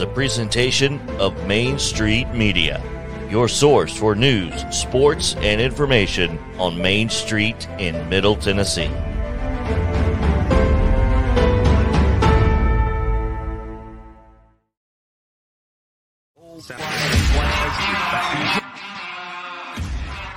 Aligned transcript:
a 0.00 0.06
presentation 0.06 1.00
of 1.18 1.46
Main 1.46 1.78
Street 1.78 2.28
Media, 2.32 2.82
your 3.30 3.48
source 3.48 3.96
for 3.96 4.14
news, 4.14 4.64
sports, 4.74 5.34
and 5.36 5.60
information 5.60 6.38
on 6.58 6.80
Main 6.80 7.08
Street 7.08 7.68
in 7.78 8.08
Middle 8.08 8.36
Tennessee. 8.36 8.90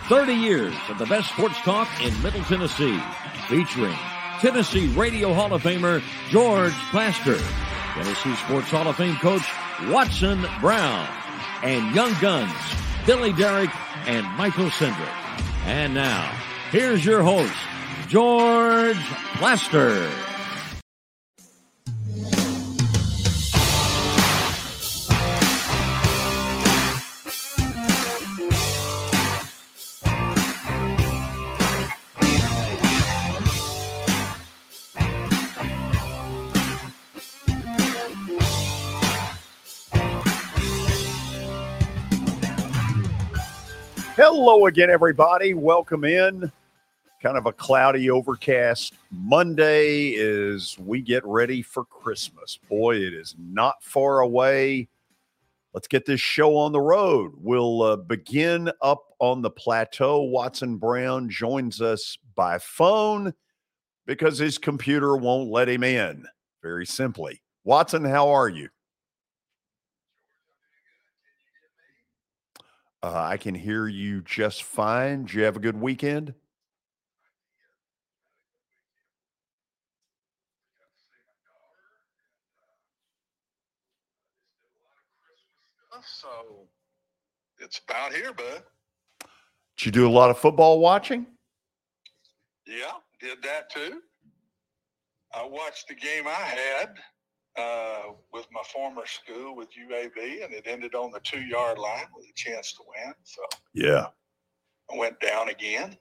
Thirty 0.09 0.33
years 0.33 0.73
of 0.89 0.97
the 0.97 1.05
best 1.05 1.29
sports 1.29 1.57
talk 1.59 1.87
in 2.01 2.21
Middle 2.21 2.43
Tennessee, 2.43 2.99
featuring 3.47 3.95
Tennessee 4.39 4.87
Radio 4.89 5.33
Hall 5.33 5.53
of 5.53 5.63
Famer 5.63 6.03
George 6.29 6.73
Plaster, 6.91 7.39
Tennessee 7.93 8.35
Sports 8.35 8.69
Hall 8.69 8.87
of 8.87 8.95
Fame 8.95 9.15
coach 9.17 9.43
Watson 9.89 10.45
Brown, 10.59 11.07
and 11.61 11.93
Young 11.95 12.13
Guns 12.19 12.53
Billy 13.05 13.33
Derrick 13.33 13.69
and 14.07 14.25
Michael 14.37 14.69
Sindrick. 14.69 15.07
And 15.65 15.93
now, 15.93 16.31
here's 16.71 17.05
your 17.05 17.21
host, 17.21 17.53
George 18.07 18.97
Plaster. 19.35 20.09
Hello 44.15 44.67
again, 44.67 44.91
everybody. 44.91 45.55
Welcome 45.55 46.03
in. 46.03 46.51
Kind 47.19 47.35
of 47.35 47.47
a 47.47 47.51
cloudy, 47.51 48.11
overcast 48.11 48.93
Monday 49.09 50.13
as 50.17 50.77
we 50.77 51.01
get 51.01 51.25
ready 51.25 51.63
for 51.63 51.83
Christmas. 51.85 52.59
Boy, 52.69 52.97
it 52.97 53.15
is 53.15 53.35
not 53.39 53.81
far 53.81 54.19
away. 54.19 54.87
Let's 55.73 55.87
get 55.87 56.05
this 56.05 56.21
show 56.21 56.55
on 56.57 56.73
the 56.73 56.79
road. 56.79 57.31
We'll 57.41 57.81
uh, 57.81 57.95
begin 57.95 58.71
up 58.83 59.03
on 59.17 59.41
the 59.41 59.49
plateau. 59.49 60.21
Watson 60.21 60.77
Brown 60.77 61.27
joins 61.27 61.81
us 61.81 62.15
by 62.35 62.59
phone 62.59 63.33
because 64.05 64.37
his 64.37 64.59
computer 64.59 65.17
won't 65.17 65.49
let 65.49 65.67
him 65.67 65.83
in, 65.83 66.27
very 66.61 66.85
simply. 66.85 67.41
Watson, 67.63 68.05
how 68.05 68.29
are 68.29 68.49
you? 68.49 68.69
Uh, 73.03 73.11
I 73.13 73.35
can 73.35 73.53
hear 73.53 73.85
you 73.85 74.21
just 74.21 74.63
fine. 74.63 75.25
Did 75.25 75.33
you 75.33 75.43
have 75.43 75.57
a 75.57 75.59
good 75.59 75.79
weekend? 75.79 76.33
So 86.05 86.67
it's 87.59 87.81
about 87.87 88.13
here, 88.13 88.33
bud. 88.33 88.63
Did 89.77 89.85
you 89.85 89.91
do 89.91 90.07
a 90.07 90.11
lot 90.11 90.29
of 90.29 90.37
football 90.37 90.79
watching? 90.79 91.27
Yeah, 92.65 92.93
did 93.19 93.41
that 93.43 93.69
too. 93.69 94.01
I 95.33 95.45
watched 95.45 95.89
the 95.89 95.95
game 95.95 96.25
I 96.25 96.31
had 96.31 96.95
uh, 97.57 98.03
with 98.31 98.47
my 98.51 98.61
former 98.71 99.05
school 99.05 99.55
with 99.55 99.69
UAB, 99.69 100.43
and 100.43 100.53
it 100.53 100.63
ended 100.65 100.95
on 100.95 101.11
the 101.11 101.19
two 101.21 101.41
yard 101.41 101.77
line 101.77 102.05
with 102.15 102.25
a 102.25 102.33
chance 102.35 102.73
to 102.73 102.79
win. 102.87 103.13
So 103.23 103.41
Yeah, 103.73 104.07
I 104.91 104.97
went 104.97 105.19
down 105.19 105.49
again. 105.49 105.97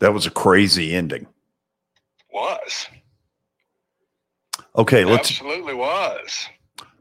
that 0.00 0.12
was 0.12 0.26
a 0.26 0.30
crazy 0.30 0.94
ending. 0.94 1.26
Was 2.32 2.88
Okay, 4.76 5.04
let's 5.04 5.30
absolutely 5.30 5.74
was. 5.74 6.48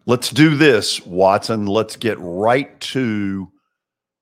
let's 0.05 0.29
do 0.29 0.55
this, 0.55 1.03
Watson. 1.05 1.65
Let's 1.65 1.95
get 1.95 2.17
right 2.19 2.79
to 2.81 3.51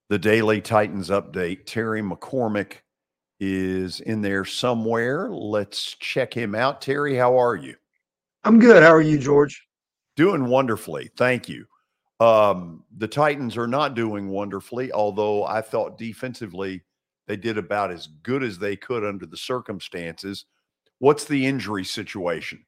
the 0.09 0.17
Daily 0.17 0.61
Titans 0.61 1.09
update. 1.09 1.65
Terry 1.65 2.01
McCormick 2.01 2.75
is 3.41 3.99
in 3.99 4.21
there 4.21 4.45
somewhere. 4.45 5.29
Let's 5.29 5.95
check 5.95 6.33
him 6.33 6.55
out. 6.55 6.81
Terry, 6.81 7.15
how 7.15 7.37
are 7.37 7.55
you? 7.55 7.75
I'm 8.44 8.59
good. 8.59 8.84
How 8.84 8.94
are 8.94 9.02
you, 9.02 9.18
George? 9.18 9.66
Doing 10.16 10.46
wonderfully. 10.46 11.12
Thank 11.18 11.47
you. 11.47 11.66
Um, 12.19 12.84
the 12.97 13.07
Titans 13.07 13.57
are 13.57 13.68
not 13.68 13.96
doing 13.96 14.29
wonderfully, 14.29 14.91
although 14.91 15.46
I 15.46 15.62
thought 15.62 15.97
defensively 15.97 16.84
they 17.28 17.35
did 17.35 17.57
about 17.57 17.91
as 17.91 18.07
good 18.24 18.44
as 18.44 18.57
they 18.57 18.75
could 18.75 19.03
under 19.03 19.25
the 19.25 19.38
circumstances. 19.38 20.46
What's 21.00 21.25
the 21.25 21.46
injury 21.46 21.84
situation? 21.84 22.63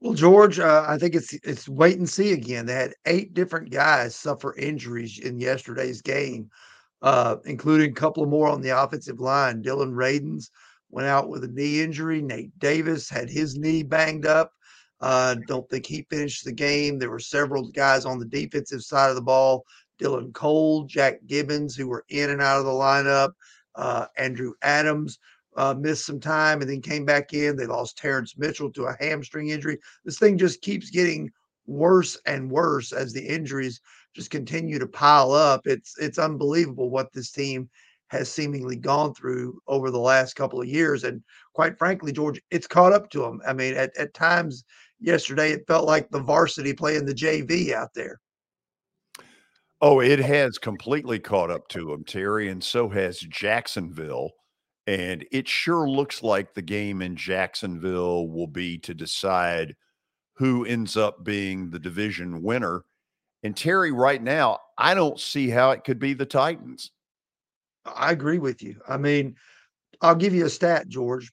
Well, 0.00 0.12
George, 0.12 0.58
uh, 0.58 0.84
I 0.86 0.98
think 0.98 1.14
it's 1.14 1.32
it's 1.42 1.68
wait 1.68 1.96
and 1.96 2.08
see 2.08 2.32
again. 2.32 2.66
They 2.66 2.74
had 2.74 2.94
eight 3.06 3.32
different 3.32 3.70
guys 3.70 4.14
suffer 4.14 4.54
injuries 4.56 5.18
in 5.20 5.40
yesterday's 5.40 6.02
game, 6.02 6.50
uh, 7.00 7.36
including 7.46 7.92
a 7.92 7.94
couple 7.94 8.26
more 8.26 8.48
on 8.48 8.60
the 8.60 8.78
offensive 8.78 9.20
line. 9.20 9.62
Dillon 9.62 9.92
Radunz 9.92 10.50
went 10.90 11.08
out 11.08 11.30
with 11.30 11.44
a 11.44 11.48
knee 11.48 11.80
injury. 11.80 12.20
Nate 12.20 12.56
Davis 12.58 13.08
had 13.08 13.30
his 13.30 13.56
knee 13.56 13.82
banged 13.82 14.26
up. 14.26 14.52
Uh, 15.00 15.36
don't 15.46 15.68
think 15.68 15.86
he 15.86 16.06
finished 16.08 16.44
the 16.44 16.52
game. 16.52 16.98
There 16.98 17.10
were 17.10 17.18
several 17.18 17.68
guys 17.70 18.04
on 18.04 18.18
the 18.18 18.26
defensive 18.26 18.82
side 18.82 19.10
of 19.10 19.16
the 19.16 19.22
ball. 19.22 19.64
Dylan 20.00 20.32
Cole, 20.32 20.84
Jack 20.84 21.20
Gibbens, 21.26 21.76
who 21.76 21.88
were 21.88 22.04
in 22.08 22.30
and 22.30 22.42
out 22.42 22.60
of 22.60 22.66
the 22.66 22.70
lineup. 22.70 23.32
Uh, 23.74 24.06
Andrew 24.16 24.52
Adams 24.62 25.18
uh, 25.56 25.74
missed 25.74 26.06
some 26.06 26.20
time 26.20 26.60
and 26.60 26.70
then 26.70 26.82
came 26.82 27.04
back 27.04 27.32
in. 27.32 27.56
They 27.56 27.66
lost 27.66 27.98
Terrance 27.98 28.36
Mitchell 28.36 28.70
to 28.72 28.86
a 28.86 28.96
hamstring 29.00 29.48
injury. 29.48 29.78
This 30.04 30.18
thing 30.18 30.38
just 30.38 30.62
keeps 30.62 30.90
getting 30.90 31.30
worse 31.66 32.18
and 32.26 32.50
worse 32.50 32.92
as 32.92 33.12
the 33.12 33.26
injuries 33.26 33.80
just 34.14 34.30
continue 34.30 34.78
to 34.78 34.86
pile 34.86 35.32
up. 35.32 35.66
It's 35.66 35.96
it's 35.98 36.18
unbelievable 36.18 36.90
what 36.90 37.12
this 37.12 37.30
team 37.30 37.68
has 38.08 38.32
seemingly 38.32 38.76
gone 38.76 39.12
through 39.14 39.60
over 39.66 39.90
the 39.90 39.98
last 39.98 40.36
couple 40.36 40.60
of 40.60 40.68
years. 40.68 41.04
And 41.04 41.22
quite 41.54 41.76
frankly, 41.76 42.12
George, 42.12 42.40
it's 42.50 42.66
caught 42.66 42.92
up 42.92 43.10
to 43.10 43.20
them. 43.20 43.40
I 43.46 43.52
mean, 43.52 43.74
at, 43.74 43.96
at 43.96 44.14
times 44.14 44.64
yesterday, 45.00 45.52
it 45.52 45.66
felt 45.66 45.86
like 45.86 46.10
the 46.10 46.20
varsity 46.20 46.72
playing 46.72 47.06
the 47.06 47.14
JV 47.14 47.72
out 47.72 47.94
there. 47.94 48.20
Oh, 49.80 50.00
it 50.00 50.18
has 50.18 50.58
completely 50.58 51.18
caught 51.18 51.50
up 51.50 51.68
to 51.68 51.86
them, 51.86 52.04
Terry, 52.04 52.48
and 52.48 52.64
so 52.64 52.88
has 52.88 53.20
Jacksonville. 53.20 54.30
And 54.86 55.26
it 55.32 55.48
sure 55.48 55.88
looks 55.88 56.22
like 56.22 56.54
the 56.54 56.62
game 56.62 57.02
in 57.02 57.16
Jacksonville 57.16 58.28
will 58.28 58.46
be 58.46 58.78
to 58.78 58.94
decide 58.94 59.74
who 60.34 60.64
ends 60.64 60.96
up 60.96 61.24
being 61.24 61.70
the 61.70 61.78
division 61.78 62.42
winner. 62.42 62.84
And 63.42 63.56
Terry, 63.56 63.92
right 63.92 64.22
now, 64.22 64.60
I 64.78 64.94
don't 64.94 65.20
see 65.20 65.50
how 65.50 65.72
it 65.72 65.84
could 65.84 65.98
be 65.98 66.14
the 66.14 66.26
Titans. 66.26 66.90
I 67.84 68.12
agree 68.12 68.38
with 68.38 68.62
you. 68.62 68.80
I 68.88 68.96
mean, 68.96 69.36
I'll 70.00 70.14
give 70.14 70.34
you 70.34 70.46
a 70.46 70.50
stat, 70.50 70.88
George. 70.88 71.32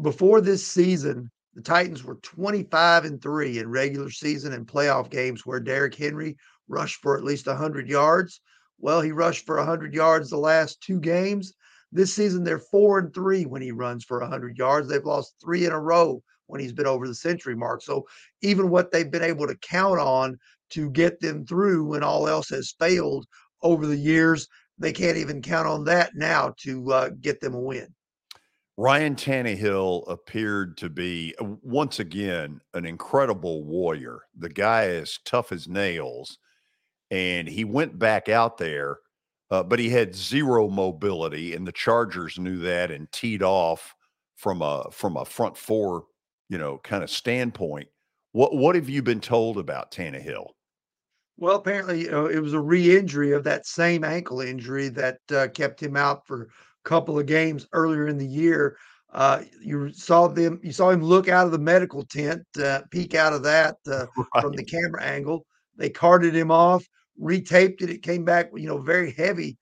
Before 0.00 0.40
this 0.40 0.66
season, 0.66 1.30
the 1.58 1.64
Titans 1.64 2.04
were 2.04 2.14
25 2.22 3.04
and 3.04 3.20
3 3.20 3.58
in 3.58 3.68
regular 3.68 4.10
season 4.10 4.52
and 4.52 4.64
playoff 4.64 5.10
games 5.10 5.44
where 5.44 5.58
Derrick 5.58 5.96
Henry 5.96 6.36
rushed 6.68 7.00
for 7.02 7.18
at 7.18 7.24
least 7.24 7.48
100 7.48 7.88
yards. 7.88 8.40
Well, 8.78 9.00
he 9.00 9.10
rushed 9.10 9.44
for 9.44 9.56
100 9.56 9.92
yards 9.92 10.30
the 10.30 10.36
last 10.36 10.80
two 10.80 11.00
games. 11.00 11.54
This 11.90 12.14
season, 12.14 12.44
they're 12.44 12.60
4 12.60 13.00
and 13.00 13.12
3 13.12 13.46
when 13.46 13.60
he 13.60 13.72
runs 13.72 14.04
for 14.04 14.20
100 14.20 14.56
yards. 14.56 14.86
They've 14.86 15.04
lost 15.04 15.34
three 15.42 15.66
in 15.66 15.72
a 15.72 15.80
row 15.80 16.22
when 16.46 16.60
he's 16.60 16.72
been 16.72 16.86
over 16.86 17.08
the 17.08 17.14
century 17.14 17.56
mark. 17.56 17.82
So, 17.82 18.06
even 18.40 18.70
what 18.70 18.92
they've 18.92 19.10
been 19.10 19.24
able 19.24 19.48
to 19.48 19.56
count 19.56 19.98
on 19.98 20.38
to 20.70 20.90
get 20.90 21.18
them 21.18 21.44
through 21.44 21.86
when 21.86 22.04
all 22.04 22.28
else 22.28 22.50
has 22.50 22.76
failed 22.78 23.26
over 23.64 23.84
the 23.84 23.96
years, 23.96 24.46
they 24.78 24.92
can't 24.92 25.16
even 25.16 25.42
count 25.42 25.66
on 25.66 25.82
that 25.86 26.12
now 26.14 26.54
to 26.58 26.92
uh, 26.92 27.10
get 27.20 27.40
them 27.40 27.54
a 27.54 27.60
win. 27.60 27.92
Ryan 28.78 29.16
Tannehill 29.16 30.08
appeared 30.08 30.76
to 30.76 30.88
be 30.88 31.34
uh, 31.40 31.46
once 31.62 31.98
again 31.98 32.60
an 32.74 32.86
incredible 32.86 33.64
warrior. 33.64 34.20
The 34.38 34.48
guy 34.48 34.84
is 34.84 35.18
tough 35.24 35.50
as 35.50 35.66
nails, 35.66 36.38
and 37.10 37.48
he 37.48 37.64
went 37.64 37.98
back 37.98 38.28
out 38.28 38.56
there, 38.56 38.98
uh, 39.50 39.64
but 39.64 39.80
he 39.80 39.88
had 39.88 40.14
zero 40.14 40.68
mobility, 40.68 41.56
and 41.56 41.66
the 41.66 41.72
Chargers 41.72 42.38
knew 42.38 42.58
that 42.58 42.92
and 42.92 43.10
teed 43.10 43.42
off 43.42 43.96
from 44.36 44.62
a 44.62 44.84
from 44.92 45.16
a 45.16 45.24
front 45.24 45.56
four, 45.56 46.04
you 46.48 46.56
know, 46.56 46.78
kind 46.84 47.02
of 47.02 47.10
standpoint. 47.10 47.88
What 48.30 48.54
what 48.54 48.76
have 48.76 48.88
you 48.88 49.02
been 49.02 49.20
told 49.20 49.58
about 49.58 49.90
Tannehill? 49.90 50.50
Well, 51.36 51.56
apparently, 51.56 52.06
it 52.06 52.40
was 52.40 52.52
a 52.52 52.60
re-injury 52.60 53.32
of 53.32 53.42
that 53.42 53.66
same 53.66 54.04
ankle 54.04 54.40
injury 54.40 54.88
that 54.90 55.18
uh, 55.32 55.48
kept 55.48 55.82
him 55.82 55.96
out 55.96 56.28
for 56.28 56.48
couple 56.88 57.18
of 57.18 57.26
games 57.26 57.66
earlier 57.72 58.08
in 58.08 58.16
the 58.16 58.26
year. 58.26 58.76
Uh, 59.12 59.42
you 59.62 59.92
saw 59.92 60.26
them. 60.26 60.58
You 60.62 60.72
saw 60.72 60.90
him 60.90 61.02
look 61.02 61.28
out 61.28 61.46
of 61.46 61.52
the 61.52 61.58
medical 61.58 62.02
tent, 62.04 62.42
uh, 62.62 62.80
peek 62.90 63.14
out 63.14 63.32
of 63.32 63.42
that 63.42 63.76
uh, 63.86 64.06
Right. 64.16 64.42
from 64.42 64.52
the 64.54 64.64
camera 64.64 65.02
angle. 65.02 65.44
They 65.76 65.90
carted 65.90 66.34
him 66.34 66.50
off, 66.50 66.84
retaped 67.20 67.82
it. 67.82 67.90
It 67.90 68.02
came 68.02 68.24
back, 68.24 68.50
you 68.54 68.66
know, 68.66 68.78
very 68.78 69.12
heavy 69.12 69.56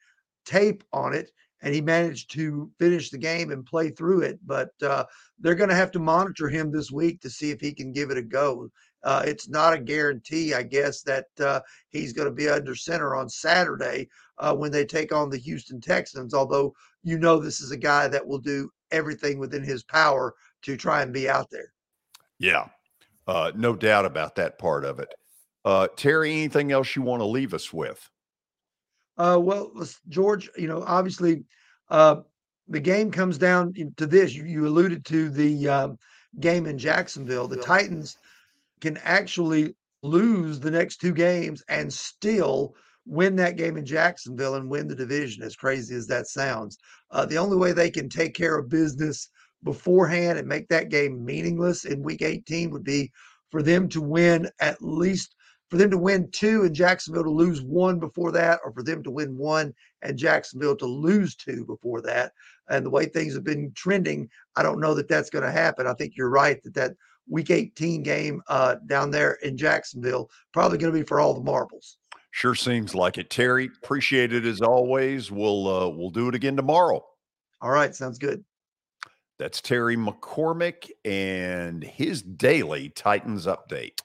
tape 0.44 0.82
on 0.92 1.14
it, 1.14 1.30
and 1.62 1.74
he 1.74 1.80
managed 1.80 2.30
to 2.32 2.70
finish 2.78 3.10
the 3.10 3.18
game 3.18 3.50
and 3.50 3.66
play 3.66 3.90
through 3.90 4.22
it. 4.22 4.38
But 4.46 4.70
uh, 4.82 5.04
they're 5.40 5.54
going 5.54 5.70
to 5.70 5.76
have 5.82 5.90
to 5.92 5.98
monitor 5.98 6.48
him 6.48 6.70
this 6.70 6.90
week 6.90 7.20
to 7.20 7.30
see 7.30 7.50
if 7.50 7.60
he 7.60 7.72
can 7.72 7.92
give 7.92 8.10
it 8.10 8.18
a 8.18 8.22
go. 8.22 8.68
Uh, 9.04 9.22
it's 9.24 9.48
not 9.48 9.72
a 9.72 9.78
guarantee, 9.78 10.54
I 10.54 10.62
guess, 10.62 11.02
that 11.02 11.26
uh, 11.38 11.60
he's 11.90 12.12
going 12.12 12.28
to 12.28 12.34
be 12.34 12.48
under 12.48 12.74
center 12.74 13.14
on 13.14 13.28
Saturday 13.28 14.08
uh, 14.38 14.54
when 14.54 14.72
they 14.72 14.84
take 14.84 15.12
on 15.12 15.30
the 15.30 15.38
Houston 15.38 15.80
Texans. 15.80 16.34
Although 16.34 16.74
you 17.02 17.18
know 17.18 17.38
this 17.38 17.60
is 17.60 17.70
a 17.70 17.76
guy 17.76 18.08
that 18.08 18.26
will 18.26 18.38
do 18.38 18.70
everything 18.90 19.38
within 19.38 19.62
his 19.62 19.82
power 19.82 20.34
to 20.62 20.76
try 20.76 21.02
and 21.02 21.12
be 21.12 21.28
out 21.28 21.50
there. 21.50 21.72
Yeah, 22.38 22.68
uh, 23.26 23.52
no 23.54 23.74
doubt 23.74 24.06
about 24.06 24.34
that 24.36 24.58
part 24.58 24.84
of 24.84 24.98
it. 24.98 25.14
Uh, 25.64 25.88
Terry, 25.96 26.32
anything 26.32 26.72
else 26.72 26.94
you 26.94 27.02
want 27.02 27.20
to 27.20 27.26
leave 27.26 27.54
us 27.54 27.72
with? 27.72 28.08
Uh, 29.18 29.38
well, 29.40 29.72
George, 30.08 30.50
you 30.56 30.68
know, 30.68 30.84
obviously, 30.86 31.44
uh, 31.90 32.16
the 32.68 32.80
game 32.80 33.10
comes 33.10 33.38
down 33.38 33.72
to 33.96 34.06
this. 34.06 34.34
You, 34.34 34.44
you 34.44 34.66
alluded 34.66 35.04
to 35.06 35.30
the 35.30 35.68
um, 35.68 35.98
game 36.40 36.66
in 36.66 36.78
Jacksonville. 36.78 37.48
The 37.48 37.56
Titans 37.56 38.16
can 38.80 38.98
actually 38.98 39.74
lose 40.02 40.60
the 40.60 40.70
next 40.70 40.98
two 40.98 41.12
games 41.12 41.62
and 41.68 41.92
still 41.92 42.74
win 43.06 43.36
that 43.36 43.56
game 43.56 43.76
in 43.76 43.86
Jacksonville 43.86 44.56
and 44.56 44.68
win 44.68 44.88
the 44.88 44.94
division, 44.94 45.42
as 45.42 45.56
crazy 45.56 45.94
as 45.94 46.06
that 46.08 46.26
sounds. 46.26 46.76
Uh, 47.10 47.24
the 47.24 47.38
only 47.38 47.56
way 47.56 47.72
they 47.72 47.90
can 47.90 48.08
take 48.08 48.34
care 48.34 48.58
of 48.58 48.68
business 48.68 49.30
beforehand 49.62 50.38
and 50.38 50.48
make 50.48 50.68
that 50.68 50.90
game 50.90 51.24
meaningless 51.24 51.84
in 51.84 52.02
week 52.02 52.22
18 52.22 52.70
would 52.70 52.84
be 52.84 53.10
for 53.50 53.62
them 53.62 53.88
to 53.88 54.00
win 54.00 54.48
at 54.60 54.82
least 54.82 55.34
for 55.68 55.76
them 55.78 55.90
to 55.90 55.98
win 55.98 56.30
two 56.30 56.62
and 56.62 56.74
Jacksonville 56.74 57.24
to 57.24 57.30
lose 57.30 57.60
one 57.62 57.98
before 57.98 58.30
that, 58.32 58.60
or 58.64 58.72
for 58.72 58.82
them 58.82 59.02
to 59.02 59.10
win 59.10 59.36
one 59.36 59.74
and 60.02 60.16
Jacksonville 60.16 60.76
to 60.76 60.86
lose 60.86 61.34
two 61.34 61.64
before 61.64 62.00
that. 62.02 62.32
And 62.68 62.86
the 62.86 62.90
way 62.90 63.06
things 63.06 63.34
have 63.34 63.44
been 63.44 63.72
trending, 63.74 64.28
I 64.54 64.62
don't 64.62 64.80
know 64.80 64.94
that 64.94 65.08
that's 65.08 65.30
going 65.30 65.44
to 65.44 65.50
happen. 65.50 65.86
I 65.86 65.94
think 65.94 66.14
you're 66.16 66.30
right 66.30 66.62
that 66.62 66.74
that 66.74 66.92
Week 67.28 67.50
18 67.50 68.02
game 68.02 68.40
uh, 68.48 68.76
down 68.86 69.10
there 69.10 69.32
in 69.42 69.56
Jacksonville 69.56 70.30
probably 70.52 70.78
going 70.78 70.92
to 70.92 70.98
be 70.98 71.04
for 71.04 71.20
all 71.20 71.34
the 71.34 71.42
marbles. 71.42 71.98
Sure 72.30 72.54
seems 72.54 72.94
like 72.94 73.18
it. 73.18 73.30
Terry, 73.30 73.70
appreciate 73.82 74.32
it 74.32 74.44
as 74.44 74.60
always. 74.60 75.30
We'll 75.30 75.68
uh, 75.68 75.88
we'll 75.88 76.10
do 76.10 76.28
it 76.28 76.34
again 76.34 76.54
tomorrow. 76.54 77.02
All 77.62 77.70
right, 77.70 77.94
sounds 77.94 78.18
good. 78.18 78.44
That's 79.38 79.60
Terry 79.60 79.96
McCormick 79.96 80.90
and 81.04 81.82
his 81.82 82.22
daily 82.22 82.90
Titans 82.90 83.46
update. 83.46 84.00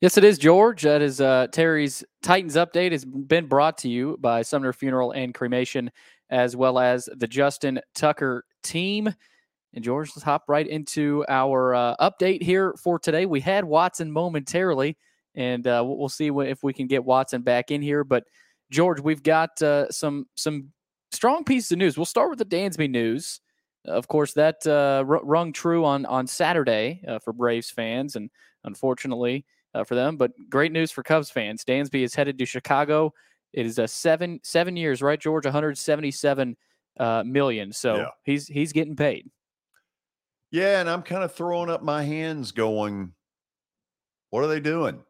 Yes, 0.00 0.18
it 0.18 0.24
is, 0.24 0.38
George. 0.38 0.82
That 0.82 1.00
is 1.00 1.20
uh, 1.20 1.46
Terry's 1.52 2.04
Titans 2.22 2.54
update 2.56 2.92
has 2.92 3.04
been 3.04 3.46
brought 3.46 3.78
to 3.78 3.88
you 3.88 4.16
by 4.20 4.42
Sumner 4.42 4.72
Funeral 4.72 5.12
and 5.12 5.32
Cremation, 5.32 5.90
as 6.28 6.54
well 6.54 6.78
as 6.78 7.08
the 7.16 7.26
Justin 7.26 7.80
Tucker 7.94 8.44
team. 8.62 9.14
And 9.76 9.84
George, 9.84 10.10
let's 10.16 10.24
hop 10.24 10.44
right 10.48 10.66
into 10.66 11.22
our 11.28 11.74
uh, 11.74 11.96
update 12.00 12.42
here 12.42 12.74
for 12.82 12.98
today. 12.98 13.26
We 13.26 13.40
had 13.40 13.62
Watson 13.62 14.10
momentarily, 14.10 14.96
and 15.34 15.66
uh, 15.66 15.84
we'll 15.86 16.08
see 16.08 16.28
if 16.28 16.62
we 16.62 16.72
can 16.72 16.86
get 16.86 17.04
Watson 17.04 17.42
back 17.42 17.70
in 17.70 17.82
here. 17.82 18.02
But 18.02 18.24
George, 18.70 19.00
we've 19.00 19.22
got 19.22 19.60
uh, 19.60 19.90
some 19.90 20.26
some 20.34 20.72
strong 21.12 21.44
pieces 21.44 21.72
of 21.72 21.78
news. 21.78 21.98
We'll 21.98 22.06
start 22.06 22.30
with 22.30 22.38
the 22.38 22.46
Dansby 22.46 22.88
news. 22.90 23.40
Of 23.84 24.08
course, 24.08 24.32
that 24.32 24.66
uh, 24.66 25.04
rung 25.06 25.52
true 25.52 25.84
on 25.84 26.06
on 26.06 26.26
Saturday 26.26 27.02
uh, 27.06 27.18
for 27.18 27.34
Braves 27.34 27.70
fans, 27.70 28.16
and 28.16 28.30
unfortunately 28.64 29.44
uh, 29.74 29.84
for 29.84 29.94
them. 29.94 30.16
But 30.16 30.32
great 30.48 30.72
news 30.72 30.90
for 30.90 31.02
Cubs 31.02 31.28
fans. 31.28 31.66
Dansby 31.66 32.02
is 32.02 32.14
headed 32.14 32.38
to 32.38 32.46
Chicago. 32.46 33.12
It 33.52 33.66
is 33.66 33.78
a 33.78 33.86
seven 33.86 34.40
seven 34.42 34.74
years, 34.74 35.02
right, 35.02 35.20
George? 35.20 35.44
One 35.44 35.52
hundred 35.52 35.76
seventy 35.76 36.10
seven 36.10 36.56
uh, 36.98 37.24
million. 37.26 37.72
So 37.72 37.96
Yeah. 37.96 38.08
he's 38.24 38.46
he's 38.46 38.72
getting 38.72 38.96
paid. 38.96 39.30
Yeah, 40.50 40.80
and 40.80 40.88
I'm 40.88 41.02
kind 41.02 41.24
of 41.24 41.34
throwing 41.34 41.70
up 41.70 41.82
my 41.82 42.02
hands, 42.04 42.52
going, 42.52 43.12
"What 44.30 44.44
are 44.44 44.46
they 44.46 44.60
doing?" 44.60 45.02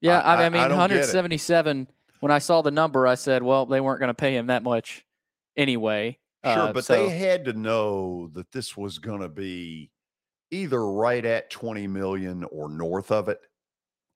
Yeah, 0.00 0.20
I- 0.20 0.46
I, 0.46 0.48
mean, 0.48 0.62
I 0.62 0.68
don't 0.68 0.78
one 0.78 0.88
get 0.88 0.96
it. 0.96 1.00
hundred 1.00 1.12
seventy 1.12 1.38
seven. 1.38 1.88
When 2.20 2.32
I 2.32 2.38
saw 2.38 2.60
the 2.62 2.70
number, 2.70 3.06
I 3.06 3.14
said, 3.14 3.42
well, 3.42 3.64
they 3.64 3.80
weren't 3.80 3.98
going 3.98 4.08
to 4.08 4.14
pay 4.14 4.36
him 4.36 4.48
that 4.48 4.62
much 4.62 5.06
anyway. 5.56 6.18
Sure, 6.44 6.52
Uh, 6.68 6.72
but 6.72 6.84
so- 6.84 6.94
they 6.94 7.08
had 7.18 7.46
to 7.46 7.52
know 7.54 8.28
that 8.34 8.52
this 8.52 8.76
was 8.76 8.98
going 8.98 9.20
to 9.22 9.28
be 9.28 9.90
either 10.50 10.84
right 10.86 11.24
at 11.24 11.48
20 11.50 11.86
million 11.86 12.44
or 12.44 12.68
north 12.68 13.10
of 13.10 13.28
it, 13.28 13.40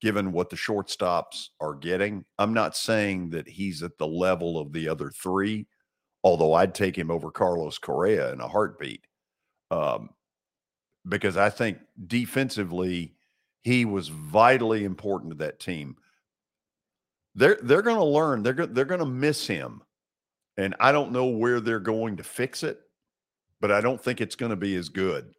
given 0.02 0.32
what 0.32 0.50
the 0.50 0.56
shortstops 0.56 1.48
are 1.60 1.74
getting. 1.74 2.24
I'm 2.38 2.52
not 2.52 2.76
saying 2.76 3.30
that 3.30 3.48
he's 3.48 3.82
at 3.82 3.96
the 3.98 4.06
level 4.06 4.58
of 4.58 4.72
the 4.72 4.88
other 4.88 5.10
three, 5.10 5.66
although 6.22 6.52
I'd 6.54 6.74
take 6.74 6.96
him 6.98 7.10
over 7.10 7.30
Carlos 7.30 7.78
Correa 7.78 8.32
in 8.32 8.40
a 8.40 8.48
heartbeat. 8.48 9.06
Um, 9.74 10.10
because 11.08 11.36
I 11.36 11.50
think 11.50 11.78
defensively, 12.06 13.14
he 13.62 13.84
was 13.84 14.08
vitally 14.08 14.84
important 14.84 15.32
to 15.32 15.38
that 15.38 15.60
team. 15.60 15.96
They're 17.34 17.58
they're 17.62 17.82
going 17.82 17.96
to 17.96 18.04
learn. 18.04 18.42
They're 18.42 18.52
go- 18.52 18.66
they're 18.66 18.84
going 18.84 19.00
to 19.00 19.06
miss 19.06 19.46
him 19.46 19.82
and 20.56 20.74
I 20.80 20.92
don't 20.92 21.12
know 21.12 21.26
where 21.26 21.60
they're 21.60 21.80
going 21.80 22.16
to 22.18 22.22
fix 22.22 22.62
it, 22.62 22.80
but 23.60 23.70
I 23.70 23.80
don't 23.80 24.02
think 24.02 24.20
it's 24.20 24.36
going 24.36 24.50
to 24.50 24.56
be 24.56 24.74
as 24.76 24.88
good. 24.88 25.34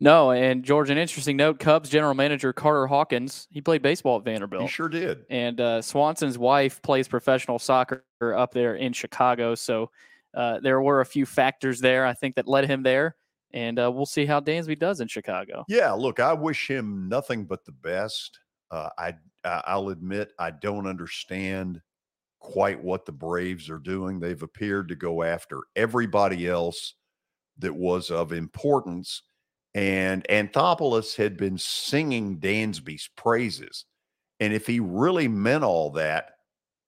no, 0.00 0.30
and 0.30 0.64
George, 0.64 0.90
an 0.90 0.98
interesting 0.98 1.36
note: 1.36 1.58
Cubs 1.58 1.88
general 1.88 2.14
manager 2.14 2.52
Carter 2.52 2.86
Hawkins, 2.86 3.46
he 3.50 3.60
played 3.60 3.82
baseball 3.82 4.18
at 4.18 4.24
Vanderbilt. 4.24 4.62
He 4.62 4.68
sure 4.68 4.88
did. 4.88 5.24
and 5.30 5.60
uh, 5.60 5.82
Swanson's 5.82 6.38
wife 6.38 6.80
plays 6.82 7.08
professional 7.08 7.58
soccer 7.58 8.04
up 8.20 8.52
there 8.52 8.76
in 8.76 8.92
Chicago. 8.92 9.54
So 9.54 9.90
uh, 10.34 10.60
there 10.60 10.80
were 10.80 11.00
a 11.00 11.06
few 11.06 11.26
factors 11.26 11.80
there, 11.80 12.06
I 12.06 12.14
think, 12.14 12.36
that 12.36 12.48
led 12.48 12.66
him 12.66 12.82
there. 12.82 13.16
And 13.52 13.78
uh, 13.78 13.90
we'll 13.90 14.06
see 14.06 14.26
how 14.26 14.40
Dansby 14.40 14.78
does 14.78 15.00
in 15.00 15.08
Chicago. 15.08 15.64
Yeah, 15.68 15.92
look, 15.92 16.20
I 16.20 16.32
wish 16.32 16.68
him 16.68 17.08
nothing 17.08 17.44
but 17.44 17.64
the 17.64 17.72
best. 17.72 18.38
Uh, 18.70 18.90
I 18.98 19.14
I- 19.44 19.62
I'll 19.66 19.90
admit 19.90 20.32
I 20.38 20.50
don't 20.50 20.86
understand 20.86 21.80
quite 22.40 22.82
what 22.82 23.06
the 23.06 23.12
Braves 23.12 23.70
are 23.70 23.78
doing. 23.78 24.18
They've 24.18 24.42
appeared 24.42 24.88
to 24.88 24.96
go 24.96 25.22
after 25.22 25.60
everybody 25.76 26.48
else 26.48 26.94
that 27.58 27.74
was 27.74 28.10
of 28.10 28.32
importance, 28.32 29.22
and 29.74 30.24
Anthopoulos 30.28 31.16
had 31.16 31.36
been 31.36 31.56
singing 31.58 32.38
Dansby's 32.38 33.08
praises. 33.16 33.84
And 34.40 34.52
if 34.52 34.66
he 34.66 34.80
really 34.80 35.28
meant 35.28 35.64
all 35.64 35.90
that, 35.92 36.32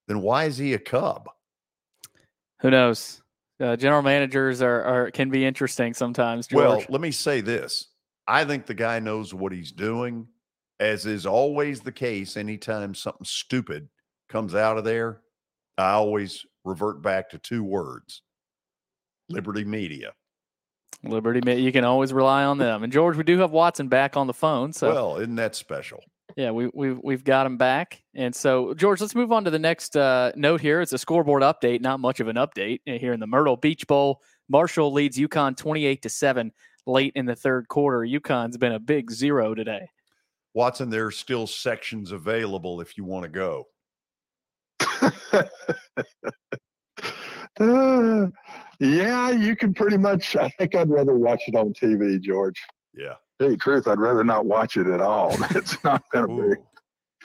then 0.09 0.21
why 0.21 0.45
is 0.45 0.59
he 0.59 0.75
a 0.75 0.79
Cub? 0.79 1.29
Who 2.61 2.71
knows? 2.71 3.23
Uh, 3.61 3.77
general 3.77 4.03
managers 4.03 4.63
are, 4.63 4.83
are 4.83 5.11
can 5.11 5.31
be 5.31 5.45
interesting 5.45 5.93
sometimes. 5.95 6.47
George. 6.47 6.65
Well, 6.65 6.85
let 6.89 7.01
me 7.01 7.11
say 7.11 7.41
this. 7.41 7.89
I 8.27 8.45
think 8.45 8.67
the 8.67 8.75
guy 8.75 9.01
knows 9.01 9.35
what 9.35 9.53
he's 9.53 9.73
doing, 9.73 10.29
as 10.79 11.07
is 11.07 11.27
always 11.27 11.81
the 11.81 11.93
case. 11.93 12.37
Anytime 12.37 12.95
something 12.95 13.25
stupid 13.25 13.89
comes 14.29 14.55
out 14.55 14.79
of 14.79 14.85
there, 14.85 15.23
I 15.77 15.93
always 15.93 16.45
revert 16.65 17.03
back 17.03 17.31
to 17.31 17.39
two 17.39 17.65
words 17.65 18.23
Liberty 19.29 19.65
Media. 19.65 20.13
Liberty, 21.05 21.41
Ma- 21.45 21.53
you 21.53 21.73
can 21.73 21.85
always 21.85 22.13
rely 22.13 22.45
on 22.45 22.59
them. 22.59 22.83
And 22.83 22.93
George, 22.93 23.17
we 23.17 23.23
do 23.23 23.39
have 23.39 23.53
Watson 23.53 23.89
back 23.89 24.17
on 24.17 24.27
the 24.27 24.35
phone, 24.35 24.73
so 24.73 24.93
well, 24.93 25.17
isn't 25.19 25.37
that 25.37 25.55
special? 25.55 26.03
Yeah, 26.39 26.53
we 26.53 26.71
we've 26.73 27.01
we've 27.03 27.25
got 27.25 27.47
him 27.47 27.57
back. 27.57 28.01
And 28.15 28.33
so, 28.33 28.73
George, 28.75 29.01
let's 29.01 29.17
move 29.17 29.33
on 29.33 29.45
to 29.45 29.51
the 29.51 29.59
next 29.59 29.97
uh, 29.97 30.31
note 30.37 30.61
here. 30.61 30.81
It's 30.81 30.93
a 30.93 30.99
scoreboard 30.99 31.43
update, 31.43 31.81
not 31.81 31.99
much 31.99 32.21
of 32.21 32.29
an 32.29 32.37
update 32.37 32.79
uh, 32.89 32.93
here 32.93 33.13
in 33.13 33.19
the 33.19 33.27
Myrtle 33.27 33.57
Beach 33.57 33.89
Bowl. 33.89 34.23
Marshall 34.49 34.93
leads 34.93 35.19
UConn 35.19 35.57
twenty-eight 35.57 36.01
to 36.03 36.09
seven 36.09 36.53
late 36.87 37.13
in 37.17 37.27
the 37.27 37.35
third 37.35 37.67
quarter. 37.67 38.07
UConn's 38.07 38.57
been 38.57 38.71
a 38.71 38.79
big 38.79 39.11
zero 39.11 39.53
today. 39.53 39.89
Watson, 40.55 40.91
there 40.91 41.07
are 41.07 41.11
still 41.11 41.49
sections 41.49 42.13
available 42.13 42.81
if 42.81 42.97
you 42.97 43.05
want 43.05 43.25
to 43.25 43.29
go. 43.29 43.67
Uh, 47.61 48.29
yeah, 48.79 49.31
you 49.31 49.57
can 49.57 49.75
pretty 49.75 49.97
much. 49.97 50.37
I 50.37 50.49
think 50.51 50.77
I'd 50.77 50.89
rather 50.89 51.15
watch 51.15 51.43
it 51.49 51.57
on 51.57 51.73
TV, 51.73 52.21
George. 52.21 52.63
Yeah. 52.95 53.15
Tell 53.39 53.51
you 53.51 53.57
the 53.57 53.63
truth, 53.63 53.87
I'd 53.89 54.01
rather 54.01 54.25
not 54.25 54.47
watch 54.47 54.77
it 54.77 54.87
at 54.87 55.01
all. 55.01 55.37
It's 55.51 55.83
not 55.85 56.03
been 56.13 56.25
a 56.25 56.31
Ooh. 56.31 56.49
big. 56.51 56.59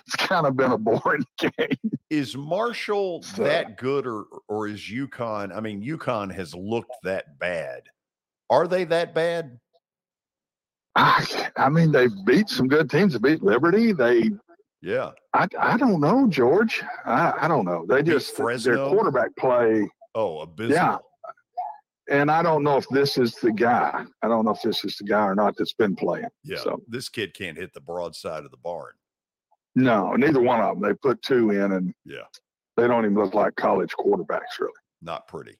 It's 0.06 0.16
kind 0.18 0.46
of 0.46 0.58
been 0.58 0.72
a 0.72 0.78
boring 0.78 1.26
game. 1.40 1.78
Is 2.10 2.36
Marshall 2.36 3.24
So- 3.24 3.44
that 3.44 3.78
good 3.78 4.06
or 4.06 4.26
or 4.48 4.68
is 4.68 4.82
UConn? 4.82 5.56
I 5.56 5.60
mean, 5.62 5.82
UConn 5.82 6.34
has 6.34 6.54
looked 6.54 6.92
that 7.04 7.40
bad. 7.40 7.84
Are 8.50 8.68
they 8.68 8.84
that 8.86 9.16
bad? 9.16 9.60
I, 10.96 11.50
I 11.58 11.70
mean, 11.70 11.92
they 11.92 12.08
beat 12.26 12.50
some 12.50 12.68
good 12.68 12.90
teams. 12.90 13.14
They 13.14 13.20
beat 13.20 13.42
Liberty. 13.42 13.94
They, 13.94 14.30
Yeah. 14.82 15.12
I, 15.34 15.48
I 15.58 15.78
don't 15.78 16.00
know, 16.00 16.28
George. 16.28 16.84
I, 17.06 17.34
I 17.42 17.48
don't 17.48 17.66
know. 17.66 17.86
They 17.88 18.04
just 18.04 18.36
their 18.38 18.76
quarterback 18.76 19.36
play. 19.38 19.90
Oh, 20.14 20.42
abysmal. 20.42 21.00
And 22.10 22.30
I 22.30 22.44
don't 22.44 22.64
know 22.64 22.78
if 22.78 22.88
this 22.90 23.18
is 23.18 23.36
the 23.36 23.52
guy. 23.52 24.06
I 24.22 24.28
don't 24.28 24.46
know 24.46 24.52
if 24.52 24.62
this 24.62 24.84
is 24.84 24.98
the 24.98 25.06
guy 25.06 25.26
or 25.26 25.36
not 25.36 25.56
that's 25.58 25.74
been 25.74 25.96
playing. 25.96 26.28
Yeah. 26.44 26.58
So 26.58 26.82
This 26.88 27.10
kid 27.10 27.34
can't 27.34 27.58
hit 27.58 27.74
the 27.74 27.82
broadside 27.82 28.44
of 28.46 28.52
the 28.52 28.58
barn. 28.58 28.94
no, 29.76 30.14
neither 30.16 30.42
one 30.42 30.60
of 30.62 30.80
them. 30.80 30.88
They 30.90 30.94
put 30.96 31.22
two 31.22 31.52
in, 31.52 31.72
and 31.72 31.94
Yeah. 32.06 32.26
they 32.78 32.88
don't 32.88 33.06
even 33.06 33.16
look 33.18 33.34
like 33.34 33.56
college 33.56 33.92
quarterbacks, 34.00 34.60
really. 34.60 34.74
Not 35.02 35.28
pretty. 35.28 35.58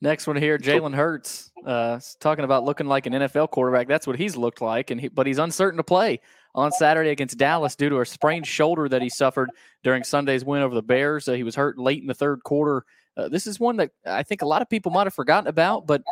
Next 0.00 0.26
one 0.26 0.36
here, 0.36 0.58
Jalen 0.58 0.94
Hurts, 0.94 1.50
uh, 1.64 1.98
talking 2.20 2.44
about 2.44 2.64
looking 2.64 2.86
like 2.86 3.06
an 3.06 3.14
NFL 3.14 3.50
quarterback. 3.50 3.88
That's 3.88 4.06
what 4.06 4.16
he's 4.16 4.36
looked 4.36 4.60
like, 4.60 4.90
and 4.90 5.00
he, 5.00 5.08
but 5.08 5.26
he's 5.26 5.38
uncertain 5.38 5.78
to 5.78 5.82
play 5.84 6.20
on 6.54 6.72
Saturday 6.72 7.08
against 7.10 7.38
Dallas 7.38 7.74
due 7.74 7.88
to 7.88 8.00
a 8.00 8.04
sprained 8.06 8.46
shoulder 8.46 8.86
that 8.88 9.00
he 9.00 9.08
suffered 9.08 9.50
during 9.82 10.04
Sunday's 10.04 10.44
win 10.44 10.60
over 10.62 10.74
the 10.74 10.82
Bears. 10.82 11.26
Uh, 11.26 11.32
he 11.32 11.42
was 11.42 11.54
hurt 11.54 11.78
late 11.78 12.02
in 12.02 12.06
the 12.06 12.12
third 12.14 12.42
quarter. 12.44 12.84
Uh, 13.16 13.28
this 13.28 13.46
is 13.46 13.60
one 13.60 13.76
that 13.76 13.90
I 14.04 14.22
think 14.22 14.42
a 14.42 14.46
lot 14.46 14.62
of 14.62 14.68
people 14.68 14.90
might 14.90 15.06
have 15.06 15.14
forgotten 15.14 15.46
about, 15.48 15.86
but 15.86 16.02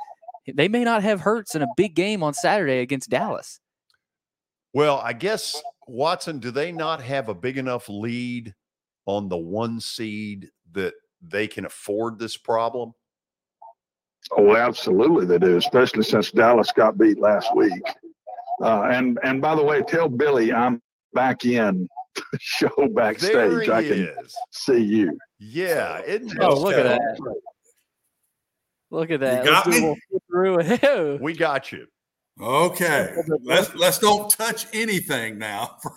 they 0.52 0.68
may 0.68 0.84
not 0.84 1.02
have 1.02 1.20
Hurts 1.20 1.54
in 1.54 1.62
a 1.62 1.68
big 1.76 1.94
game 1.94 2.22
on 2.22 2.34
Saturday 2.34 2.78
against 2.78 3.10
Dallas. 3.10 3.60
Well, 4.72 4.98
I 4.98 5.12
guess 5.12 5.60
Watson, 5.86 6.38
do 6.38 6.50
they 6.50 6.72
not 6.72 7.02
have 7.02 7.28
a 7.28 7.34
big 7.34 7.58
enough 7.58 7.88
lead 7.88 8.54
on 9.06 9.28
the 9.28 9.36
one 9.36 9.80
seed 9.80 10.48
that 10.72 10.94
they 11.20 11.46
can 11.46 11.66
afford 11.66 12.18
this 12.18 12.36
problem? 12.36 12.92
Oh, 14.30 14.56
absolutely 14.56 15.26
they 15.26 15.38
do, 15.38 15.56
especially 15.56 16.04
since 16.04 16.30
Dallas 16.30 16.70
got 16.74 16.96
beat 16.96 17.18
last 17.18 17.54
week. 17.56 17.82
Uh, 18.62 18.82
and 18.82 19.18
and 19.24 19.42
by 19.42 19.54
the 19.56 19.62
way, 19.62 19.82
tell 19.82 20.08
Billy 20.08 20.52
I'm 20.52 20.80
back 21.12 21.44
in 21.44 21.88
the 22.14 22.22
show 22.40 22.70
There 22.76 22.88
backstage. 22.88 23.64
he 23.66 23.72
I 23.72 23.82
can 23.82 23.92
is. 24.24 24.36
see 24.50 24.78
you. 24.82 25.18
Yeah. 25.38 26.00
Isn't 26.02 26.38
Oh, 26.40 26.54
that 26.56 26.60
look 26.60 26.74
at 26.74 26.82
so- 26.86 27.24
that. 27.24 27.34
Look 28.90 29.10
at 29.10 29.20
that. 29.20 29.44
got 29.44 29.66
Let's 29.66 29.78
me? 29.78 29.80
little 29.80 29.96
flip 30.10 30.22
through. 30.80 31.18
We 31.22 31.32
got 31.34 31.72
you. 31.72 31.86
Okay. 32.40 33.14
Let's 33.42 33.74
let's 33.74 33.98
don't 33.98 34.30
touch 34.30 34.66
anything 34.72 35.38
now 35.38 35.76
for, 35.82 35.92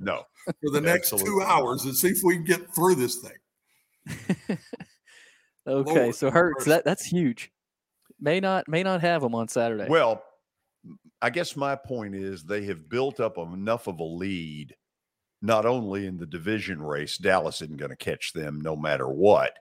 No. 0.00 0.22
for 0.46 0.70
the 0.72 0.80
next 0.80 1.16
two 1.18 1.42
hours 1.42 1.84
and 1.84 1.94
see 1.96 2.08
if 2.08 2.18
we 2.24 2.36
can 2.36 2.44
get 2.44 2.74
through 2.74 2.94
this 2.96 3.16
thing. 3.16 4.58
okay, 5.66 6.02
Lord 6.04 6.14
so 6.14 6.30
Hurts, 6.30 6.64
that, 6.66 6.84
that's 6.84 7.04
huge. 7.04 7.50
May 8.20 8.40
not 8.40 8.68
may 8.68 8.82
not 8.82 9.00
have 9.02 9.22
them 9.22 9.34
on 9.34 9.48
Saturday. 9.48 9.86
Well, 9.88 10.22
I 11.20 11.30
guess 11.30 11.56
my 11.56 11.74
point 11.76 12.14
is 12.14 12.44
they 12.44 12.64
have 12.66 12.88
built 12.88 13.20
up 13.20 13.36
enough 13.38 13.86
of 13.88 13.98
a 13.98 14.04
lead, 14.04 14.74
not 15.46 15.64
only 15.64 16.06
in 16.06 16.18
the 16.18 16.26
division 16.26 16.82
race, 16.82 17.16
Dallas 17.16 17.62
isn't 17.62 17.78
going 17.78 17.90
to 17.90 17.96
catch 17.96 18.32
them 18.32 18.60
no 18.60 18.76
matter 18.76 19.08
what. 19.08 19.56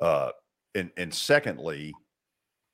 Uh, 0.00 0.30
and 0.74 0.90
and 0.96 1.14
secondly, 1.14 1.94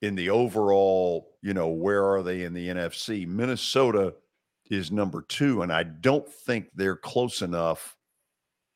in 0.00 0.14
the 0.14 0.30
overall, 0.30 1.36
you 1.42 1.52
know, 1.52 1.68
where 1.68 2.04
are 2.06 2.22
they 2.22 2.44
in 2.44 2.54
the 2.54 2.68
NFC? 2.68 3.26
Minnesota 3.26 4.14
is 4.70 4.90
number 4.90 5.22
two, 5.22 5.62
and 5.62 5.72
I 5.72 5.82
don't 5.82 6.28
think 6.28 6.68
they're 6.74 6.96
close 6.96 7.42
enough. 7.42 7.96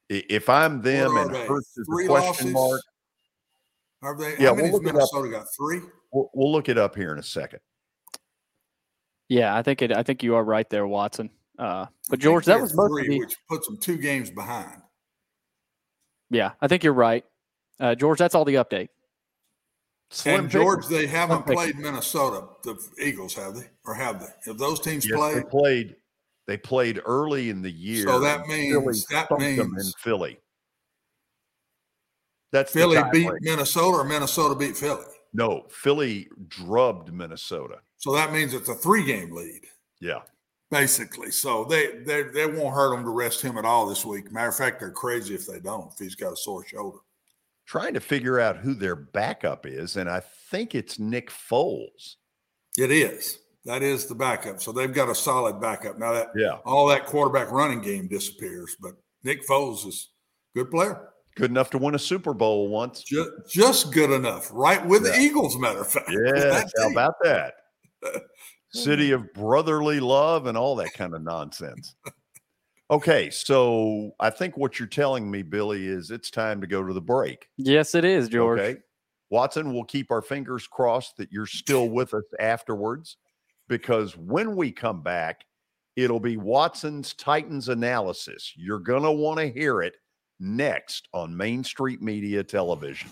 If 0.08 0.48
I'm 0.48 0.82
them 0.82 1.16
and 1.16 1.34
they? 1.34 1.46
Hurts 1.46 1.76
is 1.78 1.86
Three 1.86 2.04
a 2.04 2.08
question 2.08 2.52
losses? 2.52 2.82
mark, 4.02 4.14
Are 4.14 4.18
they? 4.18 4.42
Yeah, 4.42 4.50
we'll 4.50 4.64
has 4.66 4.72
look 4.74 4.82
it 4.82 4.88
up. 4.88 4.94
Minnesota 4.94 5.28
got? 5.30 5.46
Three. 5.56 5.80
we'll, 6.12 6.30
we'll 6.34 6.52
look 6.52 6.68
it 6.68 6.76
up 6.76 6.94
here 6.94 7.12
in 7.12 7.18
a 7.18 7.22
second. 7.22 7.60
Yeah, 9.28 9.56
I 9.56 9.62
think 9.62 9.80
it. 9.80 9.96
I 9.96 10.02
think 10.02 10.22
you 10.22 10.34
are 10.34 10.44
right 10.44 10.68
there, 10.68 10.86
Watson. 10.86 11.30
Uh, 11.62 11.86
but 12.10 12.18
George, 12.18 12.44
that 12.46 12.60
was 12.60 12.74
most 12.74 12.90
three, 12.90 13.06
the, 13.06 13.18
which 13.20 13.36
puts 13.48 13.68
them 13.68 13.76
two 13.78 13.96
games 13.96 14.30
behind. 14.32 14.82
Yeah, 16.28 16.52
I 16.60 16.66
think 16.66 16.82
you're 16.82 16.92
right, 16.92 17.24
uh, 17.78 17.94
George. 17.94 18.18
That's 18.18 18.34
all 18.34 18.44
the 18.44 18.54
update. 18.56 18.88
Slim 20.10 20.40
and 20.40 20.50
George, 20.50 20.82
pickings. 20.82 21.00
they 21.00 21.06
haven't 21.06 21.44
Slim 21.44 21.56
played 21.56 21.76
Minnesota, 21.78 22.46
the 22.64 22.76
Eagles, 23.00 23.34
have 23.34 23.54
they? 23.54 23.66
Or 23.84 23.94
have 23.94 24.18
they? 24.20 24.26
Have 24.46 24.58
those 24.58 24.80
teams 24.80 25.06
Yes, 25.08 25.16
played? 25.16 25.36
they 25.36 25.42
played. 25.44 25.96
They 26.48 26.56
played 26.56 27.00
early 27.06 27.48
in 27.50 27.62
the 27.62 27.70
year. 27.70 28.06
So 28.08 28.18
that 28.18 28.46
means- 28.48 28.74
Philly 28.74 28.98
that 29.10 29.28
thumped 29.28 29.56
them 29.56 29.74
in 29.78 29.92
Philly. 30.00 30.38
That's 32.50 32.72
Philly 32.72 33.00
beat 33.12 33.28
break. 33.28 33.42
Minnesota, 33.42 33.98
or 33.98 34.04
Minnesota 34.04 34.54
beat 34.56 34.76
Philly. 34.76 35.04
No, 35.32 35.64
Philly 35.70 36.28
drubbed 36.48 37.12
Minnesota. 37.12 37.76
So 37.98 38.12
that 38.14 38.32
means 38.32 38.52
it's 38.52 38.68
a 38.68 38.74
three-game 38.74 39.30
lead, 39.32 39.62
Yeah, 40.00 40.22
basically. 40.72 41.30
So 41.30 41.64
they 41.64 41.98
they 42.04 42.22
they 42.24 42.46
won't 42.46 42.74
hurt 42.74 42.94
him 42.94 43.04
to 43.04 43.10
rest 43.10 43.40
him 43.42 43.56
at 43.58 43.64
all 43.64 43.86
this 43.86 44.04
week. 44.04 44.32
Matter 44.32 44.48
of 44.48 44.56
fact, 44.56 44.80
they're 44.80 44.90
crazy 44.90 45.34
if 45.36 45.46
they 45.46 45.60
don't. 45.60 45.92
If 45.92 45.98
he's 46.00 46.16
got 46.16 46.32
a 46.32 46.36
sore 46.36 46.64
shoulder. 46.66 46.98
trying 47.66 47.94
to 47.94 48.00
figure 48.00 48.40
out 48.40 48.56
who 48.56 48.74
their 48.74 48.96
backup 48.96 49.66
is, 49.66 49.96
and 49.96 50.10
I 50.10 50.20
think 50.50 50.74
it's 50.74 50.98
Nick 50.98 51.30
Foles. 51.30 52.16
It 52.76 52.90
is. 52.90 53.38
That 53.64 53.82
is 53.84 54.06
the 54.06 54.14
backup. 54.16 54.60
So 54.60 54.72
they've 54.72 54.92
got 54.92 55.08
a 55.08 55.14
solid 55.14 55.60
backup. 55.60 55.96
Now 55.98 56.12
that 56.14 56.28
Yeah, 56.34 56.58
all 56.64 56.88
that 56.88 57.06
quarterback 57.06 57.52
running 57.52 57.80
game 57.80 58.08
disappears, 58.08 58.74
but 58.80 58.94
Nick 59.22 59.46
Foles 59.46 59.86
is 59.86 60.08
a 60.56 60.58
good 60.58 60.70
player. 60.72 61.10
good 61.36 61.50
enough 61.50 61.70
to 61.70 61.78
win 61.78 61.94
a 61.94 61.98
Super 61.98 62.34
Bowl 62.34 62.68
once. 62.68 63.02
Just, 63.04 63.30
just 63.48 63.92
good 63.92 64.10
enough, 64.10 64.50
right 64.52 64.84
with 64.84 65.04
Yeah. 65.06 65.12
the 65.12 65.18
Eagles, 65.20 65.56
matter 65.58 65.80
of 65.82 65.86
fact. 65.92 66.10
yeah. 66.34 66.64
How 66.78 66.90
about 66.90 67.14
that? 67.22 67.54
City 68.72 69.12
of 69.12 69.32
brotherly 69.34 70.00
love 70.00 70.46
and 70.46 70.56
all 70.56 70.76
that 70.76 70.94
kind 70.94 71.14
of 71.14 71.22
nonsense. 71.22 71.94
Okay, 72.90 73.30
so 73.30 74.12
I 74.20 74.28
think 74.28 74.56
what 74.56 74.78
you're 74.78 74.88
telling 74.88 75.30
me, 75.30 75.42
Billy, 75.42 75.86
is 75.86 76.10
it's 76.10 76.30
time 76.30 76.60
to 76.60 76.66
go 76.66 76.86
to 76.86 76.92
the 76.92 77.00
break. 77.00 77.48
Yes, 77.56 77.94
it 77.94 78.04
is, 78.04 78.28
George. 78.28 78.60
Okay. 78.60 78.80
Watson, 79.30 79.72
we'll 79.72 79.84
keep 79.84 80.10
our 80.10 80.20
fingers 80.20 80.66
crossed 80.66 81.16
that 81.16 81.32
you're 81.32 81.46
still 81.46 81.88
with 81.88 82.12
us 82.12 82.24
afterwards 82.38 83.16
because 83.66 84.14
when 84.14 84.54
we 84.56 84.70
come 84.70 85.02
back, 85.02 85.46
it'll 85.96 86.20
be 86.20 86.36
Watson's 86.36 87.14
Titans 87.14 87.70
analysis. 87.70 88.52
You're 88.56 88.78
going 88.78 89.04
to 89.04 89.12
want 89.12 89.38
to 89.38 89.50
hear 89.50 89.80
it 89.80 89.94
next 90.38 91.08
on 91.14 91.34
Main 91.34 91.64
Street 91.64 92.02
Media 92.02 92.44
Television. 92.44 93.08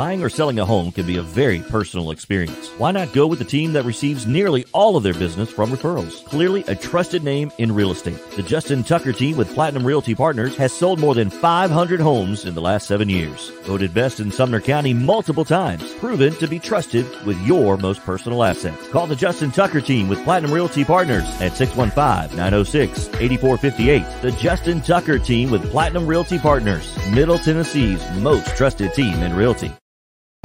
Buying 0.00 0.22
or 0.22 0.30
selling 0.30 0.58
a 0.58 0.64
home 0.64 0.92
can 0.92 1.06
be 1.06 1.18
a 1.18 1.22
very 1.22 1.60
personal 1.60 2.10
experience. 2.10 2.70
Why 2.78 2.90
not 2.90 3.12
go 3.12 3.26
with 3.26 3.38
the 3.38 3.44
team 3.44 3.74
that 3.74 3.84
receives 3.84 4.26
nearly 4.26 4.64
all 4.72 4.96
of 4.96 5.02
their 5.02 5.12
business 5.12 5.50
from 5.50 5.70
referrals? 5.70 6.24
Clearly 6.24 6.64
a 6.68 6.74
trusted 6.74 7.22
name 7.22 7.52
in 7.58 7.74
real 7.74 7.90
estate. 7.90 8.18
The 8.30 8.42
Justin 8.42 8.82
Tucker 8.82 9.12
team 9.12 9.36
with 9.36 9.52
Platinum 9.52 9.86
Realty 9.86 10.14
Partners 10.14 10.56
has 10.56 10.72
sold 10.72 11.00
more 11.00 11.14
than 11.14 11.28
500 11.28 12.00
homes 12.00 12.46
in 12.46 12.54
the 12.54 12.62
last 12.62 12.86
seven 12.86 13.10
years. 13.10 13.50
Voted 13.64 13.92
best 13.92 14.20
in 14.20 14.32
Sumner 14.32 14.62
County 14.62 14.94
multiple 14.94 15.44
times. 15.44 15.92
Proven 15.96 16.32
to 16.36 16.48
be 16.48 16.58
trusted 16.58 17.04
with 17.26 17.38
your 17.46 17.76
most 17.76 18.02
personal 18.02 18.42
assets. 18.42 18.88
Call 18.88 19.06
the 19.06 19.14
Justin 19.14 19.50
Tucker 19.50 19.82
team 19.82 20.08
with 20.08 20.24
Platinum 20.24 20.54
Realty 20.54 20.82
Partners 20.82 21.28
at 21.42 21.52
615-906-8458. 21.52 24.22
The 24.22 24.32
Justin 24.32 24.80
Tucker 24.80 25.18
team 25.18 25.50
with 25.50 25.70
Platinum 25.70 26.06
Realty 26.06 26.38
Partners. 26.38 26.96
Middle 27.10 27.38
Tennessee's 27.38 28.02
most 28.12 28.56
trusted 28.56 28.94
team 28.94 29.22
in 29.22 29.36
realty. 29.36 29.70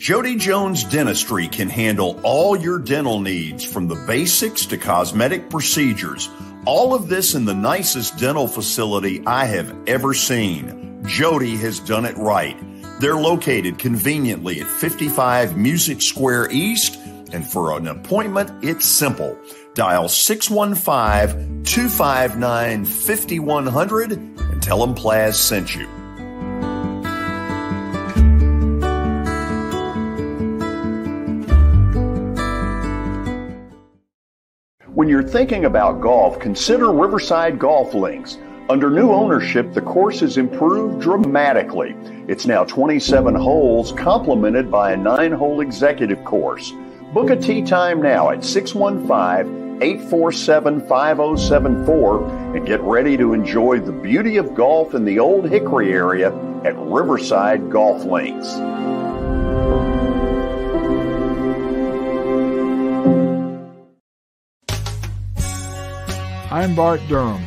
Jody 0.00 0.36
Jones 0.36 0.82
Dentistry 0.84 1.46
can 1.46 1.68
handle 1.68 2.18
all 2.22 2.56
your 2.56 2.78
dental 2.78 3.20
needs 3.20 3.62
from 3.62 3.86
the 3.86 4.02
basics 4.06 4.64
to 4.64 4.78
cosmetic 4.78 5.50
procedures. 5.50 6.30
All 6.64 6.94
of 6.94 7.08
this 7.08 7.34
in 7.34 7.44
the 7.44 7.54
nicest 7.54 8.16
dental 8.16 8.48
facility 8.48 9.22
I 9.26 9.44
have 9.44 9.76
ever 9.86 10.14
seen. 10.14 11.02
Jody 11.04 11.54
has 11.58 11.80
done 11.80 12.06
it 12.06 12.16
right. 12.16 12.58
They're 12.98 13.16
located 13.16 13.78
conveniently 13.78 14.62
at 14.62 14.68
55 14.68 15.58
Music 15.58 16.00
Square 16.00 16.50
East, 16.50 16.98
and 17.30 17.46
for 17.46 17.76
an 17.76 17.86
appointment, 17.86 18.64
it's 18.64 18.86
simple. 18.86 19.38
Dial 19.74 20.08
615 20.08 21.62
259 21.64 22.86
5100 22.86 24.12
and 24.12 24.62
tell 24.62 24.78
them 24.78 24.94
Plaz 24.94 25.34
sent 25.34 25.74
you. 25.74 25.99
When 35.00 35.08
you're 35.08 35.22
thinking 35.22 35.64
about 35.64 36.02
golf, 36.02 36.38
consider 36.38 36.92
Riverside 36.92 37.58
Golf 37.58 37.94
Links. 37.94 38.36
Under 38.68 38.90
new 38.90 39.12
ownership, 39.12 39.72
the 39.72 39.80
course 39.80 40.20
has 40.20 40.36
improved 40.36 41.00
dramatically. 41.00 41.96
It's 42.28 42.44
now 42.44 42.64
27 42.64 43.34
holes, 43.34 43.92
complemented 43.92 44.70
by 44.70 44.92
a 44.92 44.98
nine 44.98 45.32
hole 45.32 45.62
executive 45.62 46.22
course. 46.22 46.74
Book 47.14 47.30
a 47.30 47.36
tee 47.36 47.62
time 47.62 48.02
now 48.02 48.28
at 48.28 48.44
615 48.44 49.80
847 49.82 50.80
5074 50.86 52.56
and 52.56 52.66
get 52.66 52.82
ready 52.82 53.16
to 53.16 53.32
enjoy 53.32 53.80
the 53.80 53.92
beauty 53.92 54.36
of 54.36 54.54
golf 54.54 54.92
in 54.92 55.06
the 55.06 55.18
Old 55.18 55.48
Hickory 55.48 55.94
area 55.94 56.28
at 56.62 56.76
Riverside 56.76 57.70
Golf 57.70 58.04
Links. 58.04 58.58
I'm 66.52 66.74
Bart 66.74 67.00
Durham. 67.06 67.46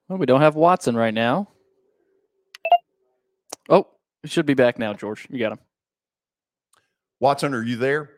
Well, 0.09 0.19
we 0.19 0.27
don't 0.27 0.41
have 0.41 0.55
Watson 0.55 0.97
right 0.97 1.15
now. 1.15 1.49
Oh, 3.69 3.89
he 4.23 4.29
should 4.29 4.47
be 4.47 4.55
back 4.55 4.79
now, 4.79 4.95
George. 4.95 5.27
You 5.31 5.39
got 5.39 5.53
him. 5.53 5.59
Watson, 7.19 7.55
are 7.55 7.63
you 7.63 7.77
there? 7.77 8.11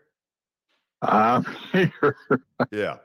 I'm 1.02 1.46
here. 1.72 2.16
yeah. 2.70 2.96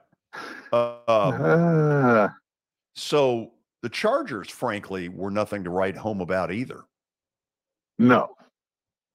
Uh, 0.72 0.76
uh, 1.08 2.30
so 2.96 3.52
the 3.84 3.90
Chargers, 3.90 4.50
frankly, 4.50 5.10
were 5.10 5.32
nothing 5.32 5.64
to 5.64 5.70
write 5.70 5.96
home 5.96 6.20
about 6.20 6.52
either. 6.52 6.82
No, 8.00 8.36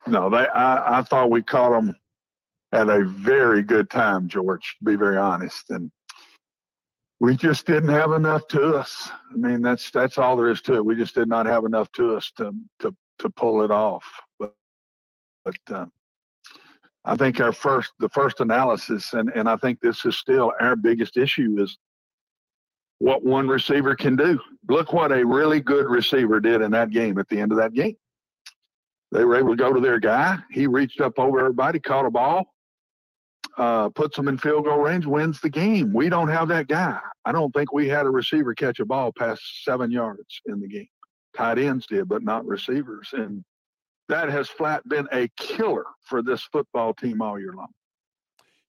no. 0.06 0.30
They. 0.30 0.46
I, 0.46 1.00
I 1.00 1.02
thought 1.02 1.30
we 1.30 1.42
caught 1.42 1.70
them 1.70 1.94
at 2.72 2.88
a 2.88 3.04
very 3.04 3.62
good 3.62 3.90
time, 3.90 4.28
George. 4.28 4.76
To 4.78 4.84
be 4.84 4.96
very 4.96 5.16
honest, 5.16 5.70
and 5.70 5.90
we 7.20 7.36
just 7.36 7.66
didn't 7.66 7.88
have 7.88 8.12
enough 8.12 8.46
to 8.48 8.76
us. 8.76 9.10
I 9.32 9.36
mean, 9.36 9.62
that's 9.62 9.90
that's 9.90 10.18
all 10.18 10.36
there 10.36 10.50
is 10.50 10.62
to 10.62 10.74
it. 10.74 10.84
We 10.84 10.94
just 10.94 11.14
did 11.14 11.28
not 11.28 11.46
have 11.46 11.64
enough 11.64 11.90
to 11.92 12.16
us 12.16 12.30
to 12.36 12.52
to 12.80 12.94
to 13.18 13.30
pull 13.30 13.62
it 13.62 13.70
off. 13.70 14.04
But 14.38 14.54
but 15.44 15.56
uh, 15.70 15.86
I 17.04 17.16
think 17.16 17.40
our 17.40 17.52
first 17.52 17.92
the 17.98 18.08
first 18.08 18.40
analysis, 18.40 19.12
and 19.14 19.30
and 19.34 19.48
I 19.48 19.56
think 19.56 19.80
this 19.80 20.04
is 20.04 20.16
still 20.16 20.52
our 20.60 20.76
biggest 20.76 21.16
issue 21.16 21.56
is 21.58 21.76
what 23.00 23.24
one 23.24 23.48
receiver 23.48 23.96
can 23.96 24.16
do. 24.16 24.38
Look 24.68 24.92
what 24.92 25.12
a 25.12 25.24
really 25.24 25.60
good 25.60 25.86
receiver 25.86 26.40
did 26.40 26.62
in 26.62 26.70
that 26.72 26.90
game 26.90 27.18
at 27.18 27.28
the 27.28 27.40
end 27.40 27.52
of 27.52 27.58
that 27.58 27.72
game. 27.72 27.96
They 29.10 29.24
were 29.24 29.36
able 29.36 29.50
to 29.50 29.56
go 29.56 29.72
to 29.72 29.80
their 29.80 29.98
guy. 29.98 30.38
He 30.50 30.66
reached 30.66 31.00
up 31.00 31.18
over 31.18 31.40
everybody, 31.40 31.80
caught 31.80 32.04
a 32.04 32.10
ball, 32.10 32.52
uh, 33.58 33.88
puts 33.90 34.16
them 34.16 34.28
in 34.28 34.38
field 34.38 34.64
goal 34.64 34.78
range, 34.78 35.04
wins 35.04 35.40
the 35.40 35.50
game. 35.50 35.92
We 35.92 36.08
don't 36.08 36.28
have 36.28 36.48
that 36.48 36.68
guy. 36.68 36.98
I 37.24 37.32
don't 37.32 37.52
think 37.52 37.72
we 37.72 37.88
had 37.88 38.06
a 38.06 38.10
receiver 38.10 38.54
catch 38.54 38.78
a 38.78 38.86
ball 38.86 39.12
past 39.12 39.42
seven 39.64 39.90
yards 39.90 40.40
in 40.46 40.60
the 40.60 40.68
game. 40.68 40.88
Tight 41.36 41.58
ends 41.58 41.86
did, 41.86 42.08
but 42.08 42.22
not 42.22 42.46
receivers. 42.46 43.08
And 43.12 43.44
that 44.08 44.30
has 44.30 44.48
flat 44.48 44.88
been 44.88 45.08
a 45.12 45.28
killer 45.36 45.84
for 46.04 46.22
this 46.22 46.42
football 46.52 46.94
team 46.94 47.20
all 47.20 47.38
year 47.38 47.52
long. 47.52 47.68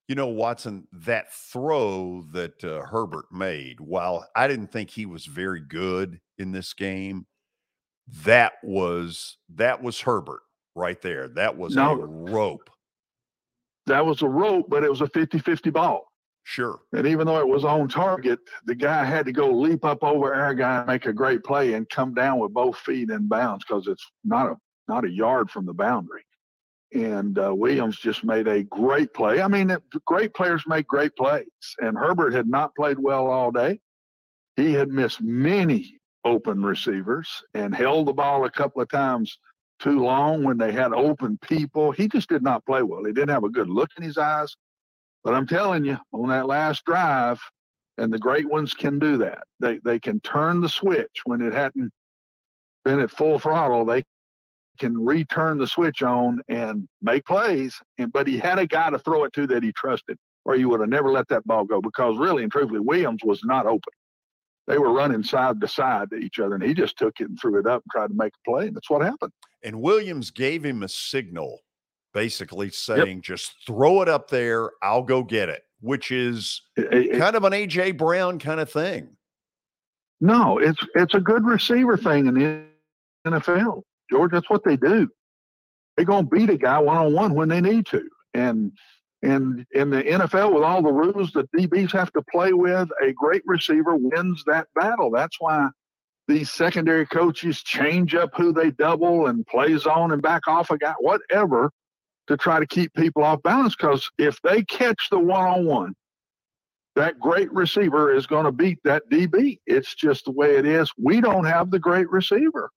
You 0.08 0.16
know, 0.16 0.28
Watson, 0.28 0.88
that 0.92 1.32
throw 1.32 2.26
that 2.32 2.64
uh, 2.64 2.82
Herbert 2.82 3.26
made, 3.32 3.80
while 3.80 4.28
I 4.36 4.48
didn't 4.48 4.72
think 4.72 4.90
he 4.90 5.06
was 5.06 5.28
very 5.28 5.62
good 5.62 6.20
in 6.40 6.52
this 6.52 6.74
game, 6.74 7.28
that 8.24 8.54
was 8.64 9.38
that 9.50 9.84
was 9.84 10.02
Herbert 10.02 10.42
right 10.74 11.00
there. 11.00 11.28
That 11.28 11.56
was 11.58 11.76
no. 11.76 11.92
a 11.92 12.06
rope 12.08 12.72
that 13.90 14.06
was 14.06 14.22
a 14.22 14.28
rope, 14.28 14.68
but 14.70 14.84
it 14.84 14.90
was 14.90 15.02
a 15.02 15.08
50 15.08 15.40
50 15.40 15.70
ball. 15.70 16.06
Sure. 16.44 16.80
And 16.94 17.06
even 17.06 17.28
though 17.28 17.40
it 17.40 17.48
was 17.48 17.64
on 17.64 17.88
target, 17.88 18.40
the 18.66 18.74
guy 18.74 19.04
had 19.04 19.26
to 19.28 19.32
go 19.32 19.52
leap 19.52 19.86
up 19.86 20.04
over 20.04 20.34
our 20.34 20.56
guy 20.56 20.80
and 20.80 20.88
make 20.88 21.06
a 21.06 21.14
great 21.14 21.44
play 21.44 21.74
and 21.74 21.88
come 21.90 22.14
down 22.14 22.40
with 22.40 22.54
both 22.54 22.78
feet 22.78 23.12
in 23.12 23.28
bounds 23.28 23.64
because 23.68 23.88
it's 23.88 24.06
not 24.24 24.48
a 24.48 24.56
not 24.88 25.06
a 25.06 25.12
yard 25.12 25.52
from 25.52 25.66
the 25.66 25.74
boundary. 25.74 26.24
And 26.92 27.38
uh, 27.38 27.54
Williams 27.54 28.00
just 28.00 28.24
made 28.24 28.48
a 28.48 28.64
great 28.64 29.14
play. 29.14 29.42
I 29.42 29.48
mean, 29.48 29.78
great 30.08 30.34
players 30.34 30.64
make 30.66 30.88
great 30.88 31.16
plays. 31.16 31.46
And 31.80 31.96
Herbert 31.96 32.34
had 32.34 32.48
not 32.48 32.74
played 32.76 32.98
well 32.98 33.28
all 33.28 33.52
day. 33.52 33.80
He 34.56 34.74
had 34.74 34.90
missed 34.90 35.22
many 35.22 36.00
open 36.26 36.64
receivers 36.64 37.30
and 37.54 37.76
held 37.76 38.08
the 38.08 38.14
ball 38.14 38.46
a 38.46 38.52
couple 38.52 38.82
of 38.82 38.90
times 38.90 39.38
too 39.80 40.04
long 40.04 40.44
when 40.44 40.58
they 40.58 40.72
had 40.72 40.94
open 40.94 41.38
people. 41.42 41.92
He 41.92 42.08
just 42.08 42.30
did 42.30 42.44
not 42.44 42.66
play 42.66 42.84
well. 42.84 43.04
He 43.06 43.14
didn't 43.14 43.30
have 43.30 43.44
a 43.44 43.50
good 43.50 43.70
look 43.70 43.90
in 43.98 44.04
his 44.04 44.18
eyes. 44.18 44.56
But 45.24 45.34
I'm 45.34 45.48
telling 45.48 45.84
you, 45.84 45.98
on 46.14 46.30
that 46.30 46.48
last 46.48 46.86
drive, 46.86 47.40
and 47.98 48.14
the 48.14 48.20
great 48.20 48.50
ones 48.50 48.74
can 48.74 49.00
do 49.00 49.18
that. 49.18 49.44
They 49.60 49.80
they 49.84 50.00
can 50.00 50.22
turn 50.22 50.62
the 50.62 50.70
switch 50.70 51.22
when 51.26 51.42
it 51.42 51.54
hadn't 51.54 51.92
been 52.86 53.00
at 53.00 53.12
full 53.12 53.40
throttle. 53.40 53.86
They 53.86 54.04
can 54.80 54.98
return 55.06 55.58
the 55.58 55.68
switch 55.68 56.02
on 56.02 56.42
and 56.48 56.88
make 57.02 57.26
plays. 57.26 57.78
And 57.98 58.12
but 58.14 58.28
he 58.28 58.38
had 58.38 58.60
a 58.60 58.66
guy 58.66 58.90
to 58.90 59.00
throw 59.00 59.26
it 59.26 59.34
to 59.34 59.48
that 59.48 59.64
he 59.64 59.74
trusted, 59.74 60.18
or 60.46 60.56
he 60.56 60.64
would 60.64 60.80
have 60.80 60.90
never 60.90 61.12
let 61.12 61.28
that 61.28 61.46
ball 61.46 61.66
go. 61.66 61.82
Because 61.82 62.18
really 62.18 62.44
and 62.44 62.52
truthfully, 62.52 62.80
Williams 62.80 63.22
was 63.26 63.42
not 63.44 63.66
open 63.66 63.94
they 64.70 64.78
were 64.78 64.94
running 64.94 65.24
side 65.24 65.60
to 65.60 65.68
side 65.68 66.10
to 66.12 66.16
each 66.16 66.40
other, 66.40 66.56
and 66.56 66.64
he 66.64 66.74
just 66.74 66.98
took 66.98 67.20
it 67.20 67.28
and 67.28 67.38
threw 67.40 67.60
it 67.60 67.68
up 67.68 67.84
and 67.84 67.92
tried 67.92 68.08
to 68.08 68.14
make 68.14 68.34
a 68.34 68.50
play, 68.50 68.68
and 68.68 68.76
that's 68.76 68.90
what 68.90 69.02
happened. 69.02 69.34
And 69.64 69.82
Williams 69.82 70.32
gave 70.32 70.64
him 70.64 70.84
a 70.84 70.90
signal, 70.90 71.60
basically 72.14 72.70
saying, 72.70 73.18
yep. 73.18 73.24
"Just 73.24 73.56
throw 73.68 74.02
it 74.02 74.08
up 74.08 74.30
there. 74.30 74.72
I'll 74.82 75.04
go 75.04 75.24
get 75.24 75.50
it." 75.50 75.64
which 75.82 76.12
is 76.12 76.62
kind 76.78 77.36
of 77.36 77.44
an 77.44 77.54
AJ 77.54 77.98
Brown 77.98 78.40
kind 78.40 78.60
of 78.60 78.72
thing. 78.72 79.10
No, 80.22 80.58
it's 80.58 80.80
it's 80.96 81.14
a 81.14 81.20
good 81.20 81.46
receiver 81.46 81.96
thing 81.96 82.28
in 82.28 82.34
the 82.34 82.66
NFL. 83.26 83.84
George, 84.10 84.32
that's 84.32 84.50
what 84.50 84.64
they 84.64 84.76
do. 84.76 85.08
They're 85.96 86.06
gonna 86.06 86.28
beat 86.28 86.50
a 86.50 86.58
guy 86.58 86.80
one 86.80 86.98
on 86.98 87.14
one 87.14 87.34
when 87.34 87.50
they 87.50 87.62
need 87.62 87.86
to. 87.88 88.04
And 88.34 88.74
and 89.22 89.66
in 89.72 89.90
the 89.90 90.02
NFL, 90.04 90.54
with 90.54 90.64
all 90.64 90.82
the 90.82 90.94
rules 90.94 91.34
that 91.34 91.52
DBs 91.52 91.92
have 91.92 92.12
to 92.14 92.22
play 92.32 92.54
with, 92.54 92.90
a 93.04 93.12
great 93.12 93.42
receiver 93.46 93.96
wins 93.96 94.44
that 94.46 94.68
battle. 94.76 95.12
That's 95.12 95.36
why 95.40 95.70
these 96.28 96.52
secondary 96.52 97.06
coaches 97.06 97.62
change 97.62 98.16
up 98.16 98.30
who 98.36 98.54
they 98.54 98.72
double 98.72 99.28
and 99.28 99.46
play 99.46 99.76
zone 99.78 100.14
and 100.14 100.22
back 100.22 100.48
off 100.48 100.72
a 100.72 100.78
guy, 100.78 100.94
whatever, 101.00 101.70
to 102.28 102.38
try 102.38 102.60
to 102.60 102.68
keep 102.68 102.94
people 102.94 103.24
off 103.24 103.42
balance. 103.44 103.76
Because 103.76 104.10
if 104.18 104.40
they 104.42 104.64
catch 104.64 105.10
the 105.12 105.20
one 105.20 105.46
on 105.46 105.66
one, 105.66 105.94
that 106.96 107.20
great 107.20 107.52
receiver 107.52 108.14
is 108.14 108.26
going 108.26 108.46
to 108.46 108.52
beat 108.52 108.80
that 108.84 109.04
DB. 109.10 109.60
It's 109.66 109.96
just 109.96 110.26
the 110.26 110.32
way 110.32 110.56
it 110.56 110.66
is. 110.66 110.92
We 110.98 111.20
don't 111.20 111.46
have 111.46 111.72
the 111.72 111.80
great 111.80 112.10
receiver. 112.10 112.70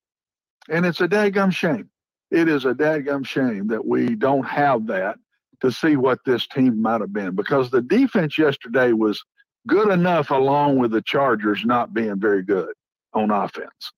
And 0.69 0.85
it's 0.87 1.01
a 1.01 1.09
daggum 1.09 1.53
shame. 1.53 1.89
It 2.31 2.49
is 2.49 2.65
a 2.65 2.75
daggum 2.75 3.27
shame 3.27 3.69
that 3.69 3.85
we 3.85 4.17
don't 4.17 4.47
have 4.47 4.87
that 4.89 5.17
to 5.63 5.73
see 5.73 5.97
what 5.97 6.19
this 6.27 6.47
team 6.47 6.83
might 6.83 7.01
have 7.01 7.13
been 7.13 7.35
because 7.35 7.71
the 7.71 7.81
defense 7.81 8.37
yesterday 8.37 8.93
was 8.93 9.23
good 9.69 9.91
enough 9.91 10.31
along 10.31 10.79
with 10.79 10.91
the 10.91 11.03
Chargers 11.03 11.65
not 11.65 11.95
being 11.95 12.19
very 12.19 12.43
good 12.43 12.73
on 13.15 13.31
offense. 13.31 13.93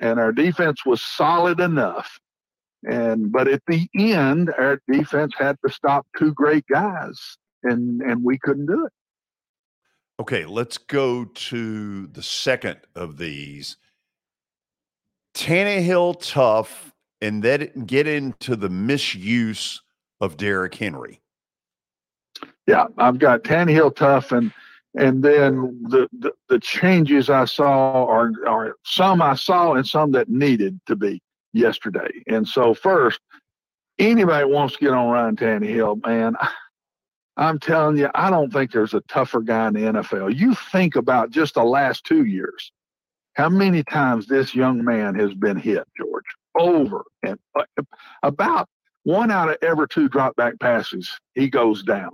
And 0.00 0.18
our 0.18 0.32
defense 0.32 0.84
was 0.84 1.02
solid 1.02 1.60
enough. 1.60 2.18
And 2.88 3.30
but 3.30 3.46
at 3.46 3.62
the 3.66 3.88
end, 3.94 4.52
our 4.58 4.80
defense 4.90 5.34
had 5.38 5.58
to 5.64 5.72
stop 5.72 6.06
two 6.18 6.32
great 6.32 6.66
guys 6.66 7.36
and 7.62 8.00
and 8.00 8.24
we 8.24 8.38
couldn't 8.38 8.66
do 8.66 8.86
it. 8.86 8.92
Okay, 10.18 10.46
let's 10.46 10.78
go 10.78 11.26
to 11.26 12.06
the 12.06 12.22
second 12.22 12.78
of 12.94 13.18
these. 13.18 13.76
Tannehill 15.34 16.16
tough, 16.20 16.94
and 17.20 17.42
then 17.42 17.84
get 17.84 18.06
into 18.06 18.56
the 18.56 18.70
misuse 18.70 19.82
of 20.20 20.36
Derrick 20.36 20.74
Henry. 20.74 21.20
Yeah, 22.66 22.86
I've 22.98 23.18
got 23.18 23.44
Tannehill 23.44 23.94
tough, 23.96 24.32
and 24.32 24.52
and 24.96 25.22
then 25.22 25.82
the, 25.88 26.08
the, 26.18 26.32
the 26.48 26.58
changes 26.58 27.28
I 27.30 27.44
saw 27.44 28.06
are 28.06 28.32
are 28.46 28.76
some 28.84 29.22
I 29.22 29.34
saw 29.34 29.74
and 29.74 29.86
some 29.86 30.12
that 30.12 30.28
needed 30.28 30.80
to 30.86 30.96
be 30.96 31.22
yesterday. 31.52 32.10
And 32.26 32.46
so 32.48 32.74
first, 32.74 33.20
anybody 33.98 34.46
wants 34.46 34.74
to 34.74 34.80
get 34.80 34.92
on 34.92 35.08
Ryan 35.10 35.36
Tannehill, 35.36 36.04
man. 36.06 36.36
I'm 37.38 37.58
telling 37.58 37.98
you, 37.98 38.08
I 38.14 38.30
don't 38.30 38.50
think 38.50 38.72
there's 38.72 38.94
a 38.94 39.02
tougher 39.02 39.42
guy 39.42 39.68
in 39.68 39.74
the 39.74 39.80
NFL. 39.80 40.34
You 40.34 40.54
think 40.72 40.96
about 40.96 41.30
just 41.30 41.52
the 41.52 41.64
last 41.64 42.04
two 42.04 42.24
years, 42.24 42.72
how 43.34 43.50
many 43.50 43.82
times 43.82 44.26
this 44.26 44.54
young 44.54 44.82
man 44.82 45.14
has 45.16 45.34
been 45.34 45.58
hit, 45.58 45.86
George, 45.98 46.24
over 46.58 47.04
and 47.22 47.38
uh, 47.54 47.64
about 48.22 48.70
one 49.06 49.30
out 49.30 49.48
of 49.48 49.56
every 49.62 49.86
two 49.86 50.08
drop 50.08 50.34
back 50.34 50.58
passes, 50.58 51.16
he 51.36 51.48
goes 51.48 51.84
down. 51.84 52.10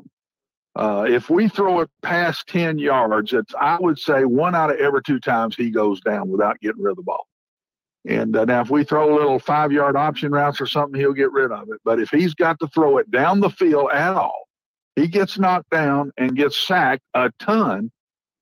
Uh, 0.77 1.07
if 1.09 1.31
we 1.31 1.49
throw 1.49 1.81
it 1.81 1.89
past 2.03 2.47
10 2.49 2.79
yards, 2.79 3.33
it's, 3.33 3.55
I 3.59 3.79
would 3.81 3.99
say 3.99 4.27
one 4.27 4.55
out 4.55 4.71
of 4.71 4.77
every 4.77 5.03
two 5.03 5.19
times 5.19 5.57
he 5.57 5.71
goes 5.71 6.03
down 6.03 6.29
without 6.29 6.61
getting 6.61 6.83
rid 6.83 6.91
of 6.91 6.97
the 6.99 7.03
ball. 7.03 7.27
And 8.07 8.37
uh, 8.37 8.45
now, 8.45 8.61
if 8.61 8.69
we 8.69 8.85
throw 8.85 9.11
a 9.11 9.17
little 9.17 9.39
five 9.39 9.73
yard 9.73 9.97
option 9.97 10.33
routes 10.33 10.61
or 10.61 10.67
something, 10.67 11.01
he'll 11.01 11.15
get 11.15 11.33
rid 11.33 11.51
of 11.51 11.71
it. 11.71 11.81
But 11.83 11.99
if 11.99 12.11
he's 12.11 12.35
got 12.35 12.59
to 12.61 12.69
throw 12.69 12.99
it 12.99 13.11
down 13.11 13.41
the 13.41 13.49
field 13.49 13.91
at 13.91 14.13
all, 14.13 14.47
he 14.95 15.09
gets 15.09 15.39
knocked 15.39 15.71
down 15.71 16.13
and 16.19 16.37
gets 16.37 16.59
sacked 16.59 17.05
a 17.15 17.33
ton. 17.39 17.91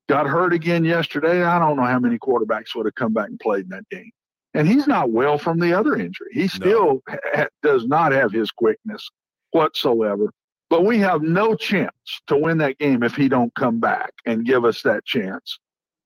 Got 0.09 0.27
hurt 0.27 0.53
again 0.53 0.85
yesterday. 0.85 1.45
I 1.45 1.61
don't 1.61 1.77
know 1.77 1.85
how 1.85 2.01
many 2.01 2.19
quarterbacks 2.19 2.75
would 2.75 2.87
have 2.87 2.97
come 2.97 3.13
back 3.13 3.29
and 3.29 3.39
played 3.39 3.67
in 3.67 3.69
that 3.69 3.89
game 3.91 4.11
and 4.55 4.67
he's 4.67 4.87
not 4.87 5.11
well 5.11 5.39
from 5.39 5.59
the 5.59 5.73
other 5.73 5.95
injury. 5.95 6.29
He 6.33 6.49
still 6.49 7.03
no. 7.09 7.17
ha- 7.35 7.49
does 7.63 7.87
not 7.87 8.13
have 8.13 8.33
his 8.33 8.51
quickness 8.51 9.09
whatsoever. 9.53 10.33
But 10.69 10.85
we 10.85 10.99
have 10.99 11.23
no 11.23 11.57
chance 11.57 11.93
to 12.29 12.37
win 12.37 12.59
that 12.59 12.79
game 12.79 13.03
if 13.03 13.17
he 13.17 13.29
don't 13.29 13.53
come 13.57 13.81
back 13.81 14.13
and 14.25 14.47
give 14.47 14.65
us 14.65 14.83
that 14.83 15.05
chance. 15.05 15.59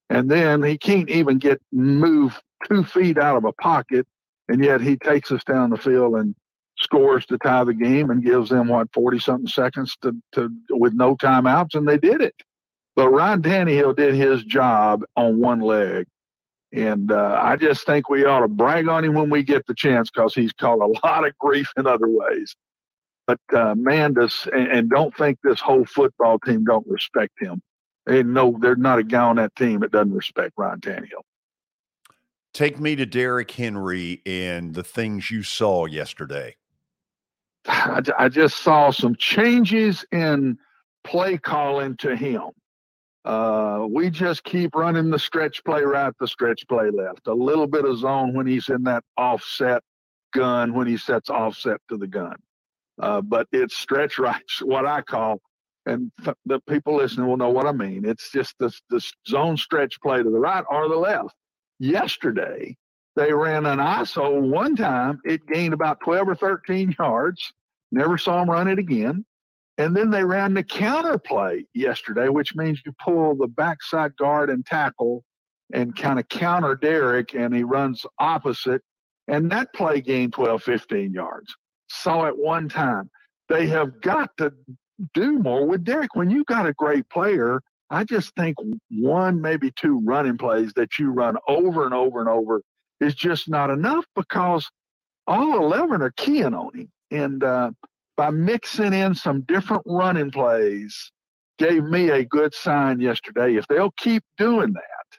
And 0.08 0.30
then 0.30 0.62
he 0.62 0.78
can't 0.78 1.10
even 1.10 1.38
get 1.38 1.60
move 1.70 2.40
two 2.66 2.82
feet 2.84 3.18
out 3.18 3.36
of 3.36 3.44
a 3.44 3.52
pocket, 3.52 4.06
and 4.48 4.64
yet 4.64 4.80
he 4.80 4.96
takes 4.96 5.30
us 5.30 5.44
down 5.44 5.70
the 5.70 5.76
field 5.76 6.14
and 6.16 6.34
scores 6.78 7.26
to 7.26 7.38
tie 7.38 7.64
the 7.64 7.74
game 7.74 8.10
and 8.10 8.24
gives 8.24 8.50
them 8.50 8.68
what 8.68 8.92
forty 8.92 9.18
something 9.18 9.46
seconds 9.46 9.96
to, 10.02 10.14
to 10.32 10.50
with 10.70 10.94
no 10.94 11.14
timeouts, 11.16 11.74
and 11.74 11.86
they 11.86 11.98
did 11.98 12.20
it. 12.20 12.34
But 12.96 13.10
Ryan 13.10 13.42
Tannehill 13.42 13.96
did 13.96 14.14
his 14.14 14.44
job 14.44 15.02
on 15.16 15.40
one 15.40 15.60
leg, 15.60 16.06
and 16.74 17.12
uh, 17.12 17.38
I 17.40 17.54
just 17.54 17.86
think 17.86 18.10
we 18.10 18.24
ought 18.24 18.40
to 18.40 18.48
brag 18.48 18.88
on 18.88 19.04
him 19.04 19.14
when 19.14 19.30
we 19.30 19.44
get 19.44 19.64
the 19.66 19.74
chance 19.74 20.10
because 20.10 20.34
he's 20.34 20.52
caught 20.52 20.80
a 20.80 20.86
lot 21.06 21.26
of 21.26 21.38
grief 21.38 21.70
in 21.76 21.86
other 21.86 22.08
ways. 22.08 22.54
But 23.26 23.40
uh, 23.54 23.74
man, 23.76 24.14
does 24.14 24.48
and, 24.52 24.68
and, 24.68 24.90
don't 24.90 25.16
think 25.16 25.38
this 25.42 25.60
whole 25.60 25.86
football 25.86 26.38
team 26.40 26.64
don't 26.64 26.86
respect 26.86 27.32
him. 27.40 27.62
They 28.06 28.22
know 28.22 28.58
there's 28.60 28.76
not 28.76 28.98
a 28.98 29.04
guy 29.04 29.22
on 29.22 29.36
that 29.36 29.54
team 29.56 29.80
that 29.80 29.92
doesn't 29.92 30.12
respect 30.12 30.52
Ryan 30.58 30.80
Tannehill. 30.80 31.22
Take 32.52 32.78
me 32.78 32.96
to 32.96 33.06
Derrick 33.06 33.50
Henry 33.50 34.20
and 34.26 34.74
the 34.74 34.84
things 34.84 35.30
you 35.30 35.42
saw 35.42 35.86
yesterday. 35.86 36.56
I, 37.66 38.02
I 38.18 38.28
just 38.28 38.58
saw 38.58 38.90
some 38.90 39.14
changes 39.16 40.04
in 40.12 40.58
play 41.04 41.38
calling 41.38 41.96
to 41.98 42.14
him. 42.16 42.50
Uh, 43.24 43.86
we 43.88 44.10
just 44.10 44.44
keep 44.44 44.74
running 44.74 45.10
the 45.10 45.18
stretch 45.18 45.64
play 45.64 45.82
right, 45.82 46.12
the 46.20 46.28
stretch 46.28 46.66
play 46.68 46.90
left. 46.90 47.26
A 47.26 47.34
little 47.34 47.66
bit 47.66 47.84
of 47.84 47.98
zone 47.98 48.34
when 48.34 48.46
he's 48.46 48.68
in 48.68 48.82
that 48.84 49.02
offset 49.16 49.82
gun, 50.34 50.74
when 50.74 50.86
he 50.86 50.96
sets 50.96 51.30
offset 51.30 51.80
to 51.88 51.96
the 51.96 52.06
gun. 52.06 52.36
Uh, 53.00 53.20
but 53.22 53.48
it's 53.52 53.76
stretch 53.76 54.18
right, 54.18 54.42
what 54.62 54.84
I 54.86 55.00
call, 55.00 55.40
and 55.86 56.12
th- 56.22 56.36
the 56.44 56.60
people 56.68 56.96
listening 56.96 57.26
will 57.26 57.36
know 57.36 57.50
what 57.50 57.66
I 57.66 57.72
mean. 57.72 58.04
It's 58.04 58.30
just 58.30 58.54
this, 58.58 58.80
this 58.90 59.12
zone 59.26 59.56
stretch 59.56 60.00
play 60.00 60.22
to 60.22 60.30
the 60.30 60.38
right 60.38 60.64
or 60.70 60.88
the 60.88 60.96
left. 60.96 61.34
Yesterday, 61.78 62.76
they 63.16 63.32
ran 63.32 63.66
an 63.66 63.78
ISO 63.78 64.40
one 64.40 64.76
time. 64.76 65.20
It 65.24 65.46
gained 65.46 65.74
about 65.74 66.00
12 66.00 66.28
or 66.28 66.34
13 66.34 66.94
yards. 66.98 67.52
Never 67.90 68.18
saw 68.18 68.42
him 68.42 68.50
run 68.50 68.68
it 68.68 68.78
again. 68.78 69.24
And 69.76 69.96
then 69.96 70.10
they 70.10 70.24
ran 70.24 70.54
the 70.54 70.62
counter 70.62 71.18
play 71.18 71.66
yesterday, 71.74 72.28
which 72.28 72.54
means 72.54 72.80
you 72.86 72.92
pull 73.04 73.34
the 73.34 73.48
backside 73.48 74.16
guard 74.16 74.50
and 74.50 74.64
tackle 74.64 75.24
and 75.72 75.96
kind 75.96 76.18
of 76.18 76.28
counter 76.28 76.76
Derrick, 76.76 77.34
and 77.34 77.54
he 77.54 77.64
runs 77.64 78.06
opposite. 78.18 78.82
And 79.26 79.50
that 79.50 79.72
play 79.74 80.00
gained 80.00 80.34
12, 80.34 80.62
15 80.62 81.12
yards. 81.12 81.54
Saw 81.88 82.26
it 82.26 82.38
one 82.38 82.68
time. 82.68 83.10
They 83.48 83.66
have 83.68 84.00
got 84.00 84.36
to 84.38 84.52
do 85.12 85.38
more 85.38 85.66
with 85.66 85.84
Derrick. 85.84 86.14
When 86.14 86.30
you 86.30 86.44
got 86.44 86.66
a 86.66 86.72
great 86.74 87.08
player, 87.08 87.60
I 87.90 88.04
just 88.04 88.34
think 88.36 88.56
one, 88.90 89.40
maybe 89.40 89.72
two 89.72 90.00
running 90.04 90.38
plays 90.38 90.72
that 90.76 90.98
you 90.98 91.10
run 91.10 91.36
over 91.48 91.84
and 91.84 91.94
over 91.94 92.20
and 92.20 92.28
over 92.28 92.62
is 93.00 93.14
just 93.14 93.48
not 93.48 93.70
enough 93.70 94.04
because 94.14 94.68
all 95.26 95.56
11 95.56 96.02
are 96.02 96.12
keying 96.16 96.54
on 96.54 96.74
him. 96.74 96.88
And 97.10 97.44
uh, 97.44 97.70
by 98.16 98.30
mixing 98.30 98.92
in 98.92 99.14
some 99.14 99.42
different 99.42 99.82
running 99.86 100.30
plays 100.30 101.12
gave 101.58 101.84
me 101.84 102.10
a 102.10 102.24
good 102.24 102.54
sign 102.54 103.00
yesterday. 103.00 103.56
If 103.56 103.66
they'll 103.68 103.92
keep 103.92 104.22
doing 104.38 104.72
that, 104.74 105.18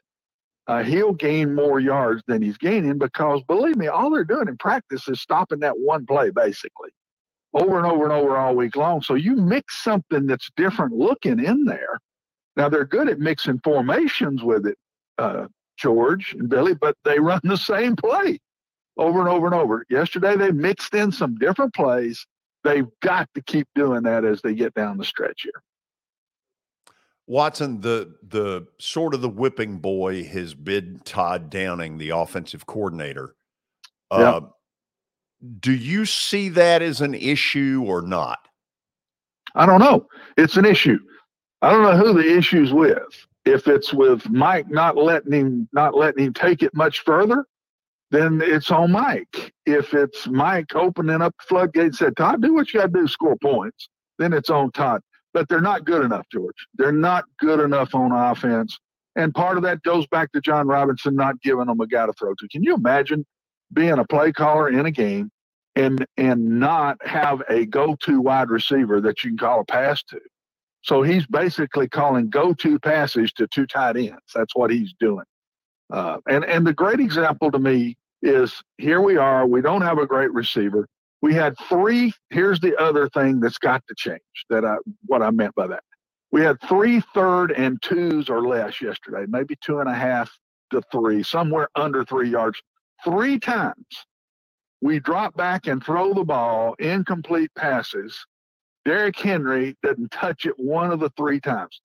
uh, 0.67 0.84
he'll 0.84 1.13
gain 1.13 1.53
more 1.53 1.79
yards 1.79 2.23
than 2.27 2.41
he's 2.41 2.58
gaining 2.58 2.97
because 2.97 3.41
believe 3.43 3.77
me, 3.77 3.88
all 3.88 4.10
they're 4.10 4.23
doing 4.23 4.47
in 4.47 4.58
practice 4.58 5.08
is 5.08 5.21
stopping 5.21 5.60
that 5.60 5.77
one 5.77 6.05
play 6.05 6.29
basically 6.31 6.89
over 7.53 7.77
and 7.77 7.88
over 7.88 8.03
and 8.03 8.13
over 8.13 8.38
all 8.38 8.55
week 8.55 8.75
long. 8.75 9.01
So 9.01 9.15
you 9.15 9.36
mix 9.36 9.84
something 9.84 10.27
that's 10.27 10.49
different 10.58 10.93
looking 10.93 11.43
in 11.43 11.65
there. 11.65 11.99
Now 12.58 12.69
they're 12.69 12.86
good 12.86 13.10
at 13.10 13.19
mixing 13.19 13.60
formations 13.63 14.43
with 14.43 14.67
it, 14.67 14.77
uh, 15.17 15.47
George 15.77 16.34
and 16.38 16.49
Billy, 16.49 16.73
but 16.73 16.95
they 17.05 17.19
run 17.21 17.41
the 17.43 17.58
same 17.58 17.95
play 17.95 18.39
over 18.97 19.19
and 19.19 19.29
over 19.29 19.45
and 19.45 19.55
over. 19.55 19.86
Yesterday 19.89 20.36
they 20.36 20.51
mixed 20.51 20.93
in 20.95 21.12
some 21.12 21.36
different 21.36 21.73
plays 21.73 22.25
they've 22.65 22.88
got 23.01 23.30
to 23.36 23.41
keep 23.41 23.67
doing 23.75 24.04
that 24.04 24.25
as 24.25 24.41
they 24.41 24.54
get 24.54 24.73
down 24.73 24.97
the 24.97 25.06
stretch 25.06 25.43
here. 25.43 25.63
Watson, 27.28 27.82
the 27.82 28.15
the 28.28 28.67
sort 28.80 29.13
of 29.13 29.21
the 29.21 29.30
whipping 29.30 29.78
boy 29.78 30.23
has 30.25 30.54
been 30.54 31.01
Todd 31.06 31.49
Downing, 31.49 31.97
the 31.97 32.10
offensive 32.10 32.65
coordinator. 32.65 33.36
Uh, 34.12 34.41
do 35.60 35.73
you 35.73 36.06
see 36.06 36.49
that 36.49 36.82
as 36.82 37.01
an 37.01 37.13
issue 37.15 37.84
or 37.86 38.01
not? 38.01 38.39
I 39.56 39.65
don't 39.65 39.80
know. 39.80 40.08
It's 40.38 40.58
an 40.58 40.65
issue. 40.65 40.99
I 41.62 41.71
don't 41.71 41.84
know 41.84 41.97
who 41.97 42.13
the 42.13 42.38
issue's 42.38 42.73
with. 42.73 43.01
If 43.45 43.67
it's 43.67 43.93
with 43.93 44.30
Mike 44.30 44.69
not 44.69 44.97
letting 44.97 45.32
him 45.32 45.69
not 45.71 45.95
letting 45.95 46.25
him 46.25 46.34
take 46.34 46.62
it 46.62 46.75
much 46.75 47.04
further, 47.04 47.45
then 48.11 48.41
it's 48.43 48.71
on 48.71 48.91
Mike. 48.91 49.53
If 49.65 49.93
it's 49.93 50.27
Mike 50.27 50.75
opening 50.75 51.21
up 51.21 51.35
the 51.39 51.45
floodgates, 51.47 51.99
said 51.99 52.15
Todd, 52.17 52.41
do 52.41 52.53
what 52.53 52.73
you 52.73 52.79
got 52.81 52.93
to 52.93 53.01
do, 53.01 53.07
score 53.07 53.35
points. 53.37 53.89
Then 54.19 54.33
it's 54.33 54.49
on 54.49 54.71
Todd. 54.71 55.01
but 55.35 55.49
they're 55.49 55.61
not 55.61 55.85
good 55.85 56.03
enough, 56.03 56.25
George. 56.31 56.55
They're 56.75 56.93
not 56.93 57.25
good 57.39 57.59
enough 57.59 57.93
on 57.93 58.11
offense. 58.13 58.79
And 59.17 59.33
part 59.33 59.57
of 59.57 59.63
that 59.63 59.83
goes 59.83 60.07
back 60.07 60.31
to 60.31 60.41
Jon 60.41 60.67
Robinson 60.67 61.15
not 61.15 61.41
giving 61.41 61.65
them 61.65 61.81
a 61.81 61.87
guy 61.87 62.05
to 62.05 62.13
throw 62.13 62.33
to. 62.33 62.47
Can 62.49 62.63
you 62.63 62.73
imagine 62.73 63.25
being 63.73 63.99
a 63.99 64.05
play 64.05 64.31
caller 64.31 64.69
in 64.69 64.85
a 64.85 64.91
game 64.91 65.29
and 65.75 66.05
and 66.17 66.59
not 66.59 66.97
have 67.05 67.43
a 67.49 67.65
go-to 67.65 68.21
wide 68.21 68.49
receiver 68.49 69.01
that 69.01 69.23
you 69.23 69.31
can 69.31 69.37
call 69.37 69.59
a 69.59 69.65
pass 69.65 70.01
to? 70.03 70.19
So 70.83 71.01
he's 71.01 71.25
basically 71.27 71.89
calling 71.89 72.29
go-to 72.29 72.79
passes 72.79 73.33
to 73.33 73.47
two 73.47 73.65
tight 73.67 73.97
ends. 73.97 74.21
That's 74.33 74.55
what 74.55 74.71
he's 74.71 74.93
doing. 74.99 75.25
Uh, 75.95 76.17
and 76.27 76.43
and 76.43 76.67
the 76.67 76.73
great 76.73 76.99
example 76.99 77.49
to 77.49 77.58
me 77.58 77.95
is 78.21 78.62
here 78.77 78.99
we 78.99 79.15
are. 79.15 79.47
We 79.47 79.62
don't 79.62 79.81
have 79.81 79.97
a 79.97 80.05
great 80.05 80.34
receiver. 80.34 80.89
We 81.21 81.34
had 81.34 81.55
three. 81.69 82.12
Here's 82.31 82.60
the 82.60 82.75
other 82.75 83.08
thing 83.08 83.39
that's 83.39 83.58
got 83.58 83.81
to 83.88 83.95
change. 83.97 84.19
That 84.49 84.65
I 84.65 84.75
what 85.05 85.21
I 85.21 85.31
meant 85.31 85.55
by 85.55 85.67
that. 85.67 85.84
We 86.34 86.41
had 86.41 86.60
three 86.67 87.01
third 87.13 87.53
and 87.53 87.81
twos 87.81 88.29
or 88.29 88.45
less 88.45 88.81
yesterday, 88.81 89.25
maybe 89.29 89.55
two 89.62 89.79
and 89.79 89.88
a 89.88 89.93
half 89.93 90.29
to 90.71 90.81
three, 90.91 91.23
somewhere 91.23 91.69
under 91.75 92.03
three 92.03 92.29
yards. 92.29 92.62
Three 93.05 93.39
times 93.39 94.05
we 94.81 94.99
drop 94.99 95.38
back 95.38 95.65
and 95.67 95.81
throw 95.81 96.13
the 96.13 96.25
ball, 96.25 96.75
incomplete 96.77 97.51
passes. 97.58 98.25
Derrick 98.84 99.17
Henry 99.17 99.77
didn't 99.81 100.12
touch 100.12 100.45
it 100.45 100.55
one 100.58 100.91
of 100.91 100.99
the 100.99 101.10
three 101.15 101.39
times. 101.39 101.79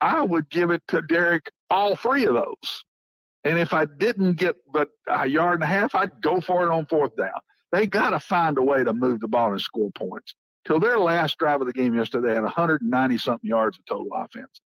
I 0.00 0.20
would 0.20 0.50
give 0.50 0.72
it 0.72 0.82
to 0.88 1.00
Derrick 1.00 1.48
all 1.70 1.94
three 1.94 2.26
of 2.26 2.34
those. 2.34 2.84
And 3.44 3.58
if 3.58 3.72
I 3.72 3.86
didn't 3.86 4.34
get 4.34 4.56
but 4.72 4.88
a 5.08 5.26
yard 5.26 5.54
and 5.54 5.64
a 5.64 5.66
half, 5.66 5.94
I'd 5.94 6.20
go 6.20 6.40
for 6.40 6.64
it 6.64 6.72
on 6.72 6.86
fourth 6.86 7.16
down. 7.16 7.30
They 7.72 7.86
got 7.86 8.10
to 8.10 8.20
find 8.20 8.58
a 8.58 8.62
way 8.62 8.84
to 8.84 8.92
move 8.92 9.20
the 9.20 9.28
ball 9.28 9.50
and 9.50 9.60
score 9.60 9.90
points. 9.92 10.34
Till 10.64 10.78
their 10.78 10.98
last 10.98 11.38
drive 11.38 11.60
of 11.60 11.66
the 11.66 11.72
game 11.72 11.94
yesterday, 11.94 12.28
they 12.28 12.34
had 12.34 12.44
190 12.44 13.18
something 13.18 13.48
yards 13.48 13.78
of 13.78 13.84
total 13.86 14.08
offense. 14.14 14.60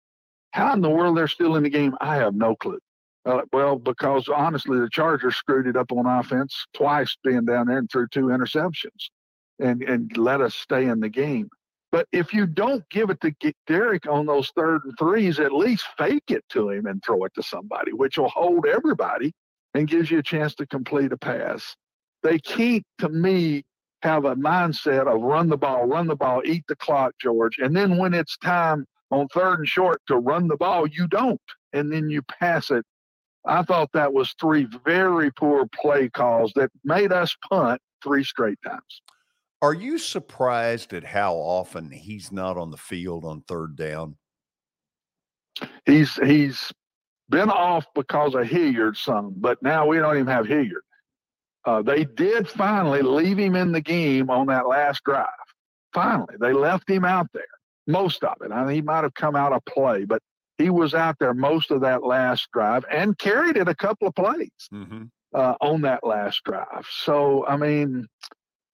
How 0.52 0.72
in 0.72 0.80
the 0.80 0.88
world 0.88 1.16
they're 1.16 1.28
still 1.28 1.56
in 1.56 1.64
the 1.64 1.70
game, 1.70 1.94
I 2.00 2.16
have 2.16 2.34
no 2.34 2.54
clue. 2.54 2.78
Uh, 3.24 3.42
well, 3.52 3.76
because 3.76 4.28
honestly, 4.28 4.78
the 4.78 4.88
Chargers 4.90 5.36
screwed 5.36 5.66
it 5.66 5.76
up 5.76 5.92
on 5.92 6.06
offense 6.06 6.66
twice, 6.74 7.16
being 7.22 7.44
down 7.44 7.66
there 7.66 7.78
and 7.78 7.90
threw 7.90 8.08
two 8.08 8.26
interceptions, 8.26 9.10
and 9.60 9.82
and 9.82 10.16
let 10.16 10.40
us 10.40 10.54
stay 10.54 10.86
in 10.86 11.00
the 11.00 11.08
game. 11.08 11.48
But 11.92 12.08
if 12.10 12.32
you 12.32 12.46
don't 12.46 12.88
give 12.88 13.10
it 13.10 13.20
to 13.20 13.54
Derrick 13.66 14.08
on 14.08 14.24
those 14.24 14.50
third 14.56 14.80
and 14.84 14.94
threes, 14.98 15.38
at 15.38 15.52
least 15.52 15.84
fake 15.98 16.24
it 16.30 16.42
to 16.48 16.70
him 16.70 16.86
and 16.86 17.02
throw 17.04 17.22
it 17.24 17.34
to 17.34 17.42
somebody, 17.42 17.92
which 17.92 18.16
will 18.16 18.30
hold 18.30 18.66
everybody 18.66 19.32
and 19.74 19.86
gives 19.86 20.10
you 20.10 20.18
a 20.18 20.22
chance 20.22 20.54
to 20.54 20.66
complete 20.66 21.12
a 21.12 21.18
pass. 21.18 21.76
They 22.22 22.38
can't, 22.38 22.84
to 22.98 23.10
me, 23.10 23.64
have 24.02 24.24
a 24.24 24.34
mindset 24.34 25.06
of 25.06 25.20
run 25.20 25.48
the 25.48 25.58
ball, 25.58 25.86
run 25.86 26.06
the 26.06 26.16
ball, 26.16 26.42
eat 26.46 26.64
the 26.66 26.76
clock, 26.76 27.12
George. 27.20 27.58
And 27.58 27.76
then 27.76 27.98
when 27.98 28.14
it's 28.14 28.38
time 28.38 28.86
on 29.10 29.28
third 29.28 29.60
and 29.60 29.68
short 29.68 30.00
to 30.08 30.16
run 30.16 30.48
the 30.48 30.56
ball, 30.56 30.86
you 30.86 31.06
don't. 31.06 31.40
And 31.74 31.92
then 31.92 32.08
you 32.08 32.22
pass 32.22 32.70
it. 32.70 32.84
I 33.44 33.62
thought 33.62 33.90
that 33.92 34.12
was 34.12 34.34
three 34.40 34.66
very 34.84 35.30
poor 35.32 35.66
play 35.66 36.08
calls 36.08 36.52
that 36.54 36.70
made 36.84 37.12
us 37.12 37.36
punt 37.48 37.80
three 38.02 38.24
straight 38.24 38.58
times. 38.64 39.02
Are 39.62 39.74
you 39.74 39.96
surprised 39.96 40.92
at 40.92 41.04
how 41.04 41.34
often 41.34 41.90
he's 41.92 42.32
not 42.32 42.58
on 42.58 42.72
the 42.72 42.76
field 42.76 43.24
on 43.24 43.42
third 43.42 43.76
down? 43.76 44.16
He's 45.86 46.16
he's 46.16 46.72
been 47.28 47.48
off 47.48 47.86
because 47.94 48.34
of 48.34 48.48
Hilliard 48.48 48.96
some, 48.96 49.34
but 49.36 49.62
now 49.62 49.86
we 49.86 49.98
don't 49.98 50.16
even 50.16 50.26
have 50.26 50.46
Hilliard. 50.46 50.82
Uh, 51.64 51.80
they 51.80 52.04
did 52.04 52.48
finally 52.48 53.02
leave 53.02 53.38
him 53.38 53.54
in 53.54 53.70
the 53.70 53.80
game 53.80 54.30
on 54.30 54.48
that 54.48 54.66
last 54.66 55.04
drive. 55.04 55.28
Finally, 55.92 56.34
they 56.40 56.52
left 56.52 56.90
him 56.90 57.04
out 57.04 57.28
there. 57.32 57.44
Most 57.86 58.24
of 58.24 58.36
it. 58.44 58.50
I 58.50 58.64
mean, 58.64 58.74
he 58.74 58.82
might 58.82 59.04
have 59.04 59.14
come 59.14 59.36
out 59.36 59.52
of 59.52 59.64
play, 59.64 60.04
but 60.04 60.20
he 60.58 60.70
was 60.70 60.92
out 60.92 61.16
there 61.20 61.34
most 61.34 61.70
of 61.70 61.82
that 61.82 62.02
last 62.02 62.48
drive 62.52 62.84
and 62.90 63.16
carried 63.16 63.56
it 63.56 63.68
a 63.68 63.74
couple 63.74 64.08
of 64.08 64.14
plays 64.16 64.50
mm-hmm. 64.72 65.04
uh, 65.34 65.54
on 65.60 65.82
that 65.82 66.04
last 66.04 66.42
drive. 66.44 66.86
So, 66.90 67.46
I 67.46 67.56
mean, 67.56 68.08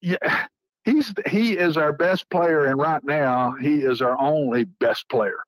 yeah, 0.00 0.46
he's 0.88 1.12
he 1.26 1.56
is 1.56 1.76
our 1.76 1.92
best 1.92 2.28
player, 2.30 2.66
and 2.66 2.78
right 2.78 3.02
now 3.04 3.54
he 3.60 3.76
is 3.76 4.00
our 4.00 4.18
only 4.20 4.64
best 4.64 5.08
player. 5.08 5.38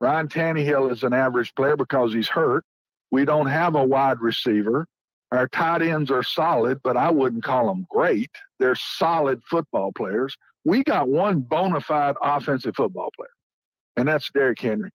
Ryan 0.00 0.28
Tannehill 0.28 0.92
is 0.92 1.02
an 1.02 1.12
average 1.12 1.54
player 1.54 1.76
because 1.76 2.12
he's 2.12 2.28
hurt. 2.28 2.64
We 3.10 3.24
don't 3.24 3.46
have 3.46 3.74
a 3.74 3.84
wide 3.84 4.20
receiver. 4.20 4.86
Our 5.32 5.48
tight 5.48 5.82
ends 5.82 6.10
are 6.10 6.22
solid, 6.22 6.80
but 6.82 6.96
I 6.96 7.10
wouldn't 7.10 7.44
call 7.44 7.66
them 7.66 7.86
great. 7.90 8.30
They're 8.58 8.74
solid 8.74 9.42
football 9.44 9.92
players. 9.92 10.36
We 10.64 10.82
got 10.84 11.08
one 11.08 11.40
bona 11.40 11.80
fide 11.80 12.16
offensive 12.22 12.76
football 12.76 13.10
player, 13.16 13.28
and 13.96 14.08
that's 14.08 14.30
Derrick 14.30 14.60
Henry. 14.60 14.90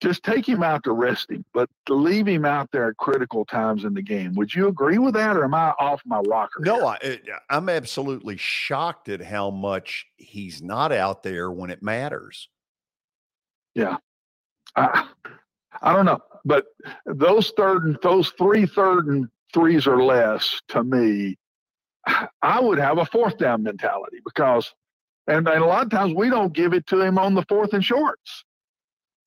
Just 0.00 0.22
take 0.22 0.48
him 0.48 0.62
out 0.62 0.84
to 0.84 0.92
rest 0.92 1.30
him, 1.30 1.44
but 1.52 1.68
leave 1.88 2.26
him 2.26 2.44
out 2.44 2.70
there 2.70 2.88
at 2.88 2.96
critical 2.98 3.44
times 3.44 3.84
in 3.84 3.94
the 3.94 4.02
game. 4.02 4.34
Would 4.34 4.54
you 4.54 4.68
agree 4.68 4.98
with 4.98 5.14
that, 5.14 5.36
or 5.36 5.44
am 5.44 5.54
I 5.54 5.70
off 5.80 6.02
my 6.06 6.20
rocker? 6.20 6.60
No, 6.60 6.86
I, 6.86 7.18
I'm 7.50 7.68
absolutely 7.68 8.36
shocked 8.36 9.08
at 9.08 9.20
how 9.20 9.50
much 9.50 10.06
he's 10.16 10.62
not 10.62 10.92
out 10.92 11.24
there 11.24 11.50
when 11.50 11.70
it 11.70 11.82
matters. 11.82 12.48
Yeah, 13.74 13.96
I, 14.76 15.08
I 15.82 15.92
don't 15.92 16.04
know 16.04 16.20
but 16.44 16.66
those 17.04 17.52
third 17.56 17.84
and 17.84 17.98
those 18.02 18.30
three 18.30 18.64
third 18.64 19.06
and 19.06 19.28
threes 19.52 19.86
or 19.86 20.02
less 20.02 20.60
to 20.68 20.82
me, 20.82 21.36
I 22.42 22.60
would 22.60 22.78
have 22.78 22.98
a 22.98 23.04
fourth 23.04 23.36
down 23.36 23.62
mentality 23.62 24.18
because, 24.24 24.72
and, 25.26 25.46
and 25.46 25.62
a 25.62 25.66
lot 25.66 25.84
of 25.84 25.90
times 25.90 26.14
we 26.14 26.30
don't 26.30 26.54
give 26.54 26.72
it 26.72 26.86
to 26.86 27.00
him 27.00 27.18
on 27.18 27.34
the 27.34 27.44
fourth 27.48 27.74
and 27.74 27.84
shorts. 27.84 28.44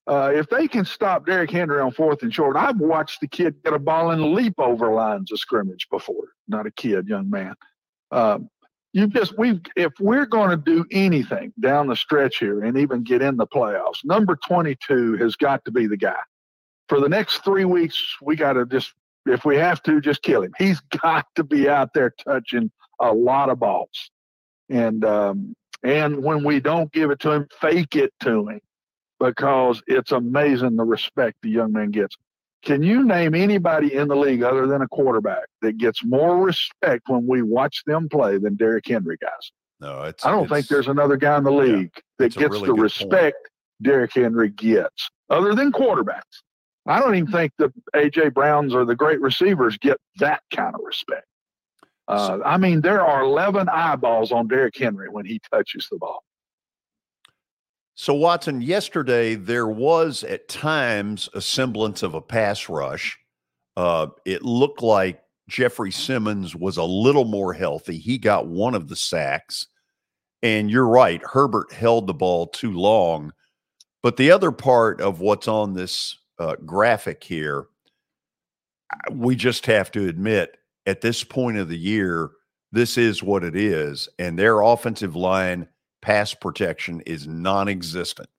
Uh, 0.08 0.32
if 0.34 0.50
they 0.50 0.68
can 0.68 0.84
stop 0.84 1.26
Derrick 1.26 1.52
Henry 1.52 1.80
on 1.80 1.92
fourth 1.92 2.24
and 2.24 2.34
short, 2.34 2.58
I've 2.58 2.80
watched 2.80 3.22
the 3.22 3.28
kid 3.28 3.56
get 3.64 3.74
a 3.74 3.80
ball 3.80 4.12
and 4.12 4.34
leap 4.34 4.56
over 4.58 4.92
lines 4.92 5.32
of 5.32 5.40
scrimmage 5.40 5.88
before. 5.90 6.30
Not 6.48 6.66
a 6.66 6.72
kid, 6.72 7.08
young 7.08 7.30
man. 7.30 7.54
Um, 8.12 8.50
you 8.94 9.08
just 9.08 9.38
we 9.38 9.62
if 9.78 9.94
we're 10.00 10.26
going 10.26 10.50
to 10.50 10.58
do 10.58 10.86
anything 10.92 11.54
down 11.62 11.88
the 11.88 11.96
stretch 11.96 12.38
here 12.38 12.64
and 12.64 12.78
even 12.78 13.04
get 13.04 13.22
in 13.22 13.38
the 13.38 13.48
playoffs, 13.48 14.04
number 14.04 14.36
22 14.36 15.18
has 15.18 15.36
got 15.36 15.64
to 15.66 15.72
be 15.72 15.88
the 15.88 15.96
guy 15.96 16.18
for 16.92 17.00
the 17.00 17.08
next 17.08 17.46
three 17.46 17.64
weeks, 17.64 18.18
we 18.22 18.36
got 18.36 18.54
to 18.54 18.66
just, 18.66 18.94
if 19.26 19.46
we 19.46 19.56
have 19.56 19.82
to, 19.84 20.02
just 20.02 20.22
kill 20.24 20.44
him. 20.44 20.52
He's 20.58 20.82
got 21.02 21.26
to 21.36 21.44
be 21.46 21.70
out 21.70 21.94
there 21.94 22.14
touching 22.28 22.70
a 23.00 23.14
lot 23.14 23.48
of 23.48 23.60
balls. 23.60 24.12
And, 24.70 25.06
um, 25.06 25.56
and 25.84 26.22
when 26.22 26.44
we 26.44 26.60
don't 26.60 26.92
give 26.92 27.10
it 27.10 27.22
to 27.22 27.32
him, 27.32 27.48
fake 27.62 27.96
it 27.96 28.12
to 28.24 28.50
him 28.50 28.60
because 29.22 29.82
it's 29.88 30.12
amazing 30.12 30.76
the 30.76 30.84
respect 30.84 31.38
the 31.42 31.50
young 31.50 31.72
man 31.72 31.92
gets. 31.92 32.16
Can 32.64 32.84
you 32.84 33.04
name 33.04 33.34
anybody 33.34 33.96
in 33.96 34.08
the 34.08 34.16
league 34.16 34.44
other 34.44 34.68
than 34.68 34.82
a 34.82 34.88
quarterback 34.88 35.46
that 35.62 35.78
gets 35.78 36.04
more 36.04 36.38
respect 36.38 37.04
when 37.08 37.26
we 37.26 37.42
watch 37.42 37.84
them 37.86 38.08
play 38.08 38.38
than 38.38 38.56
Derrick 38.56 38.88
Henry 38.88 39.18
guys? 39.20 39.52
No, 39.80 40.04
it's. 40.04 40.24
I 40.24 40.32
don't 40.32 40.44
it's, 40.44 40.52
think 40.52 40.68
there's 40.68 40.88
another 40.88 41.18
guy 41.18 41.38
in 41.38 41.44
the 41.44 41.52
league 41.52 41.92
yeah, 41.96 42.02
that 42.20 42.36
gets 42.36 42.52
really 42.52 42.68
the 42.68 42.74
respect 42.74 43.36
point. 43.36 43.36
Derrick 43.82 44.14
Henry 44.14 44.50
gets, 44.50 45.10
other 45.30 45.56
than 45.56 45.72
quarterbacks. 45.72 46.44
I 46.88 47.00
don't 47.00 47.16
even 47.16 47.32
think 47.32 47.52
the 47.58 47.72
AJ 47.96 48.34
Browns 48.34 48.74
or 48.74 48.86
the 48.86 48.96
great 48.96 49.22
receivers 49.22 49.78
get 49.78 49.98
that 50.18 50.42
kind 50.52 50.74
of 50.74 50.82
respect. 50.84 51.26
Uh, 52.08 52.40
I 52.44 52.58
mean, 52.58 52.82
there 52.82 53.06
are 53.06 53.22
11 53.22 53.70
eyeballs 53.70 54.32
on 54.32 54.48
Derrick 54.48 54.76
Henry 54.76 55.08
when 55.08 55.26
he 55.26 55.40
touches 55.52 55.88
the 55.92 55.98
ball. 55.98 56.24
So, 58.02 58.16
Watson, 58.16 58.62
yesterday 58.62 59.36
there 59.36 59.68
was 59.68 60.24
at 60.24 60.48
times 60.48 61.30
a 61.36 61.40
semblance 61.40 62.02
of 62.02 62.16
a 62.16 62.20
pass 62.20 62.68
rush. 62.68 63.16
Uh, 63.78 64.08
it 64.26 64.42
looked 64.42 64.82
like 64.82 65.22
Jeffrey 65.48 65.92
Simmons 65.92 66.56
was 66.56 66.78
a 66.78 66.84
little 66.84 67.26
more 67.26 67.54
healthy. 67.54 68.00
He 68.00 68.18
got 68.18 68.48
one 68.48 68.74
of 68.74 68.88
the 68.88 68.96
sacks. 68.96 69.68
And 70.42 70.72
you're 70.72 70.88
right, 70.88 71.22
Herbert 71.24 71.72
held 71.72 72.08
the 72.08 72.16
ball 72.16 72.48
too 72.48 72.72
long. 72.72 73.34
But 74.02 74.18
the 74.18 74.32
other 74.32 74.52
part 74.52 75.00
of 75.00 75.20
what's 75.20 75.48
on 75.48 75.76
this 75.76 76.18
uh, 76.40 76.56
graphic 76.66 77.24
here, 77.24 77.68
we 79.12 79.36
just 79.36 79.68
have 79.68 79.92
to 79.92 80.08
admit 80.08 80.58
at 80.88 81.02
this 81.02 81.24
point 81.24 81.58
of 81.58 81.70
the 81.70 81.78
year, 81.78 82.32
this 82.72 82.98
is 82.98 83.22
what 83.22 83.44
it 83.44 83.56
is. 83.56 84.10
And 84.18 84.40
their 84.40 84.62
offensive 84.62 85.16
line 85.16 85.68
pass 86.02 86.34
protection 86.34 87.02
is 87.02 87.28
non 87.28 87.68
existent. 87.68 88.30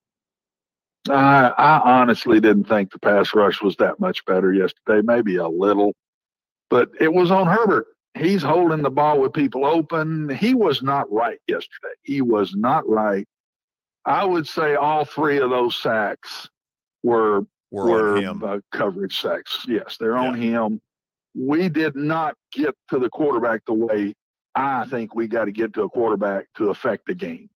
I, 1.08 1.52
I 1.58 2.00
honestly 2.00 2.40
didn't 2.40 2.64
think 2.64 2.92
the 2.92 2.98
pass 2.98 3.34
rush 3.34 3.60
was 3.60 3.76
that 3.76 3.98
much 3.98 4.24
better 4.24 4.52
yesterday, 4.52 5.02
maybe 5.04 5.36
a 5.36 5.48
little, 5.48 5.94
but 6.70 6.90
it 7.00 7.12
was 7.12 7.30
on 7.30 7.46
Herbert. 7.46 7.86
He's 8.14 8.42
holding 8.42 8.82
the 8.82 8.90
ball 8.90 9.20
with 9.20 9.32
people 9.32 9.64
open. 9.64 10.28
He 10.28 10.54
was 10.54 10.82
not 10.82 11.10
right 11.10 11.38
yesterday. 11.48 11.94
He 12.02 12.20
was 12.20 12.54
not 12.54 12.88
right. 12.88 13.26
I 14.04 14.24
would 14.24 14.46
say 14.46 14.74
all 14.74 15.04
three 15.04 15.38
of 15.38 15.50
those 15.50 15.76
sacks 15.76 16.48
were 17.02 17.46
were, 17.70 17.88
were 17.88 18.16
him. 18.18 18.42
Uh, 18.44 18.58
coverage 18.70 19.20
sacks. 19.20 19.64
Yes, 19.66 19.96
they're 19.98 20.16
on 20.16 20.34
him. 20.34 20.80
We 21.34 21.70
did 21.70 21.96
not 21.96 22.34
get 22.52 22.74
to 22.90 22.98
the 22.98 23.08
quarterback 23.08 23.64
the 23.64 23.72
way 23.72 24.14
I 24.54 24.84
think 24.86 25.14
we 25.14 25.26
got 25.26 25.46
to 25.46 25.52
get 25.52 25.72
to 25.74 25.82
a 25.84 25.88
quarterback 25.88 26.46
to 26.56 26.68
affect 26.68 27.06
the 27.06 27.14
game. 27.14 27.48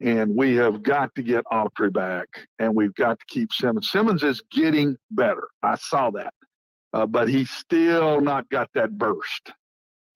And 0.00 0.36
we 0.36 0.54
have 0.56 0.82
got 0.82 1.14
to 1.16 1.22
get 1.22 1.44
Autry 1.52 1.92
back, 1.92 2.28
and 2.60 2.74
we've 2.74 2.94
got 2.94 3.18
to 3.18 3.24
keep 3.26 3.52
Simmons. 3.52 3.90
Simmons 3.90 4.22
is 4.22 4.40
getting 4.52 4.96
better. 5.10 5.48
I 5.62 5.74
saw 5.74 6.10
that, 6.10 6.32
uh, 6.92 7.06
but 7.06 7.28
he's 7.28 7.50
still 7.50 8.20
not 8.20 8.48
got 8.48 8.70
that 8.74 8.96
burst. 8.96 9.52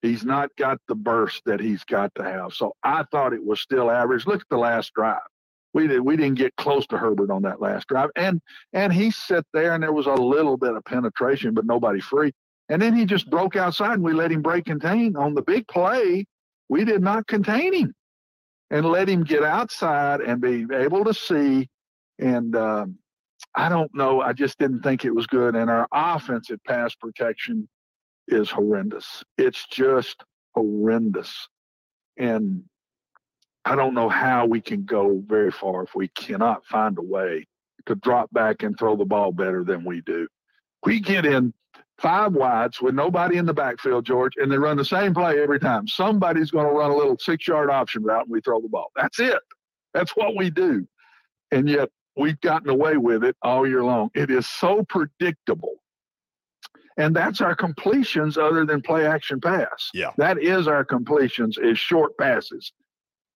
He's 0.01 0.25
not 0.25 0.51
got 0.57 0.79
the 0.87 0.95
burst 0.95 1.42
that 1.47 1.61
he's 1.61 1.85
got 1.85 2.14
to 2.16 2.25
have. 2.25 2.53
So 2.53 2.75
I 2.83 3.05
thought 3.11 3.33
it 3.33 3.45
was 3.45 3.61
still 3.61 3.90
average. 3.90 4.27
Look 4.27 4.40
at 4.40 4.49
the 4.51 4.59
last 4.59 4.92
drive. 4.95 5.21
We 5.75 5.87
did 5.87 6.01
we 6.01 6.16
didn't 6.16 6.38
get 6.38 6.55
close 6.57 6.87
to 6.88 6.99
Herbert 6.99 7.31
on 7.31 7.42
that 7.42 7.61
last 7.61 7.88
drive. 7.88 8.11
And 8.14 8.40
and 8.73 8.92
he 8.92 9.11
sat 9.11 9.47
there 9.55 9.75
and 9.75 9.83
there 9.83 9.92
was 9.92 10.07
a 10.07 10.14
little 10.14 10.57
bit 10.57 10.75
of 10.75 10.85
penetration, 10.85 11.55
but 11.55 11.66
nobody 11.66 12.01
free. 12.01 12.33
And 12.68 12.83
then 12.83 12.95
he 12.95 13.05
just 13.05 13.31
broke 13.31 13.57
outside 13.57 13.95
and 13.95 14.03
we 14.03 14.12
let 14.12 14.33
him 14.33 14.42
break 14.42 14.64
contain. 14.66 15.16
On 15.16 15.35
the 15.35 15.42
big 15.42 15.66
play, 15.68 16.27
we 16.68 16.85
did 16.85 17.03
not 17.03 17.27
contain 17.27 17.73
him 17.73 17.95
and 18.73 18.87
let 18.87 19.07
him 19.07 19.23
get 19.23 19.45
outside 19.45 20.23
and 20.23 20.41
be 20.41 20.67
able 20.75 21.05
to 21.05 21.13
see. 21.13 21.69
And 22.19 22.57
um, 22.57 22.97
I 23.55 23.69
don't 23.69 23.95
know. 23.95 24.23
I 24.23 24.33
just 24.33 24.59
didn't 24.59 24.83
think 24.83 25.05
it 25.05 25.15
was 25.15 25.27
good. 25.27 25.55
And 25.55 25.69
our 25.71 25.87
offensive 25.93 26.59
pass 26.67 26.95
protection 26.95 27.69
is 28.27 28.51
horrendous. 28.51 29.23
It's 29.37 29.67
just 29.71 30.25
horrendous. 30.55 31.49
And 32.17 32.65
I 33.67 33.77
don't 33.77 33.95
know 33.95 34.09
how 34.09 34.47
we 34.47 34.63
can 34.63 34.85
go 34.85 35.23
very 35.27 35.53
far 35.53 35.83
if 35.85 35.95
we 35.95 36.09
cannot 36.09 36.65
find 36.65 36.97
a 36.97 37.03
way 37.03 37.47
to 37.87 37.95
drop 37.95 38.33
back 38.33 38.63
and 38.63 38.77
throw 38.79 38.97
the 38.97 39.05
ball 39.05 39.33
better 39.33 39.65
than 39.65 39.85
we 39.85 40.01
do. 40.01 40.27
We 40.85 40.99
get 40.99 41.27
in 41.27 41.53
five 41.99 42.33
wides 42.33 42.81
with 42.81 42.95
nobody 42.95 43.37
in 43.37 43.47
the 43.47 43.55
backfield, 43.55 44.05
George, 44.05 44.33
and 44.37 44.51
they 44.51 44.59
run 44.59 44.77
the 44.77 44.85
same 44.85 45.15
play 45.15 45.41
every 45.41 45.61
time. 45.61 45.87
Somebody's 45.87 46.51
going 46.51 46.67
to 46.67 46.73
run 46.73 46.91
a 46.91 46.97
little 46.97 47.17
six 47.19 47.47
yard 47.47 47.71
option 47.71 48.03
route 48.03 48.25
and 48.25 48.33
we 48.33 48.41
throw 48.41 48.61
the 48.61 48.69
ball. 48.69 48.91
That's 48.97 49.21
it. 49.21 49.41
That's 49.95 50.13
what 50.13 50.37
we 50.37 50.51
do. 50.51 50.87
And 51.51 51.69
yet 51.69 51.91
we've 52.17 52.41
gotten 52.41 52.69
away 52.69 52.97
with 52.97 53.25
it 53.25 53.37
all 53.43 53.67
year 53.67 53.85
long. 53.85 54.11
It 54.15 54.31
is 54.31 54.49
so 54.49 54.85
predictable. 54.89 55.75
And 56.97 57.17
that's 57.17 57.41
our 57.41 57.55
completions 57.55 58.37
other 58.37 58.67
than 58.67 58.83
play 58.83 59.07
action 59.07 59.41
pass. 59.41 59.91
Yeah. 59.95 60.11
That 60.19 60.39
is 60.43 60.69
our 60.69 60.85
completions 60.85 61.57
is 61.59 61.79
short 61.79 62.17
passes. 62.19 62.73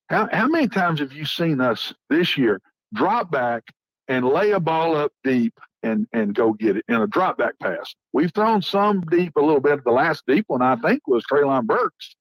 How, 0.09 0.29
how 0.31 0.47
many 0.47 0.69
times 0.69 1.01
have 1.01 1.13
you 1.13 1.25
seen 1.25 1.61
us 1.61 1.93
this 2.11 2.37
year 2.37 2.61
drop 2.95 3.31
back 3.31 3.63
and 4.09 4.27
lay 4.27 4.53
a 4.53 4.61
ball 4.61 4.97
up 4.97 5.13
deep 5.25 5.59
and, 5.83 6.07
and 6.13 6.35
go 6.35 6.53
get 6.53 6.77
it 6.77 6.85
in 6.89 6.97
a 6.97 7.07
drop 7.07 7.39
back 7.39 7.59
pass? 7.61 7.95
We've 8.13 8.33
thrown 8.33 8.63
some 8.63 9.03
deep 9.03 9.37
a 9.37 9.41
little 9.41 9.61
bit. 9.61 9.85
The 9.85 9.91
last 9.91 10.25
deep 10.27 10.45
one, 10.49 10.63
I 10.63 10.77
think, 10.77 11.07
was 11.07 11.25
Treylon 11.31 11.67
Burks 11.67 12.17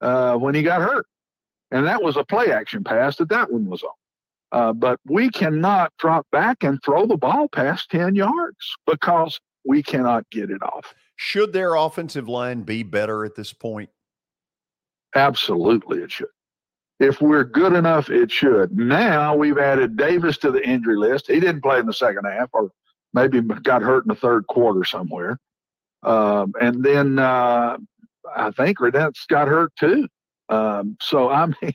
uh, 0.00 0.36
when 0.36 0.54
he 0.54 0.62
got 0.62 0.82
hurt. 0.82 1.06
And 1.70 1.86
that 1.86 2.02
was 2.02 2.16
a 2.16 2.24
play 2.24 2.52
action 2.52 2.84
pass 2.84 3.16
that 3.16 3.30
that 3.30 3.50
one 3.50 3.66
was 3.66 3.82
on. 3.82 3.90
Uh, 4.52 4.72
but 4.72 5.00
we 5.06 5.28
cannot 5.30 5.92
drop 5.98 6.26
back 6.30 6.62
and 6.62 6.78
throw 6.84 7.06
the 7.06 7.16
ball 7.16 7.48
past 7.48 7.90
10 7.90 8.14
yards 8.14 8.76
because 8.86 9.40
we 9.64 9.82
cannot 9.82 10.28
get 10.30 10.50
it 10.50 10.62
off. 10.62 10.94
Should 11.16 11.52
their 11.52 11.74
offensive 11.74 12.28
line 12.28 12.62
be 12.62 12.82
better 12.84 13.24
at 13.24 13.34
this 13.34 13.52
point? 13.52 13.90
Absolutely, 15.16 16.02
it 16.02 16.12
should. 16.12 16.28
If 17.00 17.20
we're 17.20 17.44
good 17.44 17.72
enough, 17.72 18.10
it 18.10 18.30
should. 18.30 18.76
Now 18.76 19.34
we've 19.34 19.58
added 19.58 19.96
Davis 19.96 20.38
to 20.38 20.52
the 20.52 20.66
injury 20.66 20.96
list. 20.96 21.26
He 21.26 21.40
didn't 21.40 21.62
play 21.62 21.80
in 21.80 21.86
the 21.86 21.92
second 21.92 22.24
half, 22.24 22.50
or 22.52 22.70
maybe 23.14 23.40
got 23.40 23.82
hurt 23.82 24.04
in 24.04 24.08
the 24.08 24.14
third 24.14 24.46
quarter 24.46 24.84
somewhere. 24.84 25.38
Um, 26.02 26.52
and 26.60 26.84
then 26.84 27.18
uh, 27.18 27.78
I 28.36 28.50
think 28.50 28.78
Radunz 28.78 29.26
got 29.28 29.48
hurt 29.48 29.72
too. 29.76 30.08
Um, 30.48 30.96
so 31.00 31.30
I 31.30 31.46
mean, 31.62 31.72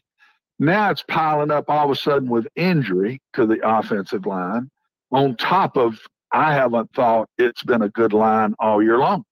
now 0.59 0.91
it's 0.91 1.03
piling 1.03 1.51
up 1.51 1.69
all 1.69 1.85
of 1.85 1.91
a 1.91 1.95
sudden 1.95 2.29
with 2.29 2.47
injury 2.55 3.21
to 3.33 3.47
the 3.47 3.59
offensive 3.67 4.25
line, 4.25 4.69
on 5.11 5.35
top 5.37 5.77
of 5.77 5.99
I 6.31 6.53
haven't 6.53 6.93
thought 6.93 7.27
it's 7.37 7.63
been 7.63 7.81
a 7.81 7.89
good 7.89 8.13
line 8.13 8.53
all 8.59 8.83
year 8.83 8.99
long. 8.99 9.23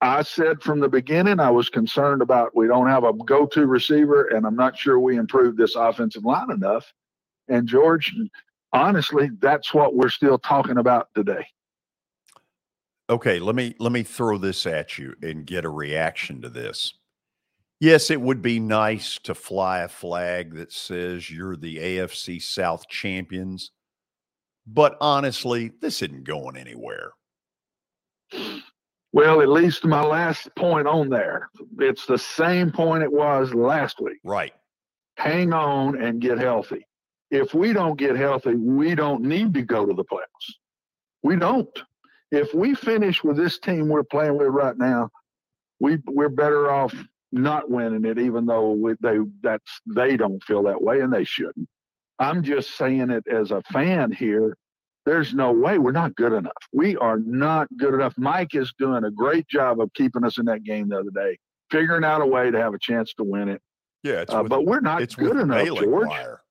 I 0.00 0.22
said 0.22 0.60
from 0.62 0.80
the 0.80 0.88
beginning 0.88 1.38
I 1.38 1.50
was 1.50 1.68
concerned 1.68 2.22
about 2.22 2.56
we 2.56 2.66
don't 2.66 2.88
have 2.88 3.04
a 3.04 3.12
go-to 3.12 3.66
receiver, 3.66 4.26
and 4.28 4.44
I'm 4.44 4.56
not 4.56 4.76
sure 4.76 4.98
we 4.98 5.16
improved 5.16 5.58
this 5.58 5.76
offensive 5.76 6.24
line 6.24 6.50
enough. 6.50 6.92
And 7.48 7.68
George, 7.68 8.12
honestly, 8.72 9.30
that's 9.40 9.74
what 9.74 9.94
we're 9.94 10.08
still 10.08 10.38
talking 10.38 10.78
about 10.78 11.08
today. 11.14 11.46
Okay, 13.10 13.38
let 13.38 13.54
me 13.54 13.74
let 13.78 13.92
me 13.92 14.02
throw 14.02 14.38
this 14.38 14.64
at 14.66 14.96
you 14.96 15.14
and 15.22 15.44
get 15.44 15.64
a 15.64 15.70
reaction 15.70 16.40
to 16.42 16.48
this. 16.48 16.94
Yes, 17.80 18.10
it 18.10 18.20
would 18.20 18.40
be 18.40 18.60
nice 18.60 19.18
to 19.24 19.34
fly 19.34 19.80
a 19.80 19.88
flag 19.88 20.54
that 20.54 20.72
says 20.72 21.28
you're 21.28 21.56
the 21.56 21.78
AFC 21.78 22.40
South 22.40 22.88
champions, 22.88 23.72
but 24.66 24.96
honestly, 25.00 25.72
this 25.80 26.00
isn't 26.00 26.24
going 26.24 26.56
anywhere. 26.56 27.10
Well, 29.12 29.42
at 29.42 29.48
least 29.48 29.84
my 29.84 30.02
last 30.02 30.48
point 30.56 30.86
on 30.86 31.10
there, 31.10 31.50
it's 31.78 32.06
the 32.06 32.18
same 32.18 32.70
point 32.70 33.02
it 33.02 33.12
was 33.12 33.52
last 33.52 34.00
week. 34.00 34.20
Right. 34.24 34.52
Hang 35.16 35.52
on 35.52 36.00
and 36.00 36.20
get 36.20 36.38
healthy. 36.38 36.86
If 37.32 37.54
we 37.54 37.72
don't 37.72 37.98
get 37.98 38.14
healthy, 38.14 38.54
we 38.54 38.94
don't 38.94 39.22
need 39.22 39.54
to 39.54 39.62
go 39.62 39.86
to 39.86 39.94
the 39.94 40.04
playoffs. 40.04 40.52
We 41.22 41.36
don't. 41.36 41.66
If 42.30 42.52
we 42.54 42.74
finish 42.74 43.24
with 43.24 43.38
this 43.38 43.58
team 43.58 43.88
we're 43.88 44.04
playing 44.04 44.36
with 44.36 44.48
right 44.48 44.76
now, 44.76 45.08
we 45.80 45.98
we're 46.06 46.28
better 46.28 46.70
off 46.70 46.94
not 47.32 47.70
winning 47.70 48.04
it, 48.04 48.18
even 48.18 48.44
though 48.44 48.72
we, 48.72 48.94
they 49.00 49.16
that's 49.42 49.80
they 49.86 50.18
don't 50.18 50.44
feel 50.44 50.62
that 50.64 50.82
way 50.82 51.00
and 51.00 51.10
they 51.10 51.24
shouldn't. 51.24 51.68
I'm 52.18 52.42
just 52.42 52.76
saying 52.76 53.10
it 53.10 53.26
as 53.26 53.50
a 53.50 53.62
fan 53.72 54.12
here. 54.12 54.56
There's 55.06 55.32
no 55.32 55.52
way 55.52 55.78
we're 55.78 55.90
not 55.90 56.14
good 56.14 56.34
enough. 56.34 56.52
We 56.72 56.96
are 56.98 57.18
not 57.18 57.66
good 57.78 57.94
enough. 57.94 58.14
Mike 58.18 58.54
is 58.54 58.72
doing 58.78 59.04
a 59.04 59.10
great 59.10 59.48
job 59.48 59.80
of 59.80 59.92
keeping 59.94 60.24
us 60.24 60.38
in 60.38 60.44
that 60.44 60.64
game 60.64 60.90
the 60.90 60.98
other 60.98 61.10
day, 61.10 61.38
figuring 61.70 62.04
out 62.04 62.20
a 62.20 62.26
way 62.26 62.50
to 62.50 62.58
have 62.60 62.74
a 62.74 62.78
chance 62.78 63.14
to 63.14 63.24
win 63.24 63.48
it. 63.48 63.62
Yeah, 64.02 64.24
uh, 64.28 64.42
with, 64.42 64.50
but 64.50 64.66
we're 64.66 64.80
not 64.80 65.00
it's 65.00 65.14
good 65.14 65.36
enough, 65.36 65.66
George. 65.66 66.08
Wire. 66.08 66.41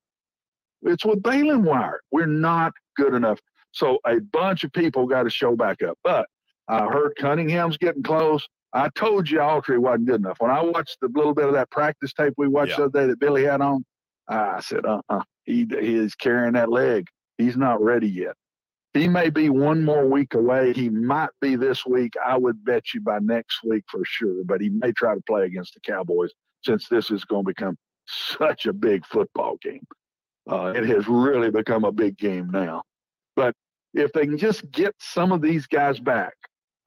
It's 0.84 1.06
with 1.06 1.22
Balin 1.24 1.64
Wire. 1.64 2.02
We're 2.12 2.26
not 2.26 2.74
good 2.96 3.14
enough. 3.14 3.40
So 3.72 4.00
a 4.06 4.20
bunch 4.20 4.64
of 4.64 4.74
people 4.74 5.08
got 5.08 5.24
to 5.24 5.30
show 5.30 5.56
back 5.56 5.82
up. 5.82 5.98
But 6.04 6.28
I 6.68 6.86
heard 6.88 7.14
Cunningham's 7.18 7.78
getting 7.78 8.04
close. 8.04 8.46
I 8.74 8.90
told 8.96 9.30
you 9.30 9.40
Autry 9.40 9.78
wasn't 9.78 10.08
good 10.08 10.22
enough. 10.22 10.38
When 10.40 10.52
I 10.52 10.62
watched 10.62 10.98
the 11.02 11.10
little 11.14 11.34
bit 11.34 11.46
of 11.46 11.54
that 11.54 11.70
practice 11.72 12.14
tape 12.14 12.34
we 12.38 12.48
watched 12.48 12.72
Yeah. 12.72 12.78
the 12.78 12.84
other 12.86 13.02
day 13.02 13.08
that 13.08 13.20
Billy 13.20 13.44
had 13.44 13.62
on, 13.62 13.84
I 14.28 14.62
said, 14.62 14.86
uh 14.86 15.02
uh 15.10 15.24
He, 15.44 15.66
he 15.70 15.96
is 15.96 16.16
carrying 16.16 16.54
that 16.54 16.70
leg. 16.70 17.08
He's 17.38 17.58
not 17.58 17.82
ready 17.82 18.08
yet. 18.10 18.36
He 18.94 19.08
may 19.08 19.30
be 19.30 19.50
one 19.50 19.84
more 19.84 20.06
week 20.06 20.34
away. 20.34 20.74
He 20.74 20.90
might 20.90 21.30
be 21.42 21.56
this 21.56 21.86
week. 21.86 22.14
I 22.26 22.38
would 22.38 22.64
bet 22.64 22.94
you 22.94 23.02
by 23.02 23.20
next 23.20 23.60
week 23.64 23.84
for 23.90 24.02
sure, 24.06 24.44
but 24.46 24.60
he 24.62 24.70
may 24.70 24.92
try 24.92 25.16
to 25.16 25.22
play 25.22 25.46
against 25.46 25.74
the 25.74 25.80
Cowboys 25.82 26.32
since 26.64 26.88
this 26.90 27.10
is 27.10 27.24
going 27.26 27.44
to 27.46 27.48
become 27.48 27.78
such 28.06 28.66
a 28.66 28.74
big 28.74 29.06
football 29.06 29.58
game. 29.62 29.86
Uh, 30.50 30.74
it 30.76 30.86
has 30.88 31.08
really 31.08 31.52
become 31.52 31.84
a 31.84 31.92
big 31.92 32.18
game 32.18 32.50
now. 32.50 32.82
But 33.36 33.54
if 33.94 34.12
they 34.14 34.26
can 34.26 34.38
just 34.38 34.70
get 34.72 34.96
some 35.00 35.32
of 35.32 35.42
these 35.42 35.68
guys 35.68 36.00
back, 36.00 36.34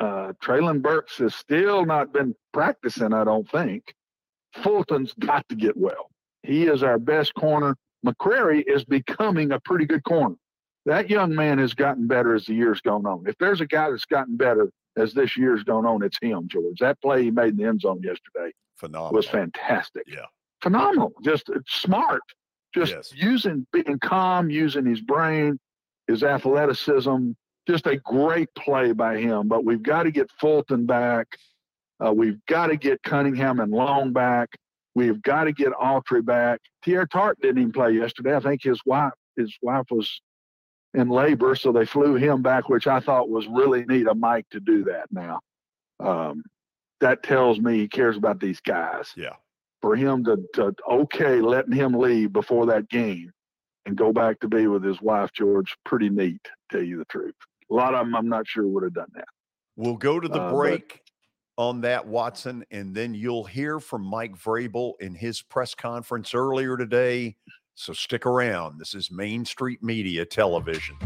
uh, 0.00 0.32
Treylon 0.42 0.82
Burks 0.82 1.18
has 1.18 1.34
still 1.34 1.84
not 1.84 2.12
been 2.12 2.34
practicing, 2.52 3.12
I 3.12 3.24
don't 3.24 3.48
think. 3.48 3.94
Fulton's 4.62 5.14
got 5.18 5.48
to 5.48 5.54
get 5.54 5.76
well. 5.76 6.10
He 6.42 6.64
is 6.66 6.82
our 6.82 6.98
best 6.98 7.34
corner. 7.34 7.76
McCreary 8.04 8.62
is 8.66 8.84
becoming 8.84 9.52
a 9.52 9.60
pretty 9.60 9.86
good 9.86 10.04
corner. 10.04 10.36
That 10.86 11.08
young 11.08 11.34
man 11.34 11.58
has 11.58 11.72
gotten 11.72 12.06
better 12.06 12.34
as 12.34 12.44
the 12.44 12.54
years 12.54 12.80
gone 12.80 13.06
on. 13.06 13.24
If 13.26 13.36
there's 13.38 13.60
a 13.62 13.66
guy 13.66 13.90
that's 13.90 14.04
gotten 14.04 14.36
better 14.36 14.70
as 14.96 15.14
this 15.14 15.36
year's 15.36 15.62
gone 15.64 15.86
on, 15.86 16.02
it's 16.02 16.18
him, 16.20 16.46
George. 16.46 16.78
That 16.80 17.00
play 17.00 17.24
he 17.24 17.30
made 17.30 17.52
in 17.52 17.56
the 17.56 17.64
end 17.64 17.80
zone 17.80 18.00
yesterday 18.02 18.52
Phenomenal. 18.76 19.14
was 19.14 19.26
fantastic. 19.26 20.02
Yeah. 20.06 20.26
Phenomenal. 20.60 21.12
Just 21.22 21.50
smart. 21.66 22.20
Just 22.74 22.92
Yes. 22.92 23.12
using 23.14 23.66
being 23.72 23.98
calm, 24.00 24.50
using 24.50 24.84
his 24.84 25.00
brain, 25.00 25.58
his 26.08 26.22
athleticism. 26.22 27.30
Just 27.68 27.86
a 27.86 27.96
great 27.96 28.48
play 28.54 28.92
by 28.92 29.16
him. 29.18 29.48
But 29.48 29.64
we've 29.64 29.82
got 29.82 30.02
to 30.02 30.10
get 30.10 30.30
Fulton 30.38 30.84
back. 30.84 31.28
Uh, 32.04 32.12
we've 32.12 32.44
got 32.46 32.66
to 32.66 32.76
get 32.76 33.02
Cunningham 33.02 33.60
and 33.60 33.72
Long 33.72 34.12
back. 34.12 34.50
We've 34.94 35.22
got 35.22 35.44
to 35.44 35.52
get 35.52 35.72
Autry 35.72 36.24
back. 36.24 36.60
Teair 36.84 37.08
Tart 37.08 37.40
didn't 37.40 37.58
even 37.58 37.72
play 37.72 37.92
yesterday. 37.92 38.36
I 38.36 38.40
think 38.40 38.62
his 38.62 38.80
wife 38.84 39.12
his 39.36 39.56
wife 39.62 39.86
was 39.90 40.20
in 40.92 41.08
labor, 41.08 41.56
so 41.56 41.72
they 41.72 41.86
flew 41.86 42.14
him 42.14 42.42
back, 42.42 42.68
which 42.68 42.86
I 42.86 43.00
thought 43.00 43.28
was 43.28 43.46
really 43.48 43.84
neat 43.86 44.06
of 44.06 44.16
Mike 44.16 44.46
to 44.50 44.60
do 44.60 44.84
that. 44.84 45.06
Now, 45.10 45.40
um, 45.98 46.44
that 47.00 47.24
tells 47.24 47.58
me 47.58 47.78
he 47.78 47.88
cares 47.88 48.16
about 48.16 48.38
these 48.38 48.60
guys. 48.60 49.12
Yeah. 49.16 49.34
For 49.84 49.96
him 49.96 50.24
to, 50.24 50.38
to 50.54 50.74
okay 50.90 51.42
letting 51.42 51.74
him 51.74 51.92
leave 51.92 52.32
before 52.32 52.64
that 52.64 52.88
game 52.88 53.30
and 53.84 53.94
go 53.94 54.14
back 54.14 54.40
to 54.40 54.48
be 54.48 54.66
with 54.66 54.82
his 54.82 54.98
wife 55.02 55.28
George, 55.34 55.76
pretty 55.84 56.08
neat. 56.08 56.42
To 56.42 56.50
tell 56.78 56.82
you 56.82 56.96
the 56.96 57.04
truth, 57.04 57.34
a 57.70 57.74
lot 57.74 57.92
of 57.92 58.06
them 58.06 58.16
I'm 58.16 58.26
not 58.26 58.48
sure 58.48 58.66
would 58.66 58.82
have 58.82 58.94
done 58.94 59.10
that. 59.14 59.26
We'll 59.76 59.98
go 59.98 60.18
to 60.18 60.26
the 60.26 60.40
Uh, 60.40 60.50
but- 60.50 60.56
break 60.56 61.02
on 61.58 61.82
that, 61.82 62.06
Watson, 62.06 62.64
and 62.70 62.94
then 62.94 63.12
you'll 63.12 63.44
hear 63.44 63.78
from 63.78 64.00
Mike 64.06 64.38
Vrabel 64.38 64.94
in 65.00 65.14
his 65.14 65.42
press 65.42 65.74
conference 65.74 66.32
earlier 66.34 66.78
today 66.78 67.36
So 67.74 67.92
stick 67.92 68.24
around. 68.24 68.78
This 68.78 68.94
is 68.94 69.10
Main 69.10 69.44
Street 69.44 69.82
Media 69.82 70.24
Television. 70.24 70.96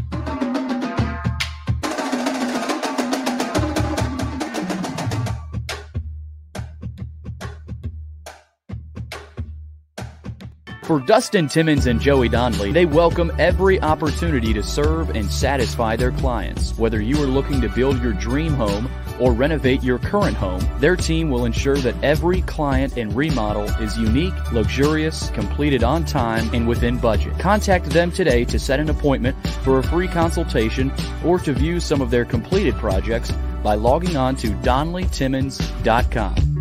For 10.89 10.99
Dustin 10.99 11.47
Timmons 11.47 11.85
and 11.85 12.01
Joey 12.01 12.27
Donnelly, 12.29 12.71
they 12.71 12.87
welcome 12.87 13.31
every 13.37 13.79
opportunity 13.79 14.53
to 14.53 14.63
serve 14.63 15.11
and 15.11 15.29
satisfy 15.29 15.95
their 15.95 16.11
clients. 16.11 16.75
Whether 16.79 16.99
you 16.99 17.21
are 17.21 17.27
looking 17.27 17.61
to 17.61 17.69
build 17.69 18.01
your 18.01 18.13
dream 18.13 18.55
home 18.55 18.89
or 19.19 19.31
renovate 19.31 19.83
your 19.83 19.99
current 19.99 20.35
home, 20.35 20.67
their 20.79 20.95
team 20.95 21.29
will 21.29 21.45
ensure 21.45 21.77
that 21.77 21.93
every 22.03 22.41
client 22.41 22.97
and 22.97 23.15
remodel 23.15 23.65
is 23.79 23.99
unique, 23.99 24.33
luxurious, 24.51 25.29
completed 25.29 25.83
on 25.83 26.05
time, 26.05 26.49
and 26.55 26.67
within 26.67 26.97
budget. 26.97 27.37
Contact 27.37 27.85
them 27.91 28.11
today 28.11 28.43
to 28.45 28.57
set 28.57 28.79
an 28.79 28.89
appointment 28.89 29.37
for 29.63 29.77
a 29.77 29.83
free 29.83 30.07
consultation 30.07 30.91
or 31.23 31.37
to 31.37 31.53
view 31.53 31.79
some 31.79 32.01
of 32.01 32.09
their 32.09 32.25
completed 32.25 32.73
projects 32.77 33.31
by 33.61 33.75
logging 33.75 34.17
on 34.17 34.35
to 34.37 34.47
DonnellyTimmons.com. 34.47 36.58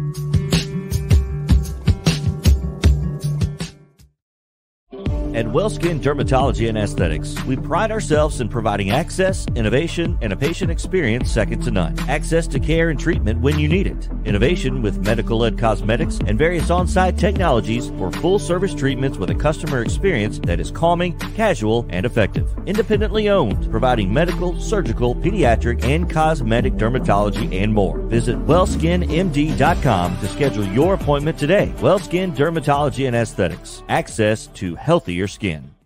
At 5.38 5.46
Wellskin 5.46 6.00
Dermatology 6.00 6.68
and 6.68 6.76
Aesthetics, 6.76 7.40
we 7.44 7.54
pride 7.54 7.92
ourselves 7.92 8.40
in 8.40 8.48
providing 8.48 8.90
access, 8.90 9.46
innovation, 9.54 10.18
and 10.20 10.32
a 10.32 10.36
patient 10.36 10.68
experience 10.68 11.30
second 11.30 11.62
to 11.62 11.70
none. 11.70 11.96
Access 12.08 12.48
to 12.48 12.58
care 12.58 12.90
and 12.90 12.98
treatment 12.98 13.40
when 13.40 13.56
you 13.56 13.68
need 13.68 13.86
it. 13.86 14.08
Innovation 14.24 14.82
with 14.82 15.06
medical 15.06 15.38
led 15.38 15.56
cosmetics 15.56 16.18
and 16.26 16.36
various 16.36 16.70
on 16.70 16.88
site 16.88 17.16
technologies 17.16 17.88
for 17.90 18.10
full 18.10 18.40
service 18.40 18.74
treatments 18.74 19.16
with 19.16 19.30
a 19.30 19.34
customer 19.36 19.80
experience 19.80 20.40
that 20.40 20.58
is 20.58 20.72
calming, 20.72 21.16
casual, 21.36 21.86
and 21.90 22.04
effective. 22.04 22.52
Independently 22.66 23.28
owned, 23.28 23.70
providing 23.70 24.12
medical, 24.12 24.60
surgical, 24.60 25.14
pediatric, 25.14 25.84
and 25.84 26.10
cosmetic 26.10 26.72
dermatology 26.72 27.62
and 27.62 27.72
more. 27.72 27.98
Visit 28.08 28.44
wellskinmd.com 28.44 30.18
to 30.18 30.26
schedule 30.26 30.66
your 30.66 30.94
appointment 30.94 31.38
today. 31.38 31.72
Wellskin 31.76 32.34
Dermatology 32.34 33.06
and 33.06 33.14
Aesthetics. 33.14 33.84
Access 33.88 34.48
to 34.48 34.74
healthier 34.74 35.27
skin. 35.28 35.77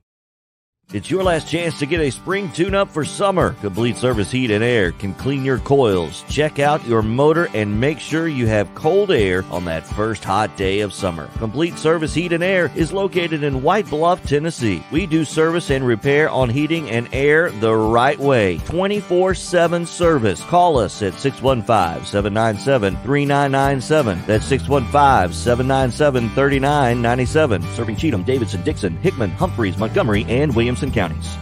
It's 0.90 1.10
your 1.10 1.22
last 1.22 1.48
chance 1.48 1.78
to 1.78 1.86
get 1.86 2.00
a 2.00 2.10
spring 2.10 2.52
tune 2.52 2.74
up 2.74 2.90
for 2.90 3.02
summer. 3.02 3.54
Complete 3.62 3.96
Service 3.96 4.30
Heat 4.30 4.50
and 4.50 4.62
Air 4.62 4.92
can 4.92 5.14
clean 5.14 5.42
your 5.42 5.56
coils, 5.56 6.22
check 6.28 6.58
out 6.58 6.86
your 6.86 7.00
motor, 7.00 7.48
and 7.54 7.80
make 7.80 7.98
sure 7.98 8.28
you 8.28 8.46
have 8.48 8.74
cold 8.74 9.10
air 9.10 9.42
on 9.50 9.64
that 9.64 9.86
first 9.86 10.22
hot 10.22 10.54
day 10.58 10.80
of 10.80 10.92
summer. 10.92 11.28
Complete 11.38 11.78
Service 11.78 12.12
Heat 12.12 12.34
and 12.34 12.44
Air 12.44 12.70
is 12.76 12.92
located 12.92 13.42
in 13.42 13.62
White 13.62 13.88
Bluff, 13.88 14.22
Tennessee. 14.26 14.84
We 14.92 15.06
do 15.06 15.24
service 15.24 15.70
and 15.70 15.86
repair 15.86 16.28
on 16.28 16.50
heating 16.50 16.90
and 16.90 17.08
air 17.14 17.50
the 17.50 17.74
right 17.74 18.18
way. 18.18 18.58
24 18.66 19.34
7 19.34 19.86
service. 19.86 20.42
Call 20.44 20.76
us 20.76 21.00
at 21.00 21.18
615 21.18 22.04
797 22.04 22.96
3997. 22.96 24.22
That's 24.26 24.44
615 24.44 25.32
797 25.32 26.28
3997. 26.34 27.62
Serving 27.72 27.96
Cheatham, 27.96 28.24
Davidson, 28.24 28.62
Dixon, 28.62 28.94
Hickman, 28.98 29.30
Humphreys, 29.30 29.78
Montgomery, 29.78 30.26
and 30.28 30.54
Williamson 30.72 30.90
counties. 30.90 31.36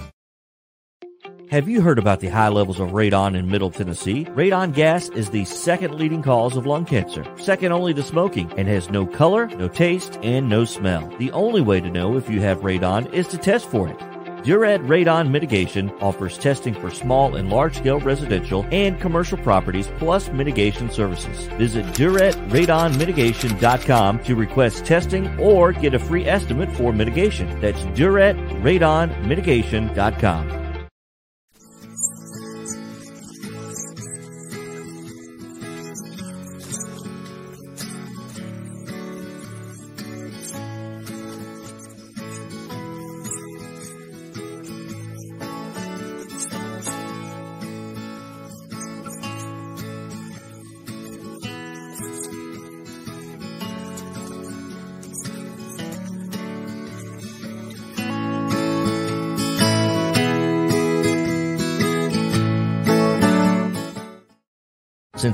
Have 1.51 1.69
you 1.69 1.83
heard 1.83 2.01
about 2.01 2.19
the 2.19 2.27
high 2.27 2.49
levels 2.49 2.81
of 2.81 2.91
radon 2.91 3.37
in 3.37 3.49
Middle 3.49 3.71
Tennessee? 3.71 4.25
Radon 4.25 4.75
gas 4.75 5.09
is 5.11 5.31
the 5.31 5.45
second 5.45 5.95
leading 5.95 6.21
cause 6.21 6.57
of 6.57 6.67
lung 6.67 6.85
cancer, 6.85 7.25
second 7.39 7.71
only 7.71 7.95
to 7.95 8.03
smoking, 8.03 8.53
and 8.57 8.67
has 8.67 8.91
no 8.91 9.07
color, 9.07 9.47
no 9.47 9.69
taste, 9.69 10.19
and 10.25 10.49
no 10.49 10.65
smell. 10.65 11.09
The 11.19 11.31
only 11.31 11.61
way 11.61 11.81
to 11.81 11.91
know 11.91 12.17
if 12.17 12.29
you 12.29 12.41
have 12.41 12.63
radon 12.63 13.13
is 13.13 13.29
to 13.29 13.39
test 13.39 13.69
for 13.69 13.89
it. 13.89 14.10
Duret 14.43 14.87
Radon 14.87 15.31
Mitigation 15.31 15.91
offers 16.01 16.39
testing 16.39 16.73
for 16.75 16.91
small 16.91 17.37
and 17.37 17.51
large 17.51 17.77
scale 17.77 18.01
residential 18.01 18.65
and 18.73 18.99
commercial 19.01 19.39
properties 19.39 19.89
plus 19.99 20.29
mitigation 20.31 20.91
services. 20.91 21.47
Visit 21.59 21.85
DuretRadonMitigation.com 21.87 24.19
to 24.21 24.35
request 24.35 24.87
testing 24.87 25.39
or 25.39 25.73
get 25.73 25.93
a 25.95 25.99
free 25.99 26.27
estimate 26.27 26.71
for 26.73 26.93
mitigation. 26.93 27.61
That's 27.61 27.83
DuretRadonMitigation.com. 27.83 30.70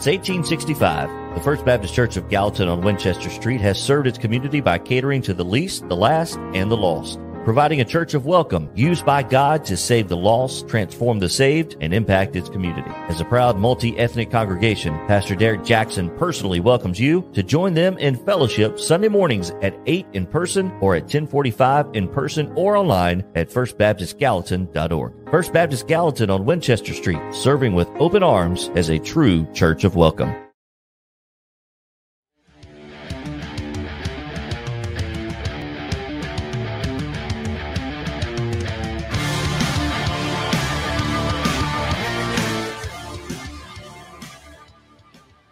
Since 0.07 0.29
1865, 0.29 1.35
the 1.35 1.41
First 1.41 1.65
Baptist 1.65 1.93
Church 1.93 2.17
of 2.17 2.29
Gallatin 2.29 2.69
on 2.69 2.81
Winchester 2.81 3.29
Street 3.29 3.61
has 3.61 3.77
served 3.77 4.07
its 4.07 4.19
community 4.19 4.61
by 4.61 4.79
catering 4.79 5.21
to 5.23 5.35
the 5.35 5.45
least, 5.45 5.89
the 5.89 5.97
last, 5.97 6.37
and 6.55 6.71
the 6.71 6.77
lost, 6.77 7.19
providing 7.47 7.81
a 7.81 7.85
church 7.85 8.13
of 8.15 8.27
welcome 8.27 8.69
used 8.75 9.07
by 9.07 9.23
God 9.23 9.65
to 9.65 9.77
save 9.77 10.09
the 10.09 10.17
lost, 10.17 10.67
transform 10.67 11.21
the 11.21 11.29
saved, 11.29 11.77
and 11.81 11.95
impact 11.95 12.35
its 12.35 12.49
community. 12.49 12.91
As 13.09 13.21
a 13.21 13.25
proud 13.25 13.57
multi-ethnic 13.57 14.33
congregation, 14.33 14.95
Pastor 15.07 15.37
Derek 15.37 15.63
Jackson 15.63 16.11
personally 16.19 16.59
welcomes 16.59 16.99
you 16.99 17.31
to 17.35 17.45
join 17.45 17.75
them 17.75 17.99
in 17.99 18.17
fellowship 18.17 18.81
Sunday 18.81 19.07
mornings 19.07 19.53
at 19.63 19.79
8 19.87 20.07
in 20.13 20.27
person 20.27 20.73
or 20.81 20.97
at 20.97 21.03
1045 21.03 21.91
in 21.95 22.09
person 22.09 22.53
or 22.57 22.77
online 22.77 23.25
at 23.37 23.49
firstbaptistgallatin.org. 23.49 25.31
First 25.31 25.53
Baptist 25.53 25.87
Gallatin 25.87 26.31
on 26.31 26.47
Winchester 26.47 26.95
Street, 26.95 27.23
serving 27.33 27.77
with 27.77 27.87
open 28.01 28.25
arms 28.25 28.71
as 28.75 28.89
a 28.89 28.99
true 28.99 29.47
church 29.53 29.85
of 29.85 29.95
welcome. 29.95 30.46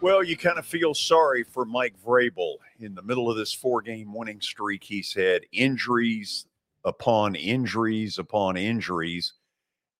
Well, 0.05 0.23
you 0.23 0.37
kind 0.37 0.59
of 0.59 0.67
feel 0.67 0.93
sorry 0.93 1.43
for 1.43 1.65
Mike 1.65 1.95
Vrabel 1.99 2.57
in 2.79 2.93
the 2.93 3.01
middle 3.01 3.27
of 3.27 3.37
this 3.37 3.51
four 3.51 3.81
game 3.81 4.13
winning 4.13 4.39
streak. 4.39 4.83
He's 4.83 5.11
had 5.11 5.41
injuries 5.51 6.45
upon 6.83 7.33
injuries 7.33 8.19
upon 8.19 8.55
injuries, 8.55 9.33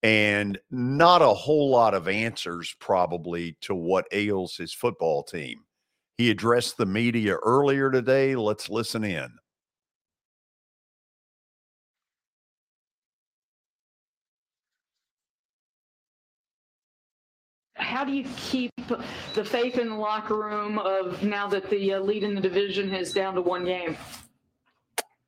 and 0.03 0.59
not 0.69 1.23
a 1.23 1.33
whole 1.33 1.71
lot 1.71 1.95
of 1.95 2.07
answers 2.07 2.75
probably 2.79 3.57
to 3.61 3.73
what 3.73 4.05
ails 4.11 4.55
his 4.55 4.71
football 4.71 5.23
team. 5.23 5.61
He 6.19 6.29
addressed 6.29 6.77
the 6.77 6.85
media 6.85 7.37
earlier 7.37 7.89
today. 7.89 8.35
Let's 8.35 8.69
listen 8.69 9.03
in. 9.03 9.35
How 17.95 18.03
do 18.03 18.11
you 18.11 18.25
keep 18.35 18.73
the 19.35 19.45
faith 19.45 19.77
in 19.77 19.87
the 19.87 19.95
locker 19.95 20.35
room 20.35 20.77
of 20.77 21.23
now 21.23 21.47
that 21.47 21.69
the 21.69 21.93
uh, 21.93 21.99
lead 22.01 22.23
in 22.23 22.35
the 22.35 22.41
division 22.41 22.93
is 22.93 23.13
down 23.13 23.33
to 23.33 23.41
one 23.41 23.63
game? 23.63 23.95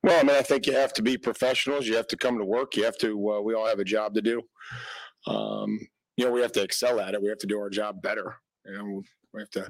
Well, 0.02 0.20
I 0.20 0.22
mean, 0.22 0.36
I 0.36 0.42
think 0.42 0.66
you 0.66 0.74
have 0.74 0.92
to 0.94 1.02
be 1.02 1.16
professionals. 1.16 1.86
You 1.86 1.96
have 1.96 2.08
to 2.08 2.16
come 2.16 2.36
to 2.38 2.44
work. 2.44 2.76
You 2.76 2.84
have 2.84 2.98
to. 2.98 3.30
Uh, 3.30 3.40
we 3.40 3.54
all 3.54 3.66
have 3.66 3.78
a 3.78 3.84
job 3.84 4.14
to 4.16 4.20
do. 4.20 4.42
Um, 5.26 5.78
you 6.18 6.26
know, 6.26 6.30
we 6.30 6.42
have 6.42 6.52
to 6.52 6.62
excel 6.62 7.00
at 7.00 7.14
it. 7.14 7.22
We 7.22 7.30
have 7.30 7.38
to 7.38 7.46
do 7.46 7.58
our 7.58 7.70
job 7.70 8.02
better. 8.02 8.36
You 8.66 8.76
know, 8.76 9.02
we 9.32 9.40
have 9.40 9.50
to, 9.52 9.66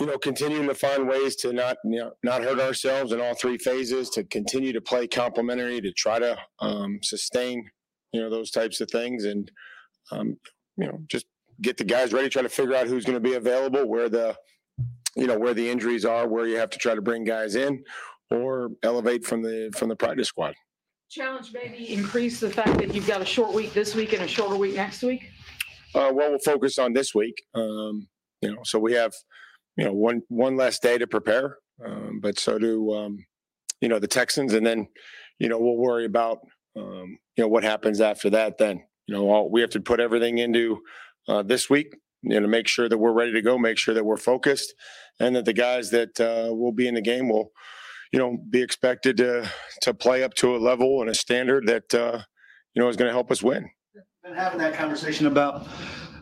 you 0.00 0.06
know, 0.06 0.16
continuing 0.16 0.66
to 0.66 0.74
find 0.74 1.06
ways 1.06 1.36
to 1.36 1.52
not, 1.52 1.76
you 1.84 1.98
know, 1.98 2.12
not 2.22 2.42
hurt 2.42 2.58
ourselves 2.58 3.12
in 3.12 3.20
all 3.20 3.34
three 3.34 3.58
phases. 3.58 4.08
To 4.10 4.24
continue 4.24 4.72
to 4.72 4.80
play 4.80 5.06
complementary. 5.06 5.82
To 5.82 5.92
try 5.92 6.18
to 6.20 6.38
um, 6.60 7.00
sustain, 7.02 7.70
you 8.12 8.22
know, 8.22 8.30
those 8.30 8.50
types 8.50 8.80
of 8.80 8.90
things, 8.90 9.26
and 9.26 9.50
um, 10.10 10.38
you 10.78 10.86
know, 10.86 11.02
just 11.06 11.26
get 11.60 11.76
the 11.76 11.84
guys 11.84 12.12
ready, 12.12 12.28
try 12.28 12.42
to 12.42 12.48
figure 12.48 12.74
out 12.74 12.86
who's 12.86 13.04
going 13.04 13.16
to 13.16 13.28
be 13.28 13.34
available, 13.34 13.86
where 13.86 14.08
the 14.08 14.36
you 15.16 15.26
know 15.26 15.38
where 15.38 15.54
the 15.54 15.68
injuries 15.68 16.04
are, 16.04 16.28
where 16.28 16.46
you 16.46 16.56
have 16.56 16.70
to 16.70 16.78
try 16.78 16.94
to 16.94 17.02
bring 17.02 17.24
guys 17.24 17.56
in, 17.56 17.82
or 18.30 18.70
elevate 18.82 19.24
from 19.24 19.42
the 19.42 19.72
from 19.76 19.88
the 19.88 19.96
practice 19.96 20.28
squad. 20.28 20.54
Challenge 21.10 21.50
maybe 21.52 21.92
increase 21.92 22.38
the 22.38 22.50
fact 22.50 22.78
that 22.78 22.94
you've 22.94 23.06
got 23.06 23.20
a 23.20 23.24
short 23.24 23.52
week 23.52 23.72
this 23.72 23.94
week 23.94 24.12
and 24.12 24.22
a 24.22 24.28
shorter 24.28 24.56
week 24.56 24.76
next 24.76 25.02
week. 25.02 25.30
Uh, 25.94 26.10
well, 26.14 26.30
we'll 26.30 26.38
focus 26.38 26.78
on 26.78 26.92
this 26.92 27.14
week. 27.14 27.42
Um, 27.54 28.08
you 28.42 28.54
know, 28.54 28.60
so 28.64 28.78
we 28.78 28.92
have 28.92 29.12
you 29.76 29.84
know 29.84 29.92
one 29.92 30.22
one 30.28 30.56
less 30.56 30.78
day 30.78 30.98
to 30.98 31.06
prepare, 31.06 31.58
um, 31.84 32.20
but 32.22 32.38
so 32.38 32.58
do 32.58 32.94
um, 32.94 33.24
you 33.80 33.88
know 33.88 33.98
the 33.98 34.06
Texans, 34.06 34.54
and 34.54 34.64
then 34.64 34.88
you 35.40 35.48
know, 35.48 35.58
we'll 35.58 35.76
worry 35.76 36.04
about, 36.04 36.38
um, 36.76 37.18
you 37.34 37.42
know, 37.42 37.48
what 37.48 37.64
happens 37.64 38.00
after 38.00 38.30
that. 38.30 38.58
Then, 38.58 38.84
you 39.06 39.14
know, 39.14 39.28
all, 39.28 39.50
we 39.50 39.62
have 39.62 39.70
to 39.70 39.80
put 39.80 39.98
everything 39.98 40.38
into 40.38 40.82
uh, 41.30 41.42
this 41.42 41.70
week, 41.70 41.96
you 42.22 42.40
know, 42.40 42.48
make 42.48 42.66
sure 42.66 42.88
that 42.88 42.98
we're 42.98 43.12
ready 43.12 43.32
to 43.32 43.40
go, 43.40 43.56
make 43.56 43.78
sure 43.78 43.94
that 43.94 44.04
we're 44.04 44.16
focused, 44.16 44.74
and 45.20 45.36
that 45.36 45.44
the 45.44 45.52
guys 45.52 45.90
that 45.90 46.20
uh, 46.20 46.52
will 46.52 46.72
be 46.72 46.88
in 46.88 46.94
the 46.94 47.00
game 47.00 47.28
will, 47.28 47.52
you 48.12 48.18
know, 48.18 48.36
be 48.50 48.60
expected 48.60 49.16
to 49.18 49.48
to 49.82 49.94
play 49.94 50.24
up 50.24 50.34
to 50.34 50.56
a 50.56 50.58
level 50.58 51.00
and 51.00 51.08
a 51.08 51.14
standard 51.14 51.66
that 51.68 51.94
uh, 51.94 52.20
you 52.74 52.82
know 52.82 52.88
is 52.88 52.96
going 52.96 53.08
to 53.08 53.12
help 53.12 53.30
us 53.30 53.42
win. 53.42 53.70
Been 54.24 54.34
having 54.34 54.58
that 54.58 54.74
conversation 54.74 55.26
about 55.26 55.66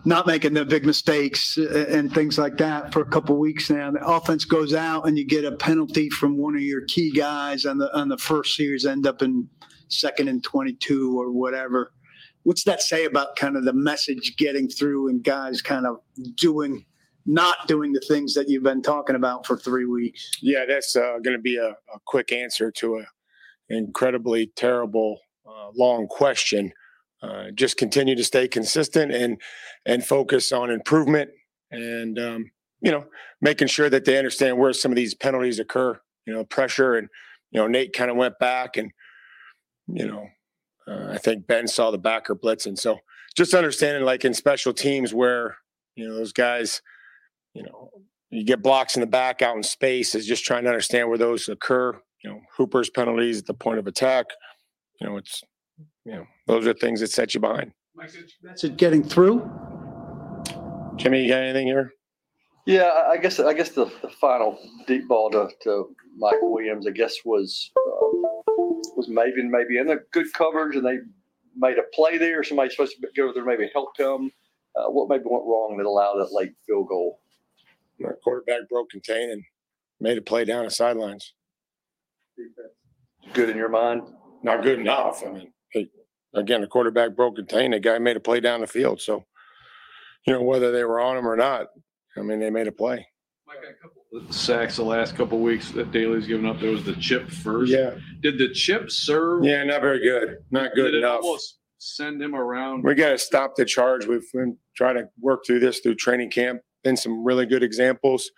not 0.04 0.26
making 0.26 0.54
the 0.54 0.64
big 0.64 0.84
mistakes 0.84 1.56
uh, 1.58 1.86
and 1.88 2.12
things 2.12 2.38
like 2.38 2.58
that 2.58 2.92
for 2.92 3.00
a 3.00 3.06
couple 3.06 3.36
weeks 3.38 3.70
now. 3.70 3.90
The 3.90 4.06
offense 4.06 4.44
goes 4.44 4.74
out 4.74 5.08
and 5.08 5.18
you 5.18 5.26
get 5.26 5.44
a 5.44 5.52
penalty 5.52 6.10
from 6.10 6.36
one 6.36 6.54
of 6.54 6.62
your 6.62 6.82
key 6.82 7.10
guys 7.10 7.64
on 7.64 7.78
the 7.78 7.92
on 7.96 8.08
the 8.08 8.18
first 8.18 8.54
series, 8.54 8.84
end 8.84 9.06
up 9.06 9.22
in 9.22 9.48
second 9.88 10.28
and 10.28 10.44
twenty 10.44 10.74
two 10.74 11.18
or 11.18 11.32
whatever. 11.32 11.92
What's 12.48 12.64
that 12.64 12.80
say 12.80 13.04
about 13.04 13.36
kind 13.36 13.58
of 13.58 13.66
the 13.66 13.74
message 13.74 14.36
getting 14.38 14.70
through 14.70 15.10
and 15.10 15.22
guys 15.22 15.60
kind 15.60 15.86
of 15.86 15.98
doing 16.34 16.86
not 17.26 17.68
doing 17.68 17.92
the 17.92 18.00
things 18.00 18.32
that 18.32 18.48
you've 18.48 18.62
been 18.62 18.80
talking 18.80 19.16
about 19.16 19.44
for 19.44 19.58
three 19.58 19.84
weeks? 19.84 20.30
Yeah, 20.40 20.64
that's 20.66 20.96
uh, 20.96 21.18
going 21.22 21.36
to 21.36 21.42
be 21.42 21.58
a, 21.58 21.68
a, 21.68 21.98
quick 22.06 22.32
answer 22.32 22.70
to 22.70 23.00
a 23.00 23.04
incredibly 23.68 24.46
terrible 24.56 25.20
uh, 25.46 25.68
long 25.76 26.06
question. 26.06 26.72
Uh, 27.22 27.50
just 27.54 27.76
continue 27.76 28.16
to 28.16 28.24
stay 28.24 28.48
consistent 28.48 29.12
and 29.12 29.38
and 29.84 30.06
focus 30.06 30.50
on 30.50 30.70
improvement 30.70 31.28
and 31.70 32.18
um, 32.18 32.50
you 32.80 32.90
know 32.90 33.04
making 33.42 33.68
sure 33.68 33.90
that 33.90 34.06
they 34.06 34.16
understand 34.16 34.56
where 34.56 34.72
some 34.72 34.90
of 34.90 34.96
these 34.96 35.14
penalties 35.14 35.58
occur 35.58 36.00
you 36.26 36.32
know 36.32 36.44
pressure 36.44 36.94
and 36.94 37.10
you 37.50 37.60
know 37.60 37.66
nate 37.66 37.92
kind 37.92 38.10
of 38.10 38.16
went 38.16 38.38
back 38.38 38.78
and 38.78 38.90
you 39.86 40.06
know 40.06 40.28
uh, 40.88 41.08
i 41.10 41.18
think 41.18 41.46
ben 41.46 41.66
saw 41.66 41.90
the 41.90 41.98
backer 41.98 42.34
blitz 42.34 42.66
and 42.66 42.78
so 42.78 42.98
just 43.36 43.54
understanding 43.54 44.04
like 44.04 44.24
in 44.24 44.34
special 44.34 44.72
teams 44.72 45.14
where 45.14 45.56
you 45.94 46.06
know 46.06 46.14
those 46.14 46.32
guys 46.32 46.82
you 47.54 47.62
know 47.62 47.90
you 48.30 48.44
get 48.44 48.62
blocks 48.62 48.96
in 48.96 49.00
the 49.00 49.06
back 49.06 49.42
out 49.42 49.56
in 49.56 49.62
space 49.62 50.14
is 50.14 50.26
just 50.26 50.44
trying 50.44 50.64
to 50.64 50.70
understand 50.70 51.08
where 51.08 51.18
those 51.18 51.48
occur 51.48 51.92
you 52.22 52.30
know 52.30 52.40
hooper's 52.56 52.90
penalties 52.90 53.38
at 53.38 53.46
the 53.46 53.54
point 53.54 53.78
of 53.78 53.86
attack 53.86 54.26
you 55.00 55.06
know 55.06 55.16
it's 55.16 55.42
you 56.08 56.14
know, 56.14 56.26
those 56.46 56.66
are 56.66 56.72
things 56.72 57.00
that 57.00 57.10
set 57.10 57.34
you 57.34 57.40
behind. 57.40 57.72
That's 58.42 58.64
it. 58.64 58.78
getting 58.78 59.02
through. 59.02 59.48
Jimmy, 60.96 61.22
you 61.22 61.28
got 61.28 61.42
anything 61.42 61.66
here? 61.66 61.92
Yeah, 62.64 62.90
I 63.08 63.18
guess 63.18 63.38
I 63.38 63.52
guess 63.52 63.70
the, 63.70 63.86
the 64.02 64.08
final 64.20 64.58
deep 64.86 65.06
ball 65.06 65.30
to, 65.30 65.48
to 65.64 65.94
Mike 66.16 66.36
Williams, 66.40 66.86
I 66.86 66.90
guess 66.90 67.14
was 67.24 67.70
uh, 67.76 68.06
was 68.98 69.08
maybe 69.08 69.42
maybe 69.44 69.78
in 69.78 69.88
a 69.90 69.96
good 70.12 70.30
coverage, 70.32 70.74
and 70.76 70.84
they 70.84 70.98
made 71.56 71.78
a 71.78 71.84
play 71.94 72.18
there. 72.18 72.42
Somebody 72.42 72.70
supposed 72.70 72.96
to 73.00 73.08
go 73.16 73.32
there, 73.32 73.44
maybe 73.44 73.70
helped 73.72 73.98
him. 73.98 74.30
Uh, 74.74 74.90
what 74.90 75.08
maybe 75.08 75.22
went 75.24 75.44
wrong 75.46 75.76
that 75.78 75.86
allowed 75.86 76.18
that 76.18 76.32
late 76.32 76.52
field 76.66 76.88
goal? 76.88 77.20
Our 78.04 78.18
quarterback 78.22 78.68
broke 78.68 78.90
contain 78.90 79.30
and 79.30 79.44
made 80.00 80.18
a 80.18 80.22
play 80.22 80.44
down 80.44 80.64
the 80.64 80.70
sidelines. 80.70 81.32
Good 83.32 83.50
in 83.50 83.56
your 83.56 83.68
mind? 83.68 84.02
Not 84.42 84.62
good 84.62 84.80
enough. 84.80 85.24
I 85.24 85.30
mean, 85.30 85.52
again, 86.34 86.60
the 86.60 86.66
quarterback 86.66 87.14
broke 87.14 87.36
contain. 87.36 87.70
The 87.70 87.80
guy 87.80 87.98
made 87.98 88.16
a 88.16 88.20
play 88.20 88.40
down 88.40 88.60
the 88.60 88.66
field. 88.66 89.00
So, 89.00 89.24
you 90.26 90.32
know, 90.32 90.42
whether 90.42 90.72
they 90.72 90.84
were 90.84 91.00
on 91.00 91.16
him 91.16 91.26
or 91.26 91.36
not, 91.36 91.68
I 92.16 92.22
mean, 92.22 92.40
they 92.40 92.50
made 92.50 92.66
a 92.66 92.72
play. 92.72 93.06
Sacks 94.30 94.76
the 94.76 94.82
last 94.82 95.16
couple 95.16 95.38
weeks 95.38 95.70
that 95.72 95.92
Daley's 95.92 96.26
given 96.26 96.46
up. 96.46 96.58
There 96.60 96.70
was 96.70 96.82
the 96.84 96.94
chip 96.94 97.30
first. 97.30 97.70
Yeah. 97.70 97.94
Did 98.20 98.38
the 98.38 98.48
chip 98.48 98.90
serve? 98.90 99.44
Yeah, 99.44 99.64
not 99.64 99.82
very 99.82 100.00
good. 100.00 100.38
Not 100.50 100.72
good 100.74 100.92
Did 100.92 101.00
enough. 101.00 101.20
almost 101.22 101.58
send 101.76 102.22
him 102.22 102.34
around? 102.34 102.84
We 102.84 102.94
got 102.94 103.10
to 103.10 103.18
stop 103.18 103.54
the 103.54 103.66
charge. 103.66 104.06
We've 104.06 104.24
been 104.32 104.56
trying 104.74 104.96
to 104.96 105.08
work 105.20 105.44
through 105.46 105.60
this 105.60 105.80
through 105.80 105.96
training 105.96 106.30
camp. 106.30 106.62
Been 106.84 106.96
some 106.96 107.22
really 107.22 107.44
good 107.44 107.62
examples 107.62 108.30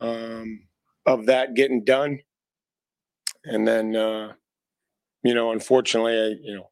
um, 0.00 0.60
of 1.04 1.26
that 1.26 1.54
getting 1.54 1.82
done. 1.84 2.20
And 3.44 3.66
then, 3.66 3.96
uh, 3.96 4.34
you 5.24 5.34
know, 5.34 5.50
unfortunately, 5.50 6.16
I, 6.16 6.26
you 6.40 6.54
know, 6.54 6.70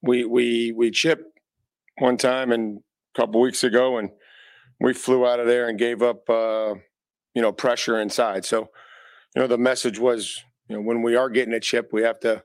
we 0.00 0.24
we 0.24 0.72
we 0.72 0.90
chip 0.90 1.22
one 1.98 2.16
time 2.16 2.50
and 2.50 2.78
a 3.14 3.20
couple 3.20 3.42
weeks 3.42 3.62
ago, 3.62 3.98
and 3.98 4.08
we 4.80 4.94
flew 4.94 5.26
out 5.26 5.40
of 5.40 5.46
there 5.46 5.68
and 5.68 5.78
gave 5.78 6.02
up, 6.02 6.28
uh, 6.28 6.74
you 7.34 7.42
know, 7.42 7.52
pressure 7.52 8.00
inside. 8.00 8.44
So, 8.44 8.68
you 9.34 9.42
know, 9.42 9.46
the 9.46 9.58
message 9.58 9.98
was, 9.98 10.42
you 10.68 10.76
know, 10.76 10.82
when 10.82 11.02
we 11.02 11.16
are 11.16 11.30
getting 11.30 11.54
a 11.54 11.60
chip, 11.60 11.90
we 11.92 12.02
have 12.02 12.20
to, 12.20 12.42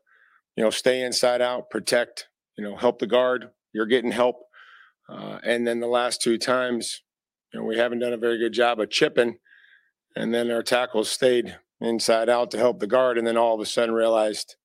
you 0.56 0.64
know, 0.64 0.70
stay 0.70 1.02
inside 1.02 1.42
out, 1.42 1.70
protect, 1.70 2.28
you 2.58 2.64
know, 2.64 2.76
help 2.76 3.00
the 3.00 3.08
guard. 3.08 3.50
You're 3.74 3.86
getting 3.88 4.12
help, 4.12 4.44
uh, 5.10 5.40
and 5.44 5.66
then 5.66 5.80
the 5.80 5.88
last 5.88 6.22
two 6.22 6.38
times, 6.38 7.02
you 7.52 7.60
know, 7.60 7.66
we 7.66 7.78
haven't 7.78 8.00
done 8.00 8.14
a 8.14 8.18
very 8.18 8.38
good 8.38 8.54
job 8.54 8.80
of 8.80 8.92
chipping, 8.92 9.40
and 10.16 10.32
then 10.34 10.52
our 10.52 10.62
tackles 10.62 11.10
stayed 11.10 11.58
inside 11.82 12.30
out 12.30 12.52
to 12.52 12.58
help 12.58 12.80
the 12.80 12.88
guard, 12.88 13.18
and 13.18 13.26
then 13.26 13.36
all 13.36 13.56
of 13.56 13.62
a 13.62 13.66
sudden 13.66 13.96
realized 13.96 14.56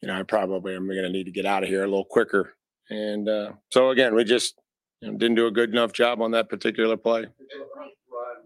you 0.00 0.08
know, 0.08 0.14
I 0.14 0.22
probably 0.22 0.76
am 0.76 0.86
going 0.86 1.02
to 1.02 1.08
need 1.08 1.24
to 1.24 1.32
get 1.32 1.46
out 1.46 1.62
of 1.62 1.68
here 1.68 1.82
a 1.82 1.88
little 1.88 2.04
quicker. 2.04 2.54
And 2.88 3.28
uh, 3.28 3.52
so 3.70 3.90
again, 3.90 4.14
we 4.14 4.24
just 4.24 4.54
you 5.00 5.10
know, 5.10 5.18
didn't 5.18 5.36
do 5.36 5.46
a 5.46 5.50
good 5.50 5.70
enough 5.70 5.92
job 5.92 6.20
on 6.20 6.30
that 6.32 6.48
particular 6.48 6.96
play. 6.96 7.26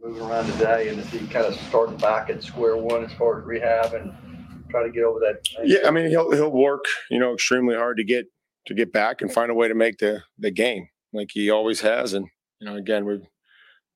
Moving 0.02 0.22
around 0.22 0.50
today, 0.52 0.88
and 0.88 0.98
is 0.98 1.08
he 1.10 1.26
kind 1.28 1.46
of 1.46 1.54
starting 1.54 1.96
back 1.96 2.28
at 2.28 2.42
square 2.42 2.76
one 2.76 3.04
as 3.04 3.12
far 3.12 3.38
as 3.38 3.46
rehab 3.46 3.94
and 3.94 4.12
trying 4.68 4.86
to 4.86 4.92
get 4.92 5.04
over 5.04 5.20
that? 5.20 5.46
Yeah, 5.64 5.86
I 5.86 5.90
mean 5.90 6.08
he'll 6.08 6.32
he'll 6.32 6.50
work 6.50 6.84
you 7.08 7.20
know 7.20 7.34
extremely 7.34 7.76
hard 7.76 7.98
to 7.98 8.04
get 8.04 8.26
to 8.66 8.74
get 8.74 8.92
back 8.92 9.22
and 9.22 9.32
find 9.32 9.50
a 9.50 9.54
way 9.54 9.68
to 9.68 9.74
make 9.74 9.98
the 9.98 10.22
the 10.38 10.50
game 10.50 10.88
like 11.12 11.30
he 11.32 11.50
always 11.50 11.80
has. 11.82 12.14
And 12.14 12.26
you 12.58 12.66
know, 12.66 12.76
again, 12.76 13.04
we're 13.04 13.20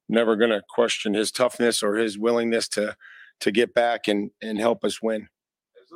never 0.09 0.37
going 0.37 0.51
to 0.51 0.63
question 0.69 1.15
his 1.15 1.33
toughness 1.33 1.83
or 1.83 1.97
his 1.97 2.19
willingness 2.19 2.69
to 2.69 2.97
to 3.41 3.51
get 3.51 3.75
back 3.75 4.07
and 4.07 4.31
and 4.41 4.59
help 4.59 4.85
us 4.85 5.03
win 5.03 5.29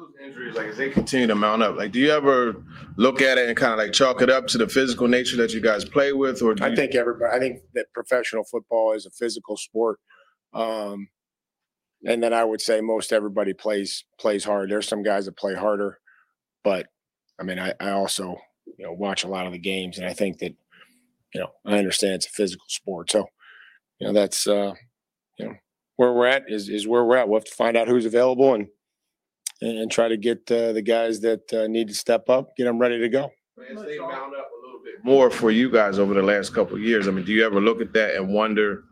those 0.01 0.14
injuries, 0.24 0.55
like 0.55 0.66
as 0.66 0.76
they 0.76 0.90
continue 0.90 1.26
to 1.26 1.34
mount 1.34 1.62
up, 1.62 1.76
like 1.76 1.92
do 1.92 1.98
you 2.01 2.11
ever 2.11 2.64
look 2.96 3.20
at 3.20 3.38
it 3.38 3.48
and 3.48 3.57
kind 3.57 3.72
of 3.72 3.78
like 3.78 3.92
chalk 3.92 4.22
it 4.22 4.30
up 4.30 4.46
to 4.48 4.59
the 4.59 4.68
physical 4.68 5.07
nature 5.09 5.36
that 5.36 5.53
you 5.53 5.61
guys 5.61 5.84
play 5.84 6.12
with, 6.12 6.42
or 6.42 6.55
do 6.55 6.64
I 6.64 6.68
you- 6.68 6.76
think 6.76 6.94
everybody. 6.94 7.34
I 7.34 7.38
think 7.38 7.61
that 7.74 7.92
professional 7.92 8.44
football 8.44 8.92
is 8.94 9.05
a 9.07 9.11
physical 9.11 9.57
sport, 9.57 9.98
um, 10.55 11.09
and 12.05 12.22
then 12.22 12.32
I 12.32 12.44
would 12.44 12.61
say 12.61 12.80
most 12.80 13.12
everybody 13.12 13.53
plays 13.53 14.05
plays 14.18 14.44
hard. 14.44 14.70
There's 14.70 14.88
some 14.88 15.03
guys 15.03 15.26
that 15.26 15.36
play 15.36 15.55
harder, 15.55 15.98
but 16.64 16.86
I 17.38 17.42
mean, 17.42 17.59
I, 17.59 17.74
I 17.80 17.90
also 17.90 18.36
you 18.78 18.86
know 18.86 18.92
watch 18.92 19.24
a 19.24 19.28
lot 19.28 19.46
of 19.46 19.53
the 19.53 19.59
games, 19.59 19.98
and 19.98 20.07
I 20.07 20.14
think 20.14 20.38
that 20.38 20.55
you 21.34 21.40
know 21.40 21.51
I 21.66 21.78
understand 21.78 22.14
it's 22.14 22.26
a 22.26 22.30
physical 22.30 22.66
sport. 22.68 23.11
So 23.11 23.26
you 23.98 24.07
know 24.07 24.12
that's 24.14 24.46
uh, 24.46 24.72
you 25.38 25.44
know 25.46 25.55
where 25.96 26.12
we're 26.14 26.26
at 26.26 26.44
is 26.48 26.68
is 26.70 26.88
where 26.88 27.05
we're 27.05 27.16
at. 27.18 27.28
We'll 27.28 27.40
have 27.40 27.44
to 27.44 27.55
find 27.55 27.76
out 27.76 27.88
who's 27.88 28.07
available 28.07 28.55
and 28.55 28.68
and 29.61 29.90
try 29.90 30.08
to 30.08 30.16
get 30.16 30.50
uh, 30.50 30.72
the 30.72 30.82
guys 30.82 31.20
that 31.20 31.52
uh, 31.52 31.66
need 31.66 31.88
to 31.88 31.94
step 31.94 32.28
up, 32.28 32.56
get 32.56 32.64
them 32.64 32.78
ready 32.78 32.98
to 32.98 33.08
go. 33.08 33.30
as 33.70 33.82
they 33.82 33.98
mount 33.98 34.34
up 34.34 34.48
a 34.50 34.66
little 34.66 34.80
bit 34.84 35.04
more 35.04 35.30
for 35.30 35.50
you 35.50 35.70
guys 35.70 35.98
over 35.98 36.14
the 36.14 36.22
last 36.22 36.54
couple 36.54 36.76
of 36.76 36.82
years? 36.82 37.08
I 37.08 37.11
mean, 37.11 37.24
do 37.24 37.32
you 37.32 37.44
ever 37.44 37.61
look 37.61 37.80
at 37.80 37.92
that 37.92 38.14
and 38.16 38.32
wonder 38.32 38.84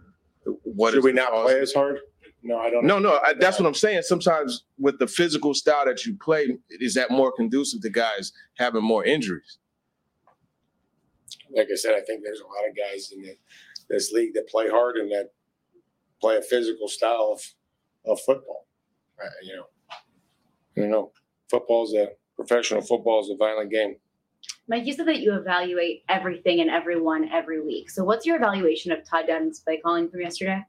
what 0.62 0.90
Should 0.90 0.98
is 0.98 1.04
we 1.04 1.10
the 1.12 1.16
not 1.16 1.30
cause? 1.30 1.44
play 1.46 1.60
as 1.60 1.72
hard? 1.72 2.00
No, 2.42 2.58
I 2.58 2.70
don't. 2.70 2.84
Know. 2.84 2.98
No, 2.98 3.10
no, 3.10 3.20
I, 3.24 3.34
that's 3.34 3.58
what 3.58 3.66
I'm 3.66 3.74
saying. 3.74 4.02
Sometimes 4.02 4.64
with 4.78 4.98
the 4.98 5.06
physical 5.06 5.54
style 5.54 5.84
that 5.86 6.04
you 6.06 6.16
play, 6.16 6.56
is 6.70 6.94
that 6.94 7.10
more 7.10 7.32
conducive 7.32 7.80
to 7.82 7.90
guys 7.90 8.32
having 8.56 8.82
more 8.82 9.04
injuries? 9.04 9.58
like 11.54 11.68
I 11.72 11.76
said, 11.76 11.94
I 11.94 12.00
think 12.02 12.22
there's 12.22 12.40
a 12.40 12.46
lot 12.46 12.68
of 12.68 12.76
guys 12.76 13.12
in 13.12 13.22
the, 13.22 13.36
this 13.88 14.12
league 14.12 14.34
that 14.34 14.48
play 14.48 14.68
hard 14.68 14.96
and 14.96 15.10
that 15.12 15.30
play 16.20 16.36
a 16.36 16.42
physical 16.42 16.88
style 16.88 17.30
of, 17.32 18.10
of 18.10 18.20
football. 18.20 18.66
Uh, 19.22 19.28
you 19.42 19.56
know, 19.56 19.64
you 20.82 20.88
know, 20.88 21.12
football's 21.50 21.94
a 21.94 22.08
professional 22.36 22.80
football 22.80 23.20
is 23.20 23.30
a 23.30 23.36
violent 23.36 23.70
game. 23.70 23.96
Mike, 24.68 24.86
you 24.86 24.92
said 24.92 25.06
that 25.08 25.20
you 25.20 25.34
evaluate 25.34 26.02
everything 26.08 26.60
and 26.60 26.70
everyone 26.70 27.28
every 27.32 27.60
week. 27.64 27.90
So, 27.90 28.04
what's 28.04 28.26
your 28.26 28.36
evaluation 28.36 28.92
of 28.92 29.04
Todd 29.04 29.26
Downing's 29.26 29.60
play 29.60 29.80
calling 29.82 30.08
from 30.08 30.20
yesterday? 30.20 30.62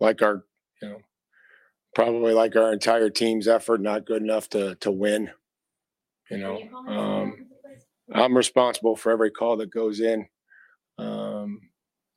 Like 0.00 0.22
our, 0.22 0.44
you 0.80 0.88
know, 0.88 0.98
probably 1.94 2.32
like 2.32 2.56
our 2.56 2.72
entire 2.72 3.10
team's 3.10 3.46
effort, 3.46 3.80
not 3.80 4.06
good 4.06 4.22
enough 4.22 4.48
to 4.50 4.74
to 4.76 4.90
win. 4.90 5.30
You 6.30 6.38
know, 6.38 6.62
um, 6.88 7.46
I'm 8.14 8.36
responsible 8.36 8.96
for 8.96 9.12
every 9.12 9.30
call 9.30 9.56
that 9.58 9.70
goes 9.70 10.00
in, 10.00 10.26
um, 10.98 11.60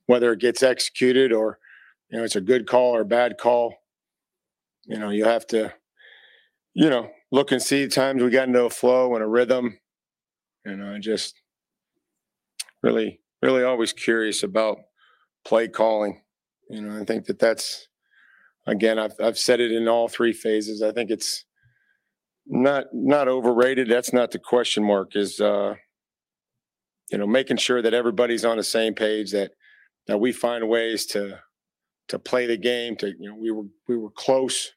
whether 0.06 0.32
it 0.32 0.40
gets 0.40 0.64
executed 0.64 1.32
or, 1.34 1.60
you 2.10 2.18
know, 2.18 2.24
it's 2.24 2.36
a 2.36 2.42
good 2.42 2.68
call 2.68 2.96
or 2.96 3.02
a 3.02 3.06
bad 3.06 3.38
call. 3.38 3.76
You 4.86 5.00
know, 5.00 5.10
you 5.10 5.26
have 5.26 5.46
to, 5.48 5.74
you 6.76 6.90
know, 6.90 7.10
look 7.32 7.52
and 7.52 7.62
see 7.62 7.88
times 7.88 8.22
we 8.22 8.30
got 8.30 8.48
into 8.48 8.66
a 8.66 8.70
flow 8.70 9.16
and 9.16 9.24
a 9.24 9.28
rhythm. 9.28 9.80
Know, 10.66 10.94
I 10.94 11.00
just 11.00 11.42
really, 12.84 13.22
really 13.42 13.64
always 13.64 13.94
curious 13.94 14.44
about 14.44 14.78
play 15.46 15.68
calling. 15.68 16.22
You 16.70 16.82
know, 16.82 17.00
I 17.00 17.06
think 17.06 17.26
that 17.26 17.40
that's 17.40 17.88
again, 18.68 19.00
I've 19.00 19.14
I've 19.24 19.38
said 19.38 19.60
it 19.60 19.72
in 19.72 19.88
all 19.88 20.08
three 20.08 20.34
phases. 20.34 20.82
I 20.82 20.92
think 20.92 21.12
it's 21.12 21.46
not 22.46 22.86
not 22.94 23.28
overrated. 23.28 23.90
That's 23.90 24.12
not 24.12 24.32
the 24.32 24.40
question 24.40 24.84
mark. 24.84 25.16
Is 25.16 25.40
uh, 25.40 25.76
you 27.12 27.18
know 27.18 27.28
making 27.28 27.58
sure 27.58 27.82
that 27.82 27.94
everybody's 27.94 28.44
on 28.44 28.58
the 28.58 28.64
same 28.64 28.96
page. 28.96 29.32
That 29.32 29.52
that 30.08 30.20
we 30.20 30.32
find 30.32 30.68
ways 30.68 31.06
to 31.08 31.40
to 32.10 32.20
play 32.20 32.48
the 32.48 32.58
game. 32.58 32.96
To 32.98 33.08
you 33.08 33.30
know 33.30 33.36
we 33.36 33.52
were 33.52 33.68
we 33.88 33.98
were 33.98 34.12
close. 34.12 34.72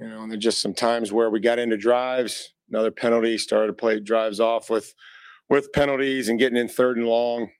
You 0.00 0.08
know, 0.08 0.22
and 0.22 0.30
there's 0.30 0.42
just 0.42 0.62
some 0.62 0.74
times 0.74 1.12
where 1.12 1.30
we 1.30 1.40
got 1.40 1.58
into 1.58 1.76
drives, 1.76 2.52
another 2.70 2.90
penalty, 2.90 3.36
started 3.36 3.68
to 3.68 3.72
play 3.72 3.98
drives 3.98 4.38
off 4.38 4.70
with 4.70 4.94
with 5.50 5.72
penalties 5.72 6.28
and 6.28 6.38
getting 6.38 6.58
in 6.58 6.68
third 6.68 6.98
and 6.98 7.06
long. 7.06 7.50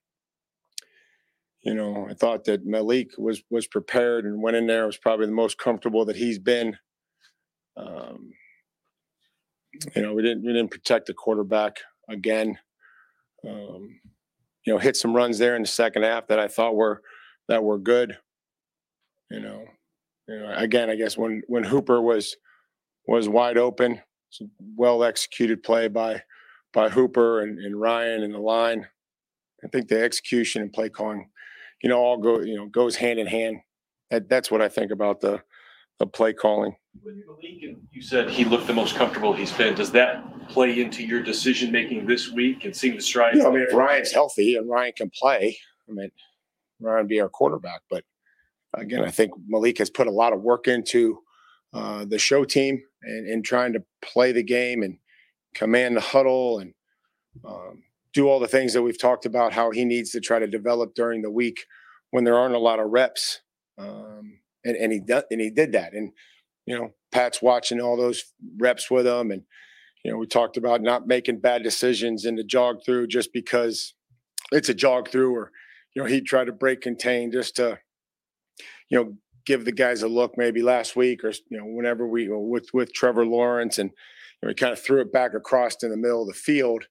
You 1.62 1.74
know, 1.74 2.06
I 2.08 2.14
thought 2.14 2.44
that 2.44 2.64
Malik 2.64 3.10
was 3.18 3.42
was 3.50 3.66
prepared 3.66 4.24
and 4.24 4.42
went 4.42 4.56
in 4.56 4.66
there 4.66 4.86
was 4.86 4.96
probably 4.96 5.26
the 5.26 5.32
most 5.32 5.58
comfortable 5.58 6.04
that 6.04 6.16
he's 6.16 6.38
been. 6.38 6.76
Um, 7.76 8.32
you 9.94 10.02
know, 10.02 10.14
we 10.14 10.22
didn't 10.22 10.44
we 10.44 10.52
didn't 10.52 10.70
protect 10.70 11.06
the 11.06 11.14
quarterback 11.14 11.78
again. 12.08 12.58
Um, 13.46 14.00
you 14.64 14.72
know, 14.72 14.78
hit 14.78 14.96
some 14.96 15.14
runs 15.14 15.38
there 15.38 15.56
in 15.56 15.62
the 15.62 15.68
second 15.68 16.04
half 16.04 16.28
that 16.28 16.38
I 16.38 16.46
thought 16.46 16.76
were 16.76 17.02
that 17.48 17.64
were 17.64 17.78
good. 17.78 18.16
You 19.30 19.40
know, 19.40 19.64
you 20.28 20.38
know, 20.38 20.54
again, 20.56 20.90
I 20.90 20.94
guess 20.94 21.16
when 21.16 21.42
when 21.48 21.64
Hooper 21.64 22.00
was 22.00 22.36
was 23.06 23.28
wide 23.28 23.56
open, 23.56 24.00
it's 24.28 24.40
a 24.40 24.44
well 24.76 25.02
executed 25.02 25.62
play 25.62 25.88
by 25.88 26.22
by 26.72 26.90
Hooper 26.90 27.40
and, 27.40 27.58
and 27.58 27.80
Ryan 27.80 28.22
and 28.22 28.34
the 28.34 28.38
line. 28.38 28.86
I 29.64 29.68
think 29.68 29.88
the 29.88 30.02
execution 30.02 30.62
and 30.62 30.72
play 30.72 30.88
calling, 30.88 31.30
you 31.82 31.88
know, 31.88 31.98
all 31.98 32.18
go 32.18 32.40
you 32.40 32.56
know 32.56 32.66
goes 32.66 32.96
hand 32.96 33.18
in 33.18 33.26
hand. 33.26 33.60
That, 34.10 34.28
that's 34.28 34.50
what 34.50 34.62
I 34.62 34.68
think 34.68 34.90
about 34.92 35.20
the 35.20 35.42
the 35.98 36.06
play 36.06 36.32
calling. 36.32 36.76
You 37.04 38.02
said 38.02 38.30
he 38.30 38.44
looked 38.44 38.66
the 38.66 38.72
most 38.72 38.96
comfortable 38.96 39.32
he's 39.32 39.52
been. 39.52 39.74
Does 39.74 39.92
that 39.92 40.48
play 40.48 40.80
into 40.80 41.04
your 41.04 41.22
decision 41.22 41.72
making 41.72 42.06
this 42.06 42.30
week 42.30 42.64
and 42.64 42.74
seeing 42.74 42.96
the 42.96 43.02
strides? 43.02 43.38
Yeah, 43.38 43.48
I 43.48 43.50
mean, 43.50 43.62
if 43.62 43.72
Ryan's 43.72 44.12
healthy 44.12 44.56
and 44.56 44.68
Ryan 44.68 44.92
can 44.96 45.10
play, 45.10 45.56
I 45.88 45.92
mean, 45.92 46.10
Ryan 46.80 47.06
be 47.06 47.20
our 47.20 47.28
quarterback. 47.28 47.82
But 47.90 48.04
again, 48.80 49.04
I 49.04 49.10
think 49.10 49.32
Malik 49.46 49.78
has 49.78 49.90
put 49.90 50.06
a 50.06 50.12
lot 50.12 50.32
of 50.32 50.42
work 50.42 50.68
into 50.68 51.20
uh, 51.72 52.04
the 52.04 52.18
show 52.18 52.44
team 52.44 52.82
and, 53.02 53.28
and 53.28 53.44
trying 53.44 53.72
to 53.74 53.84
play 54.02 54.32
the 54.32 54.42
game 54.42 54.82
and 54.82 54.98
command 55.54 55.96
the 55.96 56.00
huddle 56.00 56.58
and 56.58 56.74
um, 57.44 57.82
do 58.12 58.28
all 58.28 58.40
the 58.40 58.48
things 58.48 58.72
that 58.72 58.82
we've 58.82 59.00
talked 59.00 59.26
about 59.26 59.52
how 59.52 59.70
he 59.70 59.84
needs 59.84 60.10
to 60.10 60.20
try 60.20 60.38
to 60.38 60.46
develop 60.46 60.94
during 60.94 61.22
the 61.22 61.30
week 61.30 61.66
when 62.10 62.24
there 62.24 62.38
aren't 62.38 62.54
a 62.54 62.58
lot 62.58 62.80
of 62.80 62.90
reps. 62.90 63.40
Um, 63.76 64.40
and, 64.64 64.76
and 64.76 64.92
he 64.92 65.00
did, 65.00 65.24
and 65.30 65.40
he 65.40 65.50
did 65.50 65.72
that. 65.72 65.92
And 65.92 66.12
you 66.66 66.76
know, 66.76 66.92
Pat's 67.12 67.40
watching 67.40 67.80
all 67.80 67.96
those 67.96 68.24
reps 68.58 68.90
with 68.90 69.06
him, 69.06 69.30
and 69.30 69.42
you 70.04 70.10
know, 70.10 70.18
we 70.18 70.26
talked 70.26 70.56
about 70.56 70.82
not 70.82 71.06
making 71.06 71.40
bad 71.40 71.62
decisions 71.62 72.24
in 72.24 72.36
the 72.36 72.44
jog 72.44 72.84
through 72.84 73.06
just 73.06 73.32
because 73.32 73.94
it's 74.52 74.68
a 74.68 74.74
jog 74.74 75.08
through, 75.08 75.34
or 75.34 75.52
you 75.94 76.02
know, 76.02 76.08
he'd 76.08 76.26
try 76.26 76.44
to 76.44 76.52
break 76.52 76.80
contain 76.80 77.30
just 77.32 77.56
to, 77.56 77.78
you 78.88 78.98
know, 78.98 79.14
give 79.46 79.64
the 79.64 79.72
guys 79.72 80.02
a 80.02 80.08
look 80.08 80.34
maybe 80.36 80.62
last 80.62 80.94
week 80.94 81.24
or 81.24 81.30
you 81.50 81.58
know 81.58 81.64
whenever 81.64 82.06
we 82.06 82.28
with 82.28 82.68
with 82.74 82.92
Trevor 82.92 83.26
Lawrence 83.26 83.78
and 83.78 83.90
you 83.90 84.46
know, 84.46 84.48
we 84.48 84.54
kind 84.54 84.72
of 84.72 84.80
threw 84.80 85.00
it 85.00 85.12
back 85.12 85.34
across 85.34 85.82
in 85.82 85.90
the 85.90 85.96
middle 85.96 86.22
of 86.22 86.28
the 86.28 86.34
field. 86.34 86.84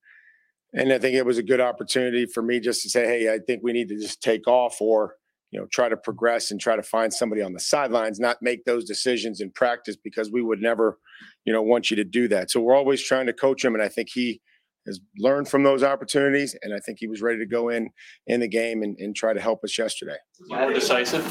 And 0.74 0.91
I 0.91 1.00
think 1.00 1.16
it 1.16 1.26
was 1.26 1.38
a 1.38 1.43
good 1.43 1.62
opportunity 1.62 2.26
for 2.26 2.43
me 2.43 2.60
just 2.60 2.82
to 2.84 2.89
say, 2.89 3.06
hey, 3.06 3.34
I 3.34 3.39
think 3.39 3.62
we 3.64 3.72
need 3.72 3.88
to 3.89 3.98
just 3.98 4.22
take 4.22 4.48
off 4.48 4.82
or 4.82 5.16
you 5.52 5.60
know 5.60 5.68
try 5.72 5.88
to 5.88 5.98
progress 5.98 6.52
and 6.52 6.60
try 6.60 6.76
to 6.76 6.84
find 6.84 7.14
somebody 7.14 7.41
on 7.41 7.54
the 7.54 7.60
sidelines 7.60 8.20
not 8.20 8.38
make 8.41 8.66
those 8.66 8.84
decisions 8.84 9.39
in 9.39 9.52
practice 9.52 9.95
because 9.95 10.32
we 10.32 10.41
would 10.41 10.62
never 10.62 10.98
you 11.45 11.54
know 11.54 11.62
want 11.62 11.89
you 11.89 11.95
to 11.95 12.04
do 12.04 12.28
that. 12.28 12.52
So 12.52 12.60
we're 12.60 12.76
always 12.76 13.02
trying 13.02 13.28
to 13.28 13.34
coach 13.34 13.64
him 13.64 13.74
and 13.74 13.84
i 13.84 13.88
think 13.88 14.10
he 14.12 14.41
has 14.86 15.00
learned 15.18 15.48
from 15.48 15.64
those 15.64 15.84
opportunities 15.84 16.56
and 16.62 16.74
i 16.74 16.80
think 16.80 16.98
he 17.00 17.08
was 17.08 17.22
ready 17.22 17.39
to 17.39 17.45
go 17.45 17.70
in 17.70 17.89
in 18.28 18.41
the 18.41 18.48
game 18.50 18.84
and, 18.84 18.98
and 19.00 19.16
try 19.16 19.34
to 19.34 19.41
help 19.41 19.64
us 19.64 19.78
yesterday. 19.78 20.18
More 20.50 20.74
decisive 20.74 21.24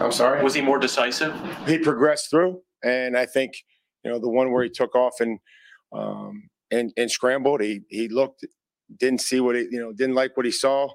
i'm 0.00 0.12
sorry 0.12 0.42
was 0.42 0.54
he 0.54 0.60
more 0.60 0.78
decisive 0.78 1.34
he 1.66 1.78
progressed 1.78 2.30
through 2.30 2.60
and 2.84 3.16
i 3.16 3.26
think 3.26 3.52
you 4.04 4.10
know 4.10 4.18
the 4.18 4.28
one 4.28 4.52
where 4.52 4.62
he 4.62 4.70
took 4.70 4.94
off 4.94 5.14
and 5.20 5.38
um 5.92 6.48
and 6.70 6.92
and 6.96 7.10
scrambled 7.10 7.60
he 7.60 7.80
he 7.88 8.08
looked 8.08 8.44
didn't 8.98 9.20
see 9.20 9.40
what 9.40 9.56
he 9.56 9.62
you 9.70 9.80
know 9.80 9.92
didn't 9.92 10.14
like 10.14 10.36
what 10.36 10.46
he 10.46 10.52
saw 10.52 10.88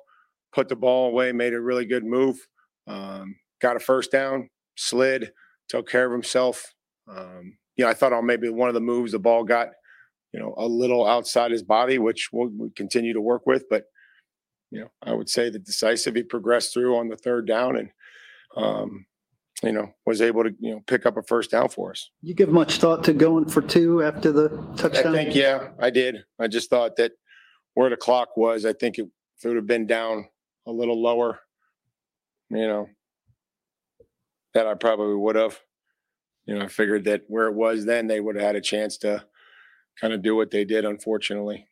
put 0.51 0.69
the 0.69 0.75
ball 0.75 1.07
away, 1.07 1.31
made 1.31 1.53
a 1.53 1.61
really 1.61 1.85
good 1.85 2.03
move, 2.03 2.47
um, 2.87 3.35
got 3.61 3.75
a 3.75 3.79
first 3.79 4.11
down, 4.11 4.49
slid, 4.75 5.31
took 5.69 5.89
care 5.89 6.05
of 6.05 6.11
himself. 6.11 6.73
Um, 7.09 7.57
you 7.77 7.85
know, 7.85 7.91
I 7.91 7.93
thought 7.93 8.13
on 8.13 8.25
maybe 8.25 8.49
one 8.49 8.69
of 8.69 8.75
the 8.75 8.81
moves 8.81 9.13
the 9.13 9.19
ball 9.19 9.43
got, 9.43 9.69
you 10.33 10.39
know, 10.39 10.53
a 10.57 10.67
little 10.67 11.05
outside 11.05 11.51
his 11.51 11.63
body, 11.63 11.97
which 11.99 12.29
we'll, 12.31 12.49
we'll 12.53 12.69
continue 12.75 13.13
to 13.13 13.21
work 13.21 13.45
with. 13.45 13.65
But 13.69 13.83
you 14.71 14.79
know, 14.79 14.87
I 15.03 15.13
would 15.13 15.29
say 15.29 15.49
that 15.49 15.65
decisive 15.65 16.15
he 16.15 16.23
progressed 16.23 16.73
through 16.73 16.97
on 16.97 17.09
the 17.09 17.17
third 17.17 17.45
down 17.45 17.75
and 17.75 17.89
um, 18.55 19.05
you 19.63 19.71
know, 19.71 19.93
was 20.05 20.21
able 20.21 20.43
to, 20.43 20.53
you 20.59 20.71
know, 20.71 20.81
pick 20.87 21.05
up 21.05 21.17
a 21.17 21.23
first 21.23 21.51
down 21.51 21.69
for 21.69 21.91
us. 21.91 22.09
You 22.21 22.33
give 22.33 22.49
much 22.49 22.77
thought 22.77 23.03
to 23.05 23.13
going 23.13 23.47
for 23.47 23.61
two 23.61 24.01
after 24.03 24.31
the 24.31 24.49
touchdown? 24.75 25.15
I 25.15 25.23
think, 25.23 25.35
yeah, 25.35 25.69
I 25.79 25.89
did. 25.89 26.23
I 26.39 26.47
just 26.47 26.69
thought 26.69 26.95
that 26.97 27.11
where 27.75 27.89
the 27.89 27.97
clock 27.97 28.35
was, 28.35 28.65
I 28.65 28.73
think 28.73 28.97
it, 28.97 29.07
if 29.37 29.45
it 29.45 29.49
would 29.49 29.57
have 29.57 29.67
been 29.67 29.87
down 29.87 30.27
a 30.65 30.71
little 30.71 31.01
lower, 31.01 31.39
you 32.49 32.67
know, 32.67 32.89
that 34.53 34.67
I 34.67 34.73
probably 34.73 35.15
would 35.15 35.35
have. 35.35 35.59
You 36.45 36.57
know, 36.57 36.65
I 36.65 36.67
figured 36.67 37.05
that 37.05 37.21
where 37.27 37.47
it 37.47 37.53
was 37.53 37.85
then, 37.85 38.07
they 38.07 38.19
would 38.19 38.35
have 38.35 38.43
had 38.43 38.55
a 38.55 38.61
chance 38.61 38.97
to 38.99 39.23
kind 39.99 40.11
of 40.11 40.23
do 40.23 40.35
what 40.35 40.49
they 40.49 40.65
did, 40.65 40.85
unfortunately. 40.85 41.67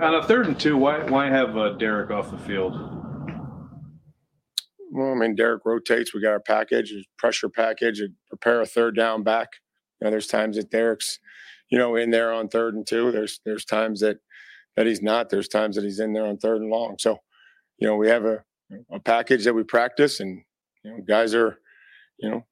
On 0.00 0.14
a 0.14 0.22
third 0.22 0.46
and 0.46 0.58
two, 0.58 0.78
why 0.78 1.02
why 1.04 1.28
have 1.28 1.54
uh, 1.56 1.74
Derrick 1.74 2.10
off 2.10 2.30
the 2.30 2.38
field? 2.38 3.05
Well, 4.96 5.12
I 5.12 5.14
mean, 5.14 5.34
Derrick 5.34 5.62
rotates. 5.64 6.14
We 6.14 6.22
got 6.22 6.30
our 6.30 6.40
package, 6.40 6.92
pressure 7.18 7.48
package, 7.48 8.00
and 8.00 8.14
prepare 8.28 8.60
a 8.60 8.66
third 8.66 8.96
down 8.96 9.22
back. 9.22 9.48
You 10.00 10.06
know, 10.06 10.10
there's 10.10 10.26
times 10.26 10.56
that 10.56 10.70
Derrick's, 10.70 11.18
you 11.70 11.78
know, 11.78 11.96
in 11.96 12.10
there 12.10 12.32
on 12.32 12.48
third 12.48 12.74
and 12.74 12.86
two. 12.86 13.12
There's 13.12 13.40
there's 13.44 13.64
times 13.64 14.00
that 14.00 14.18
that 14.76 14.86
he's 14.86 15.02
not. 15.02 15.30
There's 15.30 15.48
times 15.48 15.76
that 15.76 15.84
he's 15.84 16.00
in 16.00 16.12
there 16.12 16.26
on 16.26 16.38
third 16.38 16.60
and 16.60 16.70
long. 16.70 16.96
So 16.98 17.20
you 17.78 17.86
know, 17.86 17.96
we 17.96 18.08
have 18.08 18.24
a, 18.24 18.44
a 18.90 19.00
package 19.00 19.44
that 19.44 19.54
we 19.54 19.62
practice 19.62 20.20
and, 20.20 20.42
you 20.82 20.90
know, 20.90 20.98
guys 21.06 21.34
are, 21.34 21.58
you 22.18 22.30
know, 22.30 22.46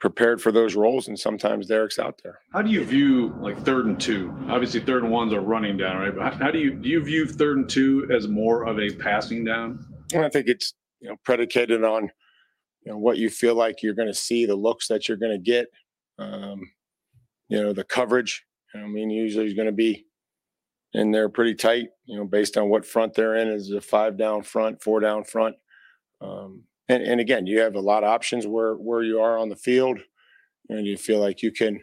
prepared 0.00 0.40
for 0.40 0.52
those 0.52 0.76
roles. 0.76 1.08
And 1.08 1.18
sometimes 1.18 1.66
Derrick's 1.66 1.98
out 1.98 2.20
there. 2.22 2.40
How 2.52 2.62
do 2.62 2.70
you 2.70 2.84
view 2.84 3.34
like 3.40 3.58
third 3.64 3.86
and 3.86 4.00
two? 4.00 4.34
Obviously 4.48 4.80
third 4.80 5.02
and 5.02 5.12
one's 5.12 5.32
are 5.32 5.40
running 5.40 5.76
down, 5.76 5.98
right? 5.98 6.14
But 6.14 6.32
how, 6.32 6.44
how 6.44 6.50
do 6.50 6.58
you, 6.58 6.74
do 6.74 6.88
you 6.88 7.02
view 7.02 7.26
third 7.26 7.56
and 7.56 7.68
two 7.68 8.08
as 8.14 8.28
more 8.28 8.64
of 8.64 8.78
a 8.78 8.90
passing 8.90 9.44
down? 9.44 9.84
Well, 10.12 10.24
I 10.24 10.28
think 10.28 10.48
it's, 10.48 10.74
you 11.00 11.08
know, 11.08 11.16
predicated 11.24 11.84
on, 11.84 12.04
you 12.84 12.92
know, 12.92 12.98
what 12.98 13.18
you 13.18 13.30
feel 13.30 13.54
like 13.54 13.82
you're 13.82 13.94
going 13.94 14.08
to 14.08 14.14
see, 14.14 14.46
the 14.46 14.56
looks 14.56 14.88
that 14.88 15.08
you're 15.08 15.16
going 15.16 15.32
to 15.32 15.38
get, 15.38 15.66
um, 16.18 16.60
you 17.48 17.62
know, 17.62 17.72
the 17.72 17.84
coverage. 17.84 18.44
I 18.74 18.78
mean, 18.86 19.10
usually 19.10 19.46
is 19.46 19.54
going 19.54 19.66
to 19.66 19.72
be 19.72 20.06
and 20.94 21.14
they're 21.14 21.28
pretty 21.28 21.54
tight, 21.54 21.88
you 22.06 22.16
know, 22.16 22.24
based 22.24 22.56
on 22.56 22.68
what 22.68 22.84
front 22.84 23.14
they're 23.14 23.36
in 23.36 23.48
is 23.48 23.70
a 23.70 23.80
five 23.80 24.16
down 24.16 24.42
front, 24.42 24.82
four 24.82 25.00
down 25.00 25.24
front. 25.24 25.56
Um, 26.20 26.64
and, 26.88 27.02
and 27.02 27.20
again, 27.20 27.46
you 27.46 27.60
have 27.60 27.74
a 27.74 27.80
lot 27.80 28.04
of 28.04 28.10
options 28.10 28.46
where, 28.46 28.74
where 28.74 29.02
you 29.02 29.20
are 29.20 29.38
on 29.38 29.48
the 29.48 29.56
field 29.56 29.98
and 30.68 30.86
you 30.86 30.96
feel 30.96 31.20
like 31.20 31.42
you 31.42 31.52
can, 31.52 31.80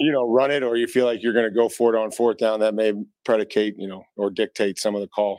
you 0.00 0.12
know, 0.12 0.28
run 0.28 0.50
it, 0.50 0.62
or 0.62 0.76
you 0.76 0.86
feel 0.86 1.04
like 1.04 1.22
you're 1.22 1.32
going 1.32 1.48
to 1.48 1.54
go 1.54 1.68
for 1.68 1.94
it 1.94 1.98
on 1.98 2.10
fourth 2.10 2.38
down. 2.38 2.60
That 2.60 2.74
may 2.74 2.92
predicate, 3.24 3.74
you 3.78 3.86
know, 3.86 4.02
or 4.16 4.30
dictate 4.30 4.78
some 4.78 4.94
of 4.94 5.00
the 5.00 5.08
call. 5.08 5.38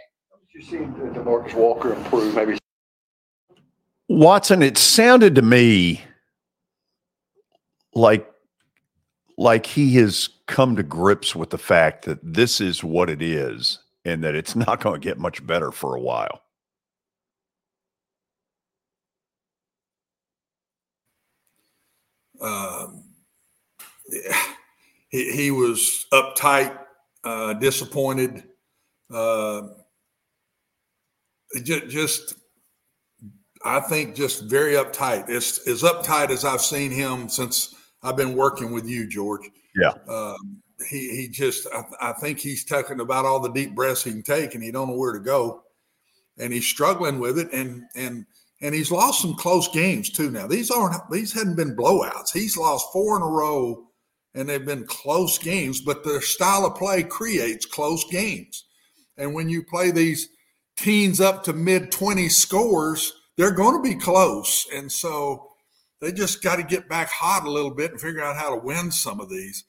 You 0.55 0.61
see 0.61 0.77
Demarcus 0.77 1.53
Walker 1.53 1.93
improve 1.93 2.33
maybe. 2.33 2.57
Watson, 4.07 4.61
it 4.61 4.77
sounded 4.77 5.35
to 5.35 5.41
me 5.41 6.01
like 7.93 8.25
like 9.37 9.65
he 9.65 9.95
has 9.95 10.29
come 10.47 10.77
to 10.77 10.83
grips 10.83 11.35
with 11.35 11.49
the 11.49 11.57
fact 11.57 12.05
that 12.05 12.19
this 12.23 12.61
is 12.61 12.81
what 12.81 13.09
it 13.09 13.21
is 13.21 13.79
and 14.05 14.23
that 14.23 14.33
it's 14.33 14.55
not 14.67 14.79
going 14.79 14.95
to 14.99 15.05
get 15.05 15.17
much 15.17 15.45
better 15.45 15.73
for 15.73 15.93
a 15.93 15.99
while. 15.99 16.41
Um, 22.39 23.03
yeah. 24.09 24.41
he, 25.09 25.31
he 25.31 25.51
was 25.51 26.05
uptight, 26.13 26.77
uh, 27.25 27.55
disappointed, 27.55 28.43
uh, 29.13 29.61
just, 31.63 31.87
just, 31.87 32.35
I 33.63 33.79
think, 33.79 34.15
just 34.15 34.43
very 34.43 34.73
uptight. 34.73 35.29
It's 35.29 35.67
as 35.67 35.83
uptight 35.83 36.29
as 36.29 36.45
I've 36.45 36.61
seen 36.61 36.91
him 36.91 37.29
since 37.29 37.75
I've 38.03 38.17
been 38.17 38.35
working 38.35 38.71
with 38.71 38.87
you, 38.87 39.07
George. 39.07 39.49
Yeah. 39.75 39.93
Um, 40.07 40.61
he 40.89 41.09
he 41.09 41.27
just 41.27 41.67
I, 41.73 42.09
I, 42.09 42.13
think 42.13 42.39
he's 42.39 42.65
talking 42.65 42.99
about 42.99 43.25
all 43.25 43.39
the 43.39 43.51
deep 43.51 43.75
breaths 43.75 44.03
he 44.03 44.11
can 44.11 44.23
take, 44.23 44.55
and 44.55 44.63
he 44.63 44.71
don't 44.71 44.89
know 44.89 44.97
where 44.97 45.13
to 45.13 45.19
go, 45.19 45.63
and 46.37 46.51
he's 46.51 46.67
struggling 46.67 47.19
with 47.19 47.39
it, 47.39 47.51
and 47.53 47.83
and 47.95 48.25
and 48.61 48.75
he's 48.75 48.91
lost 48.91 49.21
some 49.21 49.35
close 49.35 49.67
games 49.69 50.09
too. 50.09 50.31
Now 50.31 50.47
these 50.47 50.71
aren't 50.71 50.95
these 51.09 51.33
hadn't 51.33 51.55
been 51.55 51.75
blowouts. 51.75 52.33
He's 52.33 52.57
lost 52.57 52.91
four 52.91 53.15
in 53.15 53.21
a 53.21 53.27
row, 53.27 53.87
and 54.33 54.47
they've 54.47 54.65
been 54.65 54.85
close 54.85 55.37
games, 55.37 55.81
but 55.81 56.03
their 56.03 56.21
style 56.21 56.65
of 56.65 56.75
play 56.75 57.03
creates 57.03 57.65
close 57.65 58.03
games. 58.09 58.65
And 59.17 59.33
when 59.33 59.49
you 59.49 59.63
play 59.63 59.91
these 59.91 60.29
teens 60.75 61.21
up 61.21 61.43
to 61.45 61.53
mid 61.53 61.91
20 61.91 62.29
scores, 62.29 63.13
they're 63.37 63.51
going 63.51 63.75
to 63.75 63.87
be 63.87 63.95
close. 63.95 64.67
And 64.73 64.91
so 64.91 65.51
they 66.01 66.11
just 66.11 66.43
got 66.43 66.57
to 66.57 66.63
get 66.63 66.89
back 66.89 67.09
hot 67.09 67.45
a 67.45 67.51
little 67.51 67.71
bit 67.71 67.91
and 67.91 68.01
figure 68.01 68.23
out 68.23 68.35
how 68.35 68.49
to 68.49 68.61
win 68.61 68.91
some 68.91 69.19
of 69.19 69.29
these. 69.29 69.63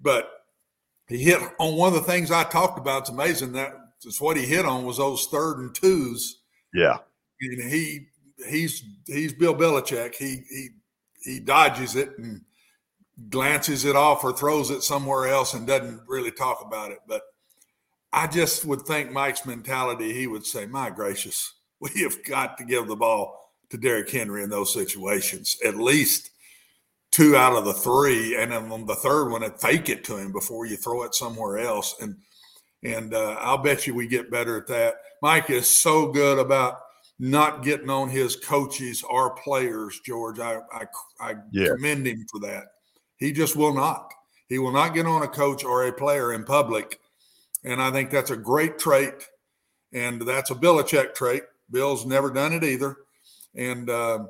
But 0.00 0.30
he 1.08 1.18
hit 1.18 1.40
on 1.58 1.76
one 1.76 1.88
of 1.88 1.94
the 1.94 2.10
things 2.10 2.30
I 2.30 2.44
talked 2.44 2.78
about. 2.78 3.02
It's 3.02 3.10
amazing 3.10 3.52
that 3.52 3.72
it's 4.04 4.20
what 4.20 4.36
he 4.36 4.46
hit 4.46 4.64
on 4.64 4.84
was 4.84 4.96
those 4.96 5.26
third 5.26 5.58
and 5.58 5.74
twos. 5.74 6.40
Yeah. 6.72 6.98
And 7.40 7.70
he 7.70 8.06
he's 8.48 8.82
he's 9.06 9.32
Bill 9.32 9.54
Belichick. 9.54 10.14
He 10.14 10.42
he 10.48 10.68
he 11.22 11.40
dodges 11.40 11.96
it 11.96 12.16
and 12.18 12.42
glances 13.28 13.84
it 13.84 13.96
off 13.96 14.24
or 14.24 14.32
throws 14.32 14.70
it 14.70 14.82
somewhere 14.82 15.26
else 15.26 15.52
and 15.52 15.66
doesn't 15.66 16.00
really 16.06 16.30
talk 16.30 16.62
about 16.64 16.92
it. 16.92 17.00
But 17.06 17.22
I 18.12 18.26
just 18.26 18.64
would 18.64 18.82
think 18.82 19.12
Mike's 19.12 19.46
mentality, 19.46 20.12
he 20.12 20.26
would 20.26 20.44
say, 20.44 20.66
My 20.66 20.90
gracious, 20.90 21.54
we 21.80 21.90
have 22.02 22.22
got 22.24 22.58
to 22.58 22.64
give 22.64 22.88
the 22.88 22.96
ball 22.96 23.38
to 23.70 23.76
Derrick 23.78 24.10
Henry 24.10 24.42
in 24.42 24.50
those 24.50 24.72
situations. 24.72 25.56
At 25.64 25.76
least 25.76 26.30
two 27.12 27.36
out 27.36 27.54
of 27.56 27.64
the 27.64 27.72
three. 27.72 28.36
And 28.36 28.52
then 28.52 28.70
on 28.70 28.86
the 28.86 28.94
third 28.96 29.30
one, 29.30 29.42
it 29.42 29.60
fake 29.60 29.88
it 29.88 30.04
to 30.04 30.16
him 30.16 30.32
before 30.32 30.66
you 30.66 30.76
throw 30.76 31.02
it 31.04 31.14
somewhere 31.14 31.58
else. 31.58 31.94
And 32.00 32.16
and 32.82 33.12
uh, 33.14 33.36
I'll 33.40 33.58
bet 33.58 33.86
you 33.86 33.94
we 33.94 34.06
get 34.06 34.30
better 34.30 34.56
at 34.56 34.66
that. 34.68 34.94
Mike 35.22 35.50
is 35.50 35.68
so 35.68 36.10
good 36.10 36.38
about 36.38 36.78
not 37.18 37.62
getting 37.62 37.90
on 37.90 38.08
his 38.08 38.36
coaches 38.36 39.04
or 39.08 39.34
players, 39.36 40.00
George. 40.04 40.38
I 40.40 40.60
I, 40.72 40.86
I 41.20 41.34
Yeah. 41.52 41.68
commend 41.74 42.06
him 42.06 42.24
for 42.30 42.40
that. 42.40 42.64
He 43.18 43.32
just 43.32 43.54
will 43.54 43.74
not. 43.74 44.12
He 44.48 44.58
will 44.58 44.72
not 44.72 44.94
get 44.94 45.06
on 45.06 45.22
a 45.22 45.28
coach 45.28 45.62
or 45.62 45.86
a 45.86 45.92
player 45.92 46.32
in 46.32 46.44
public. 46.44 46.98
And 47.64 47.80
I 47.82 47.90
think 47.90 48.10
that's 48.10 48.30
a 48.30 48.36
great 48.36 48.78
trait. 48.78 49.14
And 49.92 50.22
that's 50.22 50.50
a 50.50 50.54
Belichick 50.54 51.14
trait. 51.14 51.42
Bill's 51.70 52.06
never 52.06 52.30
done 52.30 52.52
it 52.52 52.64
either. 52.64 52.96
And 53.54 53.90
uh, 53.90 54.24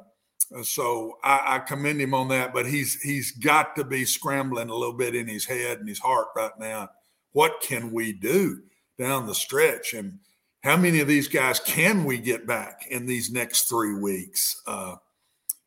so 0.62 1.18
I, 1.22 1.57
I 1.57 1.59
commend 1.61 2.01
him 2.01 2.14
on 2.14 2.28
that. 2.28 2.53
But 2.53 2.66
he's 2.66 3.01
he's 3.01 3.33
got 3.33 3.76
to 3.76 3.85
be 3.85 4.05
scrambling 4.05 4.70
a 4.70 4.74
little 4.74 4.97
bit 4.97 5.14
in 5.14 5.26
his 5.26 5.45
head 5.45 5.78
and 5.78 5.89
his 5.89 5.99
heart 5.99 6.28
right 6.35 6.59
now. 6.59 6.91
What 7.33 7.61
can 7.61 7.93
we 7.93 8.12
do 8.12 8.62
down 8.99 9.26
the 9.26 9.35
stretch? 9.35 9.95
And 9.95 10.18
how 10.62 10.76
many 10.76 11.01
of 11.01 11.09
these 11.09 11.28
guys 11.28 11.61
can 11.61 12.05
we 12.05 12.18
get 12.18 12.47
back 12.47 12.87
in 12.91 13.07
these 13.07 13.31
next 13.31 13.68
three 13.68 13.95
weeks? 13.95 14.61
Uh, 14.66 14.97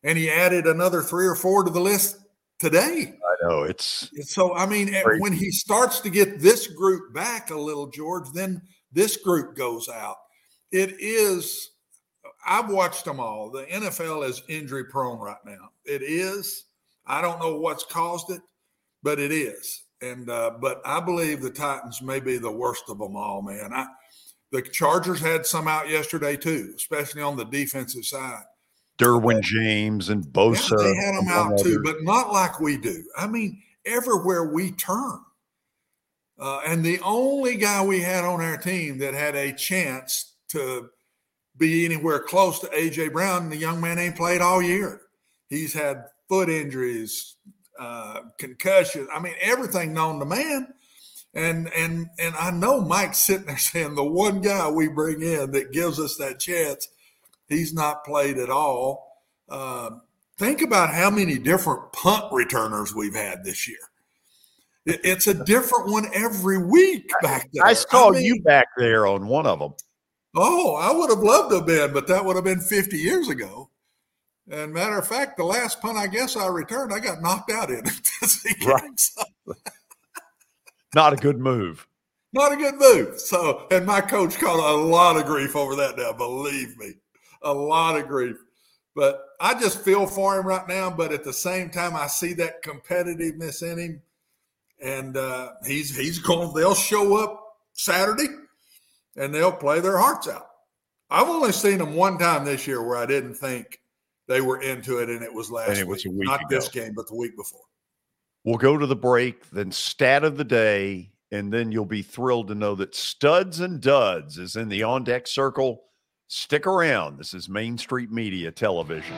and 0.03 0.17
he 0.17 0.29
added 0.29 0.67
another 0.67 1.01
three 1.01 1.25
or 1.25 1.35
four 1.35 1.63
to 1.63 1.71
the 1.71 1.79
list 1.79 2.17
today. 2.63 3.13
I 3.13 3.47
know 3.47 3.63
it's 3.63 4.09
So 4.23 4.55
I 4.55 4.65
mean, 4.65 4.87
Crazy. 4.87 5.21
when 5.21 5.33
he 5.33 5.51
starts 5.51 5.99
to 5.99 6.09
get 6.09 6.39
this 6.39 6.67
group 6.67 7.13
back 7.13 7.51
a 7.51 7.59
little, 7.59 7.87
George, 7.87 8.29
then 8.33 8.61
this 8.91 9.17
group 9.17 9.55
goes 9.55 9.89
out. 9.89 10.15
It 10.71 10.95
is. 10.99 11.71
I've 12.45 12.69
watched 12.69 13.05
them 13.05 13.19
all. 13.19 13.51
The 13.51 13.63
NFL 13.65 14.27
is 14.27 14.41
injury 14.47 14.85
prone 14.85 15.19
right 15.19 15.43
now. 15.45 15.71
It 15.85 16.01
is. 16.01 16.65
I 17.05 17.21
don't 17.21 17.39
know 17.39 17.57
what's 17.57 17.83
caused 17.83 18.31
it, 18.31 18.41
but 19.03 19.19
it 19.19 19.31
is. 19.31 19.83
And 20.01 20.29
uh, 20.29 20.51
but 20.61 20.81
I 20.85 21.01
believe 21.01 21.41
the 21.41 21.49
Titans 21.49 22.01
may 22.01 22.19
be 22.19 22.37
the 22.37 22.51
worst 22.51 22.85
of 22.87 22.97
them 22.97 23.15
all, 23.15 23.41
man. 23.41 23.71
I, 23.73 23.87
the 24.51 24.61
Chargers 24.61 25.19
had 25.19 25.45
some 25.45 25.67
out 25.67 25.89
yesterday 25.89 26.37
too, 26.37 26.73
especially 26.77 27.21
on 27.21 27.35
the 27.35 27.45
defensive 27.45 28.05
side. 28.05 28.43
Derwin 28.99 29.41
James 29.41 30.09
and 30.09 30.23
Bosa. 30.23 30.77
They 30.77 30.95
had 30.95 31.15
them 31.15 31.27
out 31.27 31.59
too, 31.59 31.81
but 31.83 32.03
not 32.03 32.31
like 32.31 32.59
we 32.59 32.77
do. 32.77 33.03
I 33.17 33.27
mean, 33.27 33.61
everywhere 33.85 34.45
we 34.45 34.71
turn. 34.71 35.19
Uh, 36.39 36.61
and 36.65 36.83
the 36.83 36.99
only 37.01 37.55
guy 37.55 37.83
we 37.83 38.01
had 38.01 38.23
on 38.23 38.41
our 38.41 38.57
team 38.57 38.97
that 38.99 39.13
had 39.13 39.35
a 39.35 39.53
chance 39.53 40.35
to 40.49 40.89
be 41.57 41.85
anywhere 41.85 42.19
close 42.19 42.59
to 42.59 42.67
AJ 42.67 43.13
Brown, 43.13 43.49
the 43.49 43.57
young 43.57 43.79
man 43.79 43.99
ain't 43.99 44.15
played 44.15 44.41
all 44.41 44.61
year. 44.61 45.01
He's 45.47 45.73
had 45.73 46.05
foot 46.27 46.49
injuries, 46.49 47.35
uh, 47.79 48.21
concussion. 48.39 49.07
I 49.13 49.19
mean, 49.19 49.35
everything 49.39 49.93
known 49.93 50.19
to 50.19 50.25
man. 50.25 50.67
And 51.35 51.71
and 51.73 52.07
and 52.19 52.35
I 52.35 52.51
know 52.51 52.81
Mike's 52.81 53.19
sitting 53.19 53.47
there 53.47 53.57
saying 53.57 53.95
the 53.95 54.03
one 54.03 54.41
guy 54.41 54.69
we 54.69 54.87
bring 54.87 55.21
in 55.21 55.51
that 55.51 55.71
gives 55.71 55.99
us 55.99 56.15
that 56.17 56.39
chance, 56.39 56.87
he's 57.49 57.73
not 57.73 58.03
played 58.05 58.37
at 58.37 58.49
all. 58.49 59.21
Um, 59.49 60.01
think 60.37 60.61
about 60.61 60.93
how 60.93 61.09
many 61.09 61.37
different 61.37 61.91
punt 61.93 62.25
returners 62.31 62.93
we've 62.95 63.15
had 63.15 63.43
this 63.43 63.67
year. 63.67 63.77
It- 64.85 65.01
It's 65.03 65.27
a 65.27 65.33
different 65.33 65.87
one 65.91 66.09
every 66.13 66.57
week 66.57 67.09
back 67.21 67.49
there. 67.53 67.65
I 67.65 67.73
saw 67.73 68.09
mean, 68.11 68.23
you 68.23 68.41
back 68.41 68.67
there 68.77 69.05
on 69.07 69.27
one 69.27 69.45
of 69.45 69.59
them. 69.59 69.73
Oh, 70.35 70.75
I 70.75 70.91
would 70.91 71.09
have 71.09 71.19
loved 71.19 71.51
to 71.51 71.57
have 71.57 71.65
been, 71.67 71.93
but 71.93 72.07
that 72.07 72.25
would 72.25 72.35
have 72.35 72.45
been 72.45 72.59
50 72.59 72.97
years 72.97 73.29
ago. 73.29 73.69
And 74.49 74.73
matter 74.73 74.97
of 74.97 75.07
fact, 75.07 75.37
the 75.37 75.43
last 75.45 75.79
punt 75.81 75.97
I 75.97 76.07
guess 76.07 76.35
I 76.35 76.47
returned, 76.47 76.91
I 76.93 76.99
got 76.99 77.21
knocked 77.21 77.51
out 77.51 77.69
in 77.69 77.83
it. 77.85 78.65
Right. 78.65 79.55
Not 80.95 81.13
a 81.13 81.17
good 81.17 81.39
move. 81.39 81.87
Not 82.33 82.51
a 82.51 82.55
good 82.55 82.75
move. 82.75 83.19
So, 83.19 83.67
and 83.71 83.85
my 83.85 84.01
coach 84.01 84.37
caught 84.39 84.59
a 84.59 84.75
lot 84.75 85.17
of 85.17 85.25
grief 85.25 85.55
over 85.55 85.75
that 85.75 85.97
now, 85.97 86.13
believe 86.13 86.75
me, 86.77 86.93
a 87.43 87.53
lot 87.53 87.97
of 87.97 88.07
grief. 88.07 88.37
But 88.95 89.25
I 89.39 89.59
just 89.59 89.81
feel 89.81 90.05
for 90.05 90.39
him 90.39 90.45
right 90.45 90.67
now. 90.67 90.89
But 90.89 91.11
at 91.11 91.23
the 91.23 91.33
same 91.33 91.69
time, 91.69 91.95
I 91.95 92.07
see 92.07 92.33
that 92.33 92.63
competitiveness 92.63 93.63
in 93.63 93.79
him, 93.79 94.01
and 94.81 95.17
uh, 95.17 95.49
he's 95.65 95.95
he's 95.95 96.19
going. 96.19 96.53
They'll 96.53 96.75
show 96.75 97.17
up 97.17 97.57
Saturday, 97.73 98.27
and 99.15 99.33
they'll 99.33 99.51
play 99.51 99.79
their 99.79 99.97
hearts 99.97 100.27
out. 100.27 100.47
I've 101.09 101.27
only 101.27 101.51
seen 101.51 101.77
them 101.77 101.95
one 101.95 102.17
time 102.17 102.45
this 102.45 102.65
year 102.65 102.83
where 102.83 102.97
I 102.97 103.05
didn't 103.05 103.35
think 103.35 103.79
they 104.27 104.41
were 104.41 104.61
into 104.61 104.99
it, 104.99 105.09
and 105.09 105.21
it 105.21 105.33
was 105.33 105.51
last 105.51 105.69
And 105.69 105.79
it 105.79 105.87
was 105.87 106.05
a 106.05 106.09
week 106.09 106.27
not 106.27 106.41
this 106.49 106.69
game, 106.69 106.93
but 106.95 107.07
the 107.07 107.15
week 107.15 107.35
before. 107.35 107.61
We'll 108.43 108.57
go 108.57 108.77
to 108.77 108.85
the 108.85 108.95
break, 108.95 109.49
then 109.51 109.71
stat 109.71 110.23
of 110.23 110.37
the 110.37 110.43
day, 110.43 111.11
and 111.31 111.51
then 111.51 111.71
you'll 111.71 111.85
be 111.85 112.01
thrilled 112.01 112.49
to 112.49 112.55
know 112.55 112.75
that 112.75 112.95
Studs 112.95 113.59
and 113.59 113.81
Duds 113.81 114.37
is 114.37 114.55
in 114.55 114.69
the 114.69 114.83
on 114.83 115.03
deck 115.03 115.27
circle. 115.27 115.83
Stick 116.35 116.65
around. 116.65 117.19
This 117.19 117.35
is 117.35 117.47
Main 117.47 117.77
Street 117.77 118.11
Media 118.11 118.51
Television. 118.51 119.15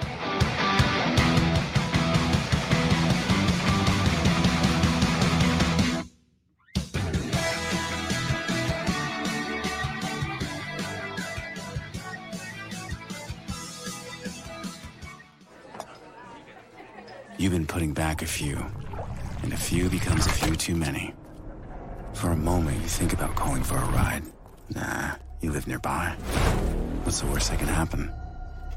You've 17.38 17.54
been 17.54 17.66
putting 17.66 17.94
back 17.94 18.24
a 18.24 18.26
few, 18.26 18.58
and 19.42 19.54
a 19.54 19.58
few 19.58 19.88
becomes 19.88 20.26
a 20.26 20.30
few 20.32 20.58
too 20.58 20.76
many. 20.76 21.14
For 22.14 22.32
a 22.32 22.36
moment, 22.36 22.82
you 22.82 22.90
think 22.90 23.14
about 23.14 23.36
calling 23.36 23.64
for 23.64 23.78
a 23.78 23.86
ride. 23.86 24.24
Nah, 24.76 25.16
you 25.42 25.52
live 25.52 25.68
nearby. 25.68 26.16
What's 27.04 27.22
the 27.22 27.28
worst 27.28 27.50
that 27.52 27.60
can 27.60 27.68
happen? 27.68 28.12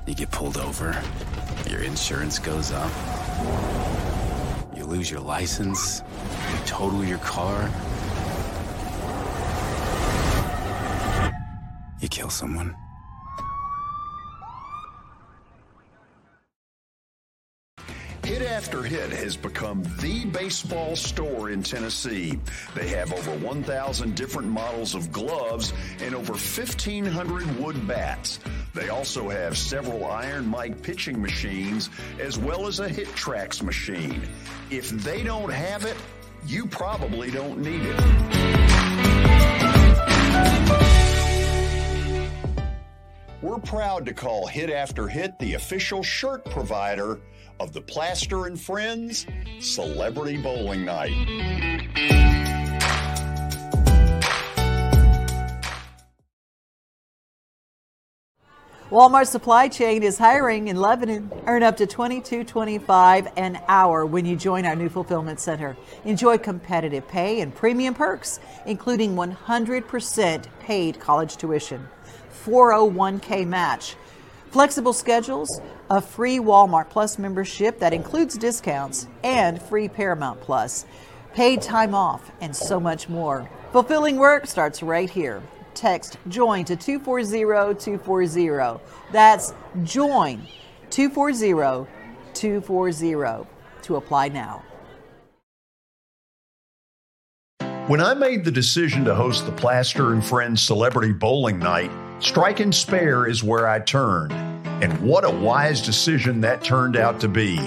You 0.06 0.14
get 0.14 0.30
pulled 0.30 0.56
over, 0.56 1.00
your 1.68 1.82
insurance 1.82 2.38
goes 2.38 2.72
up, 2.72 2.90
you 4.76 4.84
lose 4.84 5.10
your 5.10 5.20
license, 5.20 6.02
you 6.50 6.58
total 6.66 7.04
your 7.04 7.18
car, 7.18 7.70
you 12.00 12.08
kill 12.08 12.30
someone. 12.30 12.74
Hit 18.24 18.42
After 18.58 18.82
Hit 18.82 19.10
has 19.10 19.36
become 19.36 19.84
the 20.00 20.24
baseball 20.24 20.96
store 20.96 21.50
in 21.50 21.62
Tennessee. 21.62 22.40
They 22.74 22.88
have 22.88 23.12
over 23.12 23.30
1,000 23.36 24.16
different 24.16 24.48
models 24.48 24.96
of 24.96 25.12
gloves 25.12 25.72
and 26.00 26.12
over 26.12 26.32
1,500 26.32 27.60
wood 27.60 27.86
bats. 27.86 28.40
They 28.74 28.88
also 28.88 29.28
have 29.28 29.56
several 29.56 30.06
Iron 30.06 30.48
Mike 30.48 30.82
pitching 30.82 31.22
machines 31.22 31.88
as 32.18 32.36
well 32.36 32.66
as 32.66 32.80
a 32.80 32.88
HitTrax 32.88 33.62
machine. 33.62 34.22
If 34.70 34.90
they 34.90 35.22
don't 35.22 35.52
have 35.52 35.84
it, 35.84 35.96
you 36.44 36.66
probably 36.66 37.30
don't 37.30 37.60
need 37.60 37.82
it. 37.84 38.38
We're 43.40 43.60
proud 43.60 44.04
to 44.06 44.14
call 44.14 44.48
Hit 44.48 44.68
After 44.68 45.06
Hit 45.06 45.38
the 45.38 45.54
official 45.54 46.02
shirt 46.02 46.44
provider 46.44 47.20
of 47.60 47.72
the 47.72 47.80
Plaster 47.80 48.46
and 48.46 48.60
Friends 48.60 49.26
Celebrity 49.60 50.36
Bowling 50.36 50.84
Night. 50.84 52.28
Walmart 58.90 59.26
Supply 59.26 59.68
Chain 59.68 60.02
is 60.02 60.16
hiring 60.16 60.68
in 60.68 60.76
Lebanon. 60.76 61.30
Earn 61.46 61.62
up 61.62 61.76
to 61.76 61.86
$22.25 61.86 63.30
an 63.36 63.60
hour 63.68 64.06
when 64.06 64.24
you 64.24 64.34
join 64.34 64.64
our 64.64 64.74
new 64.74 64.88
fulfillment 64.88 65.40
center. 65.40 65.76
Enjoy 66.06 66.38
competitive 66.38 67.06
pay 67.06 67.42
and 67.42 67.54
premium 67.54 67.92
perks, 67.92 68.40
including 68.64 69.14
100% 69.14 70.46
paid 70.60 70.98
college 70.98 71.36
tuition, 71.36 71.86
401k 72.46 73.46
match, 73.46 73.94
flexible 74.50 74.92
schedules, 74.92 75.60
a 75.90 76.00
free 76.00 76.38
Walmart 76.38 76.90
Plus 76.90 77.18
membership 77.18 77.78
that 77.78 77.92
includes 77.92 78.38
discounts, 78.38 79.08
and 79.22 79.60
free 79.60 79.88
Paramount 79.88 80.40
Plus, 80.40 80.86
paid 81.34 81.62
time 81.62 81.94
off, 81.94 82.30
and 82.40 82.54
so 82.54 82.80
much 82.80 83.08
more. 83.08 83.48
Fulfilling 83.72 84.16
work 84.16 84.46
starts 84.46 84.82
right 84.82 85.10
here 85.10 85.42
text 85.78 86.18
join 86.28 86.64
to 86.64 86.76
240-240. 86.76 88.80
That's 89.12 89.54
join 89.84 90.42
240-240 90.90 93.46
to 93.82 93.96
apply 93.96 94.28
now. 94.28 94.62
When 97.86 98.00
I 98.02 98.12
made 98.12 98.44
the 98.44 98.50
decision 98.50 99.06
to 99.06 99.14
host 99.14 99.46
the 99.46 99.52
Plaster 99.52 100.12
and 100.12 100.22
Friends 100.22 100.60
Celebrity 100.60 101.12
Bowling 101.12 101.58
Night, 101.58 101.90
Strike 102.20 102.60
and 102.60 102.74
Spare 102.74 103.26
is 103.26 103.44
where 103.44 103.68
I 103.68 103.78
turned. 103.78 104.32
And 104.82 104.98
what 105.00 105.24
a 105.24 105.30
wise 105.30 105.82
decision 105.82 106.40
that 106.40 106.64
turned 106.64 106.96
out 106.96 107.20
to 107.20 107.28
be. 107.28 107.60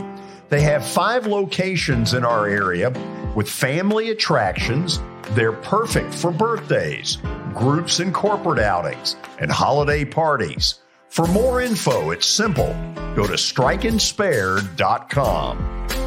They 0.49 0.59
have 0.61 0.85
five 0.85 1.25
locations 1.25 2.13
in 2.13 2.25
our 2.25 2.47
area 2.47 2.89
with 3.35 3.49
family 3.49 4.09
attractions. 4.09 4.99
They're 5.31 5.53
perfect 5.53 6.13
for 6.13 6.31
birthdays, 6.31 7.17
groups 7.53 7.99
and 7.99 8.13
corporate 8.13 8.59
outings, 8.59 9.15
and 9.39 9.49
holiday 9.49 10.03
parties. 10.03 10.75
For 11.07 11.25
more 11.27 11.61
info, 11.61 12.11
it's 12.11 12.27
simple. 12.27 12.75
Go 13.15 13.25
to 13.27 13.33
strikeandspare.com. 13.33 16.00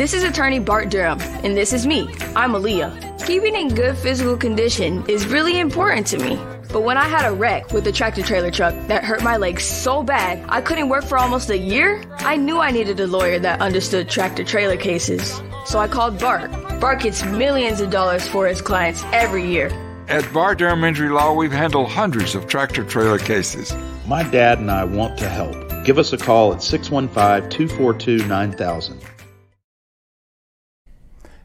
This 0.00 0.14
is 0.14 0.24
attorney 0.24 0.58
Bart 0.58 0.88
Durham, 0.88 1.20
and 1.44 1.54
this 1.54 1.74
is 1.74 1.86
me. 1.86 2.08
I'm 2.34 2.52
Aaliyah. 2.52 3.26
Keeping 3.26 3.54
in 3.54 3.74
good 3.74 3.98
physical 3.98 4.34
condition 4.34 5.04
is 5.10 5.26
really 5.26 5.60
important 5.60 6.06
to 6.06 6.18
me. 6.18 6.36
But 6.72 6.84
when 6.84 6.96
I 6.96 7.04
had 7.04 7.30
a 7.30 7.34
wreck 7.34 7.70
with 7.74 7.86
a 7.86 7.92
tractor 7.92 8.22
trailer 8.22 8.50
truck 8.50 8.74
that 8.86 9.04
hurt 9.04 9.22
my 9.22 9.36
legs 9.36 9.62
so 9.62 10.02
bad 10.02 10.42
I 10.48 10.62
couldn't 10.62 10.88
work 10.88 11.04
for 11.04 11.18
almost 11.18 11.50
a 11.50 11.58
year, 11.58 12.02
I 12.20 12.38
knew 12.38 12.60
I 12.60 12.70
needed 12.70 12.98
a 12.98 13.06
lawyer 13.06 13.38
that 13.40 13.60
understood 13.60 14.08
tractor 14.08 14.42
trailer 14.42 14.78
cases. 14.78 15.38
So 15.66 15.78
I 15.78 15.86
called 15.86 16.18
Bart. 16.18 16.50
Bart 16.80 17.00
gets 17.00 17.22
millions 17.26 17.82
of 17.82 17.90
dollars 17.90 18.26
for 18.26 18.46
his 18.46 18.62
clients 18.62 19.02
every 19.12 19.46
year. 19.46 19.68
At 20.08 20.32
Bar 20.32 20.54
Durham 20.54 20.82
Injury 20.82 21.10
Law, 21.10 21.34
we've 21.34 21.52
handled 21.52 21.90
hundreds 21.90 22.34
of 22.34 22.46
tractor 22.46 22.84
trailer 22.84 23.18
cases. 23.18 23.74
My 24.06 24.22
dad 24.22 24.60
and 24.60 24.70
I 24.70 24.82
want 24.84 25.18
to 25.18 25.28
help. 25.28 25.84
Give 25.84 25.98
us 25.98 26.14
a 26.14 26.16
call 26.16 26.54
at 26.54 26.62
615 26.62 27.50
242 27.50 28.26
9000. 28.26 28.98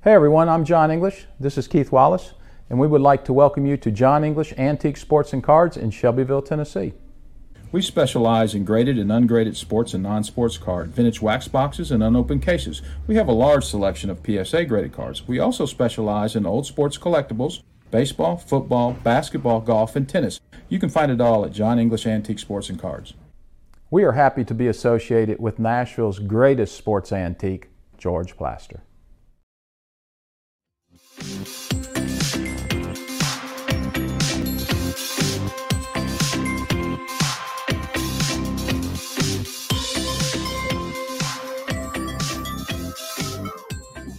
Hey 0.06 0.14
everyone, 0.14 0.49
I'm 0.49 0.66
John 0.66 0.91
English. 0.91 1.26
This 1.39 1.58
is 1.58 1.68
Keith 1.68 1.91
Wallace, 1.91 2.34
and 2.70 2.80
we 2.80 2.86
would 2.86 3.01
like 3.01 3.26
to 3.26 3.34
welcome 3.34 3.66
you 3.66 3.76
to 3.78 3.89
John 3.89 4.24
English 4.24 4.53
Antique 4.56 4.97
Sports 4.97 5.34
and 5.34 5.43
Cards 5.43 5.78
in 5.78 5.89
Shelbyville, 5.89 6.43
Tennessee. 6.43 6.93
We 7.72 7.82
specialize 7.82 8.53
in 8.53 8.66
graded 8.66 8.99
and 8.99 9.12
ungraded 9.12 9.58
sports 9.58 9.95
and 9.95 10.03
non 10.03 10.24
sports 10.24 10.60
card, 10.60 10.89
vintage 10.89 11.24
wax 11.24 11.47
boxes, 11.47 11.89
and 11.89 12.03
unopened 12.03 12.43
cases. 12.43 12.84
We 13.08 13.16
have 13.16 13.28
a 13.28 13.32
large 13.32 13.64
selection 13.66 14.12
of 14.12 14.20
PSA 14.24 14.66
graded 14.66 14.93
cards. 14.93 15.28
We 15.28 15.39
also 15.39 15.66
specialize 15.66 16.36
in 16.36 16.45
old 16.45 16.68
sports 16.68 16.99
collectibles, 16.99 17.64
baseball, 17.89 18.38
football, 18.38 18.93
basketball, 19.03 19.60
golf, 19.60 19.95
and 19.95 20.08
tennis. 20.08 20.39
You 20.70 20.78
can 20.78 20.89
find 20.89 21.12
it 21.12 21.20
all 21.20 21.43
at 21.45 21.51
John 21.51 21.80
English 21.80 22.06
Antique 22.06 22.38
Sports 22.38 22.70
and 22.70 22.80
Cards. 22.80 23.16
We 23.89 24.03
are 24.03 24.12
happy 24.12 24.43
to 24.43 24.53
be 24.53 24.68
associated 24.68 25.39
with 25.39 25.58
Nashville's 25.58 26.20
greatest 26.20 26.76
sports 26.76 27.12
antique, 27.12 27.70
George 27.97 28.38
Plaster. 28.38 28.84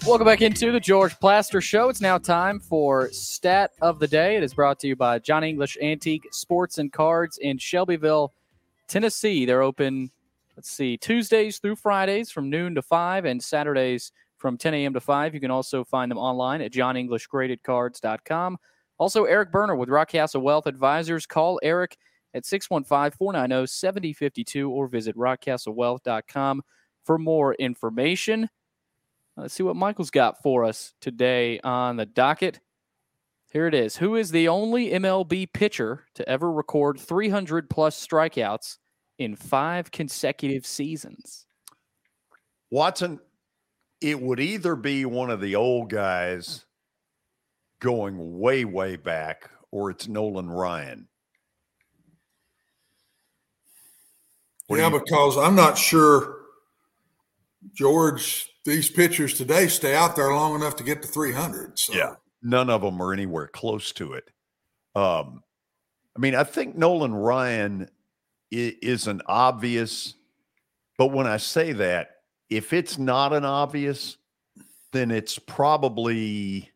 Welcome 0.06 0.26
back 0.26 0.40
into 0.40 0.70
the 0.70 0.80
George 0.80 1.18
Plaster 1.18 1.60
Show. 1.60 1.88
It's 1.88 2.00
now 2.00 2.16
time 2.16 2.60
for 2.60 3.10
Stat 3.10 3.72
of 3.82 3.98
the 3.98 4.06
Day. 4.06 4.36
It 4.36 4.44
is 4.44 4.54
brought 4.54 4.78
to 4.78 4.86
you 4.86 4.94
by 4.94 5.18
John 5.18 5.42
English 5.42 5.76
Antique 5.82 6.28
Sports 6.30 6.78
and 6.78 6.92
Cards 6.92 7.38
in 7.38 7.58
Shelbyville, 7.58 8.32
Tennessee. 8.88 9.44
They're 9.44 9.62
open, 9.62 10.12
let's 10.56 10.70
see, 10.70 10.96
Tuesdays 10.96 11.58
through 11.58 11.76
Fridays 11.76 12.30
from 12.30 12.48
noon 12.48 12.76
to 12.76 12.82
5 12.82 13.24
and 13.24 13.42
Saturdays 13.42 14.12
from 14.46 14.56
10 14.56 14.74
a.m. 14.74 14.94
to 14.94 15.00
5. 15.00 15.34
You 15.34 15.40
can 15.40 15.50
also 15.50 15.82
find 15.82 16.08
them 16.08 16.18
online 16.18 16.60
at 16.60 16.70
johnenglishgradedcards.com. 16.70 18.58
Also, 18.96 19.24
Eric 19.24 19.50
Berner 19.50 19.74
with 19.74 19.88
Rockcastle 19.88 20.40
Wealth 20.40 20.68
Advisors. 20.68 21.26
Call 21.26 21.58
Eric 21.64 21.96
at 22.32 22.46
615 22.46 23.16
490 23.18 23.66
7052 23.66 24.70
or 24.70 24.86
visit 24.86 25.16
rockcastlewealth.com 25.16 26.62
for 27.02 27.18
more 27.18 27.54
information. 27.54 28.48
Let's 29.36 29.52
see 29.52 29.64
what 29.64 29.74
Michael's 29.74 30.12
got 30.12 30.40
for 30.44 30.64
us 30.64 30.94
today 31.00 31.58
on 31.64 31.96
the 31.96 32.06
docket. 32.06 32.60
Here 33.52 33.66
it 33.66 33.74
is. 33.74 33.96
Who 33.96 34.14
is 34.14 34.30
the 34.30 34.46
only 34.46 34.90
MLB 34.90 35.52
pitcher 35.52 36.04
to 36.14 36.28
ever 36.28 36.52
record 36.52 37.00
300 37.00 37.68
plus 37.68 38.06
strikeouts 38.06 38.78
in 39.18 39.34
five 39.34 39.90
consecutive 39.90 40.64
seasons? 40.64 41.46
Watson, 42.70 43.18
it 44.00 44.20
would 44.20 44.40
either 44.40 44.76
be 44.76 45.04
one 45.04 45.30
of 45.30 45.40
the 45.40 45.56
old 45.56 45.90
guys 45.90 46.64
going 47.80 48.38
way, 48.38 48.64
way 48.64 48.96
back, 48.96 49.50
or 49.70 49.90
it's 49.90 50.08
Nolan 50.08 50.48
Ryan. 50.50 51.08
What 54.66 54.78
yeah, 54.78 54.90
because 54.90 55.36
I'm 55.36 55.54
not 55.54 55.78
sure 55.78 56.42
George, 57.74 58.48
these 58.64 58.90
pitchers 58.90 59.34
today 59.34 59.68
stay 59.68 59.94
out 59.94 60.16
there 60.16 60.32
long 60.32 60.54
enough 60.54 60.76
to 60.76 60.84
get 60.84 61.02
to 61.02 61.08
300. 61.08 61.78
So. 61.78 61.94
Yeah, 61.94 62.14
none 62.42 62.70
of 62.70 62.82
them 62.82 63.00
are 63.00 63.12
anywhere 63.12 63.46
close 63.48 63.92
to 63.92 64.14
it. 64.14 64.28
Um, 64.94 65.42
I 66.16 66.20
mean, 66.20 66.34
I 66.34 66.44
think 66.44 66.76
Nolan 66.76 67.14
Ryan 67.14 67.82
i- 68.52 68.76
is 68.82 69.06
an 69.06 69.22
obvious, 69.26 70.14
but 70.98 71.08
when 71.08 71.26
I 71.26 71.36
say 71.36 71.72
that, 71.72 72.15
if 72.50 72.72
it's 72.72 72.98
not 72.98 73.32
an 73.32 73.44
obvious, 73.44 74.16
then 74.92 75.10
it's 75.10 75.38
probably, 75.38 76.70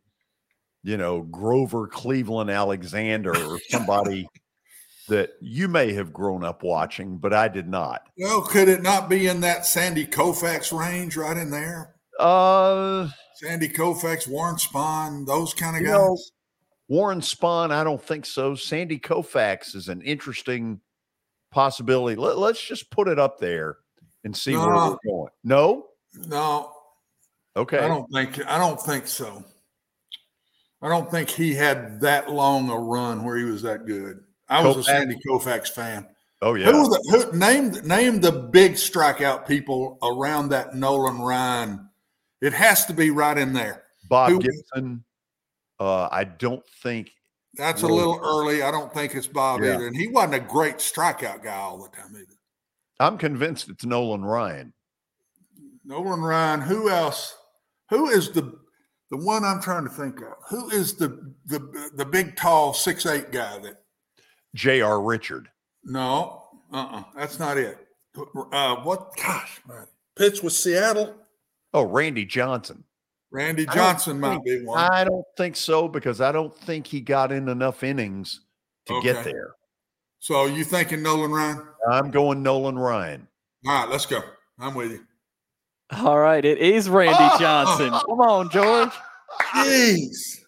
you 0.83 0.97
know, 0.97 1.23
Grover 1.23 1.87
Cleveland 1.87 2.51
Alexander 2.51 3.37
or 3.37 3.59
somebody 3.69 4.29
that 5.09 5.31
you 5.41 5.69
may 5.69 5.93
have 5.93 6.13
grown 6.13 6.45
up 6.45 6.63
watching, 6.63 7.19
but 7.19 7.35
I 7.35 7.49
did 7.49 7.69
not. 7.69 8.03
Well, 8.17 8.43
could 8.43 8.69
it 8.69 8.83
not 8.83 9.09
be 9.09 9.27
in 9.27 9.41
that 9.41 9.67
Sandy 9.67 10.07
Koufax 10.07 10.77
range 10.77 11.17
right 11.17 11.37
in 11.37 11.51
there? 11.51 11.95
Uh, 12.19 13.09
Sandy 13.35 13.69
Koufax, 13.69 14.29
Warren 14.29 14.57
Spahn, 14.57 15.27
those 15.27 15.53
kind 15.55 15.77
of 15.77 15.83
guys. 15.83 15.93
know, 15.93 16.17
Warren 16.89 17.21
Spahn, 17.21 17.71
I 17.71 17.85
don't 17.85 18.03
think 18.03 18.27
so. 18.27 18.55
Sandy 18.55 18.99
Koufax 18.99 19.75
is 19.75 19.89
an 19.89 20.03
interesting 20.03 20.81
possibility. 21.51 22.17
Let, 22.17 22.37
us 22.37 22.61
just 22.61 22.91
put 22.91 23.09
it 23.09 23.19
up 23.19 23.39
there 23.39 23.79
and 24.25 24.37
see 24.37 24.57
where 24.57 24.67
No. 24.71 24.99
we're 25.05 25.11
going. 25.13 25.31
No, 25.45 25.87
no, 26.29 26.73
okay. 27.57 27.79
I 27.79 27.89
don't 27.89 28.07
think 28.13 28.45
I 28.47 28.59
don't 28.59 28.81
think 28.81 29.07
so. 29.07 29.45
I 30.83 30.89
don't 30.89 31.11
think 31.11 31.29
he 31.29 31.55
had 31.55 32.01
that 32.01 32.31
long 32.31 32.71
a 32.71 32.79
run 32.79 33.23
where 33.25 33.37
he 33.37 33.45
was 33.45 33.63
that 33.63 33.87
good. 33.87 34.21
I 34.49 34.65
was 34.67 34.79
a 34.79 34.83
Sandy 34.83 35.17
Koufax 35.27 35.69
fan. 35.69 36.07
Oh 36.43 36.55
yeah. 36.55 36.67
Who 36.73 36.85
the, 36.89 37.29
who 37.33 37.39
name 37.39 37.71
name 37.87 38.21
the 38.21 38.33
big 38.33 38.73
strikeout 38.73 39.47
people 39.47 39.99
around 40.03 40.49
that 40.51 40.75
Nolan 40.75 41.21
Ryan? 41.21 41.89
It 42.41 42.55
has 42.55 42.87
to 42.87 42.95
be 42.95 43.11
right 43.11 43.37
in 43.37 43.53
there. 43.53 43.85
Bob 44.09 44.31
Who- 44.31 44.39
Gibson. 44.41 45.05
Uh, 45.79 46.09
I 46.11 46.25
don't 46.25 46.67
think 46.83 47.11
That's 47.55 47.83
a 47.83 47.87
little 47.87 48.19
early. 48.23 48.63
I 48.63 48.71
don't 48.71 48.93
think 48.93 49.15
it's 49.15 49.27
Bob 49.27 49.61
Yeah. 49.63 49.75
either. 49.75 49.87
And 49.87 49.97
he 49.97 50.09
wasn't 50.09 50.35
a 50.35 50.41
great 50.41 50.77
strikeout 50.77 51.43
guy 51.43 51.55
all 51.57 51.79
the 51.83 51.89
time 51.97 52.15
either. 52.17 52.30
I'm 53.01 53.19
convinced 53.19 53.69
it's 53.69 53.85
Nolan 53.85 54.25
Ryan. 54.25 54.73
Nolan 55.85 56.21
Ryan. 56.21 56.61
Who 56.61 56.89
else? 56.91 57.35
Who 57.89 58.09
is 58.11 58.31
the 58.31 58.59
the 59.11 59.17
one 59.17 59.43
I'm 59.45 59.61
trying 59.61 59.85
to 59.85 59.91
think 59.91 60.21
of? 60.21 60.35
Who 60.51 60.69
is 60.71 60.95
the 60.95 61.35
the 61.47 61.91
the 61.97 62.05
big 62.05 62.37
tall 62.37 62.73
six 62.75 63.07
eight 63.07 63.33
guy 63.33 63.59
that 63.59 63.83
J.R. 64.55 65.01
Richard. 65.01 65.49
no, 65.85 66.43
uh-uh, 66.73 67.05
that's 67.17 67.39
not 67.39 67.57
it. 67.57 67.79
Uh 68.53 68.77
what 68.77 69.17
gosh, 69.17 69.61
man. 69.67 69.87
Pitch 70.17 70.43
with 70.43 70.53
Seattle. 70.53 71.15
Oh, 71.73 71.85
Randy 71.85 72.25
Johnson. 72.27 72.85
Randy 73.33 73.65
Johnson 73.67 74.19
might 74.21 74.43
think- 74.43 74.45
be 74.45 74.65
one. 74.65 74.79
I 74.79 75.05
don't 75.05 75.25
think 75.37 75.57
so 75.57 75.89
because 75.89 76.21
I 76.21 76.33
don't 76.33 76.55
think 76.55 76.87
he 76.87 77.01
got 77.01 77.33
in 77.33 77.49
enough 77.49 77.83
innings 77.83 78.41
to 78.87 79.01
get 79.03 79.25
there. 79.25 79.55
So 80.21 80.45
you 80.47 80.65
thinking 80.65 81.03
Nolan 81.03 81.31
Ryan? 81.33 81.63
I'm 81.91 82.11
going 82.11 82.43
Nolan 82.43 82.79
Ryan. 82.79 83.27
All 83.67 83.73
right, 83.83 83.89
let's 83.91 84.07
go. 84.07 84.21
I'm 84.59 84.75
with 84.75 84.93
you. 84.93 85.01
All 85.93 86.19
right, 86.19 86.45
it 86.45 86.59
is 86.59 86.89
Randy 86.89 87.17
Oh! 87.19 87.37
Johnson. 87.41 87.91
Come 87.91 88.21
on, 88.21 88.51
George. 88.51 88.93
Jeez. 89.55 90.41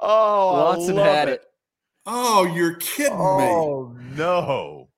Oh, 0.00 0.52
Watson 0.76 0.96
love 0.96 1.06
had 1.06 1.28
it. 1.28 1.32
it. 1.34 1.42
Oh, 2.04 2.44
you're 2.52 2.74
kidding 2.74 3.12
me. 3.16 3.18
Oh 3.22 3.96
no! 4.16 4.88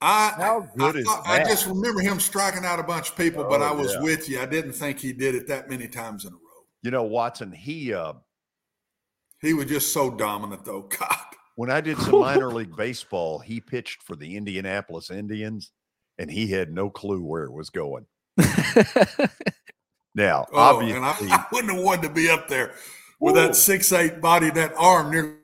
I 0.00 0.32
How 0.36 0.68
good 0.76 0.96
I, 0.96 0.98
is 1.00 1.04
thought- 1.04 1.22
I 1.26 1.38
that? 1.38 1.48
just 1.48 1.66
remember 1.66 2.00
him 2.00 2.20
striking 2.20 2.64
out 2.64 2.78
a 2.78 2.84
bunch 2.84 3.10
of 3.10 3.16
people, 3.16 3.42
but 3.44 3.60
Oh, 3.60 3.64
I 3.64 3.72
was 3.72 3.92
yeah. 3.94 4.02
with 4.02 4.28
you. 4.28 4.40
I 4.40 4.46
didn't 4.46 4.72
think 4.72 5.00
he 5.00 5.12
did 5.12 5.34
it 5.34 5.48
that 5.48 5.68
many 5.68 5.88
times 5.88 6.24
in 6.24 6.30
a 6.32 6.36
row. 6.36 6.40
You 6.82 6.92
know, 6.92 7.02
Watson. 7.02 7.50
He 7.50 7.92
uh, 7.92 8.12
He 9.42 9.52
was 9.52 9.66
just 9.66 9.92
so 9.92 10.10
dominant, 10.10 10.64
though. 10.64 10.82
God. 10.98 11.16
When 11.60 11.70
I 11.70 11.82
did 11.82 11.98
some 11.98 12.20
minor 12.20 12.48
league 12.54 12.74
baseball, 12.74 13.38
he 13.38 13.60
pitched 13.60 14.02
for 14.02 14.16
the 14.16 14.34
Indianapolis 14.38 15.10
Indians, 15.10 15.72
and 16.16 16.30
he 16.30 16.46
had 16.46 16.72
no 16.72 16.88
clue 16.88 17.22
where 17.22 17.44
it 17.44 17.52
was 17.52 17.68
going. 17.68 18.06
now, 20.14 20.46
Oh, 20.54 20.80
and 20.80 21.04
I, 21.04 21.08
obviously, 21.10 21.28
I 21.30 21.44
wouldn't 21.52 21.74
have 21.74 21.84
wanted 21.84 22.08
to 22.08 22.14
be 22.14 22.30
up 22.30 22.48
there 22.48 22.72
with 23.20 23.36
Ooh. 23.36 23.40
that 23.40 23.56
six 23.56 23.92
eight 23.92 24.22
body, 24.22 24.48
that 24.48 24.72
arm 24.78 25.10
near. 25.10 25.36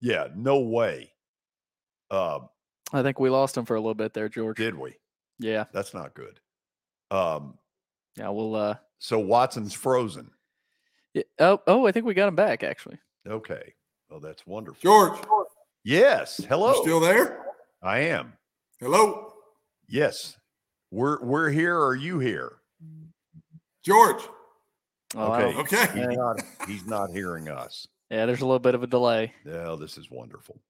yeah, 0.00 0.26
no 0.34 0.58
way. 0.58 1.12
Uh, 2.10 2.40
I 2.92 3.04
think 3.04 3.20
we 3.20 3.30
lost 3.30 3.56
him 3.56 3.66
for 3.66 3.76
a 3.76 3.80
little 3.80 3.94
bit 3.94 4.12
there, 4.12 4.28
George. 4.28 4.56
did 4.56 4.74
we? 4.76 4.96
Yeah. 5.38 5.66
That's 5.72 5.94
not 5.94 6.14
good. 6.14 6.40
Um, 7.12 7.58
Yeah, 8.16 8.30
we'll 8.30 8.56
uh 8.56 8.74
so 8.98 9.20
Watson's 9.20 9.72
frozen. 9.72 10.32
yeah, 11.12 11.22
oh 11.38 11.60
oh 11.68 11.86
I 11.86 11.92
think 11.92 12.06
we 12.06 12.14
got 12.14 12.26
him 12.26 12.34
back 12.34 12.64
actually. 12.64 12.98
Okay. 13.24 13.74
Oh, 14.10 14.18
that's 14.18 14.46
wonderful. 14.46 14.80
George, 14.82 15.18
Yes. 15.84 16.38
Hello. 16.48 16.74
you 16.74 16.82
still 16.82 17.00
there? 17.00 17.44
I 17.82 17.98
am. 18.00 18.32
Hello, 18.80 19.32
Yes. 19.88 20.36
We're 20.90 21.22
we're 21.24 21.50
here. 21.50 21.78
Are 21.78 21.94
you 21.96 22.20
here? 22.20 22.52
George. 23.84 24.22
Oh, 25.16 25.32
okay. 25.32 25.54
wow. 25.54 25.60
Okay. 25.60 25.86
He's 26.08 26.16
not, 26.16 26.40
he's 26.68 26.86
not 26.86 27.10
hearing 27.10 27.48
us. 27.48 27.86
Yeah, 28.10 28.26
there's 28.26 28.40
a 28.42 28.46
little 28.46 28.60
bit 28.60 28.74
of 28.74 28.82
a 28.82 28.86
delay. 28.86 29.32
Yeah, 29.44 29.76
this 29.78 29.98
is 29.98 30.10
wonderful. 30.10 30.60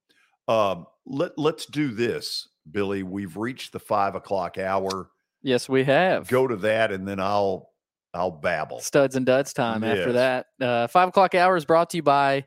Um, 0.48 0.86
let 1.06 1.38
let's 1.38 1.66
do 1.66 1.88
this, 1.88 2.48
Billy. 2.70 3.02
We've 3.02 3.36
reached 3.36 3.72
the 3.72 3.78
five 3.80 4.14
o'clock 4.14 4.56
hour. 4.58 5.10
Yes, 5.42 5.68
we 5.68 5.84
have. 5.84 6.26
Go 6.28 6.46
to 6.46 6.56
that, 6.56 6.90
and 6.90 7.06
then 7.06 7.20
I'll 7.20 7.70
I'll 8.14 8.30
babble. 8.30 8.80
Studs 8.80 9.16
and 9.16 9.26
duds 9.26 9.52
time 9.52 9.84
after 9.84 10.12
that. 10.12 10.46
Uh, 10.60 10.86
five 10.86 11.08
o'clock 11.08 11.34
hour 11.34 11.56
is 11.56 11.64
brought 11.66 11.90
to 11.90 11.98
you 11.98 12.02
by 12.02 12.44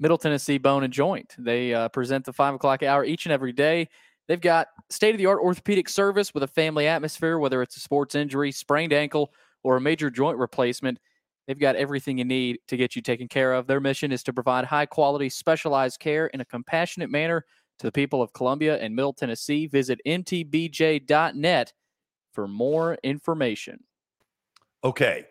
Middle 0.00 0.18
Tennessee 0.18 0.58
Bone 0.58 0.84
and 0.84 0.92
Joint. 0.92 1.34
They 1.38 1.72
uh, 1.72 1.88
present 1.88 2.24
the 2.24 2.32
five 2.32 2.54
o'clock 2.54 2.82
hour 2.82 3.04
each 3.04 3.26
and 3.26 3.32
every 3.32 3.52
day. 3.52 3.88
They've 4.26 4.40
got 4.40 4.68
state 4.90 5.14
of 5.14 5.18
the 5.18 5.26
art 5.26 5.40
orthopedic 5.40 5.88
service 5.88 6.32
with 6.32 6.42
a 6.42 6.48
family 6.48 6.86
atmosphere, 6.86 7.38
whether 7.38 7.62
it's 7.62 7.76
a 7.76 7.80
sports 7.80 8.14
injury, 8.14 8.52
sprained 8.52 8.92
ankle, 8.92 9.32
or 9.62 9.76
a 9.76 9.80
major 9.80 10.10
joint 10.10 10.38
replacement. 10.38 10.98
They've 11.46 11.58
got 11.58 11.76
everything 11.76 12.18
you 12.18 12.24
need 12.24 12.58
to 12.68 12.76
get 12.76 12.96
you 12.96 13.02
taken 13.02 13.28
care 13.28 13.52
of. 13.52 13.66
Their 13.66 13.80
mission 13.80 14.12
is 14.12 14.22
to 14.24 14.32
provide 14.32 14.64
high 14.64 14.86
quality, 14.86 15.28
specialized 15.28 16.00
care 16.00 16.26
in 16.28 16.40
a 16.40 16.44
compassionate 16.44 17.10
manner 17.10 17.44
to 17.78 17.86
the 17.86 17.92
people 17.92 18.22
of 18.22 18.32
Columbia 18.32 18.78
and 18.78 18.94
Middle 18.94 19.12
Tennessee. 19.12 19.66
Visit 19.66 20.00
mtbj.net 20.06 21.72
for 22.32 22.48
more 22.48 22.96
information. 23.02 23.84
Okay. 24.82 25.26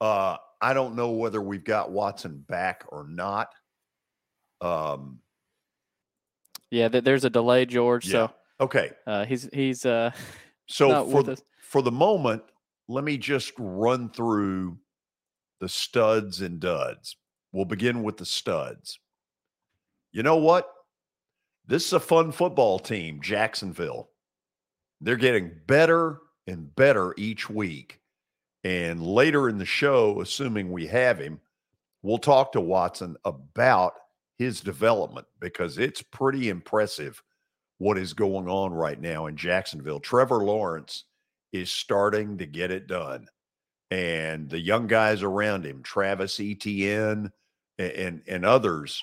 Uh, 0.00 0.36
I 0.60 0.74
don't 0.74 0.94
know 0.94 1.10
whether 1.10 1.40
we've 1.40 1.64
got 1.64 1.90
Watson 1.90 2.44
back 2.48 2.84
or 2.88 3.06
not. 3.08 3.48
Um, 4.60 5.20
Yeah, 6.70 6.88
th- 6.88 7.04
there's 7.04 7.24
a 7.24 7.30
delay, 7.30 7.66
George. 7.66 8.06
Yeah. 8.06 8.12
So 8.12 8.30
okay. 8.60 8.90
uh, 9.06 9.24
he's 9.24 9.48
he's 9.52 9.86
uh, 9.86 10.10
So 10.68 11.06
for 11.06 11.22
the, 11.22 11.40
for 11.60 11.82
the 11.82 11.92
moment, 11.92 12.42
let 12.88 13.04
me 13.04 13.16
just 13.16 13.52
run 13.58 14.10
through 14.10 14.78
the 15.60 15.68
studs 15.68 16.40
and 16.40 16.60
duds. 16.60 17.16
We'll 17.52 17.64
begin 17.64 18.02
with 18.02 18.18
the 18.18 18.26
studs. 18.26 18.98
You 20.12 20.22
know 20.22 20.36
what? 20.36 20.70
This 21.66 21.86
is 21.86 21.92
a 21.94 22.00
fun 22.00 22.32
football 22.32 22.78
team, 22.78 23.20
Jacksonville. 23.22 24.10
They're 25.00 25.16
getting 25.16 25.52
better 25.66 26.20
and 26.46 26.74
better 26.74 27.14
each 27.16 27.48
week. 27.48 28.00
And 28.64 29.02
later 29.02 29.48
in 29.48 29.58
the 29.58 29.64
show, 29.64 30.20
assuming 30.20 30.72
we 30.72 30.86
have 30.88 31.18
him, 31.18 31.40
we'll 32.02 32.18
talk 32.18 32.52
to 32.52 32.60
Watson 32.60 33.16
about 33.24 33.94
his 34.38 34.60
development 34.60 35.26
because 35.40 35.78
it's 35.78 36.02
pretty 36.02 36.48
impressive 36.48 37.22
what 37.78 37.98
is 37.98 38.12
going 38.12 38.48
on 38.48 38.72
right 38.72 39.00
now 39.00 39.26
in 39.26 39.36
Jacksonville. 39.36 40.00
Trevor 40.00 40.44
Lawrence 40.44 41.04
is 41.52 41.70
starting 41.70 42.38
to 42.38 42.46
get 42.46 42.70
it 42.70 42.86
done. 42.86 43.26
And 43.90 44.48
the 44.50 44.60
young 44.60 44.86
guys 44.86 45.22
around 45.22 45.64
him, 45.64 45.82
Travis 45.82 46.38
Etienne 46.40 47.30
and, 47.78 47.92
and, 47.92 48.22
and 48.28 48.44
others, 48.44 49.02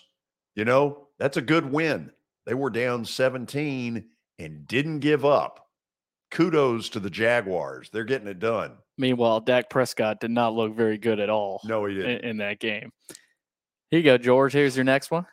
you 0.55 0.63
know, 0.65 1.07
that's 1.17 1.38
a 1.38 1.41
good 1.41 1.71
win. 1.71 2.11
They 2.45 2.53
were 2.53 2.69
down 2.69 3.03
17 3.05 4.05
and 4.38 4.67
didn't 4.67 4.99
give 4.99 5.25
up. 5.25 5.61
Kudos 6.31 6.89
to 6.89 6.99
the 6.99 7.09
Jaguars. 7.09 7.89
They're 7.91 8.03
getting 8.03 8.27
it 8.27 8.39
done. 8.39 8.73
Meanwhile, 8.97 9.41
Dak 9.41 9.69
Prescott 9.69 10.19
did 10.19 10.31
not 10.31 10.53
look 10.53 10.75
very 10.75 10.97
good 10.97 11.19
at 11.19 11.29
all 11.29 11.61
No, 11.65 11.86
he 11.86 11.95
didn't. 11.95 12.23
in 12.23 12.38
that 12.38 12.59
game. 12.59 12.91
Here 13.91 13.99
you 13.99 14.03
go, 14.05 14.17
George. 14.17 14.53
Here's 14.53 14.75
your 14.75 14.86
next 14.86 15.11
one. 15.11 15.25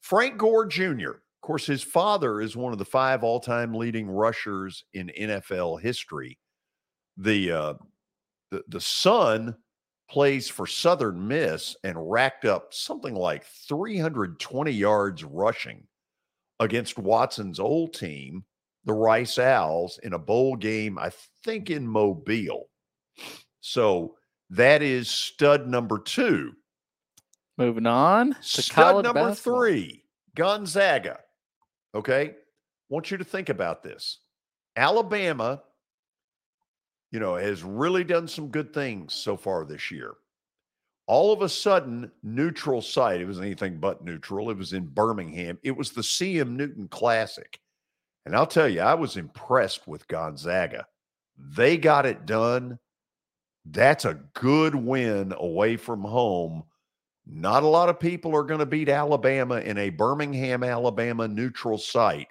Frank 0.00 0.38
Gore 0.38 0.66
Jr. 0.66 1.10
Of 1.10 1.42
course, 1.42 1.66
his 1.66 1.82
father 1.82 2.40
is 2.40 2.56
one 2.56 2.72
of 2.72 2.78
the 2.78 2.84
five 2.84 3.22
all-time 3.22 3.74
leading 3.74 4.08
rushers 4.08 4.84
in 4.94 5.10
NFL 5.18 5.80
history. 5.80 6.38
The 7.16 7.52
uh, 7.52 7.74
the 8.50 8.62
the 8.68 8.80
son 8.80 9.56
plays 10.10 10.48
for 10.48 10.66
Southern 10.66 11.28
Miss 11.28 11.76
and 11.84 12.10
racked 12.10 12.44
up 12.44 12.74
something 12.74 13.14
like 13.14 13.44
320 13.68 14.70
yards 14.72 15.22
rushing 15.22 15.86
against 16.58 16.98
Watson's 16.98 17.60
old 17.60 17.94
team, 17.94 18.44
the 18.84 18.92
Rice 18.92 19.38
Owls, 19.38 20.00
in 20.02 20.12
a 20.12 20.18
bowl 20.18 20.56
game, 20.56 20.98
I 20.98 21.12
think 21.44 21.70
in 21.70 21.86
Mobile. 21.86 22.68
So 23.60 24.16
that 24.50 24.82
is 24.82 25.08
stud 25.08 25.68
number 25.68 25.98
two. 25.98 26.52
Moving 27.60 27.86
on 27.86 28.32
to 28.32 28.62
Stud 28.62 29.04
number 29.04 29.28
basketball. 29.28 29.58
three, 29.60 30.04
Gonzaga. 30.34 31.20
Okay. 31.94 32.34
want 32.88 33.10
you 33.10 33.18
to 33.18 33.24
think 33.24 33.50
about 33.50 33.82
this. 33.82 34.20
Alabama, 34.76 35.62
you 37.12 37.20
know, 37.20 37.34
has 37.34 37.62
really 37.62 38.02
done 38.02 38.26
some 38.26 38.48
good 38.48 38.72
things 38.72 39.14
so 39.14 39.36
far 39.36 39.66
this 39.66 39.90
year. 39.90 40.14
All 41.06 41.34
of 41.34 41.42
a 41.42 41.50
sudden, 41.50 42.10
neutral 42.22 42.80
site, 42.80 43.20
it 43.20 43.26
was 43.26 43.40
anything 43.40 43.78
but 43.78 44.02
neutral. 44.02 44.48
It 44.50 44.56
was 44.56 44.72
in 44.72 44.86
Birmingham. 44.86 45.58
It 45.62 45.76
was 45.76 45.90
the 45.90 46.00
CM 46.00 46.56
Newton 46.56 46.88
Classic. 46.88 47.58
And 48.24 48.34
I'll 48.34 48.46
tell 48.46 48.68
you, 48.68 48.80
I 48.80 48.94
was 48.94 49.18
impressed 49.18 49.86
with 49.86 50.08
Gonzaga. 50.08 50.86
They 51.36 51.76
got 51.76 52.06
it 52.06 52.24
done. 52.24 52.78
That's 53.66 54.06
a 54.06 54.20
good 54.32 54.74
win 54.74 55.34
away 55.36 55.76
from 55.76 56.00
home. 56.02 56.62
Not 57.32 57.62
a 57.62 57.68
lot 57.68 57.88
of 57.88 58.00
people 58.00 58.34
are 58.34 58.42
going 58.42 58.60
to 58.60 58.66
beat 58.66 58.88
Alabama 58.88 59.56
in 59.56 59.78
a 59.78 59.90
Birmingham, 59.90 60.64
Alabama 60.64 61.28
neutral 61.28 61.78
site, 61.78 62.28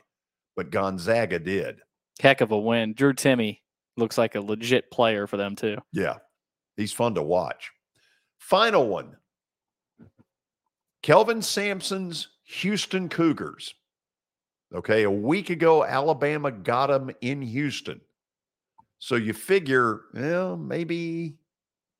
but 0.56 0.72
Gonzaga 0.72 1.40
did. 1.40 1.80
Heck 2.20 2.42
of 2.42 2.52
a 2.52 2.60
win. 2.60 2.94
Drew 2.94 3.14
Timme 3.14 3.60
looks 3.96 4.18
like 4.18 4.36
a 4.36 4.42
legit 4.42 4.92
player 4.92 5.26
for 5.26 5.38
them 5.38 5.56
too. 5.56 5.78
Yeah, 5.94 6.18
he's 6.76 6.92
fun 6.92 7.16
to 7.16 7.24
watch. 7.24 7.72
Final 8.40 8.88
one 8.88 9.16
Kelvin 11.02 11.42
Sampson's 11.42 12.28
Houston 12.44 13.08
Cougars. 13.08 13.74
Okay, 14.76 15.04
a 15.04 15.12
week 15.12 15.50
ago, 15.50 15.84
Alabama 15.84 16.52
got 16.52 16.88
them 16.88 17.10
in 17.22 17.42
Houston. 17.42 18.02
So 19.00 19.16
you 19.16 19.34
figure, 19.34 20.02
well, 20.14 20.58
maybe, 20.58 21.38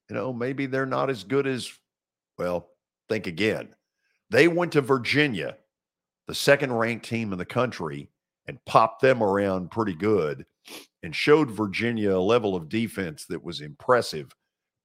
you 0.10 0.16
know, 0.16 0.34
maybe 0.34 0.66
they're 0.66 0.86
not 0.86 1.10
as 1.10 1.24
good 1.24 1.48
as, 1.48 1.72
well, 2.38 2.68
think 3.10 3.28
again. 3.28 3.70
They 4.30 4.48
went 4.48 4.72
to 4.74 4.82
Virginia, 4.82 5.58
the 6.28 6.36
second 6.36 6.72
ranked 6.74 7.06
team 7.06 7.32
in 7.34 7.40
the 7.40 7.46
country, 7.46 8.10
and 8.48 8.64
popped 8.66 9.02
them 9.02 9.22
around 9.24 9.72
pretty 9.72 9.96
good 9.96 10.46
and 11.04 11.16
showed 11.16 11.50
Virginia 11.52 12.16
a 12.16 12.20
level 12.20 12.56
of 12.56 12.70
defense 12.70 13.26
that 13.26 13.44
was 13.44 13.62
impressive. 13.62 14.32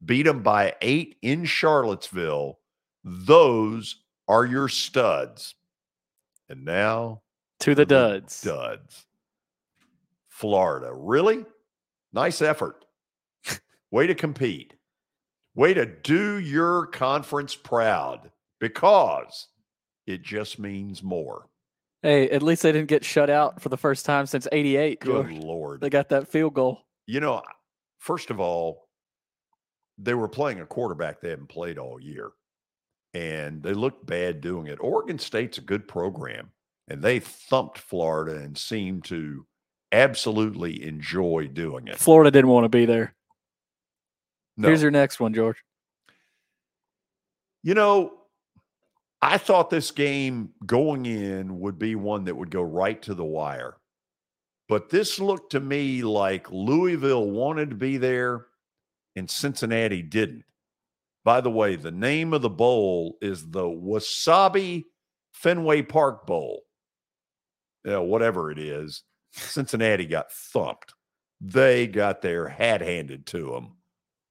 Beat 0.04 0.24
them 0.24 0.42
by 0.42 0.74
eight 0.80 1.16
in 1.22 1.44
Charlottesville. 1.44 2.58
Those 3.04 4.02
are 4.28 4.44
your 4.46 4.68
studs. 4.68 5.54
And 6.48 6.64
now 6.64 7.22
To 7.60 7.74
the 7.74 7.86
duds. 7.86 8.40
duds. 8.42 9.06
Florida. 10.28 10.92
Really? 10.92 11.44
Nice 12.12 12.42
effort. 12.42 12.84
Way 13.90 14.06
to 14.06 14.14
compete. 14.14 14.73
Way 15.54 15.74
to 15.74 15.86
do 15.86 16.38
your 16.38 16.86
conference 16.86 17.54
proud 17.54 18.30
because 18.60 19.48
it 20.06 20.22
just 20.22 20.58
means 20.58 21.02
more. 21.02 21.46
Hey, 22.02 22.28
at 22.30 22.42
least 22.42 22.62
they 22.62 22.72
didn't 22.72 22.88
get 22.88 23.04
shut 23.04 23.30
out 23.30 23.62
for 23.62 23.68
the 23.68 23.76
first 23.76 24.04
time 24.04 24.26
since 24.26 24.46
'88. 24.50 25.00
Good 25.00 25.30
lord! 25.30 25.80
They 25.80 25.90
got 25.90 26.08
that 26.10 26.28
field 26.28 26.54
goal. 26.54 26.80
You 27.06 27.20
know, 27.20 27.42
first 27.98 28.30
of 28.30 28.40
all, 28.40 28.88
they 29.96 30.14
were 30.14 30.28
playing 30.28 30.60
a 30.60 30.66
quarterback 30.66 31.20
they 31.20 31.30
hadn't 31.30 31.48
played 31.48 31.78
all 31.78 32.00
year, 32.00 32.32
and 33.14 33.62
they 33.62 33.72
looked 33.72 34.06
bad 34.06 34.40
doing 34.40 34.66
it. 34.66 34.78
Oregon 34.80 35.18
State's 35.18 35.58
a 35.58 35.62
good 35.62 35.86
program, 35.88 36.50
and 36.88 37.00
they 37.00 37.20
thumped 37.20 37.78
Florida 37.78 38.36
and 38.36 38.58
seemed 38.58 39.04
to 39.04 39.46
absolutely 39.92 40.84
enjoy 40.84 41.48
doing 41.52 41.88
it. 41.88 41.96
Florida 41.96 42.30
didn't 42.30 42.50
want 42.50 42.64
to 42.64 42.68
be 42.68 42.84
there. 42.84 43.14
No. 44.56 44.68
Here's 44.68 44.82
your 44.82 44.90
next 44.90 45.20
one, 45.20 45.34
George. 45.34 45.56
You 47.62 47.74
know, 47.74 48.12
I 49.22 49.38
thought 49.38 49.70
this 49.70 49.90
game 49.90 50.50
going 50.66 51.06
in 51.06 51.58
would 51.60 51.78
be 51.78 51.94
one 51.94 52.24
that 52.24 52.36
would 52.36 52.50
go 52.50 52.62
right 52.62 53.00
to 53.02 53.14
the 53.14 53.24
wire. 53.24 53.76
But 54.68 54.90
this 54.90 55.18
looked 55.18 55.52
to 55.52 55.60
me 55.60 56.02
like 56.02 56.50
Louisville 56.50 57.30
wanted 57.30 57.70
to 57.70 57.76
be 57.76 57.96
there 57.96 58.46
and 59.16 59.28
Cincinnati 59.28 60.02
didn't. 60.02 60.44
By 61.24 61.40
the 61.40 61.50
way, 61.50 61.76
the 61.76 61.90
name 61.90 62.34
of 62.34 62.42
the 62.42 62.50
bowl 62.50 63.16
is 63.22 63.50
the 63.50 63.64
Wasabi 63.64 64.84
Fenway 65.32 65.82
Park 65.82 66.26
Bowl. 66.26 66.62
Yeah, 67.84 67.98
whatever 67.98 68.50
it 68.50 68.58
is. 68.58 69.02
Cincinnati 69.32 70.06
got 70.06 70.30
thumped. 70.30 70.94
They 71.40 71.86
got 71.86 72.22
their 72.22 72.48
hat 72.48 72.80
handed 72.80 73.26
to 73.28 73.50
them. 73.52 73.73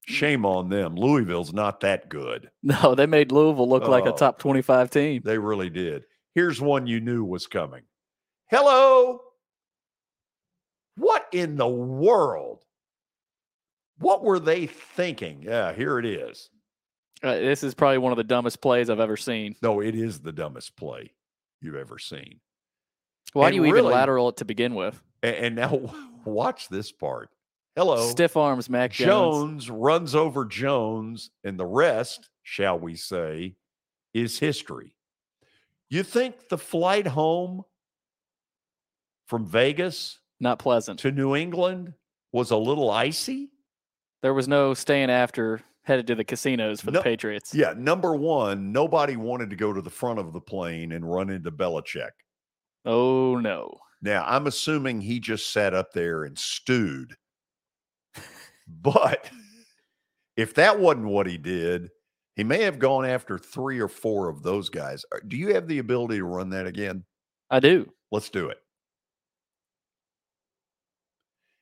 Shame 0.05 0.45
on 0.45 0.69
them. 0.69 0.95
Louisville's 0.95 1.53
not 1.53 1.79
that 1.81 2.09
good. 2.09 2.49
No, 2.63 2.95
they 2.95 3.05
made 3.05 3.31
Louisville 3.31 3.67
look 3.69 3.87
like 3.87 4.05
a 4.05 4.13
Oh. 4.13 4.17
top 4.17 4.39
25 4.39 4.89
team. 4.89 5.21
They 5.23 5.37
really 5.37 5.69
did. 5.69 6.03
Here's 6.35 6.59
one 6.61 6.87
you 6.87 6.99
knew 6.99 7.23
was 7.23 7.47
coming. 7.47 7.83
Hello. 8.49 9.21
What 10.95 11.27
in 11.31 11.55
the 11.57 11.67
world? 11.67 12.63
What 13.99 14.23
were 14.23 14.39
they 14.39 14.67
thinking? 14.67 15.43
Yeah, 15.43 15.73
here 15.73 15.99
it 15.99 16.05
is. 16.05 16.49
Uh, 17.21 17.35
this 17.35 17.63
is 17.63 17.73
probably 17.73 17.99
one 17.99 18.11
of 18.11 18.17
the 18.17 18.23
dumbest 18.23 18.61
plays 18.61 18.89
I've 18.89 18.99
ever 18.99 19.15
seen. 19.17 19.55
No, 19.61 19.79
it 19.79 19.95
is 19.95 20.19
the 20.19 20.33
dumbest 20.33 20.75
play 20.75 21.11
you've 21.61 21.75
ever 21.75 21.97
seen. 21.99 22.39
Why 23.31 23.47
And 23.47 23.53
do 23.53 23.61
you 23.63 23.65
even 23.67 23.85
lateral 23.85 24.29
it 24.29 24.37
to 24.37 24.45
begin 24.45 24.75
with? 24.75 25.01
A- 25.23 25.43
And, 25.45 25.55
now 25.55 25.93
watch 26.25 26.67
this 26.69 26.91
part. 26.91 27.29
Hello. 27.75 28.07
Stiff 28.09 28.37
arms, 28.37 28.69
Mac 28.69 28.91
Jones. 28.91 29.65
Jones 29.65 29.69
runs 29.69 30.15
over 30.15 30.45
Jones, 30.45 31.31
and 31.43 31.59
the 31.59 31.65
rest, 31.65 32.29
shall 32.43 32.77
we 32.79 32.95
say, 32.95 33.55
is 34.13 34.37
history. 34.37 34.93
You 35.89 36.03
think 36.03 36.49
the 36.49 36.57
flight 36.57 37.07
home 37.07 37.63
from 39.27 39.47
Vegas 39.47 40.19
Not 40.39 40.59
pleasant. 40.59 40.99
to 40.99 41.11
New 41.11 41.35
England 41.35 41.93
was 42.31 42.51
a 42.51 42.57
little 42.57 42.91
icy? 42.91 43.49
There 44.21 44.33
was 44.33 44.47
no 44.47 44.73
staying 44.73 45.09
after 45.09 45.61
headed 45.83 46.07
to 46.07 46.15
the 46.15 46.23
casinos 46.23 46.79
for 46.81 46.91
No- 46.91 46.99
the 46.99 47.03
Patriots. 47.03 47.53
Yeah, 47.55 47.73
number 47.75 48.15
one, 48.15 48.71
nobody 48.71 49.15
wanted 49.17 49.49
to 49.49 49.55
go 49.55 49.73
to 49.73 49.81
the 49.81 49.89
front 49.89 50.19
of 50.19 50.31
the 50.31 50.39
plane 50.41 50.91
and 50.91 51.11
run 51.11 51.29
into 51.29 51.51
Belichick. 51.51 52.11
Oh 52.85 53.35
no. 53.37 53.79
Now, 54.01 54.25
I'm 54.27 54.47
assuming 54.47 55.01
he 55.01 55.19
just 55.19 55.51
sat 55.51 55.73
up 55.73 55.93
there 55.93 56.23
and 56.25 56.37
stewed. 56.37 57.15
But 58.67 59.29
if 60.35 60.53
that 60.55 60.79
wasn't 60.79 61.07
what 61.07 61.27
he 61.27 61.37
did, 61.37 61.89
he 62.35 62.43
may 62.43 62.63
have 62.63 62.79
gone 62.79 63.05
after 63.05 63.37
three 63.37 63.79
or 63.79 63.87
four 63.87 64.29
of 64.29 64.41
those 64.41 64.69
guys. 64.69 65.05
Uh, 65.13 65.19
Do 65.27 65.37
you 65.37 65.53
have 65.53 65.67
the 65.67 65.79
ability 65.79 66.17
to 66.17 66.25
run 66.25 66.49
that 66.51 66.65
again? 66.65 67.03
I 67.49 67.59
do. 67.59 67.91
Let's 68.11 68.29
do 68.29 68.49
it. 68.49 68.57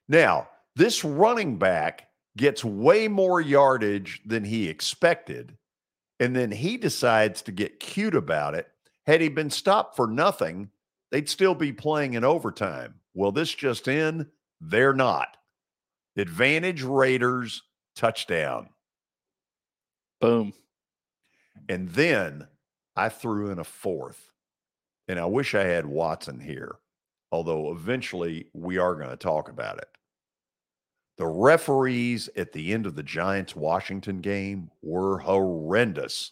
Now, 0.08 0.50
this 0.76 1.04
running 1.04 1.58
back 1.58 2.08
gets 2.38 2.64
way 2.64 3.08
more 3.08 3.42
yardage 3.42 4.22
than 4.26 4.44
he 4.44 4.70
expected. 4.70 5.58
And 6.20 6.36
then 6.36 6.52
he 6.52 6.78
decides 6.78 7.42
to 7.44 7.52
get 7.52 7.80
cute 7.80 8.16
about 8.16 8.54
it. 8.54 8.68
Had 9.06 9.22
he 9.22 9.30
been 9.30 9.50
stopped 9.50 9.96
for 9.96 10.08
nothing, 10.08 10.70
they'd 11.10 11.28
still 11.28 11.56
be 11.56 11.74
playing 11.74 12.14
in 12.14 12.24
overtime. 12.24 12.96
Well, 13.14 13.32
this 13.32 13.54
just 13.54 13.88
in, 13.88 14.28
they're 14.62 14.94
not. 14.94 15.36
Advantage 16.18 16.84
Raiders 16.84 17.64
touchdown. 17.96 18.70
Boom. 20.20 20.54
And 21.70 21.90
then 21.90 22.48
I 22.96 23.10
threw 23.10 23.50
in 23.52 23.60
a 23.60 23.64
fourth. 23.64 24.32
And 25.08 25.20
I 25.20 25.26
wish 25.26 25.56
I 25.56 25.64
had 25.64 25.86
Watson 25.86 26.40
here, 26.40 26.76
although 27.32 27.72
eventually 27.72 28.48
we 28.54 28.78
are 28.78 28.96
going 28.96 29.10
to 29.10 29.18
talk 29.18 29.50
about 29.50 29.78
it. 29.78 29.90
The 31.18 31.28
referees 31.28 32.30
at 32.36 32.52
the 32.52 32.74
end 32.74 32.86
of 32.86 32.96
the 32.96 33.04
Giants 33.04 33.56
Washington 33.56 34.22
game 34.22 34.70
were 34.82 35.20
horrendous. 35.20 36.32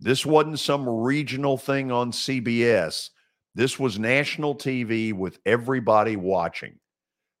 This 0.00 0.26
wasn't 0.26 0.60
some 0.60 0.88
regional 0.88 1.56
thing 1.56 1.90
on 1.92 2.12
CBS. 2.12 3.10
This 3.54 3.78
was 3.78 3.98
national 3.98 4.54
TV 4.54 5.12
with 5.12 5.38
everybody 5.46 6.16
watching. 6.16 6.78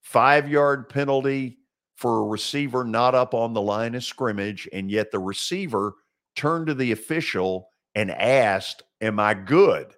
Five 0.02 0.48
yard 0.48 0.88
penalty 0.88 1.58
for 1.96 2.18
a 2.18 2.26
receiver 2.26 2.84
not 2.84 3.14
up 3.14 3.34
on 3.34 3.52
the 3.52 3.60
line 3.60 3.94
of 3.94 4.04
scrimmage, 4.04 4.68
and 4.72 4.90
yet 4.90 5.10
the 5.10 5.18
receiver 5.18 5.94
turned 6.36 6.66
to 6.68 6.74
the 6.74 6.92
official 6.92 7.70
and 7.94 8.10
asked, 8.10 8.82
Am 9.00 9.18
I 9.18 9.34
good? 9.34 9.94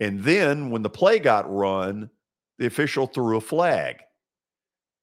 And 0.00 0.22
then 0.22 0.70
when 0.70 0.82
the 0.82 0.90
play 0.90 1.18
got 1.18 1.52
run, 1.52 2.10
the 2.58 2.66
official 2.66 3.06
threw 3.06 3.36
a 3.36 3.40
flag. 3.40 3.96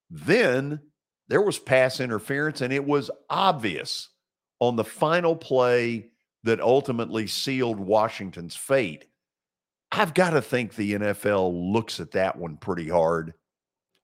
Then 0.10 0.80
there 1.28 1.42
was 1.42 1.58
pass 1.58 2.00
interference, 2.00 2.62
and 2.62 2.74
it 2.74 2.86
was 2.86 3.10
obvious 3.30 4.10
on 4.60 4.76
the 4.76 4.84
final 4.84 5.36
play 5.36 6.12
that 6.44 6.60
ultimately 6.60 7.28
sealed 7.28 7.80
Washington's 7.80 8.56
fate. 8.56 9.06
I've 9.92 10.14
got 10.14 10.32
to 10.32 10.42
think 10.42 10.76
the 10.76 10.94
NFL 10.94 11.74
looks 11.74 12.00
at 12.00 12.12
that 12.12 12.38
one 12.38 12.58
pretty 12.58 12.88
hard, 12.88 13.34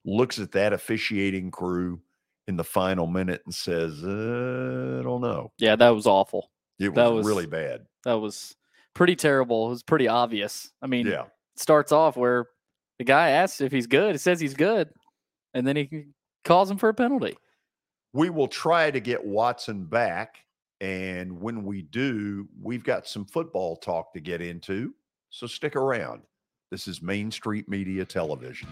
looks 0.08 0.40
at 0.40 0.52
that 0.54 0.74
officiating 0.74 1.52
crew 1.52 2.00
in 2.48 2.56
the 2.56 2.64
final 2.64 3.06
minute 3.06 3.42
and 3.46 3.54
says, 3.54 4.02
uh, 4.04 4.98
I 5.00 5.04
don't 5.04 5.22
know. 5.22 5.52
Yeah, 5.60 5.76
that 5.76 5.90
was 5.90 6.08
awful. 6.08 6.50
It 6.80 6.90
was, 6.90 6.96
That 6.96 7.14
was- 7.14 7.28
really 7.28 7.46
bad. 7.46 7.86
That 8.06 8.16
was 8.20 8.56
pretty 8.96 9.16
terrible. 9.18 9.68
It 9.68 9.70
was 9.72 9.84
pretty 9.84 10.08
obvious. 10.08 10.72
I 10.82 10.88
mean, 10.88 11.06
Yeah. 11.08 11.24
it 11.26 11.60
starts 11.60 11.92
off 11.92 12.16
where 12.16 12.48
the 13.00 13.04
guy 13.04 13.30
asks 13.32 13.60
if 13.62 13.72
he's 13.72 13.86
good. 13.88 14.16
It 14.16 14.20
says 14.20 14.40
he's 14.40 14.54
good, 14.54 14.90
and 15.54 15.68
then 15.68 15.76
he 15.76 16.06
calls 16.46 16.72
him 16.72 16.78
for 16.78 16.90
a 16.90 16.94
penalty. 16.94 17.38
We 18.14 18.30
will 18.30 18.48
try 18.48 18.90
to 18.90 19.00
get 19.02 19.24
Watson 19.26 19.86
back. 19.86 20.38
And 20.80 21.42
when 21.42 21.64
we 21.66 21.82
do, 21.82 22.48
we've 22.62 22.84
got 22.84 23.08
some 23.08 23.26
football 23.26 23.76
talk 23.76 24.14
to 24.14 24.20
get 24.20 24.42
into. 24.42 24.94
So 25.32 25.48
stick 25.48 25.76
around. 25.76 26.22
This 26.72 26.88
is 26.88 27.02
Main 27.02 27.30
Street 27.32 27.68
Media 27.68 28.06
Television. 28.06 28.70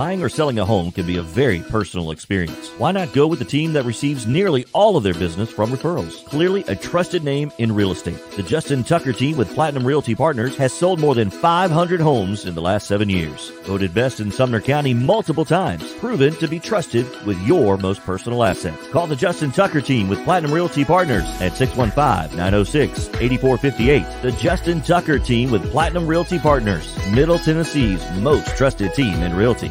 Buying 0.00 0.22
or 0.22 0.30
selling 0.30 0.58
a 0.58 0.64
home 0.64 0.90
can 0.92 1.06
be 1.06 1.18
a 1.18 1.22
very 1.22 1.60
personal 1.60 2.10
experience. 2.10 2.70
Why 2.78 2.90
not 2.90 3.12
go 3.12 3.26
with 3.26 3.38
the 3.38 3.44
team 3.44 3.74
that 3.74 3.84
receives 3.84 4.26
nearly 4.26 4.64
all 4.72 4.96
of 4.96 5.02
their 5.02 5.12
business 5.12 5.50
from 5.50 5.70
referrals? 5.70 6.24
Clearly 6.24 6.64
a 6.68 6.74
trusted 6.74 7.22
name 7.22 7.52
in 7.58 7.74
real 7.74 7.92
estate. 7.92 8.18
The 8.30 8.42
Justin 8.42 8.82
Tucker 8.82 9.12
team 9.12 9.36
with 9.36 9.54
Platinum 9.54 9.86
Realty 9.86 10.14
Partners 10.14 10.56
has 10.56 10.72
sold 10.72 11.00
more 11.00 11.14
than 11.14 11.28
500 11.28 12.00
homes 12.00 12.46
in 12.46 12.54
the 12.54 12.62
last 12.62 12.86
seven 12.86 13.10
years. 13.10 13.50
Voted 13.64 13.92
best 13.92 14.20
in 14.20 14.32
Sumner 14.32 14.62
County 14.62 14.94
multiple 14.94 15.44
times. 15.44 15.92
Proven 15.96 16.32
to 16.36 16.48
be 16.48 16.58
trusted 16.58 17.04
with 17.26 17.38
your 17.46 17.76
most 17.76 18.02
personal 18.06 18.42
assets. 18.42 18.88
Call 18.88 19.06
the 19.06 19.14
Justin 19.14 19.50
Tucker 19.50 19.82
team 19.82 20.08
with 20.08 20.24
Platinum 20.24 20.54
Realty 20.54 20.82
Partners 20.82 21.26
at 21.42 21.52
615-906-8458. 21.52 24.22
The 24.22 24.32
Justin 24.32 24.80
Tucker 24.80 25.18
team 25.18 25.50
with 25.50 25.70
Platinum 25.70 26.06
Realty 26.06 26.38
Partners. 26.38 26.96
Middle 27.10 27.38
Tennessee's 27.38 28.02
most 28.12 28.56
trusted 28.56 28.94
team 28.94 29.22
in 29.22 29.36
realty. 29.36 29.70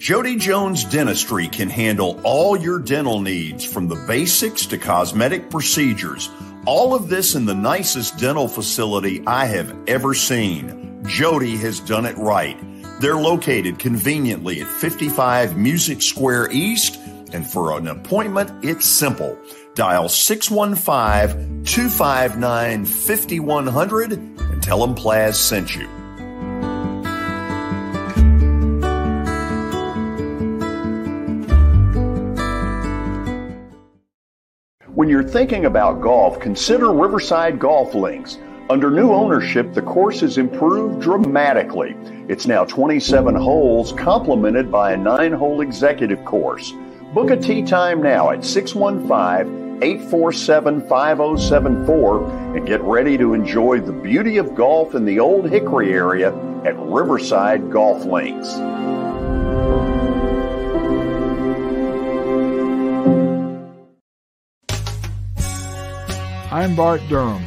Jody 0.00 0.36
Jones 0.36 0.84
Dentistry 0.84 1.46
can 1.46 1.68
handle 1.68 2.18
all 2.24 2.56
your 2.56 2.78
dental 2.78 3.20
needs 3.20 3.66
from 3.66 3.86
the 3.86 4.02
basics 4.06 4.64
to 4.64 4.78
cosmetic 4.78 5.50
procedures. 5.50 6.30
All 6.64 6.94
of 6.94 7.10
this 7.10 7.34
in 7.34 7.44
the 7.44 7.54
nicest 7.54 8.16
dental 8.16 8.48
facility 8.48 9.22
I 9.26 9.44
have 9.44 9.76
ever 9.86 10.14
seen. 10.14 11.04
Jody 11.06 11.54
has 11.58 11.80
done 11.80 12.06
it 12.06 12.16
right. 12.16 12.58
They're 13.02 13.16
located 13.16 13.78
conveniently 13.78 14.62
at 14.62 14.68
55 14.68 15.58
Music 15.58 16.00
Square 16.00 16.50
East, 16.50 16.98
and 17.34 17.46
for 17.46 17.76
an 17.76 17.86
appointment, 17.86 18.64
it's 18.64 18.86
simple. 18.86 19.38
Dial 19.74 20.08
615 20.08 21.64
259 21.64 22.86
5100 22.86 24.12
and 24.12 24.62
tell 24.62 24.78
them 24.78 24.94
Plaz 24.94 25.34
sent 25.34 25.76
you. 25.76 25.99
When 34.96 35.08
you're 35.08 35.22
thinking 35.22 35.66
about 35.66 36.00
golf, 36.00 36.40
consider 36.40 36.92
Riverside 36.92 37.60
Golf 37.60 37.94
Links. 37.94 38.38
Under 38.68 38.90
new 38.90 39.12
ownership, 39.12 39.72
the 39.72 39.82
course 39.82 40.18
has 40.18 40.36
improved 40.36 41.00
dramatically. 41.00 41.94
It's 42.26 42.48
now 42.48 42.64
27 42.64 43.36
holes, 43.36 43.92
complemented 43.92 44.68
by 44.70 44.92
a 44.92 44.96
nine 44.96 45.32
hole 45.32 45.60
executive 45.60 46.24
course. 46.24 46.72
Book 47.14 47.30
a 47.30 47.36
tee 47.36 47.62
time 47.62 48.02
now 48.02 48.30
at 48.30 48.44
615 48.44 49.80
847 49.80 50.80
5074 50.80 52.56
and 52.56 52.66
get 52.66 52.80
ready 52.80 53.16
to 53.16 53.32
enjoy 53.32 53.80
the 53.80 53.92
beauty 53.92 54.38
of 54.38 54.56
golf 54.56 54.96
in 54.96 55.04
the 55.04 55.20
Old 55.20 55.48
Hickory 55.48 55.92
area 55.92 56.34
at 56.64 56.76
Riverside 56.80 57.70
Golf 57.70 58.04
Links. 58.04 58.56
I'm 66.52 66.74
Bart 66.74 67.00
Durham. 67.08 67.46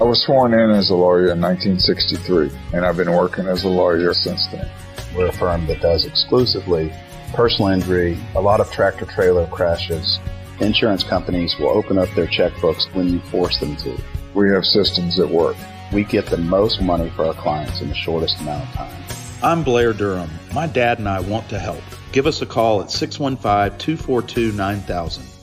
I 0.00 0.02
was 0.02 0.20
sworn 0.24 0.54
in 0.54 0.70
as 0.70 0.90
a 0.90 0.96
lawyer 0.96 1.30
in 1.30 1.40
1963, 1.40 2.50
and 2.72 2.84
I've 2.84 2.96
been 2.96 3.12
working 3.12 3.46
as 3.46 3.62
a 3.62 3.68
lawyer 3.68 4.12
since 4.12 4.48
then. 4.48 4.68
We're 5.14 5.28
a 5.28 5.32
firm 5.32 5.66
that 5.66 5.80
does 5.80 6.04
exclusively 6.04 6.92
personal 7.32 7.70
injury, 7.70 8.18
a 8.34 8.40
lot 8.40 8.58
of 8.58 8.72
tractor 8.72 9.06
trailer 9.06 9.46
crashes. 9.46 10.18
Insurance 10.58 11.04
companies 11.04 11.56
will 11.60 11.68
open 11.68 11.96
up 11.96 12.08
their 12.16 12.26
checkbooks 12.26 12.92
when 12.92 13.08
you 13.08 13.20
force 13.20 13.58
them 13.58 13.76
to. 13.76 13.96
We 14.34 14.50
have 14.50 14.64
systems 14.64 15.16
that 15.18 15.28
work. 15.28 15.56
We 15.92 16.02
get 16.02 16.26
the 16.26 16.36
most 16.36 16.82
money 16.82 17.10
for 17.10 17.26
our 17.26 17.34
clients 17.34 17.82
in 17.82 17.88
the 17.88 17.94
shortest 17.94 18.40
amount 18.40 18.64
of 18.68 18.74
time. 18.74 19.04
I'm 19.44 19.62
Blair 19.62 19.92
Durham. 19.92 20.30
My 20.52 20.66
dad 20.66 20.98
and 20.98 21.08
I 21.08 21.20
want 21.20 21.48
to 21.50 21.60
help. 21.60 21.82
Give 22.10 22.26
us 22.26 22.42
a 22.42 22.46
call 22.46 22.82
at 22.82 22.90
615 22.90 23.78
242 23.78 24.50
9000. 24.56 25.33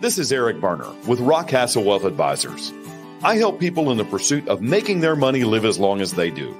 This 0.00 0.16
is 0.16 0.30
Eric 0.30 0.60
Berner 0.60 0.92
with 1.08 1.18
Rock 1.18 1.48
Castle 1.48 1.82
Wealth 1.82 2.04
Advisors. 2.04 2.72
I 3.24 3.34
help 3.34 3.58
people 3.58 3.90
in 3.90 3.98
the 3.98 4.04
pursuit 4.04 4.46
of 4.46 4.62
making 4.62 5.00
their 5.00 5.16
money 5.16 5.42
live 5.42 5.64
as 5.64 5.76
long 5.76 6.00
as 6.00 6.12
they 6.12 6.30
do. 6.30 6.56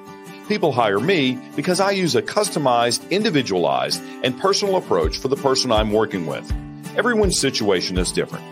People 0.49 0.73
hire 0.73 0.99
me 0.99 1.39
because 1.55 1.79
I 1.79 1.93
use 1.93 2.17
a 2.17 2.23
customized, 2.23 3.09
individualized, 3.11 4.03
and 4.25 4.37
personal 4.41 4.75
approach 4.75 5.19
for 5.19 5.29
the 5.29 5.37
person 5.37 5.71
I'm 5.71 5.93
working 5.93 6.27
with. 6.27 6.53
Everyone's 6.97 7.39
situation 7.39 7.97
is 7.97 8.11
different. 8.11 8.45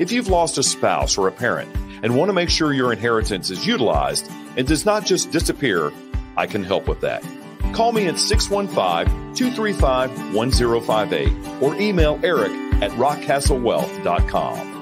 If 0.00 0.10
you've 0.10 0.28
lost 0.28 0.56
a 0.56 0.62
spouse 0.62 1.18
or 1.18 1.28
a 1.28 1.32
parent 1.32 1.76
and 2.02 2.16
want 2.16 2.30
to 2.30 2.34
make 2.34 2.48
sure 2.48 2.72
your 2.72 2.94
inheritance 2.94 3.50
is 3.50 3.66
utilized 3.66 4.26
and 4.56 4.66
does 4.66 4.86
not 4.86 5.04
just 5.04 5.32
disappear, 5.32 5.92
I 6.38 6.46
can 6.46 6.64
help 6.64 6.88
with 6.88 7.02
that. 7.02 7.22
Call 7.74 7.92
me 7.92 8.06
at 8.06 8.18
615 8.18 9.34
235 9.34 10.34
1058 10.34 11.62
or 11.62 11.76
email 11.76 12.18
Eric 12.22 12.52
at 12.84 12.90
rockcastlewealth.com. 12.98 14.72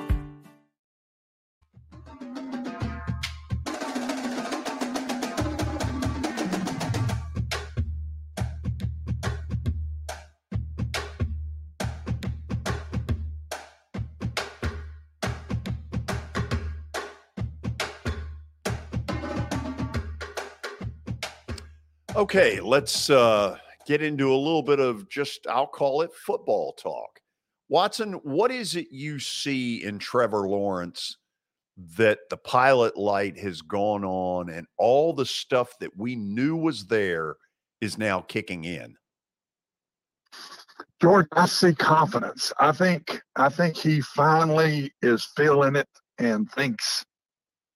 Okay, 22.16 22.60
let's 22.60 23.10
uh, 23.10 23.56
get 23.86 24.02
into 24.02 24.32
a 24.32 24.36
little 24.36 24.62
bit 24.62 24.80
of 24.80 25.08
just, 25.08 25.46
I'll 25.46 25.68
call 25.68 26.02
it 26.02 26.10
football 26.12 26.72
talk. 26.72 27.11
Watson, 27.73 28.20
what 28.23 28.51
is 28.51 28.77
it 28.77 28.89
you 28.90 29.19
see 29.19 29.82
in 29.82 29.99
Trevor 29.99 30.47
Lawrence 30.47 31.16
that 31.97 32.19
the 32.28 32.36
pilot 32.36 32.99
light 32.99 33.39
has 33.39 33.62
gone 33.62 34.05
on 34.05 34.51
and 34.51 34.66
all 34.77 35.15
the 35.15 35.24
stuff 35.24 35.73
that 35.81 35.97
we 35.97 36.15
knew 36.15 36.55
was 36.55 36.85
there 36.85 37.36
is 37.81 37.97
now 37.97 38.20
kicking 38.20 38.65
in? 38.65 38.94
George, 41.01 41.27
I 41.32 41.47
see 41.47 41.74
confidence. 41.74 42.53
I 42.61 42.73
think 42.73 43.23
I 43.36 43.49
think 43.49 43.78
he 43.78 44.03
finally 44.03 44.93
is 45.01 45.24
feeling 45.35 45.74
it 45.74 45.89
and 46.19 46.53
thinks 46.53 47.07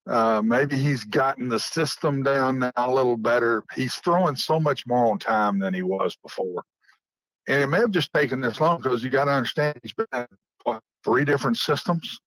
uh, 0.06 0.42
maybe 0.44 0.76
he's 0.76 1.04
gotten 1.04 1.48
the 1.48 1.58
system 1.58 2.22
down 2.22 2.58
now 2.58 2.70
a 2.76 2.92
little 2.92 3.16
better. 3.16 3.64
He's 3.74 3.94
throwing 3.94 4.36
so 4.36 4.60
much 4.60 4.86
more 4.86 5.10
on 5.10 5.18
time 5.18 5.58
than 5.58 5.72
he 5.72 5.82
was 5.82 6.18
before. 6.22 6.64
And 7.48 7.62
it 7.62 7.66
may 7.68 7.78
have 7.78 7.90
just 7.90 8.12
taken 8.12 8.40
this 8.40 8.60
long 8.60 8.80
because 8.80 9.04
you 9.04 9.10
got 9.10 9.26
to 9.26 9.32
understand 9.32 9.78
he's 9.82 9.92
been 9.92 10.06
at 10.12 10.28
what, 10.64 10.82
three 11.04 11.24
different 11.24 11.56
systems, 11.56 12.18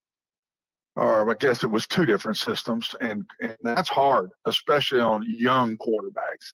or 0.96 1.30
I 1.30 1.34
guess 1.40 1.64
it 1.64 1.68
was 1.68 1.88
two 1.88 2.06
different 2.06 2.38
systems, 2.38 2.96
and, 3.02 3.26
and 3.42 3.58
that's 3.62 3.90
hard, 3.90 4.30
especially 4.46 5.02
on 5.02 5.26
young 5.28 5.78
quarterbacks. 5.78 6.54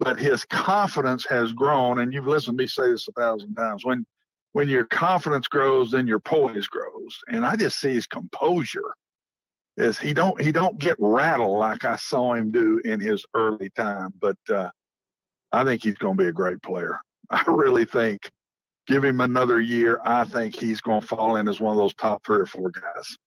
But 0.00 0.18
his 0.18 0.44
confidence 0.44 1.26
has 1.26 1.52
grown, 1.52 1.98
and 2.00 2.12
you've 2.12 2.28
listened 2.28 2.56
to 2.56 2.62
me 2.62 2.68
say 2.68 2.90
this 2.90 3.08
a 3.08 3.12
thousand 3.12 3.54
times. 3.54 3.84
When 3.84 4.06
when 4.52 4.68
your 4.68 4.84
confidence 4.84 5.46
grows, 5.48 5.90
then 5.90 6.06
your 6.06 6.20
poise 6.20 6.68
grows, 6.68 7.18
and 7.28 7.44
I 7.44 7.56
just 7.56 7.80
see 7.80 7.94
his 7.94 8.06
composure 8.06 8.94
is 9.76 9.98
he 9.98 10.12
don't 10.12 10.40
he 10.40 10.52
don't 10.52 10.78
get 10.78 10.96
rattled 10.98 11.58
like 11.58 11.84
I 11.84 11.96
saw 11.96 12.34
him 12.34 12.50
do 12.50 12.80
in 12.84 13.00
his 13.00 13.24
early 13.34 13.70
time. 13.70 14.12
But 14.20 14.36
uh, 14.48 14.70
I 15.52 15.64
think 15.64 15.82
he's 15.82 15.94
going 15.94 16.16
to 16.16 16.22
be 16.22 16.28
a 16.28 16.32
great 16.32 16.60
player. 16.62 17.00
I 17.30 17.44
really 17.46 17.84
think. 17.84 18.30
Give 18.86 19.04
him 19.04 19.20
another 19.20 19.60
year. 19.60 20.00
I 20.04 20.24
think 20.24 20.54
he's 20.56 20.80
going 20.80 21.02
to 21.02 21.06
fall 21.06 21.36
in 21.36 21.46
as 21.46 21.60
one 21.60 21.72
of 21.72 21.78
those 21.78 21.94
top 21.94 22.24
three 22.24 22.38
or 22.38 22.46
four 22.46 22.70
guys. 22.70 23.18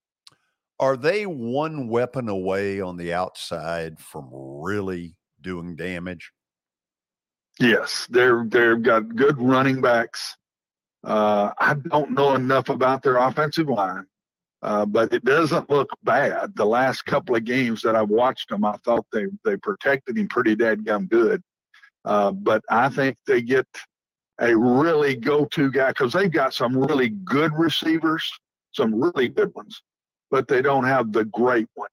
Are 0.79 0.97
they 0.97 1.27
one 1.27 1.87
weapon 1.87 2.27
away 2.27 2.81
on 2.81 2.97
the 2.97 3.13
outside 3.13 3.99
from 3.99 4.29
really 4.31 5.15
doing 5.39 5.75
damage? 5.75 6.31
Yes, 7.59 8.07
they're 8.09 8.43
they've 8.47 8.81
got 8.81 9.15
good 9.15 9.39
running 9.39 9.81
backs. 9.81 10.35
Uh, 11.03 11.51
I 11.59 11.75
don't 11.75 12.11
know 12.11 12.33
enough 12.33 12.69
about 12.69 13.03
their 13.03 13.17
offensive 13.17 13.67
line, 13.67 14.05
uh, 14.63 14.87
but 14.87 15.13
it 15.13 15.23
doesn't 15.23 15.69
look 15.69 15.89
bad. 16.03 16.55
The 16.55 16.65
last 16.65 17.05
couple 17.05 17.35
of 17.35 17.43
games 17.43 17.83
that 17.83 17.95
I've 17.95 18.09
watched 18.09 18.49
them, 18.49 18.65
I 18.65 18.77
thought 18.83 19.05
they 19.13 19.25
they 19.45 19.57
protected 19.57 20.17
him 20.17 20.27
pretty 20.27 20.55
gum 20.55 21.05
good. 21.05 21.43
Uh, 22.03 22.31
but 22.31 22.63
I 22.69 22.89
think 22.89 23.17
they 23.27 23.43
get 23.43 23.67
a 24.39 24.55
really 24.55 25.15
go-to 25.15 25.71
guy 25.71 25.89
because 25.89 26.13
they've 26.13 26.31
got 26.31 26.53
some 26.53 26.75
really 26.75 27.09
good 27.09 27.53
receivers, 27.53 28.31
some 28.71 28.99
really 28.99 29.27
good 29.27 29.53
ones, 29.55 29.81
but 30.29 30.47
they 30.47 30.61
don't 30.61 30.85
have 30.85 31.11
the 31.11 31.25
great 31.25 31.67
one. 31.75 31.89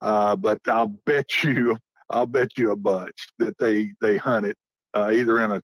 Uh, 0.00 0.36
but 0.36 0.60
I'll 0.66 0.88
bet 1.06 1.26
you, 1.44 1.78
I'll 2.10 2.26
bet 2.26 2.56
you 2.56 2.72
a 2.72 2.76
bunch 2.76 3.28
that 3.38 3.56
they 3.58 3.92
they 4.00 4.16
hunt 4.16 4.46
it 4.46 4.56
uh, 4.94 5.10
either 5.12 5.40
in 5.44 5.52
a 5.52 5.62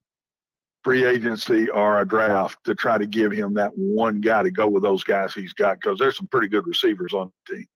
free 0.85 1.05
agency 1.05 1.69
or 1.71 2.01
a 2.01 2.07
draft 2.07 2.59
to 2.65 2.75
try 2.75 2.99
to 2.99 3.07
give 3.07 3.33
him 3.33 3.55
that 3.55 3.71
one 3.77 4.21
guy 4.21 4.43
to 4.43 4.51
go 4.51 4.67
with 4.67 4.83
those 4.83 5.05
guys 5.05 5.33
he's 5.33 5.53
got 5.53 5.81
because 5.81 5.99
there's 5.99 6.17
some 6.17 6.27
pretty 6.27 6.49
good 6.49 6.67
receivers 6.67 7.15
on 7.15 7.31
the 7.47 7.57
team. 7.57 7.67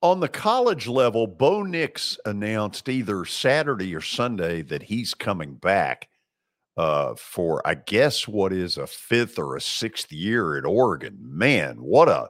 On 0.00 0.20
the 0.20 0.28
college 0.28 0.86
level, 0.86 1.26
Bo 1.26 1.62
Nix 1.62 2.18
announced 2.24 2.88
either 2.88 3.24
Saturday 3.24 3.94
or 3.94 4.00
Sunday 4.00 4.62
that 4.62 4.84
he's 4.84 5.12
coming 5.12 5.54
back 5.54 6.08
uh, 6.78 7.14
for, 7.16 7.60
I 7.66 7.74
guess, 7.74 8.28
what 8.28 8.52
is 8.52 8.78
a 8.78 8.86
fifth 8.86 9.36
or 9.36 9.56
a 9.56 9.60
sixth 9.60 10.12
year 10.12 10.56
at 10.56 10.64
Oregon. 10.64 11.18
Man, 11.20 11.76
what 11.82 12.08
a 12.08 12.28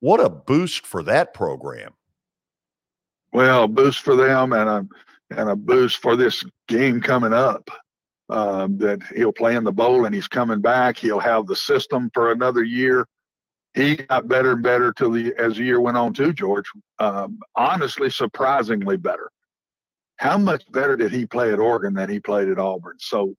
what 0.00 0.20
a 0.20 0.28
boost 0.28 0.86
for 0.86 1.02
that 1.04 1.32
program. 1.32 1.94
Well, 3.32 3.66
boost 3.66 4.00
for 4.00 4.14
them 4.14 4.52
and 4.52 4.68
a 4.68 4.86
and 5.30 5.48
a 5.48 5.56
boost 5.56 5.96
for 5.96 6.14
this 6.14 6.44
game 6.68 7.00
coming 7.00 7.32
up. 7.32 7.68
Um, 8.28 8.76
that 8.78 9.00
he'll 9.14 9.32
play 9.32 9.54
in 9.54 9.62
the 9.62 9.72
bowl 9.72 10.04
and 10.04 10.12
he's 10.14 10.26
coming 10.26 10.60
back. 10.60 10.98
He'll 10.98 11.20
have 11.20 11.46
the 11.46 11.54
system 11.54 12.10
for 12.12 12.32
another 12.32 12.64
year. 12.64 13.06
He 13.74 13.96
got 13.96 14.26
better 14.26 14.52
and 14.52 14.62
better 14.64 14.92
till 14.92 15.12
the 15.12 15.32
as 15.38 15.56
the 15.56 15.62
year 15.64 15.80
went 15.80 15.96
on 15.96 16.12
too, 16.12 16.32
George. 16.32 16.66
Um, 16.98 17.38
honestly, 17.54 18.10
surprisingly 18.10 18.96
better. 18.96 19.30
How 20.16 20.36
much 20.36 20.64
better 20.72 20.96
did 20.96 21.12
he 21.12 21.24
play 21.24 21.52
at 21.52 21.60
Oregon 21.60 21.94
than 21.94 22.10
he 22.10 22.20
played 22.20 22.48
at 22.48 22.58
Auburn? 22.58 22.96
So, 22.98 23.36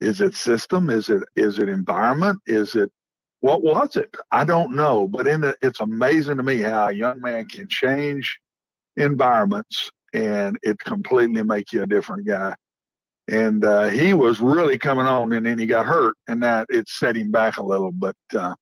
is 0.00 0.20
it 0.20 0.34
system? 0.34 0.90
Is 0.90 1.08
it 1.08 1.22
is 1.36 1.58
it 1.58 1.68
environment? 1.68 2.40
Is 2.46 2.74
it 2.74 2.90
what 3.40 3.62
was 3.62 3.96
it? 3.96 4.14
I 4.32 4.44
don't 4.44 4.74
know. 4.74 5.06
But 5.06 5.26
in 5.26 5.42
the, 5.42 5.56
it's 5.62 5.80
amazing 5.80 6.38
to 6.38 6.42
me 6.42 6.58
how 6.58 6.88
a 6.88 6.92
young 6.92 7.20
man 7.20 7.46
can 7.46 7.68
change 7.68 8.38
environments 8.96 9.90
and 10.12 10.58
it 10.62 10.78
completely 10.80 11.42
make 11.42 11.72
you 11.72 11.82
a 11.82 11.86
different 11.86 12.26
guy 12.26 12.54
and 13.28 13.64
uh, 13.64 13.88
he 13.88 14.14
was 14.14 14.40
really 14.40 14.78
coming 14.78 15.04
on, 15.04 15.32
and 15.34 15.44
then 15.44 15.58
he 15.58 15.66
got 15.66 15.86
hurt, 15.86 16.16
and 16.28 16.42
that 16.42 16.66
it 16.70 16.88
set 16.88 17.16
him 17.16 17.30
back 17.30 17.58
a 17.58 17.62
little. 17.62 17.92
But 17.92 18.16
uh, 18.34 18.54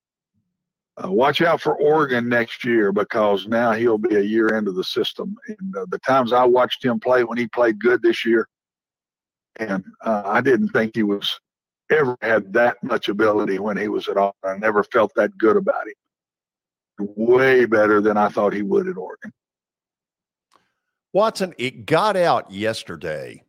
uh, 1.03 1.11
watch 1.11 1.41
out 1.41 1.61
for 1.61 1.77
Oregon 1.77 2.29
next 2.29 2.65
year 2.65 2.91
because 2.91 3.47
now 3.47 3.73
he'll 3.73 3.99
be 3.99 4.17
a 4.17 4.21
year 4.21 4.49
into 4.57 4.73
the 4.73 4.83
system. 4.83 5.37
And 5.47 5.77
uh, 5.77 5.87
the 5.91 6.01
times 6.01 6.33
I 6.33 6.45
watched 6.45 6.85
him 6.85 6.99
play 6.99 7.23
when 7.23 7.39
he 7.39 7.47
played 7.49 7.81
good 7.81 8.03
this 8.03 8.25
year, 8.25 8.49
and 9.57 9.85
uh, 10.03 10.23
I 10.25 10.41
didn't 10.41 10.69
think 10.69 10.95
he 10.95 11.03
was 11.03 11.39
ever 11.91 12.17
had 12.21 12.53
that 12.53 12.83
much 12.83 13.09
ability 13.09 13.59
when 13.59 13.77
he 13.77 13.89
was 13.89 14.09
at 14.09 14.17
Auburn. 14.17 14.35
I 14.45 14.57
never 14.59 14.83
felt 14.85 15.13
that 15.17 15.37
good 15.39 15.57
about 15.57 15.87
him. 15.87 17.09
Way 17.17 17.65
better 17.67 18.01
than 18.01 18.17
I 18.17 18.29
thought 18.29 18.53
he 18.53 18.63
would 18.63 18.89
at 18.89 18.97
Oregon. 18.97 19.33
Watson, 21.13 21.55
it 21.59 21.87
got 21.87 22.17
out 22.17 22.51
yesterday 22.51 23.43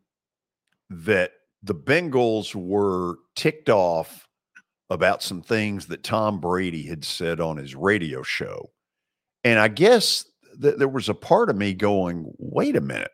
that 0.89 1.31
the 1.63 1.75
Bengals 1.75 2.55
were 2.55 3.15
ticked 3.35 3.69
off 3.69 4.27
about 4.89 5.21
some 5.21 5.41
things 5.41 5.87
that 5.87 6.03
Tom 6.03 6.39
Brady 6.39 6.83
had 6.83 7.03
said 7.03 7.41
on 7.41 7.57
his 7.57 7.75
radio 7.75 8.23
show. 8.23 8.69
And 9.43 9.59
I 9.59 9.67
guess 9.67 10.25
th- 10.61 10.75
there 10.77 10.87
was 10.87 11.09
a 11.09 11.13
part 11.13 11.49
of 11.49 11.57
me 11.57 11.73
going, 11.73 12.31
wait 12.37 12.75
a 12.75 12.81
minute. 12.81 13.11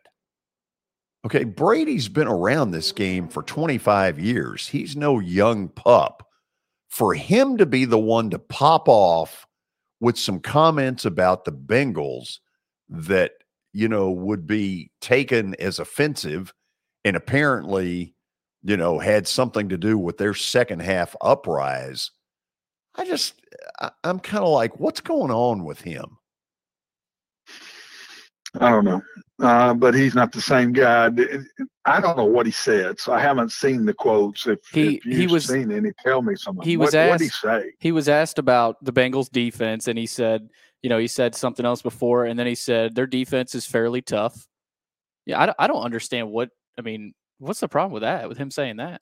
Okay, 1.24 1.44
Brady's 1.44 2.08
been 2.08 2.28
around 2.28 2.70
this 2.70 2.92
game 2.92 3.28
for 3.28 3.42
25 3.42 4.18
years. 4.18 4.68
He's 4.68 4.94
no 4.94 5.20
young 5.20 5.68
pup. 5.68 6.28
For 6.90 7.14
him 7.14 7.56
to 7.56 7.66
be 7.66 7.86
the 7.86 7.98
one 7.98 8.30
to 8.30 8.38
pop 8.38 8.88
off 8.88 9.46
with 10.00 10.18
some 10.18 10.38
comments 10.38 11.04
about 11.04 11.44
the 11.44 11.52
Bengals 11.52 12.38
that, 12.88 13.32
you 13.72 13.88
know, 13.88 14.10
would 14.10 14.46
be 14.46 14.90
taken 15.00 15.54
as 15.56 15.78
offensive 15.78 16.52
and 17.04 17.16
apparently, 17.16 18.14
you 18.62 18.76
know, 18.76 18.98
had 18.98 19.26
something 19.26 19.70
to 19.70 19.78
do 19.78 19.98
with 19.98 20.18
their 20.18 20.34
second 20.34 20.82
half 20.82 21.16
uprise. 21.20 22.10
I 22.94 23.06
just, 23.06 23.40
I, 23.80 23.90
am 24.04 24.20
kind 24.20 24.44
of 24.44 24.50
like, 24.50 24.78
what's 24.78 25.00
going 25.00 25.32
on 25.32 25.64
with 25.64 25.80
him? 25.80 26.18
I 28.60 28.70
don't 28.70 28.84
know, 28.84 29.02
uh, 29.40 29.74
but 29.74 29.94
he's 29.94 30.14
not 30.14 30.32
the 30.32 30.40
same 30.40 30.72
guy. 30.72 31.10
I 31.84 32.00
don't 32.00 32.16
know 32.16 32.24
what 32.24 32.46
he 32.46 32.52
said, 32.52 33.00
so 33.00 33.12
I 33.12 33.20
haven't 33.20 33.50
seen 33.52 33.84
the 33.84 33.94
quotes. 33.94 34.46
If, 34.46 34.60
he 34.72 34.96
if 34.96 35.04
he 35.04 35.26
was 35.26 35.46
seen 35.46 35.72
any, 35.72 35.90
tell 36.04 36.22
me 36.22 36.36
something. 36.36 36.64
He 36.64 36.76
was 36.76 36.92
what, 36.92 36.94
asked. 36.94 37.22
he 37.22 37.28
say? 37.28 37.72
He 37.78 37.92
was 37.92 38.08
asked 38.08 38.38
about 38.38 38.82
the 38.84 38.92
Bengals' 38.92 39.30
defense, 39.30 39.88
and 39.88 39.98
he 39.98 40.06
said, 40.06 40.48
you 40.82 40.90
know, 40.90 40.98
he 40.98 41.08
said 41.08 41.34
something 41.34 41.66
else 41.66 41.82
before, 41.82 42.26
and 42.26 42.38
then 42.38 42.46
he 42.46 42.54
said 42.54 42.94
their 42.94 43.06
defense 43.06 43.54
is 43.54 43.66
fairly 43.66 44.02
tough. 44.02 44.46
Yeah, 45.26 45.40
I 45.40 45.46
don't, 45.46 45.56
I 45.58 45.66
don't 45.66 45.82
understand 45.82 46.30
what 46.30 46.50
I 46.78 46.82
mean. 46.82 47.14
What's 47.38 47.60
the 47.60 47.68
problem 47.68 47.92
with 47.92 48.02
that? 48.02 48.28
With 48.28 48.38
him 48.38 48.50
saying 48.50 48.76
that? 48.76 49.00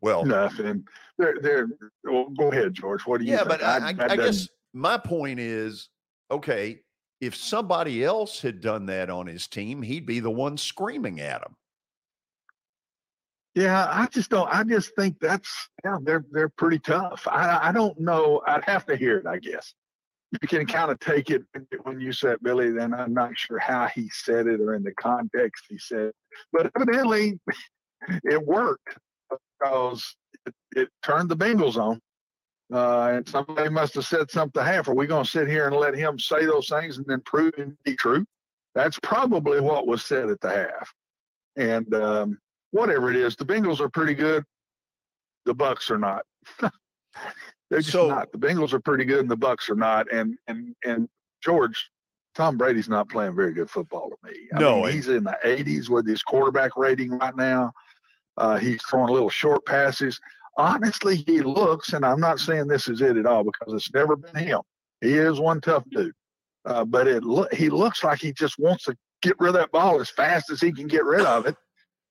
Well, 0.00 0.24
nothing. 0.24 0.84
They're 1.18 1.36
they're. 1.40 1.68
Well, 2.02 2.30
go 2.30 2.50
ahead, 2.50 2.74
George. 2.74 3.02
What 3.02 3.20
do 3.20 3.26
you? 3.26 3.32
Yeah, 3.32 3.44
think? 3.44 3.48
but 3.50 3.62
I, 3.62 3.88
I, 3.88 3.92
that 3.92 4.10
I 4.10 4.16
guess 4.16 4.48
my 4.72 4.96
point 4.96 5.38
is, 5.38 5.88
okay, 6.30 6.80
if 7.20 7.36
somebody 7.36 8.04
else 8.04 8.40
had 8.40 8.60
done 8.60 8.86
that 8.86 9.10
on 9.10 9.26
his 9.26 9.46
team, 9.46 9.82
he'd 9.82 10.06
be 10.06 10.20
the 10.20 10.30
one 10.30 10.56
screaming 10.56 11.20
at 11.20 11.42
him. 11.42 11.56
Yeah, 13.54 13.86
I 13.90 14.06
just 14.06 14.30
don't. 14.30 14.48
I 14.48 14.62
just 14.62 14.94
think 14.96 15.18
that's 15.20 15.50
yeah, 15.84 15.98
they're 16.02 16.24
they're 16.30 16.48
pretty 16.48 16.78
tough. 16.78 17.26
I 17.28 17.68
I 17.68 17.72
don't 17.72 17.98
know. 17.98 18.42
I'd 18.46 18.64
have 18.64 18.86
to 18.86 18.96
hear 18.96 19.18
it. 19.18 19.26
I 19.26 19.38
guess 19.38 19.74
you 20.30 20.48
can 20.48 20.66
kind 20.66 20.90
of 20.90 21.00
take 21.00 21.30
it 21.30 21.42
when 21.82 22.00
you 22.00 22.12
said 22.12 22.38
Billy. 22.42 22.70
Then 22.70 22.94
I'm 22.94 23.12
not 23.12 23.36
sure 23.36 23.58
how 23.58 23.88
he 23.88 24.08
said 24.10 24.46
it 24.46 24.60
or 24.60 24.76
in 24.76 24.84
the 24.84 24.94
context 24.94 25.64
he 25.68 25.78
said, 25.78 26.12
but 26.52 26.70
evidently 26.76 27.40
it 28.24 28.46
worked 28.46 28.96
because 29.58 30.14
it, 30.46 30.54
it 30.76 30.88
turned 31.02 31.28
the 31.28 31.36
Bengals 31.36 31.76
on. 31.76 32.00
Uh, 32.72 33.12
and 33.14 33.28
somebody 33.28 33.68
must 33.68 33.94
have 33.94 34.06
said 34.06 34.30
something 34.30 34.60
to 34.60 34.64
half. 34.64 34.88
Are 34.88 34.94
we 34.94 35.06
going 35.06 35.24
to 35.24 35.30
sit 35.30 35.48
here 35.48 35.66
and 35.66 35.76
let 35.76 35.94
him 35.94 36.18
say 36.18 36.46
those 36.46 36.68
things 36.68 36.98
and 36.98 37.06
then 37.06 37.20
prove 37.22 37.54
it 37.58 37.64
to 37.64 37.76
be 37.84 37.96
true? 37.96 38.24
That's 38.74 38.98
probably 39.02 39.60
what 39.60 39.86
was 39.88 40.04
said 40.04 40.30
at 40.30 40.40
the 40.40 40.50
half. 40.50 40.94
And 41.56 41.92
um, 41.94 42.38
whatever 42.70 43.10
it 43.10 43.16
is, 43.16 43.34
the 43.34 43.44
Bengals 43.44 43.80
are 43.80 43.88
pretty 43.88 44.14
good. 44.14 44.44
The 45.46 45.54
Bucks 45.54 45.90
are 45.90 45.98
not. 45.98 46.22
They're 46.60 47.80
just 47.80 47.94
not. 47.94 48.30
The 48.32 48.38
Bengals 48.38 48.72
are 48.72 48.80
pretty 48.80 49.04
good, 49.04 49.20
and 49.20 49.30
the 49.30 49.36
Bucks 49.36 49.68
are 49.68 49.76
not. 49.76 50.10
And 50.12 50.36
and 50.48 50.74
and 50.84 51.08
George, 51.42 51.90
Tom 52.34 52.56
Brady's 52.56 52.88
not 52.88 53.08
playing 53.08 53.34
very 53.34 53.52
good 53.52 53.70
football 53.70 54.10
to 54.10 54.30
me. 54.30 54.36
I 54.54 54.58
No, 54.60 54.82
mean, 54.82 54.92
he's 54.92 55.08
in 55.08 55.24
the 55.24 55.36
80s 55.44 55.88
with 55.88 56.06
his 56.06 56.22
quarterback 56.22 56.76
rating 56.76 57.10
right 57.18 57.36
now. 57.36 57.72
Uh, 58.36 58.56
he's 58.58 58.82
throwing 58.82 59.12
little 59.12 59.30
short 59.30 59.64
passes. 59.66 60.20
Honestly, 60.60 61.16
he 61.16 61.40
looks, 61.40 61.94
and 61.94 62.04
I'm 62.04 62.20
not 62.20 62.38
saying 62.38 62.66
this 62.66 62.86
is 62.86 63.00
it 63.00 63.16
at 63.16 63.24
all 63.24 63.44
because 63.44 63.72
it's 63.72 63.94
never 63.94 64.14
been 64.14 64.36
him. 64.36 64.60
He 65.00 65.14
is 65.14 65.40
one 65.40 65.62
tough 65.62 65.84
dude, 65.90 66.12
uh, 66.66 66.84
but 66.84 67.08
it 67.08 67.24
lo- 67.24 67.48
he 67.50 67.70
looks 67.70 68.04
like 68.04 68.20
he 68.20 68.34
just 68.34 68.58
wants 68.58 68.84
to 68.84 68.94
get 69.22 69.36
rid 69.40 69.48
of 69.48 69.54
that 69.54 69.72
ball 69.72 70.02
as 70.02 70.10
fast 70.10 70.50
as 70.50 70.60
he 70.60 70.70
can 70.70 70.86
get 70.86 71.06
rid 71.06 71.24
of 71.24 71.46
it. 71.46 71.56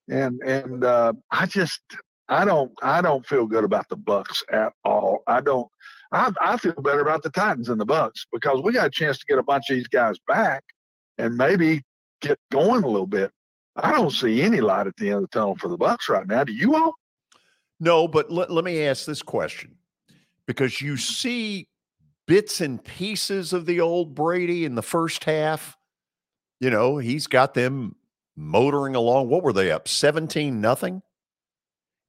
And 0.09 0.41
and 0.41 0.83
uh, 0.83 1.13
I 1.29 1.45
just 1.45 1.79
I 2.27 2.43
don't 2.43 2.71
I 2.81 3.01
don't 3.01 3.23
feel 3.23 3.45
good 3.45 3.63
about 3.63 3.87
the 3.87 3.97
Bucks 3.97 4.41
at 4.51 4.73
all. 4.83 5.19
I 5.27 5.41
don't. 5.41 5.67
I, 6.11 6.31
I 6.41 6.57
feel 6.57 6.73
better 6.73 7.01
about 7.01 7.21
the 7.21 7.29
Titans 7.29 7.67
than 7.67 7.77
the 7.77 7.85
Bucks 7.85 8.25
because 8.33 8.63
we 8.63 8.73
got 8.73 8.87
a 8.87 8.89
chance 8.89 9.19
to 9.19 9.25
get 9.29 9.37
a 9.37 9.43
bunch 9.43 9.69
of 9.69 9.75
these 9.75 9.87
guys 9.87 10.15
back 10.27 10.63
and 11.19 11.37
maybe 11.37 11.83
get 12.19 12.39
going 12.51 12.83
a 12.83 12.87
little 12.87 13.05
bit. 13.05 13.29
I 13.75 13.91
don't 13.91 14.09
see 14.09 14.41
any 14.41 14.59
light 14.59 14.87
at 14.87 14.95
the 14.97 15.09
end 15.09 15.17
of 15.17 15.21
the 15.21 15.27
tunnel 15.27 15.55
for 15.55 15.67
the 15.67 15.77
Bucks 15.77 16.09
right 16.09 16.25
now. 16.25 16.43
Do 16.43 16.51
you 16.51 16.75
all? 16.75 16.95
No, 17.79 18.07
but 18.07 18.31
let, 18.31 18.51
let 18.51 18.65
me 18.65 18.83
ask 18.85 19.05
this 19.05 19.21
question 19.21 19.75
because 20.47 20.81
you 20.81 20.97
see 20.97 21.67
bits 22.27 22.61
and 22.61 22.83
pieces 22.83 23.53
of 23.53 23.65
the 23.65 23.79
old 23.79 24.15
Brady 24.15 24.65
in 24.65 24.75
the 24.75 24.81
first 24.83 25.23
half. 25.23 25.77
You 26.59 26.69
know, 26.69 26.97
he's 26.97 27.27
got 27.27 27.53
them 27.53 27.95
motoring 28.35 28.95
along. 28.95 29.29
What 29.29 29.43
were 29.43 29.53
they 29.53 29.71
up? 29.71 29.87
17 29.87 30.59
nothing? 30.59 31.01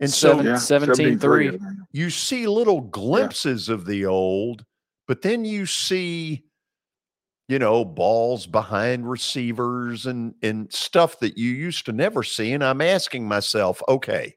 And 0.01 0.11
so 0.11 0.31
Seven- 0.31 0.47
Yeah, 0.47 0.55
17-3. 0.55 1.19
17-3. 1.19 1.77
you 1.93 2.11
see 2.11 2.47
little 2.47 2.81
glimpses 2.81 3.69
of 3.69 3.87
the 3.87 4.07
old, 4.07 4.65
but 5.07 5.23
then 5.23 5.45
you 5.45 5.67
see 5.67 6.45
you 7.51 7.59
know, 7.59 7.85
balls 7.85 8.47
behind 8.47 9.11
receivers 9.11 10.07
and 10.07 10.35
and 10.41 10.73
stuff 10.73 11.19
that 11.19 11.37
you 11.37 11.51
used 11.51 11.85
to 11.87 11.93
never 11.93 12.23
see. 12.23 12.53
And 12.53 12.63
I'm 12.63 12.81
asking 12.81 13.27
myself, 13.27 13.83
okay, 13.89 14.37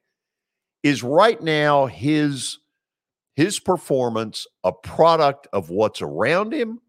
is 0.84 1.02
right 1.02 1.42
now 1.42 1.86
his 1.86 2.60
his 3.36 3.60
performance 3.60 4.46
a 4.64 4.72
product 4.72 5.48
of 5.54 5.70
what's 5.70 6.02
around 6.02 6.54
him, 6.54 6.80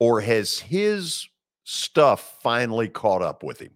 or 0.00 0.20
has 0.20 0.58
his 0.58 1.28
stuff 1.64 2.38
finally 2.42 2.88
caught 2.88 3.22
up 3.22 3.42
with 3.44 3.60
him? 3.60 3.72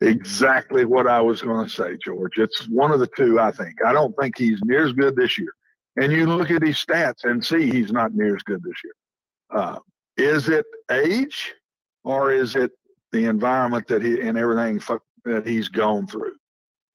Exactly 0.00 0.86
what 0.86 1.06
I 1.06 1.20
was 1.20 1.42
going 1.42 1.66
to 1.66 1.70
say, 1.70 1.98
George. 2.02 2.38
It's 2.38 2.66
one 2.68 2.92
of 2.92 3.00
the 3.00 3.08
two, 3.08 3.38
I 3.38 3.50
think. 3.50 3.74
I 3.84 3.92
don't 3.92 4.16
think 4.16 4.38
he's 4.38 4.58
near 4.64 4.86
as 4.86 4.92
good 4.92 5.16
this 5.16 5.36
year. 5.36 5.52
And 5.96 6.10
you 6.12 6.24
look 6.26 6.50
at 6.50 6.62
his 6.62 6.76
stats 6.76 7.24
and 7.24 7.44
see 7.44 7.70
he's 7.70 7.92
not 7.92 8.14
near 8.14 8.34
as 8.34 8.42
good 8.42 8.62
this 8.62 8.76
year. 8.82 8.94
Uh, 9.50 9.78
is 10.16 10.48
it 10.48 10.64
age 10.90 11.54
or 12.04 12.32
is 12.32 12.56
it 12.56 12.70
the 13.12 13.26
environment 13.26 13.86
that 13.88 14.02
he 14.02 14.20
and 14.20 14.38
everything 14.38 14.80
that 15.24 15.46
he's 15.46 15.68
gone 15.68 16.06
through? 16.06 16.36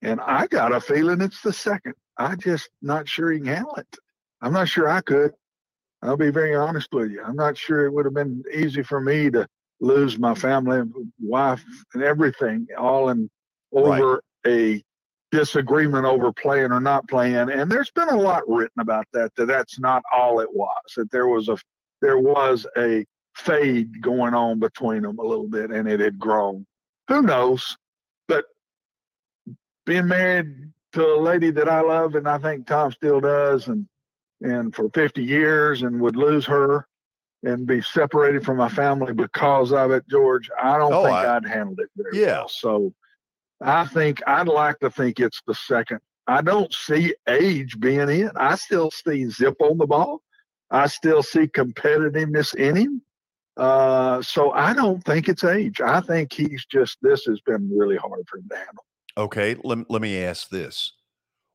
And 0.02 0.20
I 0.20 0.46
got 0.46 0.74
a 0.74 0.80
feeling 0.80 1.20
it's 1.20 1.40
the 1.42 1.52
second. 1.52 1.94
I 2.18 2.36
just 2.36 2.68
not 2.82 3.08
sure 3.08 3.32
he 3.32 3.38
can 3.38 3.48
handle 3.48 3.76
it. 3.76 3.96
I'm 4.40 4.52
not 4.52 4.68
sure 4.68 4.88
I 4.88 5.00
could. 5.00 5.32
I'll 6.02 6.16
be 6.16 6.30
very 6.30 6.54
honest 6.54 6.88
with 6.92 7.10
you. 7.10 7.22
I'm 7.24 7.36
not 7.36 7.56
sure 7.56 7.86
it 7.86 7.92
would 7.92 8.04
have 8.04 8.14
been 8.14 8.42
easy 8.52 8.82
for 8.82 9.00
me 9.00 9.30
to 9.30 9.48
lose 9.80 10.18
my 10.18 10.34
family, 10.34 10.82
wife, 11.20 11.64
and 11.94 12.02
everything, 12.02 12.66
all 12.78 13.08
in 13.08 13.30
over 13.72 14.22
a 14.46 14.82
disagreement 15.32 16.06
over 16.06 16.32
playing 16.32 16.72
or 16.72 16.80
not 16.80 17.08
playing. 17.08 17.50
And 17.50 17.70
there's 17.70 17.90
been 17.90 18.08
a 18.08 18.16
lot 18.16 18.42
written 18.46 18.80
about 18.80 19.06
that. 19.12 19.34
That 19.36 19.46
that's 19.46 19.78
not 19.78 20.02
all 20.14 20.40
it 20.40 20.52
was. 20.52 20.76
That 20.96 21.10
there 21.10 21.26
was 21.26 21.48
a 21.48 21.58
there 22.00 22.18
was 22.18 22.66
a 22.76 23.04
fade 23.34 24.00
going 24.02 24.34
on 24.34 24.58
between 24.58 25.02
them 25.02 25.18
a 25.18 25.24
little 25.24 25.48
bit, 25.48 25.70
and 25.70 25.88
it 25.88 26.00
had 26.00 26.18
grown. 26.18 26.66
Who 27.08 27.22
knows? 27.22 27.76
Being 29.86 30.08
married 30.08 30.72
to 30.92 31.06
a 31.06 31.20
lady 31.20 31.50
that 31.52 31.68
I 31.68 31.80
love, 31.80 32.14
and 32.16 32.28
I 32.28 32.38
think 32.38 32.66
Tom 32.66 32.92
still 32.92 33.20
does, 33.20 33.68
and 33.68 33.86
and 34.42 34.74
for 34.74 34.90
50 34.90 35.24
years, 35.24 35.80
and 35.80 35.98
would 36.02 36.14
lose 36.16 36.44
her 36.44 36.86
and 37.42 37.66
be 37.66 37.80
separated 37.80 38.44
from 38.44 38.58
my 38.58 38.68
family 38.68 39.14
because 39.14 39.72
of 39.72 39.90
it, 39.92 40.04
George. 40.10 40.50
I 40.62 40.76
don't 40.76 40.92
Oh, 40.92 41.04
think 41.04 41.14
I- 41.16 41.24
I, 41.24 41.34
would 41.38 41.48
handled 41.48 41.80
it 41.80 41.88
very 41.96 42.18
Yeah. 42.20 42.38
well. 42.40 42.48
So 42.48 42.94
I 43.62 43.86
think 43.86 44.20
I'd 44.26 44.48
like 44.48 44.78
to 44.80 44.90
think 44.90 45.20
it's 45.20 45.40
the 45.46 45.54
second. 45.54 46.00
I 46.26 46.42
don't 46.42 46.70
see 46.74 47.14
age 47.28 47.78
being 47.80 48.10
in. 48.10 48.30
I 48.36 48.56
still 48.56 48.90
see 48.90 49.30
zip 49.30 49.54
on 49.60 49.78
the 49.78 49.86
ball. 49.86 50.20
I 50.70 50.88
still 50.88 51.22
see 51.22 51.46
competitiveness 51.46 52.54
in 52.54 52.76
him. 52.76 53.02
Uh, 53.56 54.20
so 54.20 54.50
I 54.52 54.74
don't 54.74 55.02
think 55.02 55.28
it's 55.30 55.44
age. 55.44 55.80
I 55.80 56.00
think 56.02 56.30
he's 56.32 56.66
just 56.66 56.98
this 57.00 57.24
has 57.24 57.40
been 57.40 57.70
really 57.74 57.96
hard 57.96 58.20
for 58.28 58.36
him 58.38 58.48
to 58.50 58.56
handle. 58.56 58.84
Okay, 59.16 59.56
let, 59.64 59.90
let 59.90 60.02
me 60.02 60.22
ask 60.22 60.48
this. 60.50 60.92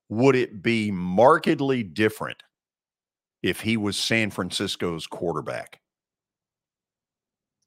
Would 0.10 0.36
it 0.36 0.62
be 0.62 0.92
markedly 0.92 1.84
different 1.84 2.44
if 3.44 3.62
he 3.62 3.78
was 3.78 3.98
San 3.98 4.30
Francisco's 4.32 5.08
quarterback? 5.08 5.80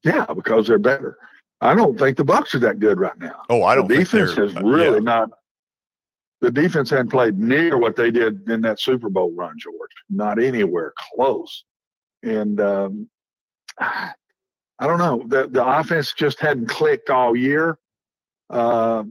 Yeah, 0.05 0.27
because 0.35 0.66
they're 0.66 0.79
better. 0.79 1.16
I 1.61 1.75
don't 1.75 1.99
think 1.99 2.16
the 2.16 2.25
Bucks 2.25 2.55
are 2.55 2.59
that 2.61 2.79
good 2.79 2.99
right 2.99 3.19
now. 3.19 3.43
Oh, 3.49 3.62
I 3.62 3.75
don't 3.75 3.89
The 3.89 3.97
think 3.97 4.11
defense 4.11 4.35
has 4.35 4.57
uh, 4.57 4.61
really 4.61 4.99
yeah. 4.99 5.05
not. 5.05 5.31
The 6.41 6.51
defense 6.51 6.91
hadn't 6.91 7.09
played 7.09 7.39
near 7.39 7.79
what 7.79 7.97
they 7.97 8.11
did 8.11 8.51
in 8.51 8.61
that 8.62 8.81
Super 8.81 9.09
Bowl 9.09 9.33
run, 9.35 9.55
George. 9.59 9.91
Not 10.11 10.43
anywhere 10.43 10.93
close. 11.15 11.65
And 12.23 12.61
um, 12.61 13.09
I 13.81 14.12
don't 14.81 14.99
know. 14.99 15.23
The 15.27 15.49
the 15.49 15.65
offense 15.65 16.12
just 16.12 16.41
hadn't 16.41 16.66
clicked 16.66 17.09
all 17.09 17.35
year. 17.35 17.79
Uh, 18.51 19.05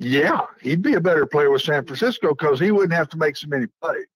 yeah, 0.00 0.40
he'd 0.62 0.80
be 0.80 0.94
a 0.94 1.00
better 1.00 1.26
player 1.26 1.50
with 1.50 1.60
San 1.60 1.84
Francisco 1.84 2.30
because 2.30 2.58
he 2.58 2.70
wouldn't 2.70 2.94
have 2.94 3.10
to 3.10 3.18
make 3.18 3.36
so 3.36 3.46
many 3.48 3.66
plays. 3.82 4.06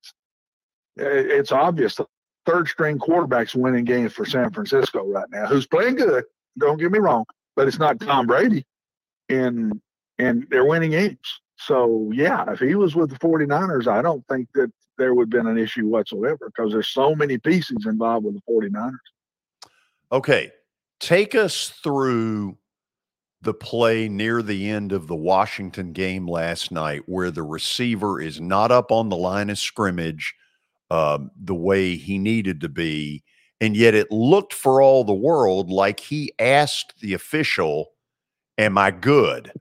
It's 0.96 1.52
obvious. 1.52 1.96
The 1.96 2.06
third 2.46 2.68
string 2.68 2.98
quarterback's 2.98 3.54
winning 3.54 3.84
games 3.84 4.14
for 4.14 4.24
San 4.24 4.50
Francisco 4.50 5.04
right 5.06 5.28
now. 5.30 5.44
Who's 5.46 5.66
playing 5.66 5.96
good? 5.96 6.24
Don't 6.58 6.78
get 6.78 6.90
me 6.90 6.98
wrong, 6.98 7.26
but 7.54 7.68
it's 7.68 7.78
not 7.78 8.00
Tom 8.00 8.26
Brady, 8.26 8.64
and 9.28 9.78
and 10.18 10.46
they're 10.48 10.64
winning 10.64 10.92
games. 10.92 11.40
So 11.56 12.10
yeah, 12.14 12.50
if 12.50 12.60
he 12.60 12.76
was 12.76 12.94
with 12.94 13.10
the 13.10 13.18
49ers, 13.18 13.86
I 13.86 14.00
don't 14.00 14.26
think 14.26 14.48
that 14.54 14.72
there 14.96 15.12
would 15.12 15.32
have 15.34 15.44
been 15.44 15.50
an 15.50 15.58
issue 15.58 15.86
whatsoever 15.86 16.46
because 16.46 16.72
there's 16.72 16.88
so 16.88 17.14
many 17.14 17.36
pieces 17.36 17.84
involved 17.84 18.24
with 18.24 18.36
the 18.36 18.42
49ers. 18.50 18.92
Okay, 20.12 20.50
take 20.98 21.34
us 21.34 21.68
through 21.68 22.56
the 23.44 23.54
play 23.54 24.08
near 24.08 24.42
the 24.42 24.68
end 24.68 24.92
of 24.92 25.06
the 25.06 25.16
Washington 25.16 25.92
game 25.92 26.26
last 26.26 26.72
night 26.72 27.02
where 27.06 27.30
the 27.30 27.42
receiver 27.42 28.20
is 28.20 28.40
not 28.40 28.72
up 28.72 28.90
on 28.90 29.08
the 29.08 29.16
line 29.16 29.50
of 29.50 29.58
scrimmage 29.58 30.34
um, 30.90 31.30
the 31.40 31.54
way 31.54 31.96
he 31.96 32.18
needed 32.18 32.60
to 32.60 32.68
be. 32.68 33.22
And 33.60 33.76
yet 33.76 33.94
it 33.94 34.10
looked 34.10 34.52
for 34.52 34.82
all 34.82 35.04
the 35.04 35.14
world 35.14 35.70
like 35.70 36.00
he 36.00 36.32
asked 36.38 37.00
the 37.00 37.14
official, 37.14 37.92
Am 38.58 38.78
I 38.78 38.90
good? 38.90 39.52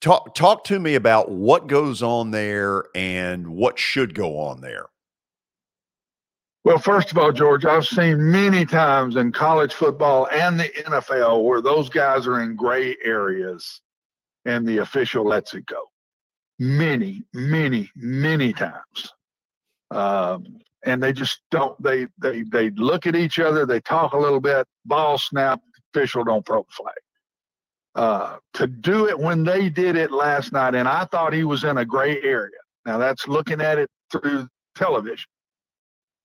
Talk, 0.00 0.34
talk 0.34 0.64
to 0.64 0.78
me 0.78 0.94
about 0.94 1.30
what 1.30 1.66
goes 1.66 2.02
on 2.02 2.30
there 2.30 2.84
and 2.94 3.48
what 3.48 3.78
should 3.78 4.14
go 4.14 4.38
on 4.38 4.60
there. 4.60 4.86
Well, 6.68 6.78
first 6.78 7.10
of 7.10 7.16
all, 7.16 7.32
George, 7.32 7.64
I've 7.64 7.86
seen 7.86 8.30
many 8.30 8.66
times 8.66 9.16
in 9.16 9.32
college 9.32 9.72
football 9.72 10.28
and 10.30 10.60
the 10.60 10.68
NFL 10.68 11.42
where 11.42 11.62
those 11.62 11.88
guys 11.88 12.26
are 12.26 12.42
in 12.42 12.56
gray 12.56 12.94
areas 13.02 13.80
and 14.44 14.68
the 14.68 14.76
official 14.76 15.24
lets 15.24 15.54
it 15.54 15.64
go. 15.64 15.84
Many, 16.58 17.24
many, 17.32 17.90
many 17.96 18.52
times. 18.52 19.14
Um, 19.90 20.58
and 20.84 21.02
they 21.02 21.14
just 21.14 21.40
don't 21.50 21.82
they 21.82 22.06
they 22.18 22.42
they 22.42 22.68
look 22.72 23.06
at 23.06 23.16
each 23.16 23.38
other, 23.38 23.64
they 23.64 23.80
talk 23.80 24.12
a 24.12 24.18
little 24.18 24.38
bit, 24.38 24.66
ball 24.84 25.16
snap, 25.16 25.62
official 25.94 26.22
don't 26.22 26.44
throw 26.44 26.66
the 26.68 26.74
flag. 26.74 26.94
Uh, 27.94 28.36
to 28.52 28.66
do 28.66 29.08
it 29.08 29.18
when 29.18 29.42
they 29.42 29.70
did 29.70 29.96
it 29.96 30.12
last 30.12 30.52
night, 30.52 30.74
and 30.74 30.86
I 30.86 31.06
thought 31.06 31.32
he 31.32 31.44
was 31.44 31.64
in 31.64 31.78
a 31.78 31.86
gray 31.86 32.20
area. 32.20 32.60
Now 32.84 32.98
that's 32.98 33.26
looking 33.26 33.62
at 33.62 33.78
it 33.78 33.88
through 34.12 34.46
television 34.76 35.30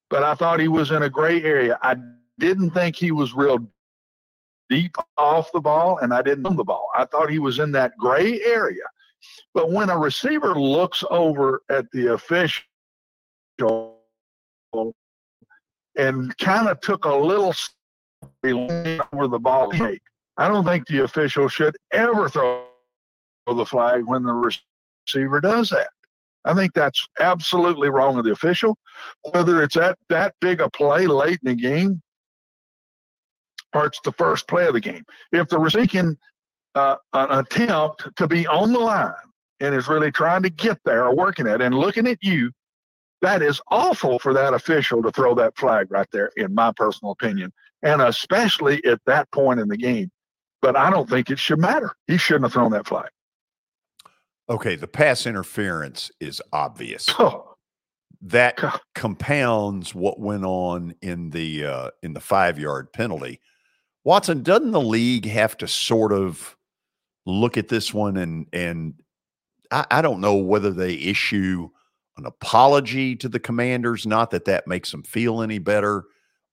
but 0.10 0.24
I 0.24 0.36
thought 0.36 0.60
he 0.60 0.68
was 0.68 0.92
in 0.92 1.04
a 1.04 1.10
gray 1.10 1.42
area. 1.44 1.80
I 1.82 1.96
didn't 2.40 2.72
think 2.72 2.96
he 2.96 3.12
was 3.12 3.34
real 3.34 3.60
deep 4.70 4.96
off 5.18 5.52
the 5.52 5.62
ball, 5.62 5.98
and 6.00 6.14
I 6.14 6.22
didn't 6.22 6.46
on 6.46 6.56
the 6.56 6.64
ball. 6.64 6.90
I 6.96 7.06
thought 7.06 7.30
he 7.30 7.40
was 7.40 7.60
in 7.60 7.72
that 7.74 7.94
gray 7.98 8.42
area. 8.44 8.84
But 9.54 9.72
when 9.72 9.90
a 9.90 9.98
receiver 9.98 10.54
looks 10.56 11.04
over 11.10 11.62
at 11.70 11.86
the 11.92 12.14
official 12.14 12.64
and 15.96 16.38
kind 16.38 16.68
of 16.68 16.82
took 16.82 17.06
a 17.06 17.16
little 17.16 17.54
over 18.44 19.28
the 19.28 19.40
ball, 19.40 19.72
I 20.38 20.48
don't 20.48 20.66
think 20.66 20.88
the 20.88 21.04
official 21.04 21.48
should 21.48 21.78
ever 21.92 22.28
throw 22.30 22.66
the 23.48 23.66
flag 23.66 24.04
when 24.06 24.24
the 24.24 24.34
receiver 24.34 25.40
does 25.40 25.70
that. 25.70 25.90
I 26.46 26.54
think 26.54 26.74
that's 26.74 27.08
absolutely 27.20 27.90
wrong 27.90 28.18
of 28.18 28.26
the 28.26 28.32
official. 28.32 28.78
Whether 29.32 29.64
it's 29.64 29.78
at 29.78 29.98
that 30.10 30.36
big 30.42 30.62
a 30.62 30.70
play 30.70 31.08
late 31.08 31.40
in 31.44 31.56
the 31.56 31.62
game 31.62 32.02
or 33.74 33.86
it's 33.86 34.00
the 34.04 34.12
first 34.14 34.48
play 34.48 34.68
of 34.68 34.74
the 34.74 34.80
game. 34.80 35.04
If 35.32 35.50
the 35.50 35.60
receiver 35.60 35.88
can 35.88 36.18
uh, 36.76 36.96
an 37.14 37.40
attempt 37.40 38.08
to 38.16 38.28
be 38.28 38.48
on 38.48 38.74
the 38.74 38.80
line 38.80 39.14
and 39.60 39.76
is 39.76 39.88
really 39.88 40.12
trying 40.12 40.44
to 40.44 40.50
get 40.50 40.80
there 40.86 41.06
or 41.06 41.16
working 41.16 41.48
at 41.48 41.62
it 41.62 41.66
and 41.66 41.76
looking 41.76 42.08
at 42.08 42.18
you, 42.22 42.52
that 43.22 43.42
is 43.42 43.62
awful 43.70 44.20
for 44.20 44.34
that 44.34 44.54
official 44.54 45.02
to 45.02 45.12
throw 45.12 45.34
that 45.36 45.58
flag 45.58 45.90
right 45.90 46.08
there, 46.12 46.30
in 46.36 46.54
my 46.54 46.74
personal 46.76 47.12
opinion, 47.12 47.54
and 47.82 48.02
especially 48.02 48.84
at 48.86 49.00
that 49.06 49.32
point 49.32 49.60
in 49.60 49.70
the 49.70 49.78
game. 49.78 50.12
But 50.62 50.76
I 50.76 50.90
don't 50.90 51.10
think 51.10 51.30
it 51.30 51.40
should 51.40 51.60
matter. 51.60 51.96
He 52.08 52.18
shouldn't 52.18 52.46
have 52.46 52.54
thrown 52.54 52.72
that 52.72 52.88
flag. 52.88 53.10
Okay, 54.54 54.76
the 54.76 54.88
pass 54.88 55.26
interference 55.26 56.12
is 56.20 56.40
obvious. 56.54 57.10
Oh, 57.18 57.56
that 58.22 58.60
compounds 58.94 59.96
what 59.96 60.20
went 60.20 60.46
on 60.46 60.94
in 61.02 61.32
the 61.32 61.66
uh, 61.66 61.90
in 62.04 62.14
the 62.14 62.20
five 62.20 62.60
yard 62.60 62.94
penalty. 62.94 63.42
Watson, 64.04 64.44
doesn't 64.44 64.72
the 64.72 64.80
league 64.80 65.26
have 65.26 65.58
to 65.58 65.68
sort 65.68 66.14
of 66.14 66.56
look 67.26 67.58
at 67.58 67.68
this 67.68 67.96
one 67.96 68.16
and 68.16 68.46
and 68.54 68.94
I, 69.72 69.86
I 69.90 70.02
don't 70.04 70.22
know 70.22 70.36
whether 70.36 70.70
they 70.70 70.94
issue 70.94 71.70
an 72.18 72.28
apology 72.28 73.16
to 73.16 73.28
the 73.28 73.40
commanders, 73.40 74.06
not 74.06 74.30
that 74.32 74.46
that 74.46 74.68
makes 74.68 74.92
them 74.92 75.02
feel 75.02 75.42
any 75.42 75.58
better, 75.58 76.04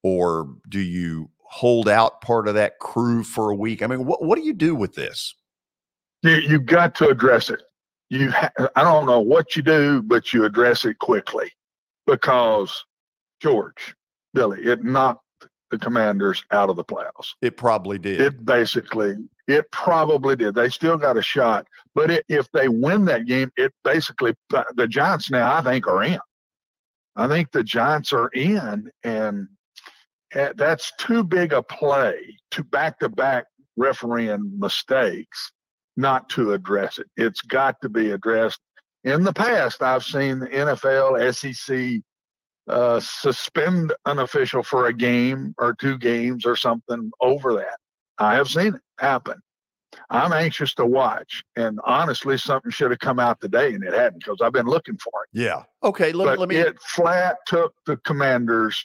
or 0.02 0.56
do 0.70 0.80
you 0.80 1.28
hold 1.42 1.86
out 1.86 2.22
part 2.22 2.48
of 2.48 2.54
that 2.54 2.78
crew 2.78 3.22
for 3.22 3.50
a 3.50 3.54
week? 3.54 3.82
I 3.82 3.86
mean, 3.88 4.06
what 4.06 4.24
what 4.24 4.36
do 4.36 4.42
you 4.42 4.54
do 4.54 4.74
with 4.74 4.94
this? 4.94 5.34
you, 6.22 6.36
you've 6.36 6.66
got 6.66 6.94
to 6.96 7.08
address 7.08 7.50
it. 7.50 7.60
You, 8.10 8.32
ha- 8.32 8.50
I 8.74 8.82
don't 8.82 9.06
know 9.06 9.20
what 9.20 9.56
you 9.56 9.62
do, 9.62 10.02
but 10.02 10.32
you 10.32 10.44
address 10.44 10.84
it 10.84 10.98
quickly 10.98 11.50
because 12.06 12.84
George, 13.40 13.94
Billy, 14.34 14.62
it 14.62 14.84
knocked 14.84 15.24
the 15.70 15.78
Commanders 15.78 16.44
out 16.50 16.68
of 16.68 16.76
the 16.76 16.84
playoffs. 16.84 17.34
It 17.40 17.56
probably 17.56 17.98
did. 17.98 18.20
It 18.20 18.44
basically, 18.44 19.16
it 19.46 19.70
probably 19.70 20.34
did. 20.34 20.56
They 20.56 20.68
still 20.68 20.96
got 20.96 21.16
a 21.16 21.22
shot, 21.22 21.66
but 21.94 22.10
it, 22.10 22.24
if 22.28 22.50
they 22.52 22.68
win 22.68 23.04
that 23.06 23.26
game, 23.26 23.52
it 23.56 23.72
basically 23.84 24.34
the 24.48 24.88
Giants 24.88 25.30
now 25.30 25.54
I 25.54 25.62
think 25.62 25.86
are 25.86 26.02
in. 26.02 26.18
I 27.16 27.28
think 27.28 27.52
the 27.52 27.62
Giants 27.62 28.12
are 28.12 28.28
in, 28.28 28.90
and 29.04 29.48
eh, 30.32 30.52
that's 30.56 30.92
too 30.98 31.22
big 31.22 31.52
a 31.52 31.62
play 31.62 32.36
to 32.52 32.64
back 32.64 32.98
to 33.00 33.08
back 33.08 33.46
refereeing 33.76 34.58
mistakes 34.58 35.52
not 36.00 36.28
to 36.30 36.52
address 36.52 36.98
it. 36.98 37.06
It's 37.16 37.40
got 37.42 37.80
to 37.82 37.88
be 37.88 38.10
addressed. 38.10 38.60
In 39.04 39.22
the 39.22 39.32
past, 39.32 39.82
I've 39.82 40.04
seen 40.04 40.40
the 40.40 40.46
NFL, 40.46 41.34
SEC 41.34 42.02
uh, 42.68 43.00
suspend 43.00 43.92
an 44.06 44.18
official 44.18 44.62
for 44.62 44.86
a 44.86 44.92
game 44.92 45.54
or 45.58 45.74
two 45.74 45.98
games 45.98 46.44
or 46.44 46.56
something 46.56 47.10
over 47.20 47.54
that. 47.54 47.78
I 48.18 48.34
have 48.34 48.48
seen 48.48 48.74
it 48.74 48.82
happen. 48.98 49.40
I'm 50.08 50.32
anxious 50.32 50.74
to 50.74 50.86
watch, 50.86 51.42
and 51.56 51.80
honestly, 51.84 52.38
something 52.38 52.70
should 52.70 52.90
have 52.90 53.00
come 53.00 53.18
out 53.18 53.40
today, 53.40 53.74
and 53.74 53.82
it 53.82 53.92
hadn't 53.92 54.20
because 54.20 54.38
I've 54.40 54.52
been 54.52 54.66
looking 54.66 54.96
for 54.98 55.12
it. 55.24 55.40
Yeah. 55.40 55.62
Okay. 55.82 56.12
Let, 56.12 56.24
but 56.26 56.38
let 56.38 56.48
me. 56.48 56.56
it 56.56 56.80
flat 56.80 57.38
took 57.46 57.74
the 57.86 57.96
Commanders 57.98 58.80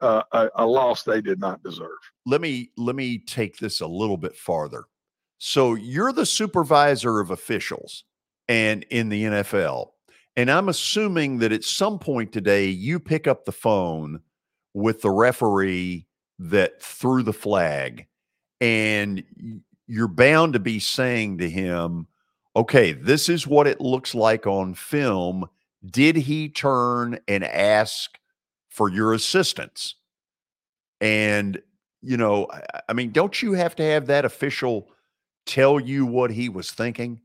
uh, 0.00 0.22
a, 0.32 0.48
a 0.56 0.66
loss 0.66 1.02
they 1.02 1.20
did 1.20 1.40
not 1.40 1.62
deserve. 1.62 1.98
Let 2.26 2.40
me 2.40 2.70
let 2.76 2.96
me 2.96 3.18
take 3.18 3.58
this 3.58 3.80
a 3.80 3.86
little 3.86 4.16
bit 4.16 4.36
farther. 4.36 4.84
So 5.42 5.74
you're 5.74 6.12
the 6.12 6.26
supervisor 6.26 7.18
of 7.18 7.30
officials 7.30 8.04
and 8.46 8.84
in 8.90 9.08
the 9.08 9.24
NFL. 9.24 9.88
And 10.36 10.50
I'm 10.50 10.68
assuming 10.68 11.38
that 11.38 11.50
at 11.50 11.64
some 11.64 11.98
point 11.98 12.30
today 12.30 12.66
you 12.66 13.00
pick 13.00 13.26
up 13.26 13.44
the 13.44 13.52
phone 13.52 14.20
with 14.74 15.00
the 15.00 15.10
referee 15.10 16.06
that 16.38 16.82
threw 16.82 17.22
the 17.22 17.32
flag 17.32 18.06
and 18.60 19.24
you're 19.86 20.08
bound 20.08 20.52
to 20.52 20.58
be 20.58 20.78
saying 20.78 21.38
to 21.38 21.48
him, 21.48 22.06
okay, 22.54 22.92
this 22.92 23.30
is 23.30 23.46
what 23.46 23.66
it 23.66 23.80
looks 23.80 24.14
like 24.14 24.46
on 24.46 24.74
film. 24.74 25.48
Did 25.86 26.16
he 26.16 26.50
turn 26.50 27.18
and 27.26 27.44
ask 27.44 28.18
for 28.68 28.90
your 28.90 29.14
assistance? 29.14 29.94
And, 31.00 31.62
you 32.02 32.18
know, 32.18 32.46
I 32.90 32.92
mean, 32.92 33.10
don't 33.10 33.40
you 33.40 33.54
have 33.54 33.74
to 33.76 33.82
have 33.82 34.06
that 34.08 34.26
official 34.26 34.90
tell 35.46 35.80
you 35.80 36.06
what 36.06 36.30
he 36.30 36.48
was 36.48 36.70
thinking? 36.70 37.20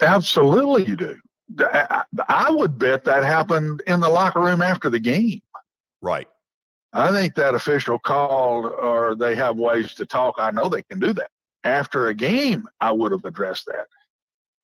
Absolutely, 0.00 0.84
you 0.86 0.96
do. 0.96 1.16
I 2.28 2.50
would 2.50 2.78
bet 2.78 3.04
that 3.04 3.24
happened 3.24 3.82
in 3.86 4.00
the 4.00 4.08
locker 4.08 4.40
room 4.40 4.62
after 4.62 4.88
the 4.88 5.00
game. 5.00 5.42
Right. 6.00 6.28
I 6.92 7.10
think 7.10 7.34
that 7.34 7.54
official 7.54 7.98
called, 7.98 8.66
or 8.66 9.14
they 9.14 9.34
have 9.34 9.56
ways 9.56 9.94
to 9.94 10.06
talk. 10.06 10.36
I 10.38 10.50
know 10.50 10.68
they 10.68 10.82
can 10.82 10.98
do 10.98 11.12
that. 11.14 11.30
After 11.64 12.08
a 12.08 12.14
game, 12.14 12.66
I 12.80 12.92
would 12.92 13.12
have 13.12 13.24
addressed 13.24 13.66
that. 13.66 13.86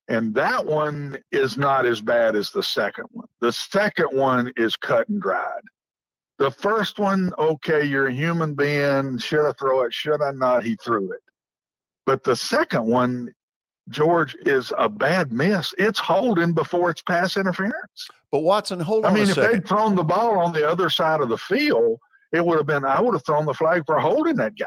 And 0.07 0.33
that 0.35 0.65
one 0.65 1.17
is 1.31 1.57
not 1.57 1.85
as 1.85 2.01
bad 2.01 2.35
as 2.35 2.49
the 2.51 2.63
second 2.63 3.05
one. 3.11 3.27
The 3.41 3.53
second 3.53 4.07
one 4.11 4.51
is 4.57 4.75
cut 4.75 5.07
and 5.09 5.21
dried. 5.21 5.61
The 6.39 6.51
first 6.51 6.99
one, 6.99 7.31
okay, 7.37 7.83
you're 7.83 8.07
a 8.07 8.13
human 8.13 8.55
being. 8.55 9.17
Should 9.19 9.47
I 9.47 9.51
throw 9.53 9.81
it? 9.81 9.93
Should 9.93 10.21
I 10.21 10.31
not? 10.31 10.63
He 10.63 10.75
threw 10.77 11.11
it. 11.11 11.21
But 12.09 12.23
the 12.23 12.35
second 12.35 12.87
one, 12.87 13.31
George, 13.89 14.35
is 14.41 14.73
a 14.79 14.89
bad 14.89 15.31
miss. 15.31 15.75
It's 15.77 15.99
holding 15.99 16.53
before 16.53 16.89
it's 16.89 17.03
pass 17.03 17.37
interference. 17.37 18.07
But 18.31 18.39
Watson, 18.39 18.79
hold 18.79 19.05
on. 19.05 19.11
I 19.11 19.13
mean, 19.13 19.29
if 19.29 19.35
they'd 19.35 19.67
thrown 19.67 19.95
the 19.95 20.03
ball 20.03 20.39
on 20.39 20.51
the 20.51 20.67
other 20.67 20.89
side 20.89 21.21
of 21.21 21.29
the 21.29 21.37
field, 21.37 21.99
it 22.31 22.43
would 22.43 22.57
have 22.57 22.65
been. 22.65 22.83
I 22.83 22.99
would 22.99 23.13
have 23.13 23.23
thrown 23.23 23.45
the 23.45 23.53
flag 23.53 23.83
for 23.85 23.99
holding 23.99 24.37
that 24.37 24.57
guy. 24.57 24.65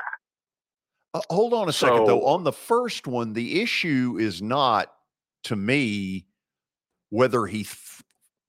Uh, 1.14 1.20
hold 1.30 1.52
on 1.52 1.68
a 1.68 1.72
so, 1.72 1.88
second, 1.88 2.06
though. 2.06 2.24
On 2.26 2.44
the 2.44 2.52
first 2.52 3.08
one, 3.08 3.32
the 3.32 3.60
issue 3.60 4.18
is 4.20 4.40
not 4.40 4.92
to 5.42 5.56
me 5.56 6.26
whether 7.10 7.46
he 7.46 7.64
th- 7.64 8.04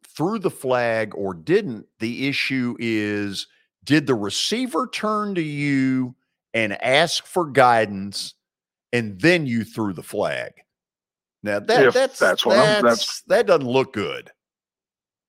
threw 0.05 0.37
the 0.37 0.51
flag 0.51 1.15
or 1.15 1.33
didn't. 1.33 1.87
The 1.97 2.27
issue 2.27 2.75
is 2.77 3.47
did 3.83 4.05
the 4.05 4.13
receiver 4.13 4.87
turn 4.93 5.33
to 5.33 5.41
you 5.41 6.13
and 6.53 6.79
ask 6.83 7.25
for 7.25 7.47
guidance, 7.47 8.35
and 8.93 9.19
then 9.19 9.45
you 9.45 9.65
threw 9.65 9.91
the 9.91 10.03
flag? 10.03 10.53
Now 11.41 11.59
that 11.59 11.87
if 11.87 11.93
that's 11.93 12.17
that's 12.17 12.45
what 12.45 12.55
that's, 12.55 12.81
that's 12.81 13.21
that 13.23 13.47
doesn't 13.47 13.67
look 13.67 13.91
good. 13.91 14.31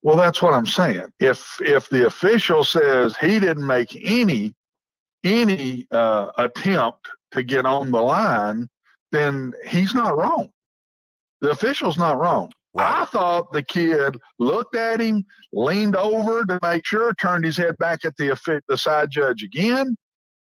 Well, 0.01 0.15
that's 0.15 0.41
what 0.41 0.53
I'm 0.53 0.67
saying. 0.67 1.11
If 1.19 1.59
if 1.59 1.89
the 1.89 2.05
official 2.05 2.63
says 2.63 3.17
he 3.17 3.39
didn't 3.39 3.67
make 3.67 3.99
any 4.01 4.53
any 5.25 5.87
uh, 5.91 6.27
attempt 6.37 7.09
to 7.31 7.43
get 7.43 7.65
on 7.65 7.91
the 7.91 8.01
line, 8.01 8.69
then 9.11 9.51
he's 9.67 9.93
not 9.93 10.15
wrong. 10.15 10.51
The 11.41 11.49
official's 11.49 11.97
not 11.97 12.19
wrong. 12.19 12.51
Right. 12.75 13.01
I 13.01 13.05
thought 13.05 13.51
the 13.51 13.63
kid 13.63 14.17
looked 14.37 14.75
at 14.75 14.99
him, 14.99 15.25
leaned 15.53 15.95
over 15.95 16.45
to 16.45 16.59
make 16.61 16.85
sure, 16.85 17.13
turned 17.15 17.45
his 17.45 17.57
head 17.57 17.77
back 17.77 18.05
at 18.05 18.15
the 18.17 18.37
the 18.67 18.77
side 18.77 19.09
judge 19.09 19.43
again, 19.43 19.97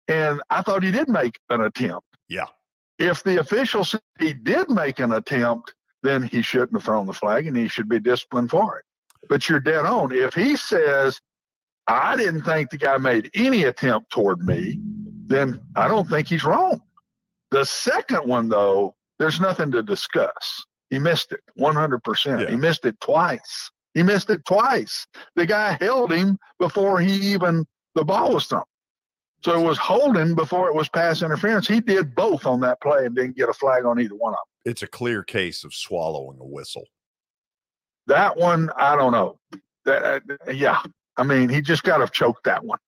and 0.07 0.41
I 0.49 0.61
thought 0.61 0.83
he 0.83 0.91
did 0.91 1.09
make 1.09 1.39
an 1.49 1.61
attempt. 1.61 2.05
Yeah. 2.27 2.45
If 2.99 3.23
the 3.23 3.39
official 3.39 3.83
said 3.83 4.01
he 4.19 4.33
did 4.33 4.69
make 4.69 4.99
an 4.99 5.13
attempt, 5.13 5.73
then 6.03 6.23
he 6.23 6.41
shouldn't 6.41 6.73
have 6.73 6.83
thrown 6.83 7.07
the 7.07 7.13
flag 7.13 7.47
and 7.47 7.57
he 7.57 7.67
should 7.67 7.89
be 7.89 7.99
disciplined 7.99 8.51
for 8.51 8.77
it 8.77 8.85
but 9.27 9.47
you're 9.47 9.59
dead 9.59 9.85
on. 9.85 10.11
If 10.11 10.33
he 10.33 10.55
says, 10.55 11.19
I 11.87 12.15
didn't 12.15 12.43
think 12.43 12.69
the 12.69 12.77
guy 12.77 12.97
made 12.97 13.29
any 13.33 13.63
attempt 13.63 14.11
toward 14.11 14.45
me, 14.45 14.79
then 15.27 15.61
I 15.75 15.87
don't 15.87 16.09
think 16.09 16.27
he's 16.27 16.43
wrong. 16.43 16.81
The 17.51 17.65
second 17.65 18.27
one, 18.27 18.49
though, 18.49 18.95
there's 19.17 19.39
nothing 19.39 19.71
to 19.71 19.83
discuss. 19.83 20.65
He 20.89 20.99
missed 20.99 21.31
it 21.31 21.41
100%. 21.59 22.41
Yeah. 22.41 22.49
He 22.49 22.55
missed 22.55 22.85
it 22.85 22.99
twice. 22.99 23.71
He 23.93 24.03
missed 24.03 24.29
it 24.29 24.45
twice. 24.45 25.05
The 25.35 25.45
guy 25.45 25.77
held 25.79 26.11
him 26.11 26.37
before 26.59 26.99
he 26.99 27.13
even, 27.33 27.65
the 27.95 28.05
ball 28.05 28.33
was 28.33 28.45
thrown. 28.45 28.63
So 29.41 29.57
it 29.57 29.63
was 29.63 29.77
holding 29.77 30.35
before 30.35 30.67
it 30.67 30.75
was 30.75 30.89
pass 30.89 31.21
interference. 31.21 31.67
He 31.67 31.79
did 31.79 32.13
both 32.13 32.45
on 32.45 32.59
that 32.61 32.81
play 32.81 33.05
and 33.05 33.15
didn't 33.15 33.37
get 33.37 33.49
a 33.49 33.53
flag 33.53 33.85
on 33.85 33.99
either 33.99 34.15
one 34.15 34.33
of 34.33 34.39
them. 34.39 34.71
It's 34.71 34.83
a 34.83 34.87
clear 34.87 35.23
case 35.23 35.63
of 35.63 35.73
swallowing 35.73 36.37
a 36.39 36.45
whistle. 36.45 36.85
That 38.07 38.37
one, 38.37 38.69
I 38.75 38.95
don't 38.95 39.11
know. 39.11 39.39
That, 39.85 40.23
uh, 40.47 40.51
yeah, 40.51 40.81
I 41.15 41.23
mean, 41.23 41.47
he 41.47 41.61
just 41.61 41.83
got 41.83 41.97
to 41.97 42.07
choke 42.11 42.43
that 42.43 42.63
one. 42.63 42.79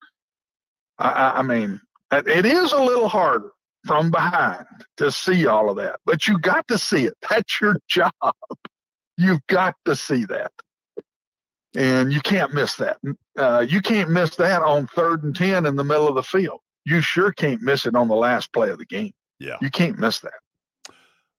I, 0.98 1.34
I 1.36 1.42
mean, 1.42 1.80
it 2.10 2.44
is 2.44 2.72
a 2.72 2.82
little 2.82 3.08
harder 3.08 3.50
from 3.86 4.10
behind 4.10 4.66
to 4.98 5.10
see 5.10 5.46
all 5.46 5.70
of 5.70 5.76
that, 5.76 6.00
but 6.04 6.28
you 6.28 6.38
got 6.38 6.68
to 6.68 6.78
see 6.78 7.06
it. 7.06 7.14
That's 7.28 7.60
your 7.60 7.76
job. 7.88 8.12
You've 9.16 9.46
got 9.46 9.74
to 9.86 9.96
see 9.96 10.24
that. 10.26 10.52
And 11.74 12.12
you 12.12 12.20
can't 12.20 12.52
miss 12.52 12.76
that. 12.76 12.98
Uh, 13.36 13.64
you 13.66 13.80
can't 13.80 14.10
miss 14.10 14.36
that 14.36 14.62
on 14.62 14.86
third 14.88 15.24
and 15.24 15.34
10 15.34 15.66
in 15.66 15.76
the 15.76 15.84
middle 15.84 16.08
of 16.08 16.14
the 16.14 16.22
field. 16.22 16.60
You 16.84 17.00
sure 17.00 17.32
can't 17.32 17.62
miss 17.62 17.86
it 17.86 17.94
on 17.94 18.08
the 18.08 18.14
last 18.14 18.52
play 18.52 18.68
of 18.70 18.78
the 18.78 18.84
game. 18.84 19.12
Yeah. 19.38 19.56
You 19.60 19.70
can't 19.70 19.98
miss 19.98 20.20
that. 20.20 20.32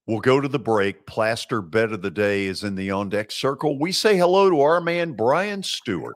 We'll 0.07 0.19
go 0.19 0.41
to 0.41 0.47
the 0.47 0.59
break. 0.59 1.05
Plaster 1.05 1.61
bet 1.61 1.91
of 1.93 2.01
the 2.01 2.11
day 2.11 2.45
is 2.45 2.63
in 2.63 2.75
the 2.75 2.91
on 2.91 3.09
deck 3.09 3.31
circle. 3.31 3.79
We 3.79 3.91
say 3.91 4.17
hello 4.17 4.49
to 4.49 4.61
our 4.61 4.81
man, 4.81 5.13
Brian 5.13 5.63
Stewart, 5.63 6.15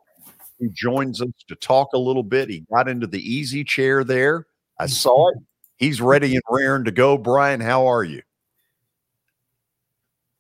who 0.59 0.69
joins 0.73 1.21
us 1.21 1.29
to 1.47 1.55
talk 1.55 1.89
a 1.93 1.97
little 1.97 2.23
bit. 2.23 2.49
He 2.49 2.65
got 2.73 2.89
into 2.89 3.07
the 3.07 3.21
easy 3.21 3.63
chair 3.63 4.03
there. 4.03 4.45
I 4.79 4.87
saw 4.87 5.29
it. 5.29 5.37
He's 5.77 6.01
ready 6.01 6.33
and 6.33 6.43
raring 6.49 6.85
to 6.85 6.91
go. 6.91 7.17
Brian, 7.17 7.61
how 7.61 7.87
are 7.87 8.03
you? 8.03 8.21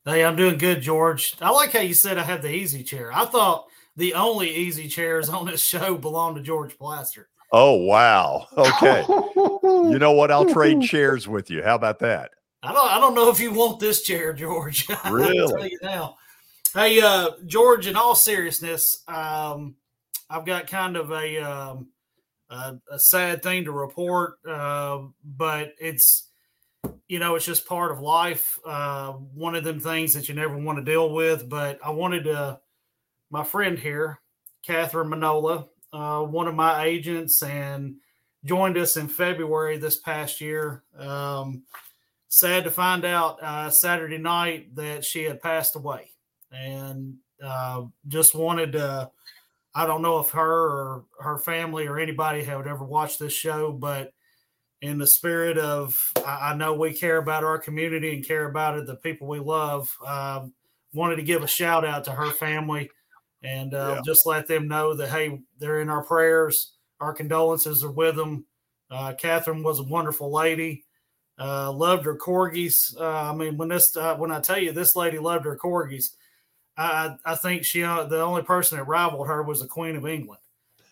Hey, 0.07 0.23
I'm 0.23 0.37
doing 0.37 0.57
good, 0.57 0.81
George. 0.81 1.35
I 1.41 1.49
like 1.49 1.73
how 1.73 1.81
you 1.81 1.93
said 1.93 2.17
I 2.17 2.23
have 2.23 2.41
the 2.41 2.49
easy 2.49 2.81
chair. 2.81 3.11
I 3.11 3.25
thought 3.25 3.67
the 3.97 4.13
only 4.13 4.49
easy 4.49 4.87
chairs 4.87 5.27
on 5.27 5.47
this 5.47 5.61
show 5.61 5.97
belong 5.97 6.35
to 6.35 6.41
George 6.41 6.77
Plaster. 6.77 7.27
Oh, 7.51 7.73
wow. 7.73 8.47
Okay. 8.57 9.03
you 9.09 9.99
know 9.99 10.13
what? 10.13 10.31
I'll 10.31 10.45
trade 10.45 10.81
chairs 10.81 11.27
with 11.27 11.49
you. 11.49 11.61
How 11.61 11.75
about 11.75 11.99
that? 11.99 12.31
I 12.63 12.71
don't 12.71 12.89
I 12.89 13.01
don't 13.01 13.15
know 13.15 13.29
if 13.29 13.41
you 13.41 13.51
want 13.51 13.81
this 13.81 14.01
chair, 14.03 14.31
George. 14.31 14.87
Really? 15.11 15.41
I'll 15.41 15.49
tell 15.49 15.67
you 15.67 15.79
now. 15.83 16.15
Hey, 16.73 17.01
uh, 17.01 17.31
George. 17.45 17.85
In 17.85 17.97
all 17.97 18.15
seriousness, 18.15 19.03
um, 19.09 19.75
I've 20.29 20.45
got 20.45 20.67
kind 20.67 20.95
of 20.95 21.11
a, 21.11 21.37
um, 21.39 21.89
a, 22.49 22.75
a 22.89 22.97
sad 22.97 23.43
thing 23.43 23.65
to 23.65 23.73
report, 23.73 24.35
uh, 24.47 24.99
but 25.25 25.73
it's 25.81 26.26
you 27.07 27.19
know 27.19 27.35
it's 27.35 27.45
just 27.45 27.67
part 27.67 27.91
of 27.91 28.01
life. 28.01 28.59
Uh, 28.65 29.13
one 29.13 29.55
of 29.55 29.63
them 29.63 29.79
things 29.79 30.13
that 30.13 30.27
you 30.27 30.35
never 30.35 30.57
want 30.57 30.77
to 30.77 30.83
deal 30.83 31.13
with. 31.13 31.47
But 31.49 31.79
I 31.83 31.91
wanted 31.91 32.25
to. 32.25 32.59
My 33.29 33.43
friend 33.43 33.77
here, 33.77 34.21
Catherine 34.63 35.09
Manola, 35.09 35.67
uh, 35.91 36.21
one 36.21 36.47
of 36.47 36.55
my 36.55 36.85
agents, 36.85 37.43
and 37.43 37.95
joined 38.45 38.77
us 38.77 38.95
in 38.95 39.09
February 39.09 39.77
this 39.77 39.97
past 39.97 40.39
year. 40.39 40.83
Um, 40.97 41.63
sad 42.29 42.63
to 42.63 42.71
find 42.71 43.03
out 43.03 43.41
uh, 43.43 43.69
Saturday 43.69 44.17
night 44.17 44.75
that 44.75 45.03
she 45.03 45.23
had 45.23 45.41
passed 45.41 45.75
away, 45.75 46.11
and 46.51 47.15
uh, 47.43 47.83
just 48.07 48.35
wanted 48.35 48.73
to. 48.73 49.09
I 49.75 49.85
don't 49.85 50.01
know 50.01 50.19
if 50.19 50.29
her 50.29 50.69
or 50.69 51.05
her 51.19 51.37
family 51.37 51.85
or 51.85 51.99
anybody 51.99 52.43
had 52.43 52.65
ever 52.65 52.83
watched 52.83 53.19
this 53.19 53.33
show, 53.33 53.71
but 53.71 54.11
in 54.81 54.97
the 54.97 55.07
spirit 55.07 55.57
of, 55.57 55.97
I, 56.25 56.53
know 56.53 56.73
we 56.73 56.93
care 56.93 57.17
about 57.17 57.43
our 57.43 57.57
community 57.57 58.13
and 58.13 58.25
care 58.25 58.47
about 58.47 58.77
it, 58.77 58.85
the 58.85 58.95
people 58.95 59.27
we 59.27 59.39
love. 59.39 59.95
Uh, 60.05 60.47
wanted 60.93 61.17
to 61.17 61.23
give 61.23 61.43
a 61.43 61.47
shout 61.47 61.85
out 61.85 62.05
to 62.05 62.11
her 62.11 62.31
family 62.31 62.89
and 63.43 63.73
uh, 63.73 63.95
yeah. 63.95 64.01
just 64.05 64.25
let 64.25 64.47
them 64.47 64.67
know 64.67 64.95
that 64.95 65.09
hey, 65.09 65.39
they're 65.59 65.81
in 65.81 65.89
our 65.89 66.03
prayers. 66.03 66.73
Our 66.99 67.13
condolences 67.13 67.83
are 67.83 67.91
with 67.91 68.15
them. 68.15 68.45
Uh, 68.89 69.13
Catherine 69.13 69.63
was 69.63 69.79
a 69.79 69.83
wonderful 69.83 70.31
lady. 70.31 70.85
Uh, 71.39 71.71
loved 71.71 72.05
her 72.05 72.17
corgis. 72.17 72.99
Uh, 72.99 73.31
I 73.31 73.35
mean, 73.35 73.57
when 73.57 73.69
this 73.69 73.95
uh, 73.95 74.15
when 74.15 74.31
I 74.31 74.39
tell 74.39 74.57
you 74.57 74.71
this 74.71 74.95
lady 74.95 75.19
loved 75.19 75.45
her 75.45 75.55
corgis, 75.55 76.15
I 76.75 77.15
I 77.25 77.35
think 77.35 77.63
she 77.63 77.83
uh, 77.83 78.05
the 78.05 78.21
only 78.21 78.41
person 78.41 78.77
that 78.77 78.85
rivaled 78.85 79.27
her 79.27 79.43
was 79.43 79.61
the 79.61 79.67
Queen 79.67 79.95
of 79.95 80.07
England. 80.07 80.41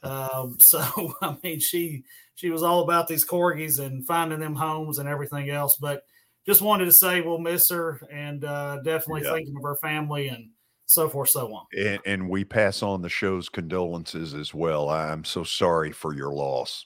Um, 0.06 0.58
so 0.60 1.14
I 1.22 1.38
mean, 1.44 1.60
she 1.60 2.04
she 2.36 2.50
was 2.50 2.64
all 2.64 2.82
about 2.82 3.08
these 3.08 3.26
corgis 3.26 3.80
and 3.80 4.06
finding 4.06 4.40
them 4.40 4.56
homes 4.56 5.00
and 5.00 5.10
everything 5.10 5.50
else. 5.50 5.78
But 5.78 6.04
just 6.46 6.62
wanted 6.62 6.86
to 6.86 6.92
say 6.92 7.22
we'll 7.22 7.40
miss 7.40 7.70
her 7.70 8.00
and 8.12 8.44
uh, 8.46 8.78
definitely 8.84 9.24
yeah. 9.24 9.34
thinking 9.34 9.56
of 9.58 9.64
her 9.64 9.78
family 9.82 10.28
and 10.28 10.50
so 10.86 11.10
forth, 11.10 11.30
so 11.30 11.54
on. 11.54 11.66
And, 11.78 12.00
and 12.06 12.30
we 12.30 12.44
pass 12.44 12.84
on 12.84 13.02
the 13.02 13.10
show's 13.10 13.50
condolences 13.50 14.34
as 14.34 14.54
well. 14.54 14.90
I'm 14.90 15.24
so 15.24 15.44
sorry 15.44 15.92
for 15.92 16.14
your 16.14 16.32
loss. 16.32 16.86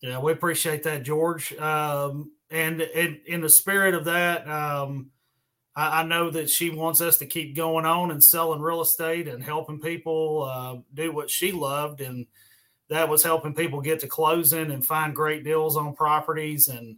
Yeah, 0.00 0.20
we 0.20 0.32
appreciate 0.32 0.82
that, 0.84 1.04
George. 1.04 1.52
Um, 1.56 2.32
and 2.50 2.80
in, 2.80 3.20
in 3.26 3.40
the 3.40 3.48
spirit 3.48 3.94
of 3.94 4.04
that, 4.06 4.48
um, 4.48 5.10
I, 5.74 6.00
I, 6.00 6.04
know 6.04 6.28
that 6.30 6.50
she 6.50 6.70
wants 6.70 7.00
us 7.00 7.18
to 7.18 7.26
keep 7.26 7.56
going 7.56 7.86
on 7.86 8.10
and 8.10 8.22
selling 8.22 8.60
real 8.60 8.82
estate 8.82 9.28
and 9.28 9.42
helping 9.42 9.80
people 9.80 10.50
uh, 10.50 10.76
do 10.92 11.12
what 11.12 11.30
she 11.30 11.52
loved, 11.52 12.00
and 12.00 12.26
that 12.92 13.08
was 13.08 13.22
helping 13.22 13.54
people 13.54 13.80
get 13.80 14.00
to 14.00 14.06
closing 14.06 14.70
and 14.70 14.84
find 14.84 15.14
great 15.14 15.44
deals 15.44 15.76
on 15.76 15.94
properties. 15.94 16.68
And 16.68 16.96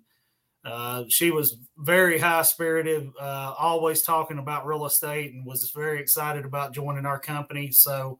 uh, 0.64 1.04
she 1.08 1.30
was 1.30 1.58
very 1.76 2.18
high 2.18 2.42
spirited, 2.42 3.10
uh, 3.20 3.54
always 3.58 4.02
talking 4.02 4.38
about 4.38 4.66
real 4.66 4.86
estate, 4.86 5.32
and 5.32 5.46
was 5.46 5.70
very 5.74 6.00
excited 6.00 6.44
about 6.44 6.74
joining 6.74 7.06
our 7.06 7.20
company. 7.20 7.70
So 7.70 8.18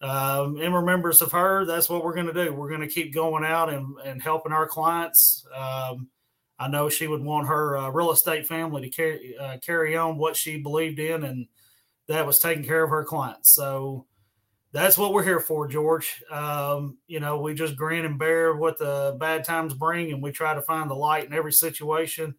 um, 0.00 0.60
in 0.60 0.72
remembrance 0.72 1.20
of 1.20 1.32
her, 1.32 1.64
that's 1.64 1.88
what 1.88 2.04
we're 2.04 2.14
going 2.14 2.26
to 2.26 2.44
do. 2.44 2.52
We're 2.52 2.68
going 2.68 2.80
to 2.80 2.88
keep 2.88 3.14
going 3.14 3.44
out 3.44 3.72
and, 3.72 3.96
and 4.04 4.22
helping 4.22 4.52
our 4.52 4.66
clients. 4.66 5.46
Um, 5.54 6.08
I 6.58 6.68
know 6.68 6.88
she 6.88 7.08
would 7.08 7.24
want 7.24 7.48
her 7.48 7.76
uh, 7.76 7.88
real 7.88 8.12
estate 8.12 8.46
family 8.46 8.82
to 8.82 8.88
carry 8.90 9.36
uh, 9.36 9.56
carry 9.58 9.96
on 9.96 10.18
what 10.18 10.36
she 10.36 10.58
believed 10.58 11.00
in, 11.00 11.24
and 11.24 11.48
that 12.06 12.26
was 12.26 12.38
taking 12.38 12.64
care 12.64 12.84
of 12.84 12.90
her 12.90 13.04
clients. 13.04 13.54
So 13.54 14.06
that's 14.72 14.96
what 14.96 15.12
we're 15.12 15.22
here 15.22 15.40
for, 15.40 15.68
George. 15.68 16.22
Um, 16.30 16.96
you 17.06 17.20
know, 17.20 17.38
we 17.38 17.52
just 17.52 17.76
grin 17.76 18.06
and 18.06 18.18
bear 18.18 18.56
what 18.56 18.78
the 18.78 19.16
bad 19.20 19.44
times 19.44 19.74
bring, 19.74 20.12
and 20.12 20.22
we 20.22 20.32
try 20.32 20.54
to 20.54 20.62
find 20.62 20.90
the 20.90 20.94
light 20.94 21.26
in 21.26 21.34
every 21.34 21.52
situation. 21.52 22.34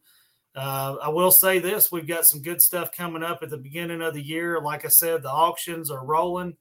Uh, 0.55 0.95
I 1.01 1.10
will 1.10 1.31
say 1.31 1.60
this: 1.60 1.91
we've 1.91 2.07
got 2.07 2.26
some 2.26 2.41
good 2.41 2.61
stuff 2.61 2.91
coming 2.91 3.23
up 3.23 3.43
at 3.43 3.51
the 3.51 3.57
beginning 3.57 4.01
of 4.01 4.15
the 4.15 4.22
year. 4.22 4.60
Like 4.60 4.84
I 4.84 4.89
said, 4.89 5.22
the 5.22 5.31
auctions 5.31 5.91
are 5.91 6.05
rolling. 6.05 6.57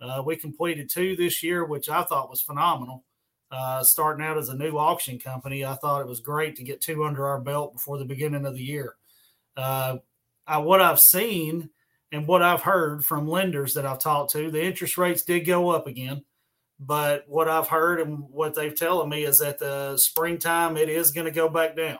Uh, 0.00 0.22
we 0.24 0.36
completed 0.36 0.90
two 0.90 1.16
this 1.16 1.42
year, 1.42 1.64
which 1.64 1.88
I 1.88 2.02
thought 2.02 2.30
was 2.30 2.42
phenomenal. 2.42 3.04
Uh, 3.50 3.82
starting 3.82 4.26
out 4.26 4.36
as 4.36 4.50
a 4.50 4.56
new 4.56 4.76
auction 4.76 5.18
company, 5.18 5.64
I 5.64 5.74
thought 5.76 6.02
it 6.02 6.08
was 6.08 6.20
great 6.20 6.56
to 6.56 6.64
get 6.64 6.82
two 6.82 7.04
under 7.04 7.26
our 7.26 7.40
belt 7.40 7.72
before 7.72 7.96
the 7.96 8.04
beginning 8.04 8.44
of 8.44 8.54
the 8.54 8.62
year. 8.62 8.96
Uh, 9.56 9.96
what 10.46 10.82
I've 10.82 11.00
seen 11.00 11.70
and 12.12 12.26
what 12.26 12.42
I've 12.42 12.62
heard 12.62 13.04
from 13.04 13.28
lenders 13.28 13.74
that 13.74 13.86
I've 13.86 13.98
talked 13.98 14.32
to, 14.32 14.50
the 14.50 14.64
interest 14.64 14.96
rates 14.96 15.22
did 15.22 15.40
go 15.40 15.70
up 15.70 15.86
again. 15.86 16.24
But 16.78 17.24
what 17.26 17.48
I've 17.48 17.68
heard 17.68 18.00
and 18.00 18.24
what 18.30 18.54
they've 18.54 18.74
telling 18.74 19.08
me 19.08 19.24
is 19.24 19.38
that 19.38 19.58
the 19.58 19.96
springtime 19.96 20.76
it 20.76 20.88
is 20.88 21.10
going 21.10 21.24
to 21.24 21.30
go 21.30 21.48
back 21.48 21.74
down. 21.76 21.98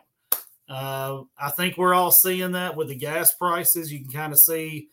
Uh, 0.68 1.22
I 1.38 1.50
think 1.50 1.76
we're 1.76 1.94
all 1.94 2.10
seeing 2.10 2.52
that 2.52 2.76
with 2.76 2.88
the 2.88 2.94
gas 2.94 3.34
prices. 3.34 3.92
You 3.92 4.00
can 4.00 4.12
kind 4.12 4.32
of 4.32 4.38
see 4.38 4.88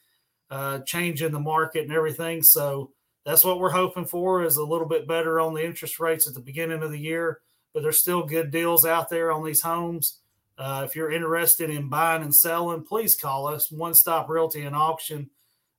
uh, 0.50 0.80
change 0.80 1.22
in 1.22 1.32
the 1.32 1.40
market 1.40 1.84
and 1.84 1.92
everything. 1.92 2.44
So 2.44 2.92
that's 3.26 3.44
what 3.44 3.60
we're 3.60 3.72
hoping 3.72 4.06
for 4.06 4.44
is 4.44 4.58
a 4.58 4.64
little 4.64 4.88
bit 4.88 5.08
better 5.08 5.40
on 5.40 5.54
the 5.54 5.66
interest 5.66 6.00
rates 6.00 6.28
at 6.28 6.34
the 6.34 6.40
beginning 6.40 6.84
of 6.84 6.92
the 6.92 7.00
year. 7.00 7.40
But 7.74 7.84
there's 7.84 8.00
still 8.00 8.24
good 8.24 8.52
deals 8.52 8.86
out 8.86 9.10
there 9.10 9.32
on 9.32 9.44
these 9.44 9.62
homes. 9.62 10.20
Uh, 10.58 10.84
if 10.86 10.96
you're 10.96 11.12
interested 11.12 11.70
in 11.70 11.90
buying 11.90 12.24
and 12.24 12.36
selling, 12.36 12.84
please 12.84 13.16
call 13.16 13.48
us 13.48 13.72
One 13.72 13.94
Stop 13.94 14.28
Realty 14.30 14.64
and 14.64 14.76
Auction. 14.76 15.30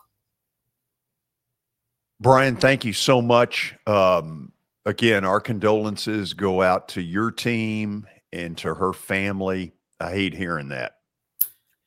Brian, 2.19 2.55
thank 2.55 2.85
you 2.85 2.93
so 2.93 3.21
much. 3.21 3.75
Um, 3.87 4.51
again, 4.85 5.25
our 5.25 5.39
condolences 5.39 6.33
go 6.33 6.61
out 6.61 6.87
to 6.89 7.01
your 7.01 7.31
team 7.31 8.07
and 8.31 8.57
to 8.59 8.75
her 8.75 8.93
family. 8.93 9.73
I 10.01 10.11
hate 10.11 10.33
hearing 10.33 10.69
that. 10.69 10.93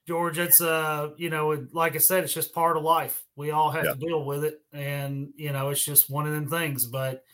George, 0.06 0.38
it's 0.38 0.60
uh, 0.60 1.10
you 1.16 1.30
know, 1.30 1.66
like 1.72 1.94
I 1.94 1.98
said, 1.98 2.24
it's 2.24 2.34
just 2.34 2.54
part 2.54 2.76
of 2.76 2.82
life. 2.82 3.24
We 3.36 3.52
all 3.52 3.70
have 3.70 3.84
to 3.84 3.94
deal 3.94 4.24
with 4.24 4.44
it, 4.44 4.60
and 4.72 5.32
you 5.36 5.50
know, 5.52 5.70
it's 5.70 5.84
just 5.84 6.10
one 6.10 6.26
of 6.26 6.32
them 6.32 6.48
things. 6.48 6.86
But 6.86 7.24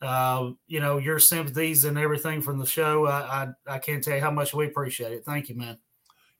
uh, 0.00 0.52
you 0.66 0.80
know, 0.80 0.96
your 0.96 1.18
sympathies 1.18 1.84
and 1.84 1.98
everything 1.98 2.40
from 2.40 2.58
the 2.58 2.66
show, 2.66 3.06
I, 3.06 3.44
I 3.66 3.74
I 3.74 3.78
can't 3.78 4.02
tell 4.02 4.14
you 4.14 4.22
how 4.22 4.30
much 4.30 4.54
we 4.54 4.66
appreciate 4.66 5.12
it. 5.12 5.24
Thank 5.26 5.50
you, 5.50 5.56
man. 5.56 5.78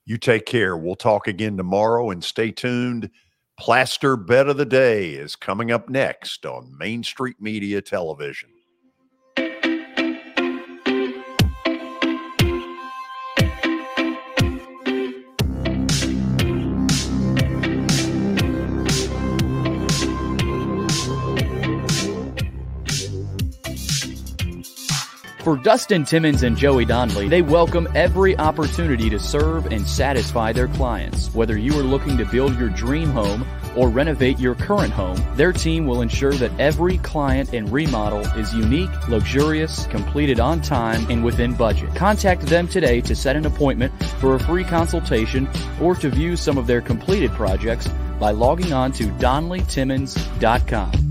You 0.06 0.16
take 0.16 0.46
care. 0.46 0.74
We'll 0.74 0.96
talk 0.96 1.28
again 1.28 1.58
tomorrow 1.58 2.10
and 2.10 2.24
stay 2.24 2.50
tuned. 2.50 3.10
Plaster 3.58 4.16
Bet 4.16 4.48
of 4.48 4.56
the 4.56 4.64
Day 4.64 5.10
is 5.10 5.36
coming 5.36 5.70
up 5.70 5.90
next 5.90 6.46
on 6.46 6.78
Main 6.78 7.02
Street 7.02 7.36
Media 7.40 7.82
Television. 7.82 8.48
For 25.44 25.56
Dustin 25.56 26.04
Timmons 26.04 26.42
and 26.42 26.56
Joey 26.56 26.84
Donnelly, 26.84 27.28
they 27.28 27.42
welcome 27.42 27.86
every 27.94 28.36
opportunity 28.36 29.08
to 29.08 29.20
serve 29.20 29.66
and 29.66 29.86
satisfy 29.86 30.52
their 30.52 30.66
clients. 30.66 31.32
Whether 31.32 31.56
you 31.56 31.78
are 31.78 31.84
looking 31.84 32.18
to 32.18 32.24
build 32.24 32.58
your 32.58 32.70
dream 32.70 33.10
home 33.10 33.46
or 33.76 33.88
renovate 33.88 34.40
your 34.40 34.56
current 34.56 34.92
home, 34.92 35.16
their 35.36 35.52
team 35.52 35.86
will 35.86 36.02
ensure 36.02 36.32
that 36.32 36.50
every 36.58 36.98
client 36.98 37.54
and 37.54 37.70
remodel 37.70 38.22
is 38.36 38.52
unique, 38.52 38.90
luxurious, 39.08 39.86
completed 39.86 40.40
on 40.40 40.60
time, 40.60 41.08
and 41.08 41.24
within 41.24 41.54
budget. 41.54 41.94
Contact 41.94 42.42
them 42.42 42.66
today 42.66 43.00
to 43.02 43.14
set 43.14 43.36
an 43.36 43.46
appointment 43.46 43.92
for 44.20 44.34
a 44.34 44.40
free 44.40 44.64
consultation 44.64 45.48
or 45.80 45.94
to 45.94 46.10
view 46.10 46.36
some 46.36 46.58
of 46.58 46.66
their 46.66 46.80
completed 46.80 47.30
projects 47.30 47.86
by 48.18 48.32
logging 48.32 48.72
on 48.72 48.90
to 48.90 49.04
DonnellyTimmons.com. 49.04 51.07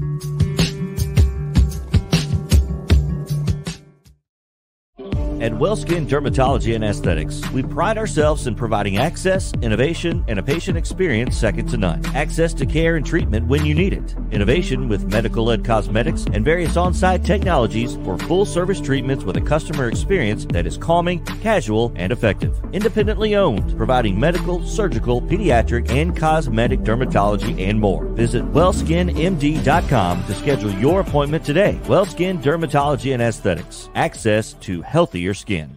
At 5.40 5.52
WellSkin 5.52 6.08
Dermatology 6.08 6.74
and 6.74 6.84
Aesthetics, 6.84 7.48
we 7.52 7.62
pride 7.62 8.00
ourselves 8.00 8.48
in 8.48 8.56
providing 8.56 8.98
access, 8.98 9.54
innovation, 9.62 10.26
and 10.28 10.40
a 10.40 10.44
patient 10.44 10.80
experience 10.80 11.38
second 11.38 11.68
to 11.70 11.78
none. 11.78 12.04
Access 12.16 12.56
to 12.56 12.66
care 12.66 12.96
and 12.96 13.06
treatment 13.06 13.46
when 13.46 13.64
you 13.64 13.76
need 13.76 13.94
it. 13.94 14.16
Innovation 14.32 14.90
with 14.90 15.12
medical 15.12 15.46
led 15.46 15.64
cosmetics 15.64 16.26
and 16.34 16.44
various 16.44 16.76
on 16.76 16.92
site 16.92 17.24
technologies 17.24 17.98
for 18.04 18.18
full 18.18 18.46
service 18.46 18.82
treatments 18.82 19.24
with 19.24 19.38
a 19.38 19.42
customer 19.42 19.88
experience 19.88 20.46
that 20.46 20.66
is 20.66 20.76
calming, 20.76 21.24
casual, 21.26 21.94
and 21.96 22.12
effective. 22.12 22.60
Independently 22.74 23.36
owned, 23.36 23.78
providing 23.78 24.20
medical, 24.20 24.66
surgical, 24.66 25.22
pediatric, 25.22 25.88
and 25.92 26.18
cosmetic 26.18 26.80
dermatology 26.80 27.62
and 27.70 27.80
more. 27.80 28.06
Visit 28.06 28.44
wellskinmd.com 28.54 30.26
to 30.26 30.34
schedule 30.34 30.72
your 30.72 31.02
appointment 31.02 31.46
today. 31.46 31.80
WellSkin 31.84 32.42
Dermatology 32.42 33.14
and 33.14 33.22
Aesthetics. 33.22 33.90
Access 33.94 34.54
to 34.54 34.82
healthier 34.82 35.28
skin. 35.38 35.77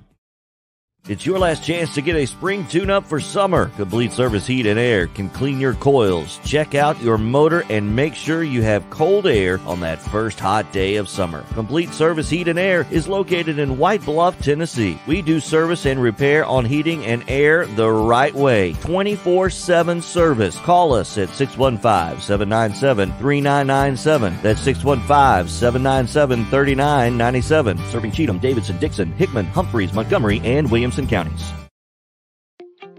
It's 1.09 1.25
your 1.25 1.39
last 1.39 1.65
chance 1.65 1.95
to 1.95 2.03
get 2.03 2.15
a 2.15 2.27
spring 2.27 2.67
tune 2.67 2.91
up 2.91 3.07
for 3.07 3.21
summer. 3.21 3.71
Complete 3.77 4.13
Service 4.13 4.47
Heat 4.47 4.67
and 4.67 4.79
Air 4.79 5.07
can 5.07 5.31
clean 5.31 5.59
your 5.59 5.73
coils, 5.73 6.39
check 6.45 6.75
out 6.75 7.01
your 7.03 7.17
motor, 7.17 7.65
and 7.71 7.97
make 7.97 8.15
sure 8.15 8.43
you 8.45 8.61
have 8.63 8.89
cold 8.91 9.27
air 9.27 9.59
on 9.67 9.81
that 9.81 9.99
first 9.99 10.39
hot 10.39 10.71
day 10.73 10.97
of 10.97 11.09
summer. 11.09 11.43
Complete 11.55 11.95
Service 11.95 12.29
Heat 12.29 12.49
and 12.49 12.59
Air 12.59 12.87
is 12.91 13.09
located 13.09 13.59
in 13.59 13.79
White 13.79 14.05
Bluff, 14.05 14.41
Tennessee. 14.43 15.01
We 15.07 15.23
do 15.23 15.41
service 15.41 15.87
and 15.87 16.03
repair 16.03 16.45
on 16.45 16.67
heating 16.67 17.05
and 17.07 17.25
air 17.29 17.65
the 17.65 17.91
right 17.91 18.35
way. 18.35 18.75
24 18.75 19.49
7 19.49 20.03
service. 20.03 20.59
Call 20.59 20.93
us 20.93 21.17
at 21.17 21.31
615 21.31 22.21
797 22.21 23.09
3997. 23.19 24.39
That's 24.43 24.61
615 24.61 25.49
797 25.49 26.45
3997. 26.45 27.79
Serving 27.89 28.13
Cheatham, 28.13 28.39
Davidson, 28.39 28.79
Dickson, 28.79 29.13
Hickman, 29.13 29.47
Humphreys, 29.47 29.95
Montgomery, 29.95 30.41
and 30.45 30.71
Williamson 30.91 31.07
counties. 31.07 31.53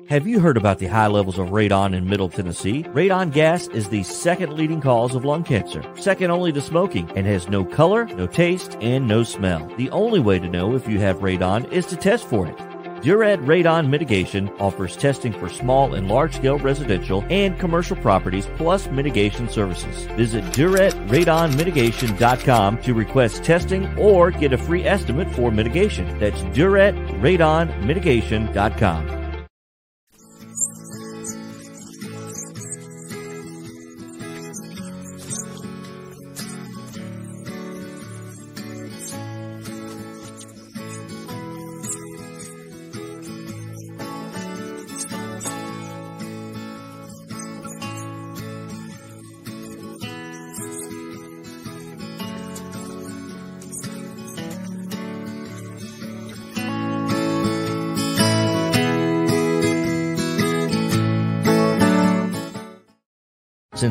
Have 0.08 0.26
you 0.26 0.40
heard 0.40 0.56
about 0.56 0.80
the 0.80 0.88
high 0.88 1.08
levels 1.08 1.38
of 1.38 1.50
radon 1.50 1.94
in 1.94 2.08
Middle 2.08 2.30
Tennessee? 2.30 2.84
Radon 2.84 3.34
gas 3.34 3.68
is 3.68 3.90
the 3.90 4.04
second 4.04 4.54
leading 4.54 4.80
cause 4.80 5.14
of 5.14 5.26
lung 5.26 5.44
cancer, 5.44 5.84
second 5.96 6.32
only 6.32 6.54
to 6.54 6.62
smoking, 6.62 7.10
and 7.18 7.26
has 7.26 7.50
no 7.50 7.66
color, 7.66 8.06
no 8.06 8.28
taste, 8.28 8.78
and 8.80 9.10
no 9.10 9.24
smell. 9.24 9.70
The 9.76 9.90
only 9.90 10.22
way 10.22 10.40
to 10.40 10.48
know 10.48 10.74
if 10.74 10.88
you 10.88 11.00
have 11.00 11.18
radon 11.18 11.70
is 11.70 11.86
to 11.88 11.98
test 11.98 12.26
for 12.28 12.48
it. 12.48 12.71
Duret 13.02 13.44
Radon 13.46 13.90
Mitigation 13.90 14.50
offers 14.60 14.96
testing 14.96 15.34
for 15.34 15.50
small 15.50 15.96
and 15.96 16.08
large 16.08 16.36
scale 16.36 16.60
residential 16.60 17.26
and 17.32 17.58
commercial 17.60 17.98
properties 17.98 18.46
plus 18.58 18.88
mitigation 18.90 19.50
services. 19.50 20.06
Visit 20.18 20.44
DuretRadonMitigation.com 20.46 22.78
to 22.84 22.94
request 22.94 23.44
testing 23.44 23.98
or 23.98 24.30
get 24.30 24.54
a 24.54 24.58
free 24.58 24.86
estimate 24.86 25.32
for 25.32 25.50
mitigation. 25.50 26.20
That's 26.20 26.42
DuretRadonMitigation.com. 26.42 29.21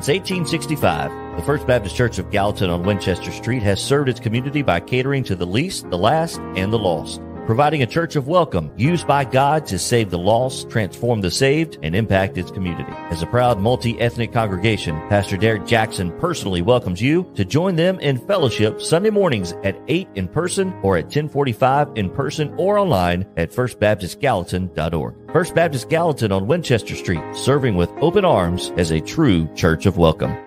Since 0.01 0.17
1865, 0.31 1.37
the 1.37 1.43
First 1.43 1.67
Baptist 1.67 1.95
Church 1.95 2.19
of 2.19 2.31
Gallatin 2.31 2.71
on 2.71 2.85
Winchester 2.85 3.31
Street 3.31 3.63
has 3.63 3.85
served 3.85 4.09
its 4.09 4.19
community 4.19 4.63
by 4.63 4.81
catering 4.81 5.23
to 5.25 5.37
the 5.37 5.47
least, 5.47 5.91
the 5.91 5.99
last, 5.99 6.39
and 6.57 6.73
the 6.73 6.79
lost 6.79 7.21
providing 7.51 7.83
a 7.83 7.87
church 7.87 8.15
of 8.15 8.29
welcome 8.29 8.71
used 8.77 9.09
by 9.09 9.25
God 9.25 9.67
to 9.67 9.77
save 9.77 10.09
the 10.09 10.17
lost, 10.17 10.71
transform 10.71 11.21
the 11.21 11.33
saved, 11.33 11.79
and 11.83 11.97
impact 11.97 12.39
its 12.39 12.53
community. 12.53 12.93
As 13.11 13.23
a 13.23 13.27
proud 13.27 13.59
multi-ethnic 13.59 14.33
congregation, 14.33 14.95
Pastor 15.09 15.37
Derek 15.37 15.67
Jackson 15.67 16.17
personally 16.21 16.63
welcomes 16.63 17.03
you 17.03 17.29
to 17.35 17.45
join 17.45 17.75
them 17.75 17.99
in 17.99 18.25
fellowship 18.29 18.81
Sunday 18.81 19.11
mornings 19.11 19.51
at 19.65 19.77
8 19.89 20.07
in 20.15 20.29
person 20.29 20.73
or 20.85 20.97
at 20.97 21.07
1045 21.07 21.89
in 21.97 22.09
person 22.11 22.55
or 22.57 22.79
online 22.79 23.27
at 23.37 23.51
firstbaptistgallatin.org. 23.51 25.33
First 25.33 25.53
Baptist 25.53 25.89
Gallatin 25.89 26.31
on 26.31 26.47
Winchester 26.47 26.95
Street, 26.95 27.35
serving 27.35 27.75
with 27.75 27.91
open 28.01 28.25
arms 28.25 28.71
as 28.77 28.93
a 28.93 29.01
true 29.01 29.53
church 29.57 29.87
of 29.87 29.99
welcome. 29.99 30.39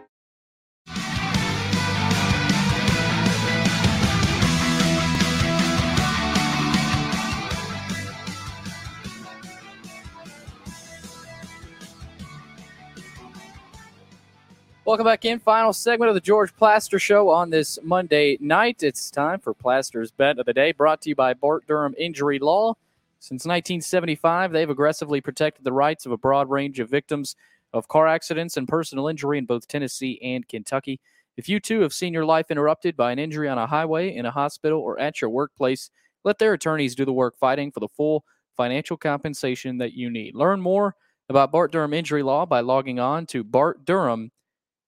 Welcome 14.86 15.06
back 15.06 15.24
in. 15.24 15.40
Final 15.40 15.72
segment 15.72 16.10
of 16.10 16.14
the 16.14 16.20
George 16.20 16.54
Plaster 16.58 17.00
Show 17.00 17.30
on 17.30 17.50
this 17.50 17.80
Monday 17.84 18.38
night. 18.42 18.84
It's 18.84 19.10
time 19.10 19.40
for 19.40 19.54
Plaster's 19.54 20.12
Bet 20.12 20.40
of 20.40 20.46
the 20.46 20.54
Day, 20.54 20.74
brought 20.74 21.00
to 21.04 21.10
you 21.10 21.16
by 21.16 21.34
Bart 21.34 21.66
Durham 21.66 21.96
Injury 21.98 22.38
Law. 22.38 22.74
Since 23.20 23.46
1975, 23.46 24.52
they've 24.52 24.70
aggressively 24.70 25.22
protected 25.22 25.64
the 25.64 25.72
rights 25.72 26.06
of 26.06 26.12
a 26.12 26.18
broad 26.18 26.50
range 26.50 26.82
of 26.82 26.90
victims 26.90 27.38
of 27.72 27.88
car 27.88 28.10
accidents 28.10 28.58
and 28.58 28.68
personal 28.68 29.08
injury 29.08 29.38
in 29.38 29.46
both 29.46 29.70
Tennessee 29.70 30.20
and 30.22 30.46
Kentucky. 30.50 31.00
If 31.38 31.48
you 31.48 31.62
too 31.62 31.80
have 31.80 31.94
seen 31.94 32.14
your 32.14 32.26
life 32.26 32.52
interrupted 32.52 32.98
by 32.98 33.14
an 33.14 33.20
injury 33.20 33.48
on 33.48 33.58
a 33.58 33.68
highway, 33.68 34.14
in 34.14 34.26
a 34.26 34.32
hospital, 34.32 34.82
or 34.82 35.00
at 35.00 35.22
your 35.22 35.30
workplace, 35.30 35.92
let 36.26 36.40
their 36.40 36.52
attorneys 36.52 36.94
do 36.94 37.06
the 37.06 37.14
work 37.14 37.38
fighting 37.38 37.72
for 37.72 37.80
the 37.80 37.88
full 37.88 38.26
financial 38.58 38.98
compensation 38.98 39.78
that 39.78 39.94
you 39.94 40.10
need. 40.10 40.36
Learn 40.36 40.60
more 40.60 40.98
about 41.30 41.54
Bart 41.54 41.72
Durham 41.72 41.94
Injury 41.94 42.22
Law 42.22 42.46
by 42.46 42.60
logging 42.60 43.00
on 43.00 43.26
to 43.28 43.46
Bart 43.46 43.86
Durham 43.86 44.32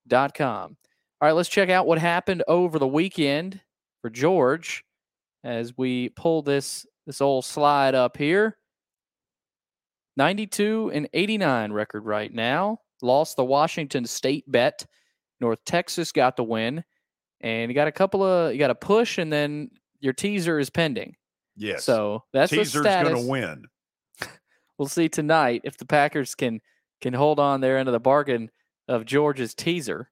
com. 0.10 0.78
All 1.22 1.28
right, 1.30 1.32
let's 1.34 1.50
check 1.50 1.70
out 1.70 1.88
what 1.88 1.98
happened 1.98 2.44
over 2.48 2.80
the 2.80 2.88
weekend 2.88 3.62
for 4.02 4.10
George 4.10 4.84
as 5.44 5.78
we 5.78 6.10
pull 6.10 6.42
this 6.42 6.86
this 7.06 7.22
old 7.22 7.46
slide 7.46 7.96
up 7.96 8.18
here. 8.18 8.58
92 10.18 10.92
and 10.94 11.10
89 11.14 11.72
record 11.72 12.06
right 12.06 12.34
now. 12.34 12.80
Lost 13.02 13.36
the 13.36 13.44
Washington 13.44 14.06
State 14.06 14.50
bet. 14.50 14.86
North 15.42 15.60
Texas 15.66 16.12
got 16.12 16.38
the 16.38 16.44
win. 16.44 16.84
And 17.42 17.70
you 17.70 17.76
got 17.76 17.88
a 17.88 17.92
couple 17.92 18.24
of 18.24 18.54
you 18.54 18.60
got 18.60 18.72
a 18.72 18.76
push 18.76 19.18
and 19.18 19.32
then 19.32 19.70
your 20.00 20.14
teaser 20.14 20.58
is 20.58 20.70
pending. 20.70 21.16
Yes. 21.56 21.84
So 21.84 22.24
that's 22.34 22.52
Teaser's 22.52 22.74
the 22.74 22.82
status. 22.82 23.14
going 23.14 23.24
to 23.24 23.30
win. 23.30 23.66
We'll 24.78 24.90
see 24.90 25.08
tonight 25.08 25.62
if 25.64 25.78
the 25.78 25.86
Packers 25.86 26.36
can 26.36 26.60
can 27.00 27.14
hold 27.14 27.40
on 27.40 27.62
their 27.62 27.78
end 27.78 27.88
of 27.88 27.94
the 27.94 28.00
bargain 28.00 28.52
of 28.88 29.06
George's 29.06 29.54
teaser. 29.54 30.10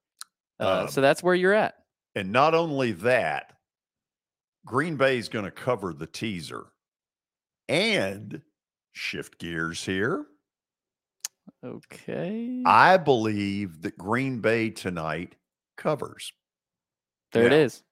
Uh, 0.59 0.81
Um, 0.81 0.87
so 0.87 1.01
that's 1.01 1.23
where 1.23 1.35
you're 1.35 1.53
at. 1.53 1.75
And 2.15 2.31
not 2.31 2.53
only 2.53 2.91
that, 2.93 3.53
Green 4.65 4.95
Bay 4.95 5.17
is 5.17 5.29
going 5.29 5.45
to 5.45 5.51
cover 5.51 5.93
the 5.93 6.07
teaser 6.07 6.65
and 7.67 8.41
shift 8.91 9.39
gears 9.39 9.83
here. 9.83 10.25
Okay. 11.63 12.61
I 12.65 12.97
believe 12.97 13.81
that 13.81 13.97
Green 13.97 14.39
Bay 14.39 14.69
tonight 14.69 15.35
covers. 15.75 16.31
There 17.31 17.45
it 17.47 17.53
is. 17.53 17.83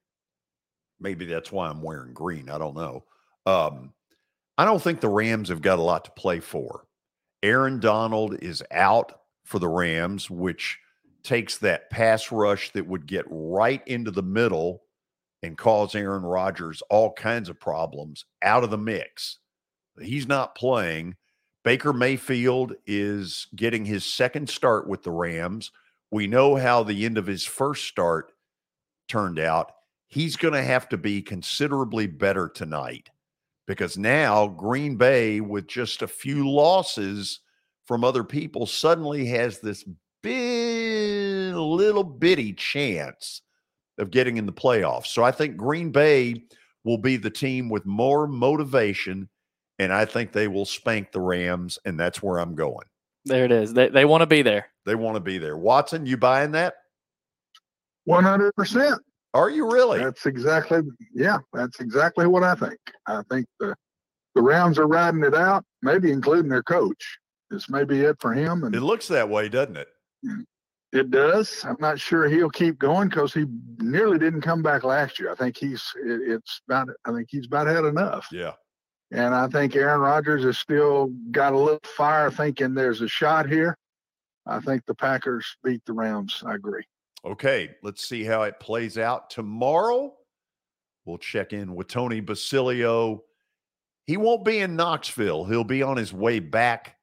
Maybe 1.00 1.26
that's 1.26 1.52
why 1.52 1.68
I'm 1.68 1.82
wearing 1.82 2.14
green. 2.14 2.50
I 2.50 2.58
don't 2.60 2.76
know. 2.76 3.04
Um, 3.46 3.94
I 4.58 4.66
don't 4.66 4.82
think 4.82 5.02
the 5.02 5.10
Rams 5.10 5.50
have 5.50 5.62
got 5.62 5.80
a 5.80 5.82
lot 5.82 6.06
to 6.06 6.12
play 6.12 6.40
for. 6.40 6.86
Aaron 7.42 7.80
Donald 7.80 8.36
is 8.42 8.62
out 8.72 9.21
for 9.44 9.60
the 9.60 9.68
Rams, 9.68 10.30
which 10.30 10.80
takes 11.24 11.58
that 11.60 11.90
pass 11.90 12.32
rush 12.32 12.72
that 12.72 12.88
would 12.88 13.06
get 13.06 13.26
right 13.30 13.86
into 13.88 14.12
the 14.12 14.24
middle 14.24 14.84
and 15.44 15.58
cause 15.58 15.96
Aaron 15.96 16.24
Rodgers 16.24 16.82
all 16.90 17.14
kinds 17.14 17.50
of 17.50 17.60
problems 17.60 18.26
out 18.42 18.64
of 18.64 18.70
the 18.70 18.78
mix. 18.78 19.40
He's 20.00 20.28
not 20.28 20.56
playing. 20.56 21.16
Baker 21.64 21.94
Mayfield 21.94 22.74
is 22.88 23.48
getting 23.56 23.86
his 23.86 24.06
second 24.06 24.50
start 24.50 24.88
with 24.88 25.04
the 25.04 25.12
Rams. 25.12 25.72
We 26.10 26.28
know 26.28 26.56
how 26.56 26.84
the 26.84 27.06
end 27.06 27.18
of 27.18 27.28
his 27.28 27.46
first 27.46 27.86
start 27.86 28.32
turned 29.08 29.40
out. 29.40 29.72
He's 30.08 30.36
going 30.36 30.54
to 30.54 30.64
have 30.64 30.90
to 30.90 30.98
be 30.98 31.22
considerably 31.22 32.08
better 32.08 32.50
tonight 32.50 33.10
because 33.68 33.98
now 33.98 34.48
Green 34.48 34.98
Bay, 34.98 35.40
with 35.40 35.68
just 35.68 36.02
a 36.02 36.08
few 36.08 36.50
losses 36.50 37.40
from 37.92 38.06
other 38.06 38.24
people, 38.24 38.66
suddenly 38.66 39.26
has 39.26 39.60
this 39.60 39.84
big, 40.24 41.54
little 41.54 42.06
bitty 42.06 42.54
chance 42.54 43.42
of 43.98 44.12
getting 44.12 44.38
in 44.38 44.46
the 44.46 44.54
playoffs. 44.54 45.08
So 45.08 45.26
I 45.26 45.32
think 45.32 45.58
Green 45.58 45.92
Bay 45.92 46.46
will 46.86 47.00
be 47.00 47.18
the 47.18 47.30
team 47.30 47.68
with 47.68 47.86
more 47.86 48.28
motivation, 48.28 49.28
and 49.78 49.92
I 49.92 50.06
think 50.06 50.32
they 50.32 50.48
will 50.48 50.64
spank 50.64 51.12
the 51.12 51.20
Rams, 51.20 51.80
and 51.84 52.00
that's 52.00 52.24
where 52.24 52.40
I'm 52.40 52.56
going. 52.56 52.88
There 53.26 53.44
it 53.44 53.52
is. 53.52 53.74
They 53.74 53.90
they 53.90 54.06
want 54.06 54.22
to 54.22 54.26
be 54.26 54.42
there. 54.42 54.68
They 54.86 54.96
want 54.96 55.16
to 55.18 55.20
be 55.20 55.38
there. 55.38 55.58
Watson, 55.58 56.06
you 56.06 56.16
buying 56.16 56.54
that? 56.54 56.76
One 58.06 58.24
hundred 58.24 58.56
percent. 58.56 59.02
Are 59.34 59.50
you 59.50 59.70
really? 59.70 60.00
That's 60.00 60.26
exactly 60.26 60.80
yeah. 61.14 61.40
That's 61.52 61.82
exactly 61.82 62.26
what 62.26 62.44
I 62.44 62.56
think. 62.56 62.80
I 63.06 63.22
think 63.30 63.48
the 63.60 63.76
the 64.34 64.42
Rams 64.42 64.80
are 64.80 64.88
riding 64.88 65.26
it 65.26 65.36
out, 65.36 65.66
maybe 65.82 66.10
including 66.10 66.48
their 66.50 66.64
coach. 66.64 67.18
This 67.52 67.70
may 67.70 67.84
be 67.84 68.00
it 68.02 68.16
for 68.20 68.34
him. 68.34 68.64
And 68.64 68.74
It 68.74 68.82
looks 68.82 69.08
that 69.10 69.30
way, 69.30 69.50
doesn't 69.50 69.76
it? 69.76 69.90
It 70.94 71.12
does. 71.12 71.64
I'm 71.66 71.78
not 71.80 72.00
sure 72.00 72.28
he'll 72.28 72.50
keep 72.50 72.80
going 72.80 73.10
because 73.10 73.34
he 73.34 73.46
nearly 73.80 74.18
didn't 74.18 74.42
come 74.42 74.62
back 74.62 74.84
last 74.84 75.20
year. 75.20 75.32
I 75.32 75.36
think 75.36 75.58
he's 75.58 75.84
it, 76.04 76.22
it's 76.26 76.62
about 76.68 76.90
I 77.06 77.12
think 77.12 77.28
he's 77.30 77.46
about 77.46 77.68
had 77.68 77.86
enough. 77.86 78.28
Yeah. 78.32 78.54
And 79.12 79.36
I 79.36 79.48
think 79.48 79.76
Aaron 79.76 80.02
Rodgers 80.02 80.44
has 80.44 80.58
still 80.58 81.12
got 81.32 81.54
a 81.54 81.58
little 81.58 81.82
fire 81.86 82.32
thinking 82.32 82.74
there's 82.74 83.02
a 83.02 83.08
shot 83.08 83.48
here. 83.48 83.78
I 84.46 84.60
think 84.60 84.86
the 84.86 84.96
Packers 84.96 85.46
beat 85.64 85.82
the 85.86 85.94
Rams. 85.94 86.44
I 86.46 86.56
agree. 86.56 86.84
Okay, 87.24 87.76
let's 87.84 88.08
see 88.08 88.24
how 88.24 88.44
it 88.44 88.60
plays 88.60 88.98
out 88.98 89.30
tomorrow. 89.30 90.14
We'll 91.06 91.18
check 91.18 91.54
in 91.54 91.76
with 91.76 91.88
Tony 91.88 92.22
Basilio. 92.22 93.24
He 94.08 94.18
won't 94.18 94.46
be 94.46 94.60
in 94.60 94.76
Knoxville. 94.76 95.46
He'll 95.46 95.64
be 95.64 95.84
on 95.84 95.98
his 95.98 96.14
way 96.14 96.40
back 96.40 96.96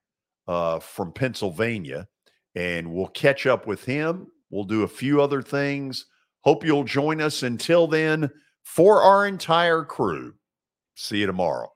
uh, 0.48 0.80
from 0.80 1.12
Pennsylvania, 1.12 2.08
and 2.54 2.92
we'll 2.92 3.08
catch 3.08 3.46
up 3.46 3.66
with 3.66 3.84
him. 3.84 4.26
We'll 4.50 4.64
do 4.64 4.82
a 4.82 4.88
few 4.88 5.20
other 5.22 5.42
things. 5.42 6.06
Hope 6.40 6.64
you'll 6.64 6.84
join 6.84 7.20
us. 7.20 7.42
Until 7.42 7.86
then, 7.86 8.30
for 8.62 9.02
our 9.02 9.26
entire 9.26 9.84
crew, 9.84 10.34
see 10.94 11.18
you 11.18 11.26
tomorrow. 11.26 11.70